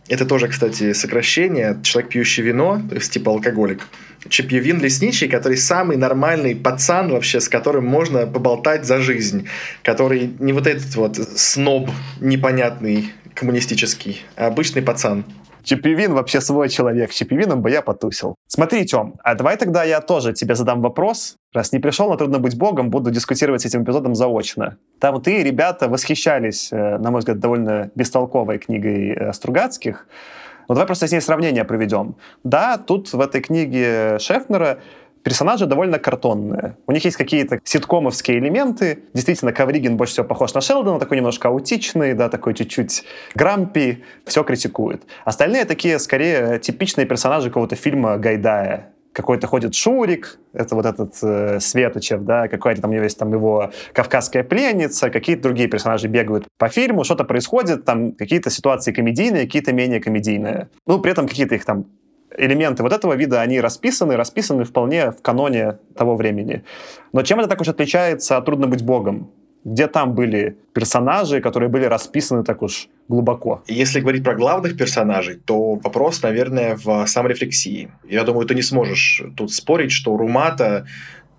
это 0.09 0.25
тоже, 0.25 0.49
кстати, 0.49 0.93
сокращение, 0.93 1.79
человек, 1.83 2.11
пьющий 2.11 2.43
вино, 2.43 2.81
то 2.89 2.95
есть 2.95 3.13
типа 3.13 3.33
алкоголик. 3.33 3.89
Чепьевин 4.29 4.81
Лесничий, 4.81 5.29
который 5.29 5.57
самый 5.57 5.97
нормальный 5.97 6.55
пацан 6.57 7.11
вообще, 7.11 7.41
с 7.41 7.49
которым 7.49 7.87
можно 7.87 8.27
поболтать 8.27 8.85
за 8.85 9.01
жизнь, 9.01 9.49
который 9.83 10.31
не 10.39 10.53
вот 10.53 10.67
этот 10.67 10.95
вот 10.97 11.17
сноб 11.37 11.91
непонятный, 12.21 13.13
коммунистический, 13.35 14.23
а 14.37 14.47
обычный 14.47 14.83
пацан. 14.83 15.25
Чипивин 15.67 16.15
вообще 16.15 16.41
свой 16.41 16.69
человек. 16.69 17.11
Чипивином 17.11 17.61
бы 17.61 17.71
я 17.73 17.83
потусил. 17.83 18.37
Смотри, 18.47 18.87
Тём, 18.87 19.15
а 19.25 19.35
давай 19.35 19.57
тогда 19.57 19.83
я 19.83 20.01
тоже 20.01 20.33
тебе 20.33 20.55
задам 20.55 20.81
вопрос. 20.81 21.37
Раз 21.53 21.73
не 21.73 21.81
пришел 21.81 22.09
на 22.09 22.17
«Трудно 22.17 22.39
быть 22.39 22.57
богом», 22.57 22.89
буду 22.89 23.11
дискутировать 23.11 23.63
с 23.63 23.67
этим 23.67 23.83
эпизодом 23.83 24.15
заочно. 24.15 24.77
Там 25.01 25.21
ты, 25.21 25.43
ребята, 25.43 25.89
восхищались, 25.89 26.73
э, 26.73 26.99
на 26.99 27.11
мой 27.11 27.19
взгляд, 27.19 27.41
довольно 27.41 27.91
бестолковой 27.97 28.59
книгой 28.59 29.11
э, 29.11 29.33
Стругацких. 29.33 30.07
Ну, 30.69 30.75
давай 30.75 30.87
просто 30.87 31.09
с 31.09 31.13
ней 31.13 31.21
сравнение 31.21 31.65
проведем. 31.65 32.15
Да, 32.45 32.79
тут 32.79 33.13
в 33.13 33.21
этой 33.21 33.41
книге 33.41 34.19
Шефнера 34.21 34.79
персонажи 35.27 35.67
довольно 35.67 35.99
картонные. 35.99 36.77
У 36.87 36.93
них 36.93 37.05
есть 37.05 37.17
какие-то 37.17 37.59
ситкомовские 37.65 38.39
элементы. 38.39 39.01
Действительно, 39.13 39.53
Ковригин 39.53 39.97
больше 39.97 40.13
всего 40.13 40.27
похож 40.27 40.55
на 40.55 40.61
Шелдона, 40.61 41.01
такой 41.01 41.17
немножко 41.17 41.49
аутичный, 41.49 42.15
да, 42.15 42.29
такой 42.29 42.55
чуть-чуть 42.55 43.03
грампи, 43.35 44.05
все 44.25 44.45
критикует. 44.45 45.03
Остальные 45.25 45.65
такие, 45.65 45.99
скорее, 45.99 46.61
типичные 46.61 47.07
персонажи 47.07 47.49
какого-то 47.49 47.75
фильма 47.75 48.19
Гайдая 48.19 48.93
какой-то 49.13 49.47
ходит 49.47 49.75
Шурик, 49.75 50.39
это 50.53 50.75
вот 50.75 50.85
этот 50.85 51.15
э, 51.23 51.59
Светочев, 51.59 52.23
да, 52.23 52.49
какая-то 52.49 52.83
там 52.83 52.91
у 52.91 52.95
него 52.95 53.05
есть 53.05 53.19
там 53.19 53.33
его 53.33 53.73
кавказская 53.95 54.45
пленница, 54.45 55.09
какие-то 55.09 55.45
другие 55.45 55.69
персонажи 55.69 56.07
бегают 56.07 56.47
по 56.59 56.69
фильму, 56.69 57.03
что-то 57.03 57.25
происходит, 57.25 57.87
там 57.87 58.13
какие-то 58.13 58.51
ситуации 58.51 58.93
комедийные, 58.93 59.47
какие-то 59.47 59.73
менее 59.73 60.01
комедийные. 60.01 60.69
Ну, 60.87 61.01
при 61.01 61.13
этом 61.13 61.27
какие-то 61.27 61.55
их 61.55 61.65
там 61.65 61.87
элементы 62.37 62.83
вот 62.83 62.93
этого 62.93 63.15
вида, 63.15 63.41
они 63.41 63.61
расписаны, 63.61 64.17
расписаны 64.17 64.65
вполне 64.65 65.11
в 65.11 65.23
каноне 65.23 65.79
того 65.97 66.17
времени. 66.17 66.63
Но 67.13 67.23
чем 67.23 67.41
это 67.41 67.49
так 67.49 67.61
уж 67.61 67.69
отличается 67.69 68.37
от 68.37 68.45
«Трудно 68.45 68.67
быть 68.67 68.83
богом»? 68.83 69.31
Где 69.65 69.89
там 69.89 70.15
были 70.15 70.57
персонажи, 70.75 71.41
которые 71.41 71.69
были 71.69 71.87
расписаны 71.87 72.45
так 72.45 72.63
уж 72.63 72.89
глубоко? 73.09 73.65
Если 73.67 74.01
говорить 74.01 74.23
про 74.23 74.37
главных 74.37 74.77
персонажей, 74.77 75.41
то 75.45 75.75
вопрос, 75.75 76.23
наверное, 76.23 76.77
в 76.77 77.05
саморефлексии. 77.07 77.91
Я 78.09 78.23
думаю, 78.23 78.47
ты 78.47 78.55
не 78.55 78.63
сможешь 78.63 79.23
тут 79.37 79.53
спорить, 79.53 79.91
что 79.91 80.17
Румата 80.17 80.87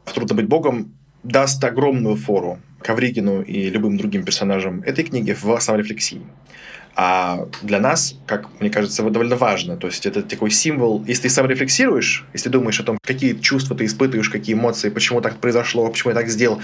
в 0.03 0.13
«Трудно 0.13 0.35
быть 0.35 0.47
богом» 0.47 0.93
даст 1.23 1.63
огромную 1.63 2.15
фору 2.15 2.59
Ковригину 2.81 3.41
и 3.41 3.69
любым 3.69 3.97
другим 3.97 4.23
персонажам 4.23 4.81
этой 4.81 5.03
книги 5.03 5.33
в 5.33 5.59
саморефлексии. 5.59 6.21
А 6.99 7.47
для 7.61 7.79
нас, 7.79 8.15
как 8.25 8.59
мне 8.59 8.71
кажется, 8.71 9.03
это 9.03 9.11
довольно 9.11 9.35
важно. 9.35 9.77
То 9.77 9.85
есть 9.85 10.07
это 10.07 10.23
такой 10.23 10.49
символ, 10.49 11.05
если 11.05 11.23
ты 11.23 11.29
сам 11.29 11.45
рефлексируешь, 11.45 12.25
если 12.33 12.49
думаешь 12.49 12.79
о 12.79 12.83
том, 12.83 12.97
какие 13.03 13.35
чувства 13.35 13.75
ты 13.77 13.85
испытываешь, 13.85 14.31
какие 14.31 14.55
эмоции, 14.55 14.89
почему 14.89 15.21
так 15.21 15.37
произошло, 15.37 15.87
почему 15.87 16.09
я 16.09 16.15
так 16.15 16.27
сделал, 16.27 16.59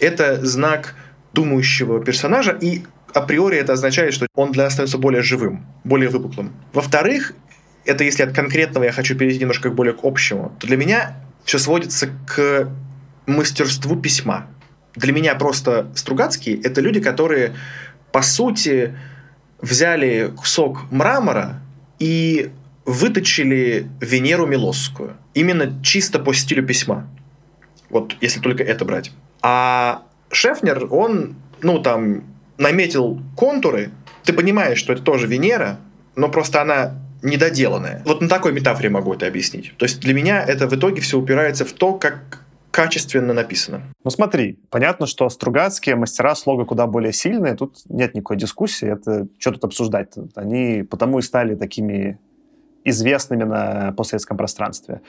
это 0.00 0.44
знак 0.44 0.96
думающего 1.32 2.04
персонажа, 2.04 2.50
и 2.50 2.82
априори 3.14 3.58
это 3.58 3.74
означает, 3.74 4.12
что 4.12 4.26
он 4.34 4.50
для 4.50 4.64
нас 4.64 4.72
становится 4.72 4.98
более 4.98 5.22
живым, 5.22 5.64
более 5.84 6.08
выпуклым. 6.08 6.52
Во-вторых, 6.72 7.34
это 7.84 8.02
если 8.02 8.24
от 8.24 8.34
конкретного 8.34 8.82
я 8.82 8.92
хочу 8.92 9.16
перейти 9.16 9.38
немножко 9.38 9.70
более 9.70 9.94
к 9.94 10.00
общему, 10.02 10.52
то 10.58 10.66
для 10.66 10.76
меня 10.76 11.16
все 11.44 11.60
сводится 11.60 12.08
к 12.26 12.72
мастерству 13.26 13.94
письма. 13.94 14.48
Для 14.96 15.12
меня 15.12 15.36
просто 15.36 15.92
Стругацкие— 15.94 16.60
это 16.64 16.80
люди, 16.80 16.98
которые, 16.98 17.54
по 18.10 18.22
сути, 18.22 18.96
взяли 19.60 20.32
кусок 20.36 20.90
мрамора 20.90 21.60
и 21.98 22.50
выточили 22.84 23.88
Венеру 24.00 24.46
Милосскую. 24.46 25.16
Именно 25.34 25.82
чисто 25.82 26.18
по 26.18 26.32
стилю 26.32 26.64
письма. 26.66 27.08
Вот 27.90 28.16
если 28.20 28.40
только 28.40 28.62
это 28.62 28.84
брать. 28.84 29.12
А 29.42 30.02
Шефнер, 30.30 30.86
он, 30.90 31.36
ну 31.62 31.80
там, 31.80 32.24
наметил 32.58 33.20
контуры. 33.36 33.90
Ты 34.24 34.32
понимаешь, 34.32 34.78
что 34.78 34.92
это 34.92 35.02
тоже 35.02 35.26
Венера, 35.26 35.78
но 36.14 36.28
просто 36.28 36.62
она 36.62 36.94
недоделанная. 37.22 38.02
Вот 38.04 38.20
на 38.20 38.28
такой 38.28 38.52
метафоре 38.52 38.88
могу 38.88 39.14
это 39.14 39.26
объяснить. 39.26 39.72
То 39.76 39.84
есть 39.84 40.00
для 40.00 40.14
меня 40.14 40.42
это 40.42 40.68
в 40.68 40.74
итоге 40.74 41.00
все 41.00 41.18
упирается 41.18 41.64
в 41.64 41.72
то, 41.72 41.94
как 41.94 42.42
качественно 42.76 43.32
написано. 43.32 43.80
Ну 44.04 44.10
смотри, 44.10 44.58
понятно, 44.68 45.06
что 45.06 45.30
Стругацкие 45.30 45.96
мастера 45.96 46.34
слога 46.34 46.66
куда 46.66 46.86
более 46.86 47.12
сильные, 47.14 47.54
тут 47.54 47.78
нет 47.88 48.14
никакой 48.14 48.36
дискуссии, 48.36 48.86
это 48.86 49.28
что 49.38 49.52
тут 49.52 49.64
обсуждать? 49.64 50.12
Они 50.34 50.82
потому 50.82 51.18
и 51.18 51.22
стали 51.22 51.54
такими 51.54 52.18
известными 52.84 53.44
на 53.44 53.92
постсоветском 53.92 54.36
пространстве. 54.36 55.00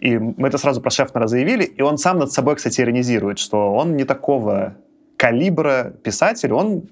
И 0.00 0.16
мы 0.16 0.46
это 0.46 0.56
сразу 0.56 0.80
про 0.80 0.90
Шефнера 0.90 1.26
заявили, 1.26 1.64
и 1.64 1.82
он 1.82 1.98
сам 1.98 2.20
над 2.20 2.30
собой, 2.30 2.54
кстати, 2.54 2.80
иронизирует, 2.80 3.40
что 3.40 3.74
он 3.74 3.96
не 3.96 4.04
такого 4.04 4.76
калибра 5.16 5.94
писатель, 6.04 6.52
он 6.52 6.84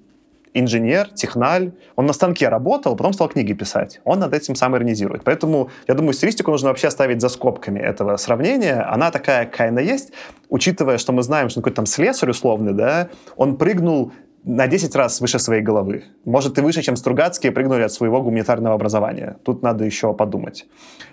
инженер, 0.54 1.08
техналь. 1.14 1.72
Он 1.96 2.06
на 2.06 2.12
станке 2.12 2.48
работал, 2.48 2.96
потом 2.96 3.12
стал 3.12 3.28
книги 3.28 3.52
писать. 3.52 4.00
Он 4.04 4.20
над 4.20 4.32
этим 4.32 4.54
сам 4.54 4.76
иронизирует. 4.76 5.24
Поэтому, 5.24 5.70
я 5.88 5.94
думаю, 5.94 6.14
стилистику 6.14 6.50
нужно 6.50 6.68
вообще 6.68 6.88
оставить 6.88 7.20
за 7.20 7.28
скобками 7.28 7.80
этого 7.80 8.16
сравнения. 8.16 8.80
Она 8.90 9.10
такая, 9.10 9.46
какая 9.46 9.68
она 9.68 9.80
есть, 9.80 10.12
учитывая, 10.48 10.98
что 10.98 11.12
мы 11.12 11.22
знаем, 11.22 11.48
что 11.48 11.60
какой-то 11.60 11.76
там 11.76 11.86
слесарь 11.86 12.30
условный, 12.30 12.72
да, 12.72 13.08
он 13.36 13.56
прыгнул 13.56 14.12
на 14.44 14.66
10 14.66 14.94
раз 14.94 15.20
выше 15.20 15.38
своей 15.38 15.62
головы. 15.62 16.04
Может, 16.24 16.58
и 16.58 16.60
выше, 16.60 16.82
чем 16.82 16.96
Стругацкие 16.96 17.50
прыгнули 17.50 17.82
от 17.82 17.92
своего 17.92 18.22
гуманитарного 18.22 18.74
образования. 18.74 19.36
Тут 19.42 19.62
надо 19.62 19.84
еще 19.84 20.12
подумать. 20.12 20.66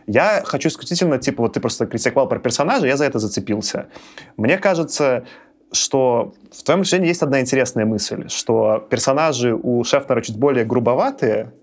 Я 0.06 0.44
хочу 0.46 0.68
исключительно, 0.68 1.18
типа, 1.18 1.44
вот 1.44 1.54
ты 1.54 1.62
просто 1.62 1.86
критиковал 1.86 2.28
про 2.28 2.40
персонажа, 2.40 2.88
я 2.88 2.98
за 2.98 3.06
это 3.06 3.20
зацепился. 3.20 3.88
Мне 4.36 4.58
кажется, 4.58 5.24
что 5.72 6.34
в 6.52 6.64
твоем 6.64 6.82
решении 6.82 7.08
есть 7.08 7.24
одна 7.24 7.40
интересная 7.40 7.86
мысль, 7.86 8.28
что 8.30 8.86
персонажи 8.90 9.54
у 9.56 9.84
Шефнера 9.84 10.22
чуть 10.22 10.38
более 10.38 10.66
грубоватые, 10.66 11.54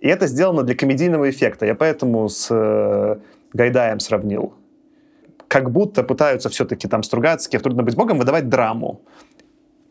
и 0.00 0.08
это 0.08 0.26
сделано 0.26 0.62
для 0.62 0.74
комедийного 0.74 1.30
эффекта. 1.30 1.66
Я 1.66 1.74
поэтому 1.74 2.28
с 2.28 2.48
э, 2.50 3.16
Гайдаем 3.52 4.00
сравнил. 4.00 4.54
Как 5.48 5.70
будто 5.70 6.02
пытаются 6.02 6.48
все-таки 6.48 6.88
там 6.88 7.02
Стругацкие 7.02 7.60
в 7.60 7.62
«Трудно 7.62 7.82
быть 7.82 7.94
богом» 7.94 8.18
выдавать 8.18 8.48
драму. 8.48 9.02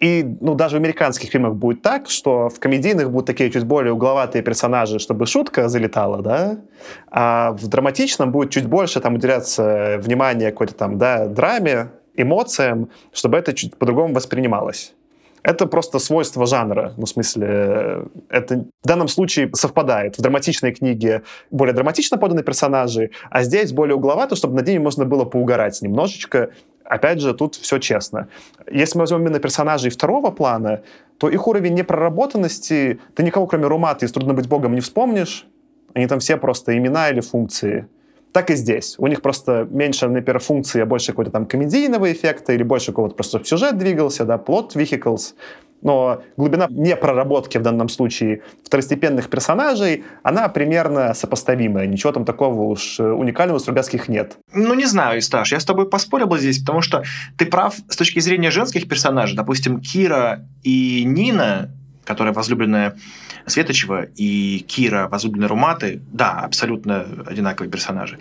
И 0.01 0.25
ну, 0.41 0.55
даже 0.55 0.77
в 0.77 0.79
американских 0.79 1.29
фильмах 1.29 1.53
будет 1.53 1.83
так, 1.83 2.09
что 2.09 2.49
в 2.49 2.59
комедийных 2.59 3.11
будут 3.11 3.27
такие 3.27 3.51
чуть 3.51 3.65
более 3.65 3.93
угловатые 3.93 4.41
персонажи, 4.41 4.97
чтобы 4.97 5.27
шутка 5.27 5.69
залетала, 5.69 6.23
да, 6.23 6.57
а 7.11 7.51
в 7.51 7.67
драматичном 7.67 8.31
будет 8.31 8.49
чуть 8.49 8.65
больше 8.65 8.99
там 8.99 9.13
уделяться 9.13 9.99
внимание 9.99 10.49
какой-то 10.49 10.73
там, 10.73 10.97
да, 10.97 11.27
драме, 11.27 11.91
эмоциям, 12.22 12.89
чтобы 13.11 13.38
это 13.38 13.53
чуть 13.53 13.77
по-другому 13.77 14.14
воспринималось. 14.14 14.93
Это 15.43 15.65
просто 15.65 15.99
свойство 15.99 16.45
жанра. 16.45 16.93
Ну, 16.98 17.06
в 17.06 17.10
смысле, 17.10 18.03
это 18.30 18.65
в 18.84 18.88
данном 18.88 19.07
случае 19.07 19.49
совпадает. 19.53 20.18
В 20.18 20.22
драматичной 20.22 20.72
книге 20.72 21.23
более 21.49 21.73
драматично 21.73 22.18
поданы 22.18 22.43
персонажи, 22.43 23.10
а 23.31 23.43
здесь 23.43 23.72
более 23.72 23.95
угловато, 23.95 24.35
чтобы 24.35 24.56
над 24.56 24.68
ними 24.68 24.77
можно 24.77 25.06
было 25.06 25.26
поугарать 25.26 25.81
немножечко. 25.81 26.52
Опять 26.85 27.22
же, 27.22 27.34
тут 27.34 27.56
все 27.56 27.80
честно. 27.80 28.27
Если 28.72 28.98
мы 28.98 29.03
возьмем 29.03 29.22
именно 29.22 29.39
персонажей 29.39 29.89
второго 29.89 30.30
плана, 30.30 30.81
то 31.18 31.30
их 31.30 31.48
уровень 31.48 31.73
непроработанности, 31.73 32.99
ты 33.15 33.23
никого, 33.23 33.48
кроме 33.48 33.65
Румата, 33.68 34.06
из 34.06 34.11
«Трудно 34.11 34.34
быть 34.34 34.48
богом» 34.48 34.76
не 34.76 34.81
вспомнишь. 34.81 35.48
Они 35.93 36.07
там 36.07 36.19
все 36.19 36.38
просто 36.38 36.77
имена 36.77 37.10
или 37.10 37.22
функции. 37.22 37.88
Так 38.31 38.49
и 38.49 38.55
здесь. 38.55 38.95
У 38.97 39.07
них 39.07 39.21
просто 39.21 39.67
меньше, 39.69 40.07
например, 40.07 40.39
функции, 40.39 40.81
а 40.81 40.85
больше 40.85 41.07
какой-то 41.07 41.31
там 41.31 41.45
комедийного 41.45 42.11
эффекта 42.11 42.53
или 42.53 42.63
больше 42.63 42.87
какого-то 42.87 43.15
просто 43.15 43.43
сюжет 43.43 43.77
двигался, 43.77 44.25
да, 44.25 44.37
плод 44.37 44.75
vehicles. 44.75 45.33
Но 45.81 46.21
глубина 46.37 46.67
непроработки 46.69 47.57
в 47.57 47.63
данном 47.63 47.89
случае 47.89 48.43
второстепенных 48.63 49.29
персонажей, 49.29 50.03
она 50.23 50.47
примерно 50.47 51.13
сопоставимая. 51.13 51.87
Ничего 51.87 52.11
там 52.11 52.23
такого 52.23 52.61
уж 52.61 52.99
э, 52.99 53.03
уникального 53.03 53.57
у 53.57 53.59
Стругацких 53.59 54.07
нет. 54.07 54.37
Ну, 54.53 54.75
не 54.75 54.85
знаю, 54.85 55.19
Исташ, 55.19 55.51
я 55.51 55.59
с 55.59 55.65
тобой 55.65 55.89
поспорил 55.89 56.27
бы 56.27 56.37
здесь, 56.39 56.59
потому 56.59 56.81
что 56.81 57.03
ты 57.37 57.47
прав 57.47 57.75
с 57.89 57.95
точки 57.95 58.19
зрения 58.19 58.51
женских 58.51 58.87
персонажей. 58.87 59.35
Допустим, 59.35 59.81
Кира 59.81 60.45
и 60.61 61.03
Нина, 61.03 61.71
которая 62.05 62.33
возлюбленная 62.33 62.95
Светочева 63.51 64.07
и 64.15 64.65
Кира, 64.67 65.07
возлюбленная 65.07 65.47
Руматы, 65.47 66.01
да, 66.11 66.39
абсолютно 66.39 67.05
одинаковые 67.25 67.71
персонажи. 67.71 68.17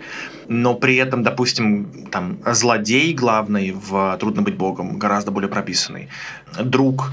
Но 0.47 0.75
при 0.75 0.95
этом, 0.97 1.23
допустим, 1.23 2.07
там 2.11 2.39
злодей 2.45 3.13
главный 3.13 3.71
в 3.71 4.17
«Трудно 4.19 4.41
быть 4.41 4.55
богом» 4.55 4.99
гораздо 4.99 5.31
более 5.31 5.49
прописанный. 5.49 6.09
Друг 6.63 7.11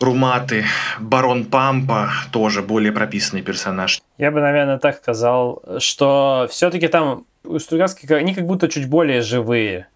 Руматы, 0.00 0.64
Барон 1.00 1.44
Пампа, 1.44 2.10
тоже 2.30 2.62
более 2.62 2.92
прописанный 2.92 3.42
персонаж. 3.42 4.00
Я 4.16 4.30
бы, 4.30 4.40
наверное, 4.40 4.78
так 4.78 4.96
сказал, 4.96 5.62
что 5.78 6.46
все-таки 6.50 6.88
там 6.88 7.24
у 7.44 7.58
Стругацких 7.58 8.10
они 8.12 8.34
как 8.34 8.46
будто 8.46 8.68
чуть 8.68 8.88
более 8.88 9.22
живые 9.22 9.88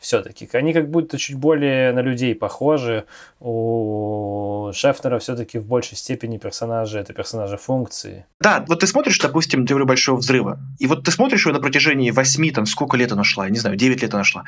все-таки. 0.00 0.48
Они 0.54 0.72
как 0.72 0.90
будто 0.90 1.18
чуть 1.18 1.36
более 1.36 1.92
на 1.92 2.00
людей 2.00 2.34
похожи. 2.34 3.04
У 3.38 4.70
Шефнера 4.72 5.18
все-таки 5.18 5.58
в 5.58 5.66
большей 5.66 5.96
степени 5.96 6.38
персонажи 6.38 6.98
это 6.98 7.12
персонажи 7.12 7.58
функции. 7.58 8.24
Да, 8.40 8.64
вот 8.66 8.80
ты 8.80 8.86
смотришь, 8.86 9.18
допустим, 9.18 9.66
теорию 9.66 9.86
большого 9.86 10.16
взрыва, 10.16 10.58
и 10.78 10.86
вот 10.86 11.04
ты 11.04 11.10
смотришь 11.10 11.44
его 11.44 11.54
на 11.54 11.60
протяжении 11.60 12.10
восьми, 12.10 12.50
там, 12.50 12.64
сколько 12.64 12.96
лет 12.96 13.12
она 13.12 13.24
шла, 13.24 13.44
я 13.44 13.50
не 13.50 13.58
знаю, 13.58 13.76
9 13.76 14.02
лет 14.02 14.14
она 14.14 14.24
шла. 14.24 14.44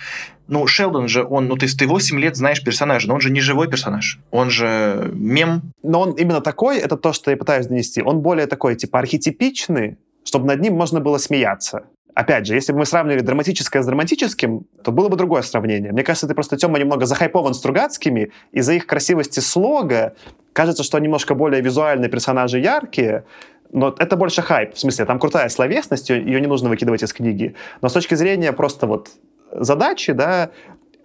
Ну, 0.48 0.66
Шелдон 0.66 1.08
же, 1.08 1.24
он, 1.24 1.46
ну, 1.48 1.56
ты, 1.56 1.68
ты 1.68 1.86
8 1.86 2.18
лет 2.18 2.36
знаешь 2.36 2.64
персонажа, 2.64 3.06
но 3.08 3.14
он 3.14 3.20
же 3.20 3.30
не 3.30 3.40
живой 3.40 3.68
персонаж, 3.68 4.18
он 4.30 4.48
же 4.48 5.10
мем. 5.12 5.72
Но 5.82 6.00
он 6.00 6.12
именно 6.12 6.40
такой, 6.40 6.78
это 6.78 6.96
то, 6.96 7.12
что 7.12 7.30
я 7.30 7.36
пытаюсь 7.36 7.66
донести. 7.66 8.02
Он 8.02 8.20
более 8.20 8.46
такой, 8.46 8.74
типа, 8.74 8.98
архетипичный, 8.98 9.98
чтобы 10.24 10.46
над 10.46 10.60
ним 10.60 10.74
можно 10.74 11.00
было 11.00 11.18
смеяться. 11.18 11.84
Опять 12.14 12.46
же, 12.46 12.54
если 12.54 12.72
бы 12.72 12.80
мы 12.80 12.86
сравнивали 12.86 13.20
драматическое 13.20 13.82
с 13.82 13.86
драматическим, 13.86 14.66
то 14.82 14.92
было 14.92 15.08
бы 15.08 15.16
другое 15.16 15.42
сравнение. 15.42 15.92
Мне 15.92 16.02
кажется, 16.02 16.28
ты 16.28 16.34
просто, 16.34 16.56
Тёма, 16.56 16.78
немного 16.78 17.06
захайпован 17.06 17.54
Стругацкими, 17.54 18.32
из-за 18.52 18.74
их 18.74 18.86
красивости 18.86 19.40
слога 19.40 20.14
кажется, 20.52 20.82
что 20.82 20.98
немножко 20.98 21.34
более 21.34 21.62
визуальные 21.62 22.10
персонажи 22.10 22.58
яркие, 22.58 23.24
но 23.70 23.94
это 23.98 24.16
больше 24.16 24.42
хайп. 24.42 24.74
В 24.74 24.78
смысле, 24.78 25.06
там 25.06 25.18
крутая 25.18 25.48
словесность, 25.48 26.10
ее 26.10 26.40
не 26.40 26.46
нужно 26.46 26.68
выкидывать 26.68 27.02
из 27.02 27.12
книги. 27.14 27.54
Но 27.80 27.88
с 27.88 27.92
точки 27.94 28.14
зрения 28.14 28.52
просто 28.52 28.86
вот 28.86 29.08
задачи, 29.50 30.12
да, 30.12 30.50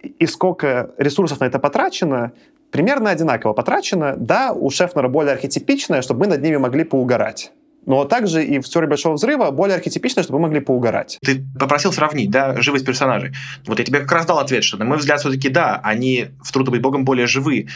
и 0.02 0.26
сколько 0.26 0.90
ресурсов 0.98 1.40
на 1.40 1.46
это 1.46 1.58
потрачено, 1.58 2.32
примерно 2.70 3.10
одинаково 3.10 3.54
потрачено. 3.54 4.14
Да, 4.16 4.52
у 4.52 4.68
Шефнера 4.68 5.08
более 5.08 5.32
архетипичное, 5.32 6.02
чтобы 6.02 6.20
мы 6.20 6.26
над 6.26 6.42
ними 6.42 6.56
могли 6.58 6.84
поугарать. 6.84 7.52
Но 7.88 8.04
также 8.04 8.44
и 8.44 8.60
в 8.60 8.68
теории 8.68 8.86
Большого 8.86 9.14
Взрыва 9.14 9.50
более 9.50 9.76
архетипично, 9.76 10.22
чтобы 10.22 10.38
мы 10.38 10.48
могли 10.48 10.60
поугарать. 10.60 11.18
Ты 11.22 11.42
попросил 11.58 11.90
сравнить, 11.90 12.30
да, 12.30 12.60
живость 12.60 12.84
персонажей. 12.84 13.32
Вот 13.66 13.78
я 13.78 13.84
тебе 13.86 14.00
как 14.00 14.12
раз 14.12 14.26
дал 14.26 14.38
ответ, 14.38 14.62
что, 14.62 14.76
на 14.76 14.84
мой 14.84 14.98
взгляд, 14.98 15.20
все-таки 15.20 15.48
да, 15.48 15.80
они 15.82 16.26
в 16.44 16.52
«Трудно 16.52 16.70
быть 16.70 16.82
богом» 16.82 17.06
более 17.06 17.26
живы. 17.26 17.68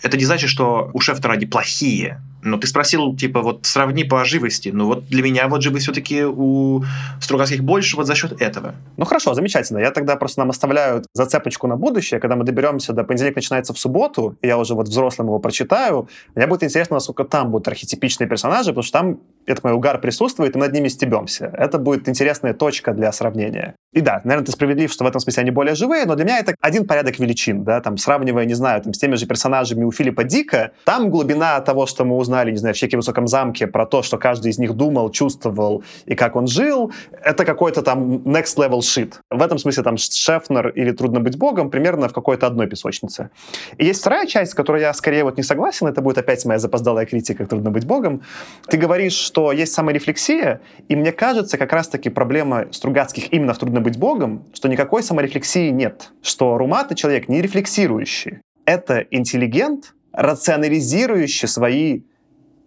Это 0.00 0.16
не 0.16 0.24
значит, 0.24 0.48
что 0.48 0.90
у 0.94 1.00
Шефтера 1.00 1.32
они 1.32 1.44
плохие. 1.44 2.22
Но 2.42 2.56
ты 2.56 2.66
спросил, 2.66 3.16
типа, 3.16 3.42
вот 3.42 3.66
сравни 3.66 4.04
по 4.04 4.24
живости. 4.24 4.70
Ну 4.72 4.86
вот 4.86 5.06
для 5.06 5.22
меня 5.22 5.48
вот 5.48 5.62
живость 5.62 5.84
все-таки 5.84 6.24
у 6.24 6.84
Стругацких 7.20 7.62
больше 7.62 7.96
вот 7.96 8.06
за 8.06 8.14
счет 8.14 8.40
этого. 8.40 8.74
Ну 8.96 9.04
хорошо, 9.04 9.34
замечательно. 9.34 9.78
Я 9.78 9.90
тогда 9.90 10.16
просто 10.16 10.40
нам 10.40 10.50
оставляю 10.50 11.04
зацепочку 11.14 11.66
на 11.66 11.76
будущее. 11.76 12.20
Когда 12.20 12.36
мы 12.36 12.44
доберемся 12.44 12.92
до 12.92 13.04
понедельник 13.04 13.36
начинается 13.36 13.72
в 13.72 13.78
субботу, 13.78 14.36
и 14.42 14.46
я 14.46 14.58
уже 14.58 14.74
вот 14.74 14.88
взрослым 14.88 15.28
его 15.28 15.38
прочитаю, 15.38 16.08
мне 16.34 16.46
будет 16.46 16.62
интересно, 16.62 16.94
насколько 16.94 17.24
там 17.24 17.50
будут 17.50 17.68
архетипичные 17.68 18.28
персонажи, 18.28 18.70
потому 18.70 18.82
что 18.82 18.92
там, 18.98 19.20
это 19.46 19.60
мой 19.62 19.72
угар 19.72 20.00
присутствует, 20.00 20.54
и 20.54 20.58
мы 20.58 20.66
над 20.66 20.74
ними 20.74 20.88
стебемся. 20.88 21.50
Это 21.56 21.78
будет 21.78 22.08
интересная 22.08 22.54
точка 22.54 22.92
для 22.92 23.10
сравнения. 23.12 23.74
И 23.92 24.00
да, 24.00 24.20
наверное, 24.24 24.44
ты 24.44 24.52
справедлив, 24.52 24.92
что 24.92 25.04
в 25.04 25.06
этом 25.06 25.20
смысле 25.20 25.42
они 25.42 25.50
более 25.50 25.74
живые, 25.74 26.04
но 26.04 26.14
для 26.14 26.24
меня 26.24 26.38
это 26.38 26.54
один 26.60 26.86
порядок 26.86 27.18
величин, 27.18 27.64
да, 27.64 27.80
там, 27.80 27.96
сравнивая, 27.96 28.44
не 28.44 28.54
знаю, 28.54 28.82
там, 28.82 28.92
с 28.92 28.98
теми 28.98 29.14
же 29.14 29.26
персонажами 29.26 29.84
у 29.84 29.90
Филиппа 29.90 30.24
Дика, 30.24 30.72
там 30.84 31.08
глубина 31.10 31.58
того, 31.60 31.86
что 31.86 32.04
мы 32.04 32.16
узнали, 32.38 32.50
не 32.52 32.56
знаю, 32.56 32.74
в 32.74 32.78
«Щеке 32.78 32.96
в 32.96 33.00
высоком 33.00 33.26
замке», 33.26 33.66
про 33.66 33.86
то, 33.86 34.02
что 34.02 34.18
каждый 34.18 34.50
из 34.50 34.58
них 34.58 34.74
думал, 34.74 35.10
чувствовал 35.10 35.82
и 36.06 36.14
как 36.14 36.36
он 36.36 36.46
жил, 36.46 36.92
это 37.24 37.44
какой-то 37.44 37.82
там 37.82 38.18
next 38.18 38.56
level 38.56 38.80
shit. 38.80 39.14
В 39.30 39.42
этом 39.42 39.58
смысле 39.58 39.82
там 39.82 39.96
Шефнер 39.96 40.68
или 40.68 40.92
«Трудно 40.92 41.20
быть 41.20 41.36
богом» 41.36 41.70
примерно 41.70 42.08
в 42.08 42.12
какой-то 42.12 42.46
одной 42.46 42.66
песочнице. 42.66 43.30
И 43.78 43.84
есть 43.84 44.00
вторая 44.00 44.26
часть, 44.26 44.52
с 44.52 44.54
которой 44.54 44.82
я 44.82 44.94
скорее 44.94 45.24
вот 45.24 45.36
не 45.36 45.42
согласен, 45.42 45.86
это 45.86 46.00
будет 46.00 46.18
опять 46.18 46.44
моя 46.44 46.58
запоздалая 46.58 47.06
критика 47.06 47.46
«Трудно 47.46 47.70
быть 47.70 47.86
богом». 47.86 48.20
Ты 48.68 48.76
говоришь, 48.76 49.14
что 49.14 49.52
есть 49.52 49.72
саморефлексия, 49.72 50.60
и 50.88 50.96
мне 50.96 51.12
кажется, 51.12 51.58
как 51.58 51.72
раз-таки 51.72 52.10
проблема 52.10 52.66
Стругацких 52.70 53.32
именно 53.32 53.52
в 53.52 53.58
«Трудно 53.58 53.80
быть 53.80 53.98
богом», 53.98 54.44
что 54.54 54.68
никакой 54.68 55.02
саморефлексии 55.02 55.70
нет, 55.70 56.12
что 56.22 56.58
Румата 56.58 56.94
человек 56.94 57.28
не 57.28 57.42
рефлексирующий. 57.42 58.38
Это 58.64 59.06
интеллигент, 59.10 59.94
рационализирующий 60.12 61.48
свои 61.48 62.02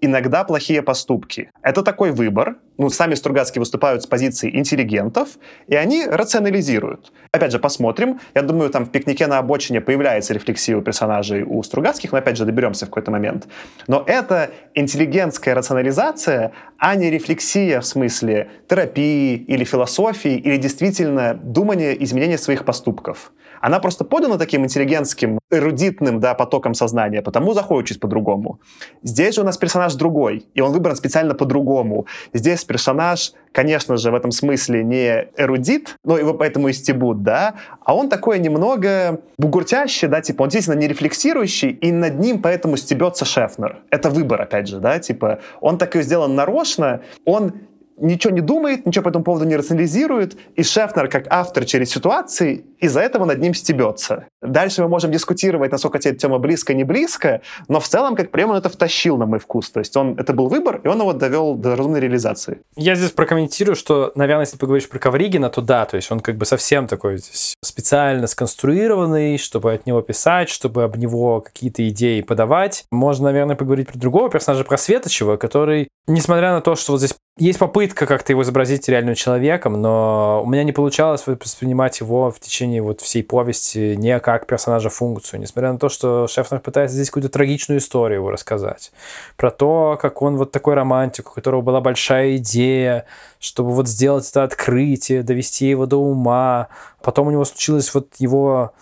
иногда 0.02 0.44
плохие 0.44 0.82
поступки. 0.82 1.50
Это 1.62 1.84
такой 1.84 2.12
выбор. 2.12 2.58
Ну, 2.78 2.90
сами 2.90 3.14
Стругацкие 3.14 3.60
выступают 3.60 4.02
с 4.02 4.08
позиции 4.08 4.50
интеллигентов, 4.58 5.30
и 5.68 5.76
они 5.76 6.06
рационализируют. 6.06 7.14
Опять 7.32 7.52
же, 7.52 7.60
посмотрим. 7.60 8.20
Я 8.34 8.42
думаю, 8.42 8.72
там 8.72 8.86
в 8.86 8.92
«Пикнике 8.92 9.28
на 9.28 9.38
обочине» 9.38 9.80
появляется 9.82 10.34
рефлексия 10.34 10.76
у 10.76 10.82
персонажей 10.82 11.44
у 11.44 11.62
Стругацких, 11.62 12.12
но 12.12 12.18
опять 12.18 12.38
же, 12.38 12.46
доберемся 12.46 12.86
в 12.86 12.90
какой-то 12.90 13.12
момент. 13.12 13.48
Но 13.88 14.04
это 14.06 14.50
интеллигентская 14.74 15.54
рационализация, 15.54 16.54
а 16.78 16.96
не 16.96 17.12
рефлексия 17.12 17.80
в 17.80 17.86
смысле 17.86 18.50
терапии 18.68 19.36
или 19.36 19.64
философии, 19.64 20.36
или 20.36 20.58
действительно 20.58 21.36
думания 21.36 21.94
изменения 21.94 22.40
своих 22.40 22.66
поступков. 22.66 23.32
Она 23.62 23.80
просто 23.80 24.04
подана 24.04 24.38
таким 24.38 24.64
интеллигентским, 24.64 25.40
эрудитным 25.52 26.20
да, 26.20 26.34
потоком 26.34 26.74
сознания, 26.74 27.22
потому 27.22 27.54
заходит 27.54 27.90
чуть 27.90 28.00
по-другому. 28.00 28.60
Здесь 29.04 29.36
же 29.36 29.42
у 29.42 29.44
нас 29.44 29.58
персонаж 29.58 29.94
другой, 29.94 30.46
и 30.54 30.62
он 30.62 30.72
выбран 30.72 30.96
специально 30.96 31.36
по-другому. 31.36 32.08
Здесь 32.34 32.64
персонаж, 32.64 33.34
конечно 33.52 33.98
же, 33.98 34.12
в 34.12 34.16
этом 34.16 34.32
смысле 34.32 34.84
не 34.84 35.28
эрудит, 35.38 35.98
но 36.04 36.18
его 36.18 36.34
поэтому 36.34 36.70
и 36.70 36.74
стебут, 36.74 37.24
да, 37.24 37.56
а 37.86 37.96
он 37.96 38.10
такой 38.10 38.40
немного 38.40 39.22
бугуртящий, 39.38 40.08
да, 40.08 40.22
типа 40.22 40.44
он 40.44 40.50
действительно 40.50 40.82
не 40.82 40.88
рефлексирующий, 40.88 41.70
и 41.70 41.92
над 41.92 42.20
ним 42.20 42.42
поэтому 42.42 42.78
стебется 42.78 43.26
Шефнер. 43.26 43.80
Это 43.92 44.10
выбор, 44.10 44.42
опять 44.42 44.68
же, 44.68 44.80
да, 44.80 45.00
типа 45.00 45.40
он 45.60 45.78
так 45.78 45.96
и 45.96 46.02
сделан 46.02 46.36
нарочно, 46.36 47.02
он 47.26 47.54
ничего 47.98 48.34
не 48.34 48.42
думает, 48.42 48.86
ничего 48.86 49.04
по 49.04 49.10
этому 49.10 49.24
поводу 49.24 49.46
не 49.46 49.56
рационализирует, 49.56 50.38
и 50.56 50.64
Шефнер, 50.64 51.08
как 51.08 51.28
автор 51.30 51.66
через 51.66 51.92
ситуации, 51.92 52.66
из-за 52.80 53.02
этого 53.02 53.26
над 53.26 53.40
ним 53.40 53.54
стебется. 53.54 54.28
Дальше 54.42 54.82
мы 54.82 54.90
можем 54.90 55.12
дискутировать, 55.12 55.72
насколько 55.72 56.00
тебе 56.00 56.16
тема 56.16 56.40
близко, 56.40 56.74
не 56.74 56.84
близко, 56.84 57.42
но 57.68 57.80
в 57.80 57.88
целом, 57.88 58.16
как 58.16 58.32
прямо 58.32 58.52
он 58.52 58.58
это 58.58 58.70
втащил 58.70 59.18
на 59.18 59.26
мой 59.26 59.40
вкус. 59.40 59.70
То 59.70 59.80
есть 59.80 59.96
он, 59.96 60.18
это 60.18 60.34
был 60.34 60.48
выбор, 60.48 60.82
и 60.84 60.88
он 60.88 61.00
его 61.00 61.14
довел 61.14 61.56
до 61.56 61.76
разумной 61.76 62.00
реализации. 62.00 62.62
Я 62.76 62.96
здесь 62.96 63.12
прокомментирую, 63.12 63.76
что, 63.76 64.12
наверное, 64.16 64.46
если 64.46 64.58
поговоришь 64.58 64.90
про 64.90 65.00
Ковригина, 65.00 65.50
то 65.50 65.62
да, 65.62 65.86
то 65.86 65.96
есть 65.96 66.12
он 66.12 66.20
как 66.20 66.38
бы 66.38 66.46
совсем 66.46 66.88
такой 66.88 67.20
специально 67.64 68.28
сконструированный, 68.28 69.38
чтобы 69.38 69.74
от 69.74 69.86
него 69.86 70.02
писать, 70.02 70.50
чтобы 70.50 70.84
об 70.84 70.98
него 70.98 71.42
какие-то 71.42 71.88
идеи 71.90 72.22
подавать. 72.22 72.86
Можно, 72.92 73.26
наверное, 73.26 73.56
поговорить 73.56 73.88
про 73.88 74.00
другого 74.00 74.30
персонажа, 74.30 74.64
про 74.64 74.78
Светочева, 74.78 75.38
который, 75.38 75.88
несмотря 76.08 76.52
на 76.52 76.62
то, 76.62 76.76
что 76.76 76.94
вот 76.94 77.00
здесь 77.00 77.16
есть 77.42 77.58
попытка 77.58 78.06
как-то 78.06 78.34
его 78.34 78.44
изобразить 78.44 78.88
реальным 78.88 79.16
человеком, 79.16 79.82
но 79.82 80.44
у 80.46 80.48
меня 80.48 80.64
не 80.64 80.72
получалось 80.72 81.24
воспринимать 81.26 82.00
его 82.00 82.30
в 82.30 82.40
течение 82.40 82.84
вот 82.84 83.02
всей 83.02 83.24
повести 83.24 83.96
не 83.96 84.20
как 84.20 84.46
персонажа 84.46 84.90
функцию, 84.90 85.40
несмотря 85.40 85.74
на 85.74 85.80
то, 85.80 85.90
что 85.90 86.28
Шефнер 86.28 86.60
пытается 86.60 86.96
здесь 86.96 87.10
какую-то 87.10 87.30
трагичную 87.30 87.80
историю 87.80 88.20
его 88.20 88.30
рассказать. 88.30 88.92
Про 89.38 89.50
то, 89.50 89.98
как 90.00 90.22
он 90.22 90.38
вот 90.38 90.52
такой 90.52 90.76
романтик, 90.76 91.32
у 91.32 91.34
которого 91.34 91.62
была 91.62 91.82
большая 91.82 92.38
идея, 92.38 93.06
чтобы 93.40 93.72
вот 93.72 93.88
сделать 93.88 94.30
это 94.30 94.44
открытие, 94.44 95.24
довести 95.24 95.66
его 95.68 95.88
до 95.88 95.98
ума. 95.98 96.68
Потом 97.02 97.28
у 97.28 97.32
него 97.32 97.44
случилось 97.44 97.92
вот 97.96 98.08
его 98.20 98.74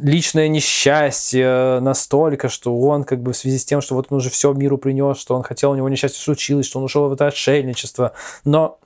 личное 0.00 0.48
несчастье 0.48 1.80
настолько, 1.80 2.48
что 2.48 2.78
он 2.78 3.04
как 3.04 3.20
бы 3.20 3.32
в 3.32 3.36
связи 3.36 3.58
с 3.58 3.64
тем, 3.64 3.80
что 3.80 3.94
вот 3.94 4.06
он 4.10 4.18
уже 4.18 4.30
все 4.30 4.52
миру 4.52 4.78
принес, 4.78 5.18
что 5.18 5.34
он 5.34 5.42
хотел, 5.42 5.70
у 5.70 5.74
него 5.74 5.88
несчастье 5.88 6.20
случилось, 6.20 6.66
что 6.66 6.78
он 6.78 6.84
ушел 6.84 7.08
в 7.08 7.12
это 7.12 7.26
отшельничество. 7.26 8.12
Но 8.44 8.78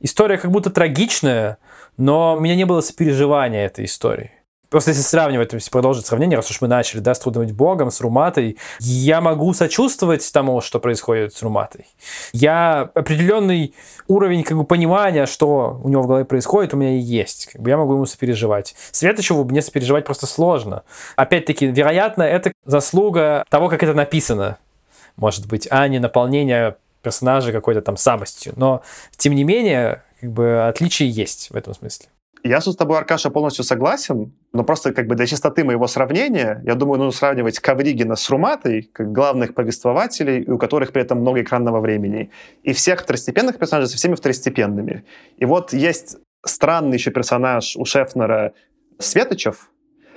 история 0.00 0.38
как 0.38 0.50
будто 0.50 0.70
трагичная, 0.70 1.58
но 1.96 2.36
у 2.36 2.40
меня 2.40 2.54
не 2.54 2.64
было 2.64 2.80
сопереживания 2.80 3.66
этой 3.66 3.84
истории. 3.84 4.32
Просто 4.70 4.90
если 4.90 5.02
сравнивать, 5.02 5.52
если 5.52 5.70
продолжить 5.70 6.04
сравнение, 6.04 6.36
раз 6.36 6.50
уж 6.50 6.60
мы 6.60 6.68
начали, 6.68 7.00
да, 7.00 7.14
с 7.14 7.24
быть 7.24 7.52
богом, 7.52 7.90
с 7.90 8.00
Руматой, 8.00 8.58
я 8.80 9.20
могу 9.20 9.54
сочувствовать 9.54 10.30
тому, 10.32 10.60
что 10.60 10.78
происходит 10.78 11.34
с 11.34 11.42
Руматой. 11.42 11.86
Я 12.32 12.90
определенный 12.94 13.74
уровень 14.08 14.42
как 14.42 14.58
бы 14.58 14.64
понимания, 14.64 15.26
что 15.26 15.80
у 15.82 15.88
него 15.88 16.02
в 16.02 16.06
голове 16.06 16.24
происходит, 16.24 16.74
у 16.74 16.76
меня 16.76 16.96
и 16.96 16.98
есть. 16.98 17.46
Как 17.52 17.62
бы 17.62 17.70
я 17.70 17.78
могу 17.78 17.94
ему 17.94 18.06
сопереживать. 18.06 18.74
Светочеву 18.90 19.44
мне 19.44 19.62
сопереживать 19.62 20.04
просто 20.04 20.26
сложно. 20.26 20.82
Опять-таки, 21.16 21.66
вероятно, 21.66 22.22
это 22.22 22.52
заслуга 22.64 23.44
того, 23.48 23.68
как 23.68 23.82
это 23.82 23.94
написано, 23.94 24.58
может 25.16 25.46
быть, 25.46 25.66
а 25.70 25.88
не 25.88 25.98
наполнение 25.98 26.76
персонажа 27.02 27.52
какой-то 27.52 27.80
там 27.80 27.96
самостью. 27.96 28.52
Но, 28.56 28.82
тем 29.16 29.34
не 29.34 29.44
менее, 29.44 30.02
как 30.20 30.30
бы 30.30 30.66
отличия 30.66 31.06
есть 31.06 31.50
в 31.50 31.56
этом 31.56 31.74
смысле. 31.74 32.08
Я 32.48 32.62
с 32.62 32.76
тобой, 32.76 32.96
Аркаша, 32.96 33.28
полностью 33.28 33.62
согласен, 33.62 34.32
но 34.54 34.64
просто 34.64 34.94
как 34.94 35.06
бы 35.06 35.14
для 35.14 35.26
чистоты 35.26 35.64
моего 35.64 35.86
сравнения, 35.86 36.62
я 36.64 36.76
думаю, 36.76 36.98
нужно 36.98 37.12
сравнивать 37.12 37.58
Ковригина 37.58 38.16
с 38.16 38.30
Руматой, 38.30 38.88
как 38.90 39.12
главных 39.12 39.52
повествователей, 39.52 40.50
у 40.50 40.56
которых 40.56 40.92
при 40.92 41.02
этом 41.02 41.18
много 41.18 41.42
экранного 41.42 41.80
времени, 41.80 42.30
и 42.62 42.72
всех 42.72 43.02
второстепенных 43.02 43.58
персонажей 43.58 43.90
со 43.90 43.98
всеми 43.98 44.14
второстепенными. 44.14 45.04
И 45.36 45.44
вот 45.44 45.74
есть 45.74 46.16
странный 46.42 46.94
еще 46.94 47.10
персонаж 47.10 47.76
у 47.76 47.84
Шефнера 47.84 48.54
Светочев, 48.98 49.70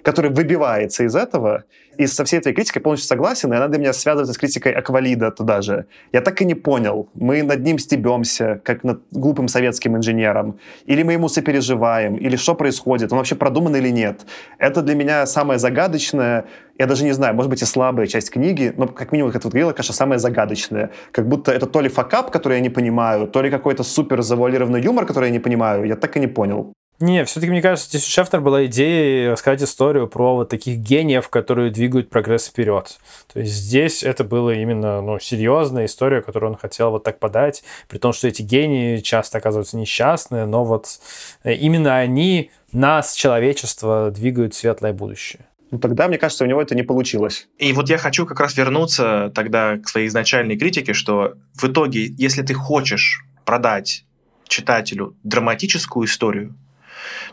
который 0.03 0.31
выбивается 0.31 1.03
из 1.03 1.15
этого, 1.15 1.63
и 1.97 2.07
со 2.07 2.23
всей 2.23 2.39
этой 2.39 2.53
критикой 2.53 2.81
полностью 2.81 3.07
согласен, 3.07 3.53
и 3.53 3.55
она 3.55 3.67
для 3.67 3.79
меня 3.79 3.93
связывается 3.93 4.33
с 4.33 4.37
критикой 4.37 4.71
Аквалида 4.71 5.31
туда 5.31 5.61
же. 5.61 5.85
Я 6.13 6.21
так 6.21 6.41
и 6.41 6.45
не 6.45 6.55
понял, 6.55 7.09
мы 7.13 7.43
над 7.43 7.59
ним 7.61 7.77
стебемся, 7.79 8.61
как 8.63 8.83
над 8.83 9.01
глупым 9.11 9.47
советским 9.47 9.95
инженером, 9.95 10.59
или 10.85 11.03
мы 11.03 11.13
ему 11.13 11.29
сопереживаем, 11.29 12.15
или 12.15 12.35
что 12.37 12.55
происходит, 12.55 13.11
он 13.11 13.17
вообще 13.17 13.35
продуман 13.35 13.75
или 13.75 13.89
нет. 13.89 14.21
Это 14.57 14.81
для 14.81 14.95
меня 14.95 15.25
самое 15.25 15.59
загадочное, 15.59 16.45
я 16.79 16.87
даже 16.87 17.03
не 17.03 17.11
знаю, 17.11 17.35
может 17.35 17.49
быть 17.49 17.61
и 17.61 17.65
слабая 17.65 18.07
часть 18.07 18.31
книги, 18.31 18.73
но 18.77 18.87
как 18.87 19.11
минимум, 19.11 19.31
как 19.31 19.41
это 19.41 19.47
вот 19.47 19.53
говорила, 19.53 19.73
конечно, 19.73 19.93
самое 19.93 20.19
загадочное. 20.19 20.89
Как 21.11 21.27
будто 21.27 21.51
это 21.51 21.67
то 21.67 21.81
ли 21.81 21.89
факап, 21.89 22.31
который 22.31 22.57
я 22.57 22.59
не 22.59 22.69
понимаю, 22.69 23.27
то 23.27 23.41
ли 23.41 23.51
какой-то 23.51 23.83
супер 23.83 24.21
завуалированный 24.21 24.81
юмор, 24.81 25.05
который 25.05 25.25
я 25.25 25.31
не 25.31 25.39
понимаю, 25.39 25.85
я 25.85 25.95
так 25.95 26.17
и 26.17 26.19
не 26.19 26.27
понял. 26.27 26.73
Не, 27.01 27.25
все-таки, 27.25 27.51
мне 27.51 27.61
кажется, 27.61 27.89
здесь 27.89 28.07
у 28.07 28.11
Шефтер 28.11 28.41
была 28.41 28.65
идея 28.67 29.31
рассказать 29.31 29.63
историю 29.63 30.07
про 30.07 30.35
вот 30.35 30.49
таких 30.49 30.77
гениев, 30.77 31.29
которые 31.29 31.71
двигают 31.71 32.09
прогресс 32.09 32.45
вперед. 32.45 32.99
То 33.33 33.39
есть 33.39 33.53
здесь 33.53 34.03
это 34.03 34.23
было 34.23 34.51
именно 34.53 35.01
ну, 35.01 35.19
серьезная 35.19 35.85
история, 35.85 36.21
которую 36.21 36.51
он 36.51 36.57
хотел 36.57 36.91
вот 36.91 37.03
так 37.03 37.17
подать, 37.17 37.63
при 37.87 37.97
том, 37.97 38.13
что 38.13 38.27
эти 38.27 38.43
гении 38.43 38.97
часто 38.97 39.39
оказываются 39.39 39.77
несчастные, 39.77 40.45
но 40.45 40.63
вот 40.63 40.99
э, 41.43 41.55
именно 41.55 41.97
они 41.97 42.51
нас, 42.71 43.15
человечество, 43.15 44.11
двигают 44.11 44.53
в 44.53 44.57
светлое 44.57 44.93
будущее. 44.93 45.45
Ну, 45.71 45.79
тогда, 45.79 46.07
мне 46.07 46.19
кажется, 46.19 46.43
у 46.43 46.47
него 46.47 46.61
это 46.61 46.75
не 46.75 46.83
получилось. 46.83 47.47
И 47.57 47.73
вот 47.73 47.89
я 47.89 47.97
хочу 47.97 48.27
как 48.27 48.39
раз 48.39 48.55
вернуться 48.55 49.31
тогда 49.33 49.77
к 49.77 49.87
своей 49.87 50.07
изначальной 50.07 50.57
критике, 50.57 50.93
что 50.93 51.33
в 51.53 51.63
итоге, 51.63 52.05
если 52.05 52.43
ты 52.43 52.53
хочешь 52.53 53.23
продать 53.43 54.05
читателю 54.47 55.15
драматическую 55.23 56.05
историю, 56.05 56.55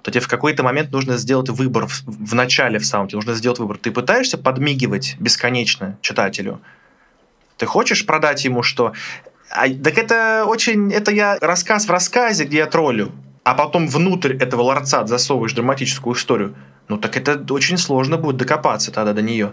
то 0.02 0.10
тебе 0.10 0.20
в 0.20 0.28
какой-то 0.28 0.62
момент 0.62 0.92
нужно 0.92 1.16
сделать 1.16 1.48
выбор 1.48 1.86
в, 1.86 2.02
в 2.06 2.34
начале, 2.34 2.78
в 2.78 2.86
самом 2.86 3.08
деле, 3.08 3.18
нужно 3.18 3.34
сделать 3.34 3.58
выбор. 3.58 3.78
Ты 3.78 3.90
пытаешься 3.90 4.38
подмигивать 4.38 5.16
бесконечно 5.18 5.98
читателю. 6.00 6.60
Ты 7.56 7.66
хочешь 7.66 8.06
продать 8.06 8.44
ему, 8.44 8.62
что... 8.62 8.92
А, 9.50 9.68
так 9.68 9.98
это 9.98 10.44
очень... 10.46 10.92
Это 10.92 11.10
я 11.10 11.38
рассказ 11.40 11.86
в 11.86 11.90
рассказе, 11.90 12.44
где 12.44 12.58
я 12.58 12.66
троллю, 12.66 13.12
а 13.44 13.54
потом 13.54 13.88
внутрь 13.88 14.36
этого 14.36 14.62
ларца 14.62 15.06
засовываешь 15.06 15.52
драматическую 15.52 16.14
историю. 16.14 16.54
Ну 16.88 16.96
так 16.98 17.16
это 17.16 17.52
очень 17.52 17.78
сложно 17.78 18.16
будет 18.16 18.36
докопаться 18.36 18.92
тогда 18.92 19.12
до 19.12 19.22
нее. 19.22 19.52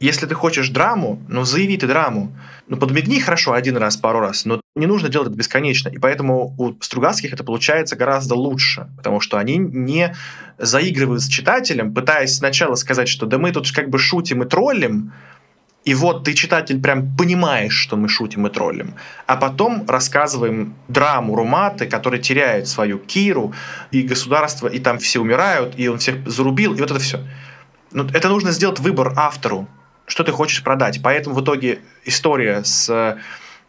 Если 0.00 0.26
ты 0.26 0.34
хочешь 0.34 0.68
драму, 0.68 1.20
ну 1.28 1.44
заяви 1.44 1.76
ты 1.76 1.88
драму. 1.88 2.32
Ну 2.68 2.76
подмигни 2.76 3.20
хорошо 3.20 3.52
один 3.52 3.76
раз, 3.76 3.96
пару 3.96 4.20
раз, 4.20 4.44
но 4.44 4.60
не 4.76 4.86
нужно 4.86 5.08
делать 5.08 5.28
это 5.28 5.36
бесконечно. 5.36 5.88
И 5.88 5.98
поэтому 5.98 6.54
у 6.56 6.74
Стругацких 6.80 7.32
это 7.32 7.42
получается 7.42 7.96
гораздо 7.96 8.36
лучше, 8.36 8.88
потому 8.96 9.20
что 9.20 9.38
они 9.38 9.56
не 9.56 10.14
заигрывают 10.56 11.22
с 11.22 11.28
читателем, 11.28 11.92
пытаясь 11.92 12.36
сначала 12.36 12.76
сказать, 12.76 13.08
что 13.08 13.26
да 13.26 13.38
мы 13.38 13.50
тут 13.50 13.70
как 13.72 13.90
бы 13.90 13.98
шутим 13.98 14.44
и 14.44 14.46
троллим, 14.46 15.12
и 15.84 15.94
вот 15.94 16.24
ты, 16.24 16.34
читатель, 16.34 16.80
прям 16.82 17.16
понимаешь, 17.16 17.72
что 17.72 17.96
мы 17.96 18.08
шутим 18.08 18.46
и 18.46 18.50
троллим. 18.50 18.94
А 19.26 19.36
потом 19.36 19.86
рассказываем 19.88 20.74
драму 20.88 21.34
Руматы, 21.34 21.86
который 21.86 22.20
теряет 22.20 22.68
свою 22.68 22.98
Киру, 22.98 23.54
и 23.90 24.02
государство, 24.02 24.68
и 24.68 24.80
там 24.80 24.98
все 24.98 25.20
умирают, 25.20 25.74
и 25.78 25.88
он 25.88 25.98
всех 25.98 26.28
зарубил, 26.28 26.74
и 26.74 26.80
вот 26.80 26.90
это 26.90 27.00
все. 27.00 27.20
Ну, 27.90 28.06
это 28.12 28.28
нужно 28.28 28.52
сделать 28.52 28.80
выбор 28.80 29.14
автору 29.16 29.66
что 30.08 30.24
ты 30.24 30.32
хочешь 30.32 30.64
продать. 30.64 31.00
Поэтому 31.02 31.36
в 31.36 31.42
итоге 31.42 31.80
история 32.04 32.64
с 32.64 32.88
э, 32.88 33.18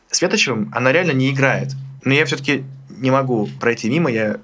Светочевым, 0.09 0.71
она 0.73 0.91
реально 0.91 1.11
не 1.11 1.29
играет. 1.29 1.73
Но 2.03 2.13
я 2.13 2.25
все-таки 2.25 2.63
не 2.89 3.11
могу 3.11 3.47
пройти 3.59 3.89
мимо. 3.89 4.09
Я 4.09 4.37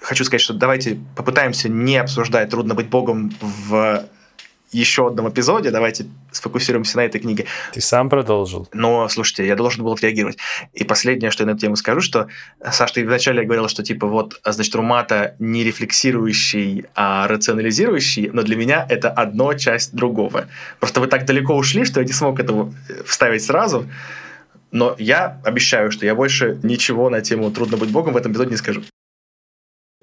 хочу 0.00 0.24
сказать, 0.24 0.40
что 0.40 0.54
давайте 0.54 0.98
попытаемся 1.16 1.68
не 1.68 1.96
обсуждать 1.96 2.50
«Трудно 2.50 2.74
быть 2.74 2.88
богом» 2.88 3.32
в 3.40 4.04
еще 4.74 5.06
одном 5.06 5.28
эпизоде. 5.28 5.70
Давайте 5.70 6.06
сфокусируемся 6.32 6.96
на 6.96 7.04
этой 7.04 7.20
книге. 7.20 7.46
Ты 7.72 7.80
сам 7.80 8.08
продолжил. 8.08 8.68
Но, 8.72 9.08
слушайте, 9.08 9.46
я 9.46 9.56
должен 9.56 9.84
был 9.84 9.92
отреагировать. 9.92 10.38
И 10.72 10.84
последнее, 10.84 11.30
что 11.30 11.44
я 11.44 11.46
на 11.46 11.50
эту 11.52 11.60
тему 11.60 11.76
скажу, 11.76 12.00
что, 12.00 12.28
Саш, 12.70 12.92
ты 12.92 13.06
вначале 13.06 13.44
говорил, 13.44 13.68
что, 13.68 13.82
типа, 13.82 14.06
вот, 14.06 14.40
значит, 14.44 14.74
Румата 14.74 15.36
не 15.38 15.64
рефлексирующий, 15.64 16.86
а 16.94 17.28
рационализирующий, 17.28 18.30
но 18.32 18.42
для 18.42 18.56
меня 18.56 18.86
это 18.88 19.10
одно 19.10 19.54
часть 19.54 19.94
другого. 19.94 20.46
Просто 20.80 21.00
вы 21.00 21.06
так 21.06 21.24
далеко 21.24 21.54
ушли, 21.54 21.84
что 21.84 22.00
я 22.00 22.06
не 22.06 22.12
смог 22.12 22.40
этого 22.40 22.74
вставить 23.06 23.44
сразу. 23.44 23.88
Но 24.72 24.96
я 24.98 25.40
обещаю, 25.44 25.92
что 25.92 26.04
я 26.04 26.16
больше 26.16 26.58
ничего 26.64 27.08
на 27.08 27.20
тему 27.20 27.50
«Трудно 27.52 27.76
быть 27.76 27.90
богом» 27.90 28.14
в 28.14 28.16
этом 28.16 28.32
эпизоде 28.32 28.50
не 28.50 28.56
скажу 28.56 28.82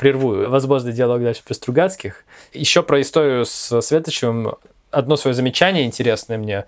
прерву 0.02 0.50
возможный 0.50 0.94
диалог 0.94 1.22
дальше 1.22 1.44
про 1.46 1.54
Стругацких. 1.54 2.26
Еще 2.54 2.82
про 2.82 3.00
историю 3.02 3.46
с 3.46 3.82
Светочевым 3.82 4.56
одно 4.90 5.16
свое 5.16 5.36
замечание 5.36 5.86
интересное 5.86 6.40
мне 6.40 6.66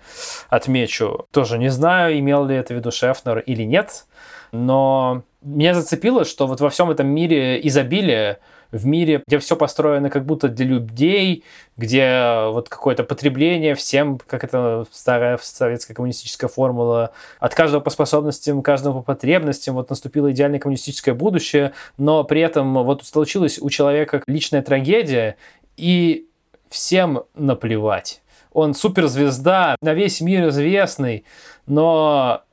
отмечу. 0.50 1.26
Тоже 1.32 1.58
не 1.58 1.68
знаю, 1.68 2.16
имел 2.16 2.46
ли 2.46 2.54
это 2.54 2.72
в 2.72 2.76
виду 2.76 2.92
Шефнер 2.92 3.40
или 3.40 3.64
нет, 3.64 4.06
но 4.52 5.24
меня 5.42 5.74
зацепило, 5.74 6.24
что 6.24 6.46
вот 6.46 6.60
во 6.60 6.70
всем 6.70 6.92
этом 6.92 7.08
мире 7.08 7.58
изобилия 7.66 8.38
в 8.74 8.86
мире, 8.86 9.22
где 9.26 9.38
все 9.38 9.56
построено 9.56 10.10
как 10.10 10.26
будто 10.26 10.48
для 10.48 10.66
людей, 10.66 11.44
где 11.76 12.48
вот 12.50 12.68
какое-то 12.68 13.04
потребление 13.04 13.74
всем, 13.74 14.18
как 14.26 14.44
это 14.44 14.86
старая 14.92 15.38
советская 15.40 15.94
коммунистическая 15.94 16.48
формула, 16.48 17.12
от 17.40 17.54
каждого 17.54 17.80
по 17.80 17.90
способностям, 17.90 18.62
каждого 18.62 19.00
по 19.00 19.14
потребностям, 19.14 19.74
вот 19.74 19.90
наступило 19.90 20.30
идеальное 20.32 20.58
коммунистическое 20.58 21.14
будущее, 21.14 21.72
но 21.96 22.24
при 22.24 22.40
этом 22.40 22.74
вот 22.74 23.04
случилась 23.04 23.58
у 23.58 23.70
человека 23.70 24.22
личная 24.26 24.62
трагедия, 24.62 25.36
и 25.76 26.28
всем 26.68 27.24
наплевать. 27.34 28.22
Он 28.52 28.74
суперзвезда, 28.74 29.76
на 29.80 29.94
весь 29.94 30.20
мир 30.20 30.48
известный, 30.48 31.24
но 31.66 32.43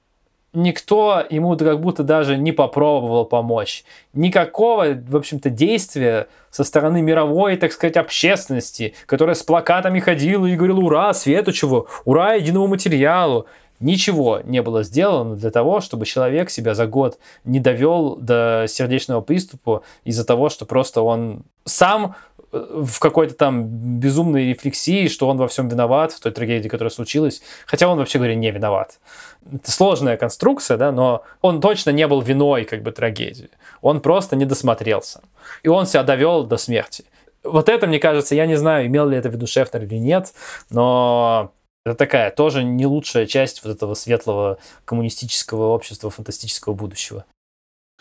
никто 0.53 1.25
ему 1.29 1.55
как 1.57 1.79
будто 1.79 2.03
даже 2.03 2.37
не 2.37 2.51
попробовал 2.51 3.25
помочь. 3.25 3.83
Никакого, 4.13 4.87
в 4.93 5.15
общем-то, 5.15 5.49
действия 5.49 6.27
со 6.49 6.63
стороны 6.63 7.01
мировой, 7.01 7.57
так 7.57 7.71
сказать, 7.71 7.97
общественности, 7.97 8.93
которая 9.05 9.35
с 9.35 9.43
плакатами 9.43 9.99
ходила 9.99 10.45
и 10.45 10.55
говорила 10.55 10.79
«Ура, 10.79 11.13
Светочеву! 11.13 11.87
Ура, 12.05 12.33
единому 12.33 12.67
материалу!» 12.67 13.45
Ничего 13.79 14.41
не 14.43 14.61
было 14.61 14.83
сделано 14.83 15.35
для 15.35 15.49
того, 15.49 15.81
чтобы 15.81 16.05
человек 16.05 16.51
себя 16.51 16.75
за 16.75 16.85
год 16.85 17.17
не 17.45 17.59
довел 17.59 18.15
до 18.15 18.65
сердечного 18.69 19.21
приступа 19.21 19.81
из-за 20.03 20.23
того, 20.23 20.49
что 20.49 20.65
просто 20.65 21.01
он 21.01 21.41
сам 21.65 22.15
в 22.51 22.99
какой-то 22.99 23.33
там 23.33 23.65
безумной 23.99 24.49
рефлексии, 24.49 25.07
что 25.07 25.27
он 25.27 25.37
во 25.37 25.47
всем 25.47 25.69
виноват, 25.69 26.11
в 26.11 26.19
той 26.19 26.31
трагедии, 26.31 26.67
которая 26.67 26.91
случилась, 26.91 27.41
хотя 27.65 27.87
он, 27.87 27.97
вообще 27.97 28.17
говоря, 28.17 28.35
не 28.35 28.51
виноват. 28.51 28.99
Это 29.45 29.71
сложная 29.71 30.17
конструкция, 30.17 30.77
да, 30.77 30.91
но 30.91 31.23
он 31.41 31.61
точно 31.61 31.89
не 31.89 32.07
был 32.07 32.21
виной 32.21 32.65
как 32.65 32.83
бы 32.83 32.91
трагедии. 32.91 33.49
Он 33.81 34.01
просто 34.01 34.35
не 34.35 34.45
досмотрелся. 34.45 35.21
И 35.63 35.67
он 35.67 35.85
себя 35.85 36.03
довел 36.03 36.43
до 36.43 36.57
смерти. 36.57 37.05
Вот 37.43 37.69
это, 37.69 37.87
мне 37.87 37.99
кажется, 37.99 38.35
я 38.35 38.45
не 38.45 38.55
знаю, 38.55 38.85
имел 38.85 39.07
ли 39.07 39.17
это 39.17 39.29
в 39.29 39.33
виду 39.33 39.47
Шефнер 39.47 39.83
или 39.83 39.95
нет, 39.95 40.33
но 40.69 41.51
это 41.85 41.95
такая 41.95 42.29
тоже 42.29 42.63
не 42.63 42.85
лучшая 42.85 43.25
часть 43.25 43.63
вот 43.63 43.75
этого 43.75 43.95
светлого 43.95 44.59
коммунистического 44.85 45.73
общества 45.73 46.09
фантастического 46.09 46.73
будущего 46.73 47.25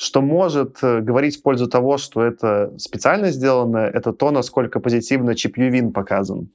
что 0.01 0.23
может 0.23 0.79
э, 0.83 1.01
говорить 1.01 1.37
в 1.37 1.43
пользу 1.43 1.69
того, 1.69 1.99
что 1.99 2.23
это 2.23 2.73
специально 2.79 3.31
сделано, 3.31 3.77
это 3.77 4.15
то, 4.15 4.31
насколько 4.31 4.81
позитивно 4.81 5.35
Чип 5.35 5.59
Ювин 5.59 5.93
показан. 5.93 6.49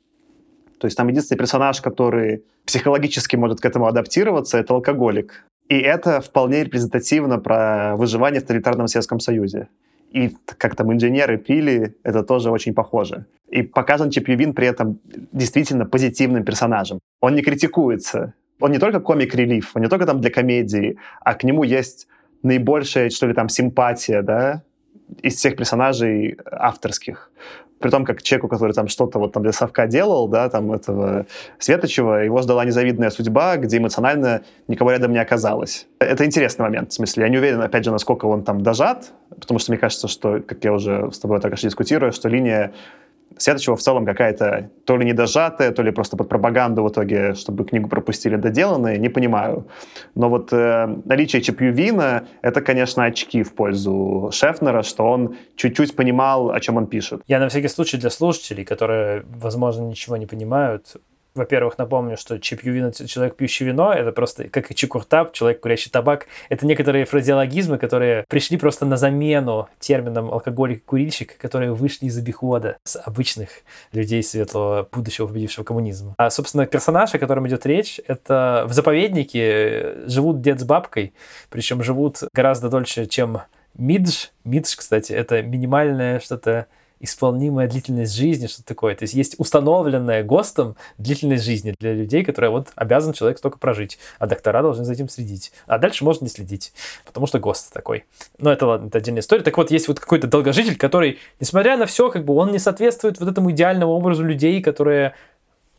То 0.79 0.85
есть 0.85 0.97
там 0.97 1.07
единственный 1.07 1.37
персонаж, 1.37 1.81
который 1.81 2.43
психологически 2.65 3.35
может 3.35 3.59
к 3.59 3.65
этому 3.65 3.87
адаптироваться, 3.87 4.57
это 4.57 4.73
алкоголик. 4.73 5.45
И 5.69 5.77
это 5.77 6.21
вполне 6.21 6.63
репрезентативно 6.63 7.39
про 7.39 7.95
выживание 7.95 8.39
в 8.39 8.43
тоталитарном 8.43 8.87
Советском 8.87 9.19
Союзе. 9.19 9.67
И 10.11 10.35
как 10.57 10.75
там 10.75 10.93
инженеры 10.93 11.37
пили, 11.37 11.95
это 12.03 12.23
тоже 12.23 12.51
очень 12.51 12.73
похоже. 12.73 13.25
И 13.49 13.63
показан 13.63 14.09
Чип 14.09 14.25
при 14.25 14.67
этом 14.67 14.99
действительно 15.31 15.85
позитивным 15.85 16.43
персонажем. 16.43 16.99
Он 17.21 17.35
не 17.35 17.41
критикуется. 17.41 18.33
Он 18.59 18.71
не 18.71 18.79
только 18.79 18.99
комик-релиф, 18.99 19.75
он 19.75 19.81
не 19.81 19.89
только 19.89 20.05
там 20.05 20.21
для 20.21 20.29
комедии, 20.29 20.97
а 21.21 21.33
к 21.33 21.43
нему 21.43 21.63
есть 21.63 22.07
наибольшая, 22.43 23.09
что 23.09 23.27
ли, 23.27 23.33
там, 23.33 23.49
симпатия, 23.49 24.21
да, 24.21 24.63
из 25.21 25.35
всех 25.35 25.57
персонажей 25.57 26.37
авторских. 26.51 27.31
При 27.85 27.91
том, 27.91 28.03
как 28.03 28.23
человеку, 28.23 28.47
который 28.47 28.73
там 28.73 28.87
что-то 28.87 29.19
вот 29.19 29.33
там 29.33 29.43
для 29.43 29.51
совка 29.51 29.85
делал, 29.85 30.27
да, 30.27 30.49
там 30.49 30.71
этого 30.71 31.27
Светочева, 31.59 32.23
его 32.23 32.41
ждала 32.41 32.65
незавидная 32.65 33.11
судьба, 33.11 33.57
где 33.57 33.77
эмоционально 33.77 34.41
никого 34.67 34.89
рядом 34.89 35.11
не 35.11 35.19
оказалось. 35.19 35.85
Это 35.99 36.25
интересный 36.25 36.63
момент, 36.63 36.89
в 36.89 36.95
смысле, 36.95 37.25
я 37.25 37.29
не 37.29 37.37
уверен, 37.37 37.61
опять 37.61 37.85
же, 37.85 37.91
насколько 37.91 38.25
он 38.25 38.43
там 38.43 38.61
дожат, 38.61 39.11
потому 39.39 39.59
что 39.59 39.71
мне 39.71 39.77
кажется, 39.77 40.07
что, 40.07 40.39
как 40.39 40.63
я 40.63 40.73
уже 40.73 41.11
с 41.11 41.19
тобой 41.19 41.39
так 41.39 41.53
дискутирую, 41.53 42.11
что 42.11 42.27
линия 42.27 42.73
Сеточева 43.37 43.75
в 43.75 43.81
целом 43.81 44.05
какая-то 44.05 44.69
то 44.85 44.97
ли 44.97 45.05
недожатая, 45.05 45.71
то 45.71 45.83
ли 45.83 45.91
просто 45.91 46.17
под 46.17 46.29
пропаганду 46.29 46.83
в 46.83 46.89
итоге, 46.89 47.33
чтобы 47.33 47.65
книгу 47.65 47.89
пропустили 47.89 48.37
доделанные, 48.37 48.97
не 48.97 49.09
понимаю. 49.09 49.67
Но 50.15 50.29
вот 50.29 50.53
э, 50.53 50.87
наличие 51.05 51.41
Чепьювина— 51.41 52.27
это, 52.41 52.61
конечно, 52.61 53.03
очки 53.03 53.43
в 53.43 53.53
пользу 53.53 54.29
Шефнера, 54.31 54.83
что 54.83 55.03
он 55.03 55.35
чуть-чуть 55.55 55.95
понимал, 55.95 56.51
о 56.51 56.59
чем 56.59 56.77
он 56.77 56.87
пишет. 56.87 57.21
Я 57.27 57.39
на 57.39 57.49
всякий 57.49 57.67
случай 57.67 57.97
для 57.97 58.09
слушателей, 58.09 58.63
которые, 58.63 59.25
возможно, 59.27 59.83
ничего 59.83 60.17
не 60.17 60.25
понимают, 60.25 60.95
во-первых, 61.35 61.77
напомню, 61.77 62.17
что 62.17 62.39
Чип 62.39 62.63
Ювин— 62.63 62.91
человек, 63.07 63.35
пьющий 63.35 63.65
вино, 63.65 63.93
это 63.93 64.11
просто, 64.11 64.45
как 64.49 64.71
и 64.71 64.75
Чикуртап, 64.75 65.33
человек, 65.33 65.59
курящий 65.59 65.91
табак. 65.91 66.27
Это 66.49 66.65
некоторые 66.65 67.05
фразеологизмы, 67.05 67.77
которые 67.77 68.25
пришли 68.29 68.57
просто 68.57 68.85
на 68.85 68.97
замену 68.97 69.67
терминам 69.79 70.31
алкоголик 70.31 70.77
и 70.77 70.81
курильщик, 70.85 71.37
которые 71.37 71.73
вышли 71.73 72.05
из 72.05 72.17
обихода 72.17 72.77
с 72.83 72.99
обычных 72.99 73.49
людей 73.91 74.23
светлого 74.23 74.87
будущего 74.91 75.27
победившего 75.27 75.65
коммунизма. 75.65 76.15
А, 76.17 76.29
собственно, 76.29 76.65
персонаж, 76.65 77.13
о 77.13 77.19
котором 77.19 77.47
идет 77.47 77.65
речь, 77.65 77.99
это 78.07 78.65
в 78.67 78.73
заповеднике 78.73 80.07
живут 80.07 80.41
дед 80.41 80.59
с 80.59 80.63
бабкой, 80.63 81.13
причем 81.49 81.83
живут 81.83 82.19
гораздо 82.33 82.69
дольше, 82.69 83.05
чем 83.05 83.41
Мидж. 83.77 84.27
Мидж, 84.45 84.75
кстати, 84.77 85.11
это 85.11 85.41
минимальное 85.41 86.19
что-то 86.19 86.67
исполнимая 87.05 87.67
длительность 87.67 88.13
жизни, 88.13 88.47
что 88.47 88.63
такое. 88.63 88.95
То 88.95 89.03
есть 89.03 89.13
есть 89.13 89.35
установленная 89.37 90.23
ГОСТом 90.23 90.75
длительность 90.97 91.45
жизни 91.45 91.73
для 91.79 91.93
людей, 91.93 92.23
которые 92.23 92.51
вот 92.51 92.67
обязан 92.75 93.13
человек 93.13 93.37
столько 93.37 93.57
прожить, 93.57 93.97
а 94.19 94.27
доктора 94.27 94.61
должны 94.61 94.83
за 94.83 94.93
этим 94.93 95.07
следить. 95.07 95.53
А 95.67 95.77
дальше 95.77 96.03
можно 96.03 96.25
не 96.25 96.29
следить, 96.29 96.73
потому 97.05 97.27
что 97.27 97.39
ГОСТ 97.39 97.71
такой. 97.71 98.05
Но 98.37 98.51
это 98.51 98.65
ладно, 98.65 98.87
это 98.87 98.97
отдельная 98.97 99.21
история. 99.21 99.43
Так 99.43 99.55
вот, 99.57 99.71
есть 99.71 99.87
вот 99.87 99.99
какой-то 99.99 100.27
долгожитель, 100.27 100.77
который, 100.77 101.19
несмотря 101.39 101.77
на 101.77 101.85
все, 101.85 102.11
как 102.11 102.25
бы 102.25 102.35
он 102.35 102.51
не 102.51 102.59
соответствует 102.59 103.19
вот 103.19 103.29
этому 103.29 103.51
идеальному 103.51 103.93
образу 103.93 104.23
людей, 104.23 104.61
которые 104.61 105.13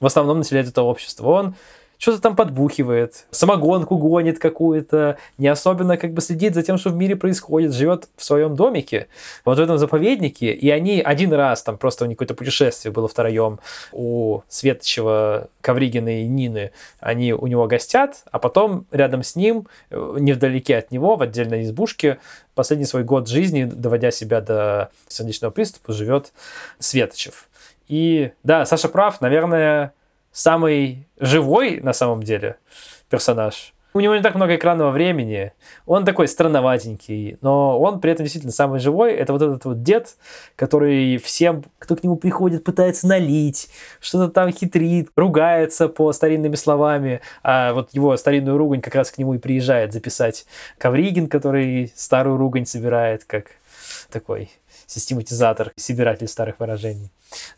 в 0.00 0.06
основном 0.06 0.38
населяют 0.38 0.68
это 0.68 0.82
общество. 0.82 1.28
Он 1.28 1.54
что-то 1.98 2.20
там 2.20 2.36
подбухивает, 2.36 3.26
самогонку 3.30 3.96
гонит 3.96 4.38
какую-то, 4.38 5.16
не 5.38 5.48
особенно 5.48 5.96
как 5.96 6.12
бы 6.12 6.20
следит 6.20 6.54
за 6.54 6.62
тем, 6.62 6.78
что 6.78 6.90
в 6.90 6.96
мире 6.96 7.16
происходит, 7.16 7.72
живет 7.72 8.08
в 8.16 8.24
своем 8.24 8.54
домике, 8.54 9.08
вот 9.44 9.58
в 9.58 9.60
этом 9.60 9.78
заповеднике, 9.78 10.52
и 10.52 10.70
они 10.70 11.00
один 11.00 11.32
раз, 11.32 11.62
там 11.62 11.78
просто 11.78 12.04
у 12.04 12.08
них 12.08 12.16
какое-то 12.16 12.34
путешествие 12.34 12.92
было 12.92 13.08
втроем 13.08 13.60
у 13.92 14.40
Светочева, 14.48 15.48
Ковригина 15.60 16.22
и 16.22 16.26
Нины, 16.26 16.72
они 17.00 17.32
у 17.32 17.46
него 17.46 17.66
гостят, 17.66 18.24
а 18.30 18.38
потом 18.38 18.86
рядом 18.90 19.22
с 19.22 19.36
ним, 19.36 19.66
э, 19.90 20.16
невдалеке 20.18 20.76
от 20.76 20.90
него, 20.90 21.16
в 21.16 21.22
отдельной 21.22 21.64
избушке, 21.64 22.18
последний 22.54 22.86
свой 22.86 23.04
год 23.04 23.28
жизни, 23.28 23.64
доводя 23.64 24.10
себя 24.10 24.40
до 24.40 24.90
сердечного 25.08 25.50
приступа, 25.50 25.92
живет 25.92 26.32
Светочев. 26.78 27.48
И 27.88 28.32
да, 28.42 28.66
Саша 28.66 28.88
прав, 28.88 29.20
наверное, 29.20 29.92
самый 30.36 31.08
живой 31.18 31.80
на 31.80 31.94
самом 31.94 32.22
деле 32.22 32.56
персонаж. 33.08 33.72
У 33.94 34.00
него 34.00 34.14
не 34.14 34.20
так 34.20 34.34
много 34.34 34.56
экранного 34.56 34.90
времени, 34.90 35.52
он 35.86 36.04
такой 36.04 36.28
странноватенький, 36.28 37.38
но 37.40 37.80
он 37.80 37.98
при 37.98 38.12
этом 38.12 38.24
действительно 38.24 38.52
самый 38.52 38.78
живой. 38.78 39.14
Это 39.14 39.32
вот 39.32 39.40
этот 39.40 39.64
вот 39.64 39.82
дед, 39.82 40.16
который 40.54 41.16
всем, 41.16 41.64
кто 41.78 41.96
к 41.96 42.04
нему 42.04 42.16
приходит, 42.16 42.62
пытается 42.62 43.06
налить, 43.06 43.70
что-то 43.98 44.30
там 44.30 44.52
хитрит, 44.52 45.08
ругается 45.16 45.88
по 45.88 46.12
старинными 46.12 46.56
словами, 46.56 47.22
а 47.42 47.72
вот 47.72 47.94
его 47.94 48.14
старинную 48.18 48.58
ругань 48.58 48.82
как 48.82 48.94
раз 48.94 49.10
к 49.10 49.16
нему 49.16 49.32
и 49.32 49.38
приезжает 49.38 49.94
записать 49.94 50.44
Ковригин, 50.76 51.28
который 51.28 51.90
старую 51.96 52.36
ругань 52.36 52.66
собирает, 52.66 53.24
как 53.24 53.46
такой 54.10 54.50
систематизатор, 54.86 55.72
собиратель 55.76 56.28
старых 56.28 56.60
выражений. 56.60 57.10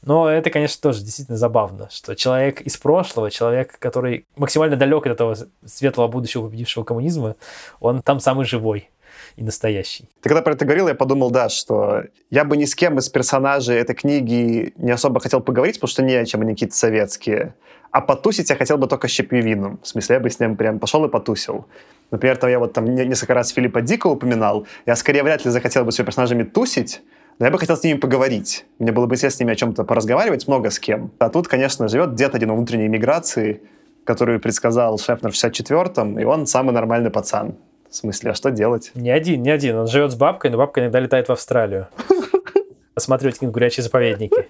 Но 0.02 0.28
это, 0.28 0.50
конечно, 0.50 0.80
тоже 0.80 1.02
действительно 1.02 1.38
забавно, 1.38 1.88
что 1.90 2.14
человек 2.14 2.60
из 2.60 2.76
прошлого, 2.76 3.30
человек, 3.30 3.78
который 3.78 4.26
максимально 4.36 4.76
далек 4.76 5.06
от 5.06 5.12
этого 5.12 5.36
светлого 5.64 6.08
будущего 6.08 6.46
победившего 6.46 6.84
коммунизма, 6.84 7.36
он 7.80 8.02
там 8.02 8.20
самый 8.20 8.46
живой 8.46 8.90
и 9.36 9.42
настоящий. 9.42 10.08
Ты 10.20 10.28
когда 10.28 10.42
про 10.42 10.54
это 10.54 10.64
говорил, 10.64 10.88
я 10.88 10.94
подумал, 10.94 11.30
да, 11.30 11.48
что 11.48 12.02
я 12.30 12.44
бы 12.44 12.56
ни 12.56 12.64
с 12.64 12.74
кем 12.74 12.98
из 12.98 13.08
персонажей 13.08 13.76
этой 13.76 13.94
книги 13.94 14.72
не 14.76 14.90
особо 14.90 15.20
хотел 15.20 15.40
поговорить, 15.40 15.76
потому 15.76 15.90
что 15.90 16.02
не 16.02 16.14
о 16.14 16.24
чем 16.24 16.42
они 16.42 16.54
какие-то 16.54 16.74
советские. 16.74 17.54
А 17.90 18.00
потусить 18.00 18.50
я 18.50 18.56
хотел 18.56 18.76
бы 18.76 18.86
только 18.86 19.08
с 19.08 19.10
Щепьевиным. 19.12 19.80
В 19.82 19.88
смысле, 19.88 20.14
я 20.14 20.20
бы 20.20 20.28
с 20.28 20.40
ним 20.40 20.56
прям 20.56 20.78
пошел 20.78 21.04
и 21.04 21.08
потусил. 21.08 21.66
Например, 22.10 22.36
там 22.36 22.50
я 22.50 22.58
вот 22.58 22.72
там 22.72 22.84
несколько 22.84 23.34
раз 23.34 23.50
Филиппа 23.50 23.80
Дика 23.80 24.08
упоминал. 24.08 24.66
Я 24.86 24.96
скорее 24.96 25.22
вряд 25.22 25.44
ли 25.44 25.50
захотел 25.50 25.84
бы 25.84 25.92
с 25.92 25.98
его 25.98 26.06
персонажами 26.06 26.42
тусить, 26.42 27.00
но 27.38 27.46
я 27.46 27.52
бы 27.52 27.58
хотел 27.58 27.76
с 27.76 27.84
ними 27.84 27.98
поговорить. 27.98 28.66
Мне 28.78 28.92
было 28.92 29.06
бы 29.06 29.14
интересно 29.14 29.36
с 29.36 29.40
ними 29.40 29.52
о 29.52 29.56
чем-то 29.56 29.84
поразговаривать, 29.84 30.48
много 30.48 30.70
с 30.70 30.78
кем. 30.78 31.12
А 31.18 31.30
тут, 31.30 31.46
конечно, 31.46 31.88
живет 31.88 32.14
дед 32.14 32.34
один 32.34 32.52
внутренней 32.52 32.88
миграции, 32.88 33.62
который 34.04 34.38
предсказал 34.40 34.98
Шефнер 34.98 35.30
в 35.30 35.34
64-м, 35.34 36.18
и 36.18 36.24
он 36.24 36.46
самый 36.46 36.72
нормальный 36.72 37.10
пацан. 37.10 37.56
В 37.88 37.94
смысле, 37.94 38.32
а 38.32 38.34
что 38.34 38.50
делать? 38.50 38.90
Не 38.94 39.10
один, 39.10 39.42
не 39.42 39.50
один. 39.50 39.76
Он 39.76 39.86
живет 39.86 40.12
с 40.12 40.14
бабкой, 40.14 40.50
но 40.50 40.58
бабка 40.58 40.80
иногда 40.80 41.00
летает 41.00 41.28
в 41.28 41.32
Австралию. 41.32 41.88
Осматривать 42.94 43.38
кенгурячие 43.38 43.84
заповедники. 43.84 44.48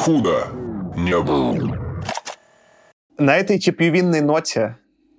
Худо 0.00 0.48
не 0.96 1.16
было. 1.18 1.78
На 3.18 3.36
этой 3.36 3.60
чепьювинной 3.60 4.20
ноте, 4.20 4.76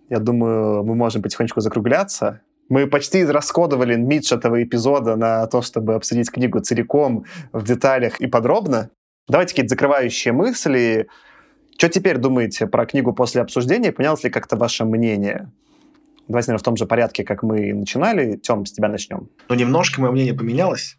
я 0.10 0.20
думаю, 0.20 0.84
мы 0.84 0.94
можем 0.94 1.22
потихонечку 1.22 1.62
закругляться. 1.62 2.42
Мы 2.70 2.88
почти 2.88 3.22
израсходовали 3.22 3.96
мидж 3.96 4.34
этого 4.34 4.64
эпизода 4.64 5.16
на 5.16 5.46
то, 5.48 5.62
чтобы 5.62 5.96
обсудить 5.96 6.32
книгу 6.32 6.60
целиком, 6.60 7.26
в 7.52 7.64
деталях 7.64 8.22
и 8.22 8.28
подробно. 8.28 8.90
Давайте 9.28 9.52
какие-то 9.52 9.70
закрывающие 9.70 10.34
мысли. 10.34 11.08
Что 11.78 11.90
теперь 11.90 12.18
думаете 12.18 12.68
про 12.68 12.86
книгу 12.86 13.14
после 13.14 13.42
обсуждения? 13.42 13.92
Поменялось 13.92 14.24
ли 14.24 14.30
как-то 14.30 14.56
ваше 14.56 14.86
мнение? 14.86 15.52
Давайте, 16.28 16.52
наверное, 16.52 16.60
в 16.60 16.64
том 16.64 16.78
же 16.78 16.86
порядке, 16.86 17.24
как 17.24 17.44
мы 17.44 17.74
начинали. 17.74 18.38
Тем, 18.38 18.66
с 18.66 18.72
тебя 18.72 18.88
начнем. 18.88 19.30
Ну, 19.50 19.56
немножко 19.56 20.02
мое 20.02 20.12
мнение 20.12 20.34
поменялось. 20.34 20.98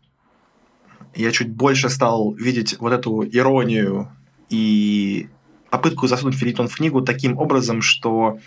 Я 1.15 1.31
чуть 1.33 1.51
больше 1.51 1.89
стал 1.89 2.33
видеть 2.35 2.79
вот 2.79 2.93
эту 2.93 3.25
иронию 3.25 4.09
и 4.51 5.29
попытку 5.71 6.07
засунуть 6.07 6.35
филитон 6.35 6.69
в 6.69 6.77
книгу 6.77 7.03
таким 7.03 7.39
образом, 7.39 7.81
что 7.81 8.39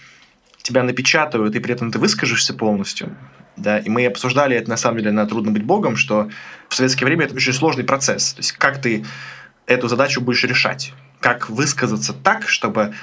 тебя 0.68 0.84
напечатают, 0.84 1.56
и 1.56 1.60
при 1.60 1.74
этом 1.74 1.92
ты 1.92 2.00
выскажешься 2.00 2.54
полностью. 2.54 3.16
Да, 3.56 3.80
и 3.80 3.90
мы 3.90 4.06
обсуждали 4.06 4.56
это 4.56 4.70
на 4.70 4.78
самом 4.78 5.00
деле 5.00 5.12
на 5.12 5.26
«Трудно 5.26 5.52
быть 5.52 5.64
богом», 5.64 5.96
что 5.96 6.30
в 6.70 6.76
советское 6.76 7.06
время 7.06 7.26
это 7.26 7.34
очень 7.36 7.54
сложный 7.54 7.84
процесс. 7.84 8.34
То 8.34 8.40
есть 8.40 8.52
как 8.52 8.82
ты 8.82 9.06
эту 9.66 9.88
задачу 9.88 10.22
будешь 10.22 10.44
решать? 10.44 10.94
Как 11.22 11.50
высказаться 11.50 12.14
так, 12.14 12.48
чтобы 12.48 12.94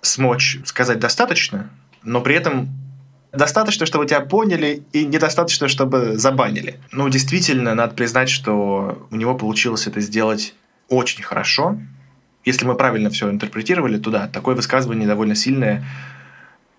смочь 0.00 0.58
сказать 0.64 0.98
достаточно, 0.98 1.70
но 2.02 2.22
при 2.22 2.34
этом 2.34 2.70
достаточно, 3.32 3.86
чтобы 3.86 4.06
тебя 4.06 4.20
поняли, 4.20 4.82
и 4.92 5.04
недостаточно, 5.04 5.68
чтобы 5.68 6.16
забанили. 6.16 6.80
Ну, 6.90 7.08
действительно, 7.08 7.74
надо 7.74 7.94
признать, 7.94 8.30
что 8.30 9.06
у 9.10 9.16
него 9.16 9.34
получилось 9.36 9.86
это 9.86 10.00
сделать 10.00 10.54
очень 10.88 11.22
хорошо. 11.22 11.78
Если 12.44 12.64
мы 12.64 12.74
правильно 12.74 13.10
все 13.10 13.30
интерпретировали, 13.30 13.98
то 13.98 14.10
да, 14.10 14.26
такое 14.26 14.56
высказывание 14.56 15.06
довольно 15.06 15.36
сильное. 15.36 15.84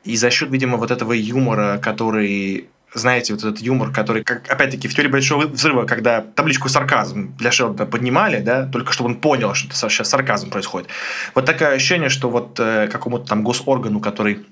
И 0.04 0.16
за 0.16 0.30
счет, 0.32 0.50
видимо, 0.52 0.78
вот 0.78 0.92
этого 0.92 1.14
юмора, 1.14 1.80
который 1.82 2.70
знаете, 2.94 3.34
вот 3.34 3.44
этот 3.44 3.60
юмор, 3.60 3.92
который, 3.92 4.24
как, 4.24 4.50
опять-таки, 4.52 4.88
в 4.88 4.94
теории 4.94 5.10
большого 5.10 5.46
взрыва, 5.46 5.86
когда 5.86 6.22
табличку 6.22 6.68
сарказм 6.68 7.34
для 7.38 7.52
Шелдона 7.52 7.90
поднимали, 7.90 8.42
да, 8.42 8.66
только 8.66 8.92
чтобы 8.92 9.12
он 9.12 9.16
понял, 9.16 9.54
что 9.54 9.70
это 9.70 9.90
сейчас 9.90 10.10
сарказм 10.10 10.50
происходит. 10.50 10.90
Вот 11.34 11.46
такое 11.46 11.70
ощущение, 11.70 12.10
что 12.10 12.30
вот 12.30 12.60
э, 12.60 12.90
какому-то 12.92 13.28
там 13.28 13.44
госоргану, 13.44 14.02
который 14.02 14.46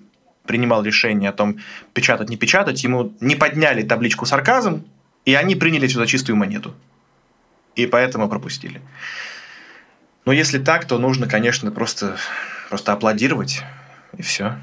принимал 0.46 0.84
решение 0.84 1.30
о 1.30 1.34
том, 1.34 1.58
печатать, 1.94 2.30
не 2.30 2.38
печатать, 2.38 2.84
ему 2.84 3.14
не 3.20 3.36
подняли 3.36 3.84
табличку 3.84 4.26
сарказм, 4.26 4.86
и 5.26 5.34
они 5.36 5.56
приняли 5.56 5.88
сюда 5.88 6.06
чистую 6.06 6.38
монету. 6.38 6.74
И 7.76 7.86
поэтому 7.86 8.30
пропустили. 8.30 8.82
Но 10.26 10.32
если 10.32 10.60
так, 10.60 10.86
то 10.86 10.98
нужно, 10.98 11.28
конечно, 11.28 11.72
просто, 11.72 12.18
просто 12.70 12.94
аплодировать, 12.94 13.64
и 14.18 14.22
все. 14.22 14.58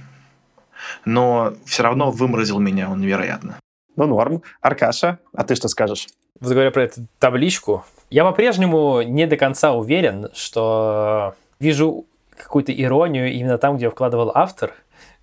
Но 1.05 1.55
все 1.65 1.83
равно 1.83 2.11
выморозил 2.11 2.59
меня 2.59 2.91
он 2.91 3.01
невероятно. 3.01 3.59
Ну, 3.97 4.07
норм. 4.07 4.43
Аркаша, 4.61 5.19
а 5.33 5.45
ты 5.45 5.55
что 5.55 5.69
скажешь? 5.69 6.07
Вот 6.41 6.53
говоря 6.53 6.71
про 6.71 6.85
эту 6.85 7.07
табличку, 7.19 7.85
я 8.11 8.25
по-прежнему 8.25 9.03
не 9.03 9.27
до 9.27 9.37
конца 9.37 9.73
уверен, 9.73 10.29
что 10.35 11.35
вижу 11.59 12.05
какую-то 12.37 12.73
иронию 12.73 13.33
именно 13.33 13.57
там, 13.57 13.79
где 13.79 13.89
вкладывал 13.89 14.31
автор, 14.35 14.75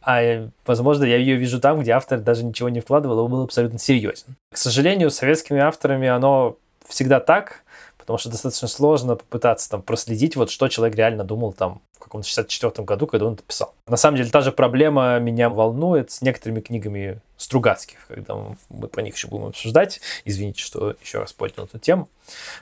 а, 0.06 0.50
возможно, 0.66 1.06
я 1.06 1.18
ее 1.18 1.36
вижу 1.36 1.62
там, 1.62 1.80
где 1.80 1.92
автор 1.92 2.20
даже 2.20 2.44
ничего 2.44 2.70
не 2.70 2.82
вкладывал, 2.82 3.20
он 3.20 3.32
был 3.32 3.44
абсолютно 3.44 3.80
серьезен. 3.80 4.36
К 4.52 4.58
сожалению, 4.58 5.10
с 5.10 5.16
советскими 5.16 5.62
авторами 5.62 6.10
оно 6.10 6.58
всегда 6.86 7.22
так, 7.22 7.64
потому 7.98 8.18
что 8.20 8.30
достаточно 8.30 8.68
сложно 8.68 9.16
попытаться 9.16 9.70
там 9.70 9.82
проследить, 9.82 10.36
вот 10.36 10.50
что 10.50 10.68
человек 10.68 10.98
реально 10.98 11.24
думал 11.24 11.54
там 11.54 11.82
каком-то 12.14 12.28
64 12.28 12.86
году, 12.86 13.08
когда 13.08 13.26
он 13.26 13.34
это 13.34 13.44
писал. 13.44 13.74
На 13.88 13.98
самом 13.98 14.18
деле, 14.18 14.30
та 14.30 14.42
же 14.42 14.52
проблема 14.52 15.18
меня 15.20 15.50
волнует 15.50 16.12
с 16.12 16.22
некоторыми 16.22 16.62
книгами 16.62 17.20
Стругацких, 17.38 17.98
когда 18.08 18.36
мы 18.70 18.88
про 18.88 19.02
них 19.02 19.16
еще 19.16 19.28
будем 19.28 19.48
обсуждать. 19.48 20.00
Извините, 20.24 20.62
что 20.62 20.96
еще 21.02 21.20
раз 21.20 21.34
поднял 21.34 21.66
эту 21.66 21.80
тему. 21.80 22.08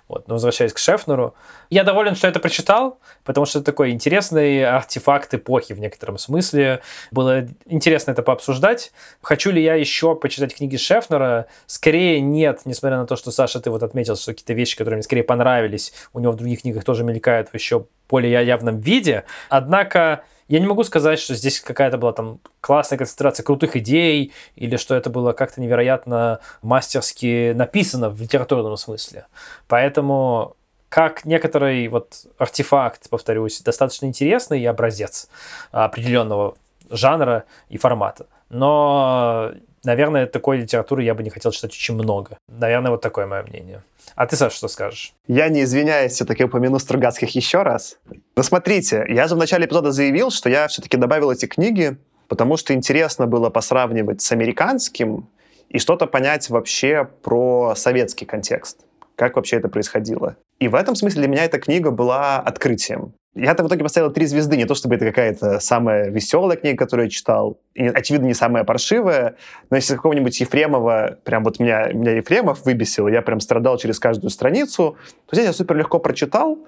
Вот. 0.07 0.27
Но 0.27 0.35
возвращаясь 0.35 0.73
к 0.73 0.77
Шефнеру, 0.77 1.35
я 1.69 1.83
доволен, 1.83 2.15
что 2.15 2.27
это 2.27 2.39
прочитал, 2.39 2.97
потому 3.23 3.45
что 3.45 3.59
это 3.59 3.65
такой 3.65 3.91
интересный 3.91 4.65
артефакт 4.65 5.33
эпохи 5.33 5.73
в 5.73 5.79
некотором 5.79 6.17
смысле. 6.17 6.81
Было 7.11 7.47
интересно 7.65 8.11
это 8.11 8.23
пообсуждать. 8.23 8.91
Хочу 9.21 9.51
ли 9.51 9.61
я 9.61 9.75
еще 9.75 10.15
почитать 10.15 10.55
книги 10.55 10.77
Шефнера? 10.77 11.45
Скорее 11.67 12.21
нет, 12.21 12.61
несмотря 12.65 12.97
на 12.97 13.05
то, 13.05 13.17
что, 13.17 13.31
Саша, 13.31 13.59
ты 13.59 13.69
вот 13.69 13.83
отметил, 13.83 14.15
что 14.15 14.31
какие-то 14.31 14.53
вещи, 14.53 14.77
которые 14.77 14.97
мне 14.97 15.03
скорее 15.03 15.23
понравились, 15.23 15.93
у 16.13 16.19
него 16.19 16.31
в 16.31 16.37
других 16.37 16.61
книгах 16.61 16.85
тоже 16.85 17.03
мелькают 17.03 17.49
еще 17.53 17.85
более 18.11 18.45
явном 18.45 18.79
виде. 18.79 19.23
Однако 19.49 20.23
я 20.47 20.59
не 20.59 20.67
могу 20.67 20.83
сказать, 20.83 21.17
что 21.17 21.33
здесь 21.33 21.61
какая-то 21.61 21.97
была 21.97 22.11
там 22.11 22.39
классная 22.59 22.97
концентрация 22.97 23.43
крутых 23.43 23.77
идей, 23.77 24.33
или 24.55 24.75
что 24.75 24.95
это 24.95 25.09
было 25.09 25.31
как-то 25.31 25.61
невероятно 25.61 26.41
мастерски 26.61 27.53
написано 27.53 28.09
в 28.09 28.21
литературном 28.21 28.75
смысле. 28.75 29.27
Поэтому 29.67 30.57
как 30.89 31.23
некоторый 31.23 31.87
вот 31.87 32.25
артефакт, 32.37 33.09
повторюсь, 33.09 33.61
достаточно 33.61 34.07
интересный 34.07 34.59
и 34.61 34.65
образец 34.65 35.29
определенного 35.71 36.55
жанра 36.89 37.45
и 37.69 37.77
формата. 37.77 38.27
Но, 38.49 39.53
наверное, 39.83 40.25
такой 40.25 40.57
литературы 40.57 41.03
я 41.03 41.13
бы 41.13 41.23
не 41.23 41.29
хотел 41.29 41.51
читать 41.51 41.71
очень 41.71 41.95
много. 41.95 42.37
Наверное, 42.47 42.91
вот 42.91 43.01
такое 43.01 43.25
мое 43.25 43.43
мнение. 43.43 43.83
А 44.15 44.25
ты, 44.25 44.35
Саша, 44.35 44.55
что 44.55 44.67
скажешь? 44.67 45.13
Я 45.27 45.49
не 45.49 45.63
извиняюсь, 45.63 46.13
все-таки 46.13 46.43
упомяну 46.43 46.79
Стругацких 46.79 47.29
еще 47.35 47.63
раз. 47.63 47.97
Но 48.35 48.43
смотрите, 48.43 49.05
я 49.09 49.27
же 49.27 49.35
в 49.35 49.37
начале 49.37 49.65
эпизода 49.65 49.91
заявил, 49.91 50.31
что 50.31 50.49
я 50.49 50.67
все-таки 50.67 50.97
добавил 50.97 51.31
эти 51.31 51.45
книги, 51.45 51.97
потому 52.27 52.57
что 52.57 52.73
интересно 52.73 53.27
было 53.27 53.49
посравнивать 53.49 54.21
с 54.21 54.31
американским 54.31 55.27
и 55.69 55.79
что-то 55.79 56.07
понять 56.07 56.49
вообще 56.49 57.07
про 57.23 57.73
советский 57.75 58.25
контекст. 58.25 58.79
Как 59.15 59.35
вообще 59.35 59.57
это 59.57 59.69
происходило. 59.69 60.35
И 60.59 60.67
в 60.67 60.75
этом 60.75 60.95
смысле 60.95 61.21
для 61.21 61.27
меня 61.27 61.45
эта 61.45 61.59
книга 61.59 61.91
была 61.91 62.39
открытием. 62.39 63.13
Я-то 63.33 63.63
в 63.63 63.67
итоге 63.67 63.83
поставил 63.83 64.11
три 64.11 64.25
звезды, 64.25 64.57
не 64.57 64.65
то 64.65 64.75
чтобы 64.75 64.95
это 64.95 65.05
какая-то 65.05 65.61
самая 65.61 66.09
веселая 66.09 66.57
книга, 66.57 66.77
которую 66.77 67.05
я 67.05 67.09
читал, 67.09 67.59
и, 67.73 67.85
очевидно, 67.85 68.25
не 68.25 68.33
самая 68.33 68.65
паршивая, 68.65 69.35
но 69.69 69.77
если 69.77 69.95
какого-нибудь 69.95 70.37
Ефремова, 70.41 71.17
прям 71.23 71.45
вот 71.45 71.59
меня, 71.59 71.93
меня 71.93 72.17
Ефремов 72.17 72.65
выбесил, 72.65 73.07
я 73.07 73.21
прям 73.21 73.39
страдал 73.39 73.77
через 73.77 73.99
каждую 73.99 74.31
страницу, 74.31 74.97
то 75.27 75.35
здесь 75.35 75.45
я 75.45 75.53
супер 75.53 75.77
легко 75.77 75.97
прочитал, 75.97 76.59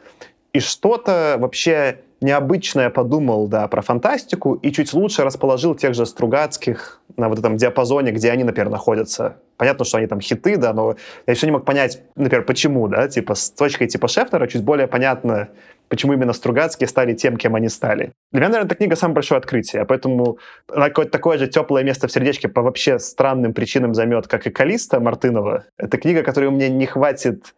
и 0.53 0.59
что-то 0.59 1.35
вообще 1.37 1.99
необычное 2.21 2.89
подумал, 2.89 3.47
да, 3.47 3.67
про 3.67 3.81
фантастику, 3.81 4.53
и 4.53 4.71
чуть 4.71 4.93
лучше 4.93 5.23
расположил 5.23 5.75
тех 5.75 5.93
же 5.93 6.05
Стругацких 6.05 7.01
на 7.17 7.27
вот 7.27 7.39
этом 7.39 7.57
диапазоне, 7.57 8.11
где 8.11 8.31
они, 8.31 8.43
например, 8.43 8.69
находятся. 8.69 9.35
Понятно, 9.57 9.83
что 9.83 9.97
они 9.97 10.07
там 10.07 10.21
хиты, 10.21 10.57
да, 10.57 10.73
но 10.73 10.95
я 11.27 11.33
еще 11.33 11.45
не 11.45 11.51
мог 11.51 11.65
понять, 11.65 12.01
например, 12.15 12.45
почему, 12.45 12.87
да, 12.87 13.07
типа 13.07 13.35
с 13.35 13.49
точкой 13.49 13.87
типа 13.87 14.07
Шефнера 14.07 14.47
чуть 14.47 14.63
более 14.63 14.87
понятно, 14.87 15.49
почему 15.93 16.13
именно 16.13 16.33
Стругацкие 16.33 16.87
стали 16.87 17.13
тем, 17.13 17.37
кем 17.37 17.53
они 17.53 17.69
стали. 17.69 18.13
Для 18.31 18.39
меня, 18.39 18.49
наверное, 18.49 18.65
эта 18.65 18.73
книга 18.73 18.95
самое 18.95 19.13
большое 19.13 19.37
открытие, 19.37 19.85
поэтому 19.85 20.39
какое-то 20.67 21.11
такое 21.11 21.37
же 21.37 21.45
теплое 21.45 21.83
место 21.83 22.07
в 22.07 22.11
сердечке 22.11 22.47
по 22.47 22.63
вообще 22.63 22.97
странным 22.97 23.53
причинам 23.53 23.93
займет, 23.93 24.27
как 24.27 24.47
и 24.47 24.49
Калиста 24.49 24.99
Мартынова. 24.99 25.65
Это 25.77 25.99
книга, 25.99 26.23
которой 26.23 26.49
меня 26.49 26.67
не 26.67 26.87
хватит 26.87 27.53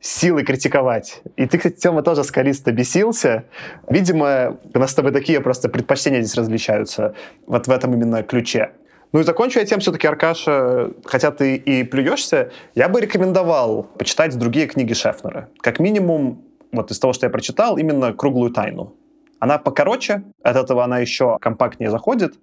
силы 0.00 0.44
критиковать. 0.44 1.20
И 1.34 1.46
ты, 1.46 1.58
кстати, 1.58 1.80
Тёма, 1.80 2.02
тоже 2.02 2.22
скалисто 2.22 2.70
бесился. 2.70 3.46
Видимо, 3.88 4.60
у 4.72 4.78
нас 4.78 4.92
с 4.92 4.94
тобой 4.94 5.10
такие 5.10 5.40
просто 5.40 5.68
предпочтения 5.68 6.20
здесь 6.22 6.36
различаются 6.36 7.16
вот 7.48 7.66
в 7.66 7.70
этом 7.72 7.92
именно 7.92 8.22
ключе. 8.22 8.70
Ну 9.10 9.18
и 9.18 9.24
закончу 9.24 9.58
я 9.58 9.64
тем, 9.64 9.80
все-таки, 9.80 10.06
Аркаша, 10.06 10.92
хотя 11.04 11.32
ты 11.32 11.56
и 11.56 11.82
плюешься, 11.82 12.52
я 12.76 12.88
бы 12.88 13.00
рекомендовал 13.00 13.82
почитать 13.98 14.38
другие 14.38 14.68
книги 14.68 14.92
Шефнера. 14.92 15.48
Как 15.60 15.80
минимум, 15.80 16.44
вот 16.72 16.90
из 16.90 16.98
того, 16.98 17.12
что 17.12 17.26
я 17.26 17.30
прочитал, 17.30 17.76
именно 17.76 18.12
«Круглую 18.12 18.50
тайну». 18.50 18.94
Она 19.38 19.58
покороче, 19.58 20.22
от 20.42 20.56
этого 20.56 20.84
она 20.84 20.98
еще 20.98 21.38
компактнее 21.40 21.90
заходит. 21.90 22.34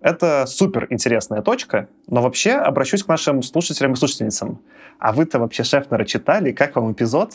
Это 0.00 0.44
супер 0.46 0.86
интересная 0.90 1.42
точка, 1.42 1.88
но 2.06 2.22
вообще 2.22 2.52
обращусь 2.52 3.02
к 3.02 3.08
нашим 3.08 3.42
слушателям 3.42 3.94
и 3.94 3.96
слушательницам. 3.96 4.60
А 4.98 5.12
вы-то 5.12 5.40
вообще 5.40 5.64
Шефнера 5.64 6.04
читали? 6.04 6.52
Как 6.52 6.76
вам 6.76 6.92
эпизод? 6.92 7.32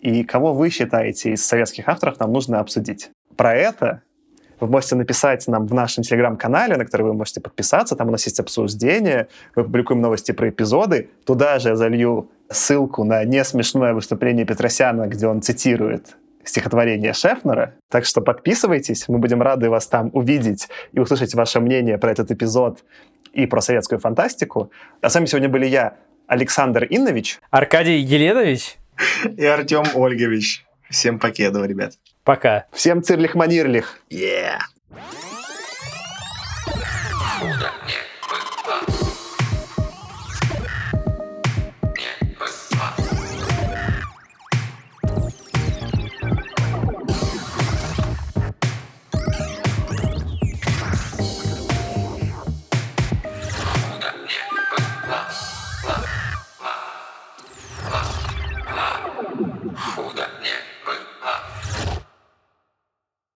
И 0.00 0.22
кого 0.24 0.52
вы 0.52 0.68
считаете 0.68 1.32
из 1.32 1.46
советских 1.46 1.88
авторов 1.88 2.20
нам 2.20 2.32
нужно 2.32 2.60
обсудить? 2.60 3.10
Про 3.36 3.54
это 3.54 4.02
вы 4.60 4.68
можете 4.68 4.96
написать 4.96 5.48
нам 5.48 5.66
в 5.66 5.74
нашем 5.74 6.04
телеграм-канале, 6.04 6.76
на 6.76 6.84
который 6.84 7.02
вы 7.02 7.14
можете 7.14 7.40
подписаться. 7.40 7.96
Там 7.96 8.08
у 8.08 8.10
нас 8.10 8.24
есть 8.26 8.38
обсуждение, 8.38 9.28
мы 9.56 9.64
публикуем 9.64 10.00
новости 10.00 10.32
про 10.32 10.50
эпизоды. 10.50 11.10
Туда 11.24 11.58
же 11.58 11.70
я 11.70 11.76
залью 11.76 12.30
ссылку 12.52 13.04
на 13.04 13.24
несмешное 13.24 13.94
выступление 13.94 14.44
Петросяна, 14.44 15.06
где 15.06 15.26
он 15.26 15.42
цитирует 15.42 16.16
стихотворение 16.44 17.12
Шефнера. 17.12 17.74
Так 17.88 18.04
что 18.04 18.20
подписывайтесь, 18.20 19.08
мы 19.08 19.18
будем 19.18 19.42
рады 19.42 19.70
вас 19.70 19.86
там 19.86 20.10
увидеть 20.12 20.68
и 20.92 20.98
услышать 20.98 21.34
ваше 21.34 21.60
мнение 21.60 21.98
про 21.98 22.10
этот 22.10 22.30
эпизод 22.30 22.84
и 23.32 23.46
про 23.46 23.60
советскую 23.60 23.98
фантастику. 24.00 24.70
А 25.00 25.08
с 25.08 25.14
вами 25.14 25.26
сегодня 25.26 25.48
были 25.48 25.66
я, 25.66 25.96
Александр 26.26 26.86
Иннович. 26.88 27.38
Аркадий 27.50 27.98
Еленович. 27.98 28.76
И 29.36 29.44
Артем 29.44 29.84
Ольгович. 29.94 30.64
Всем 30.90 31.18
покедова, 31.18 31.64
ребят. 31.64 31.94
Пока. 32.24 32.66
Всем 32.72 33.02
цирлих-манирлих. 33.02 34.00
Yeah. 34.10 34.58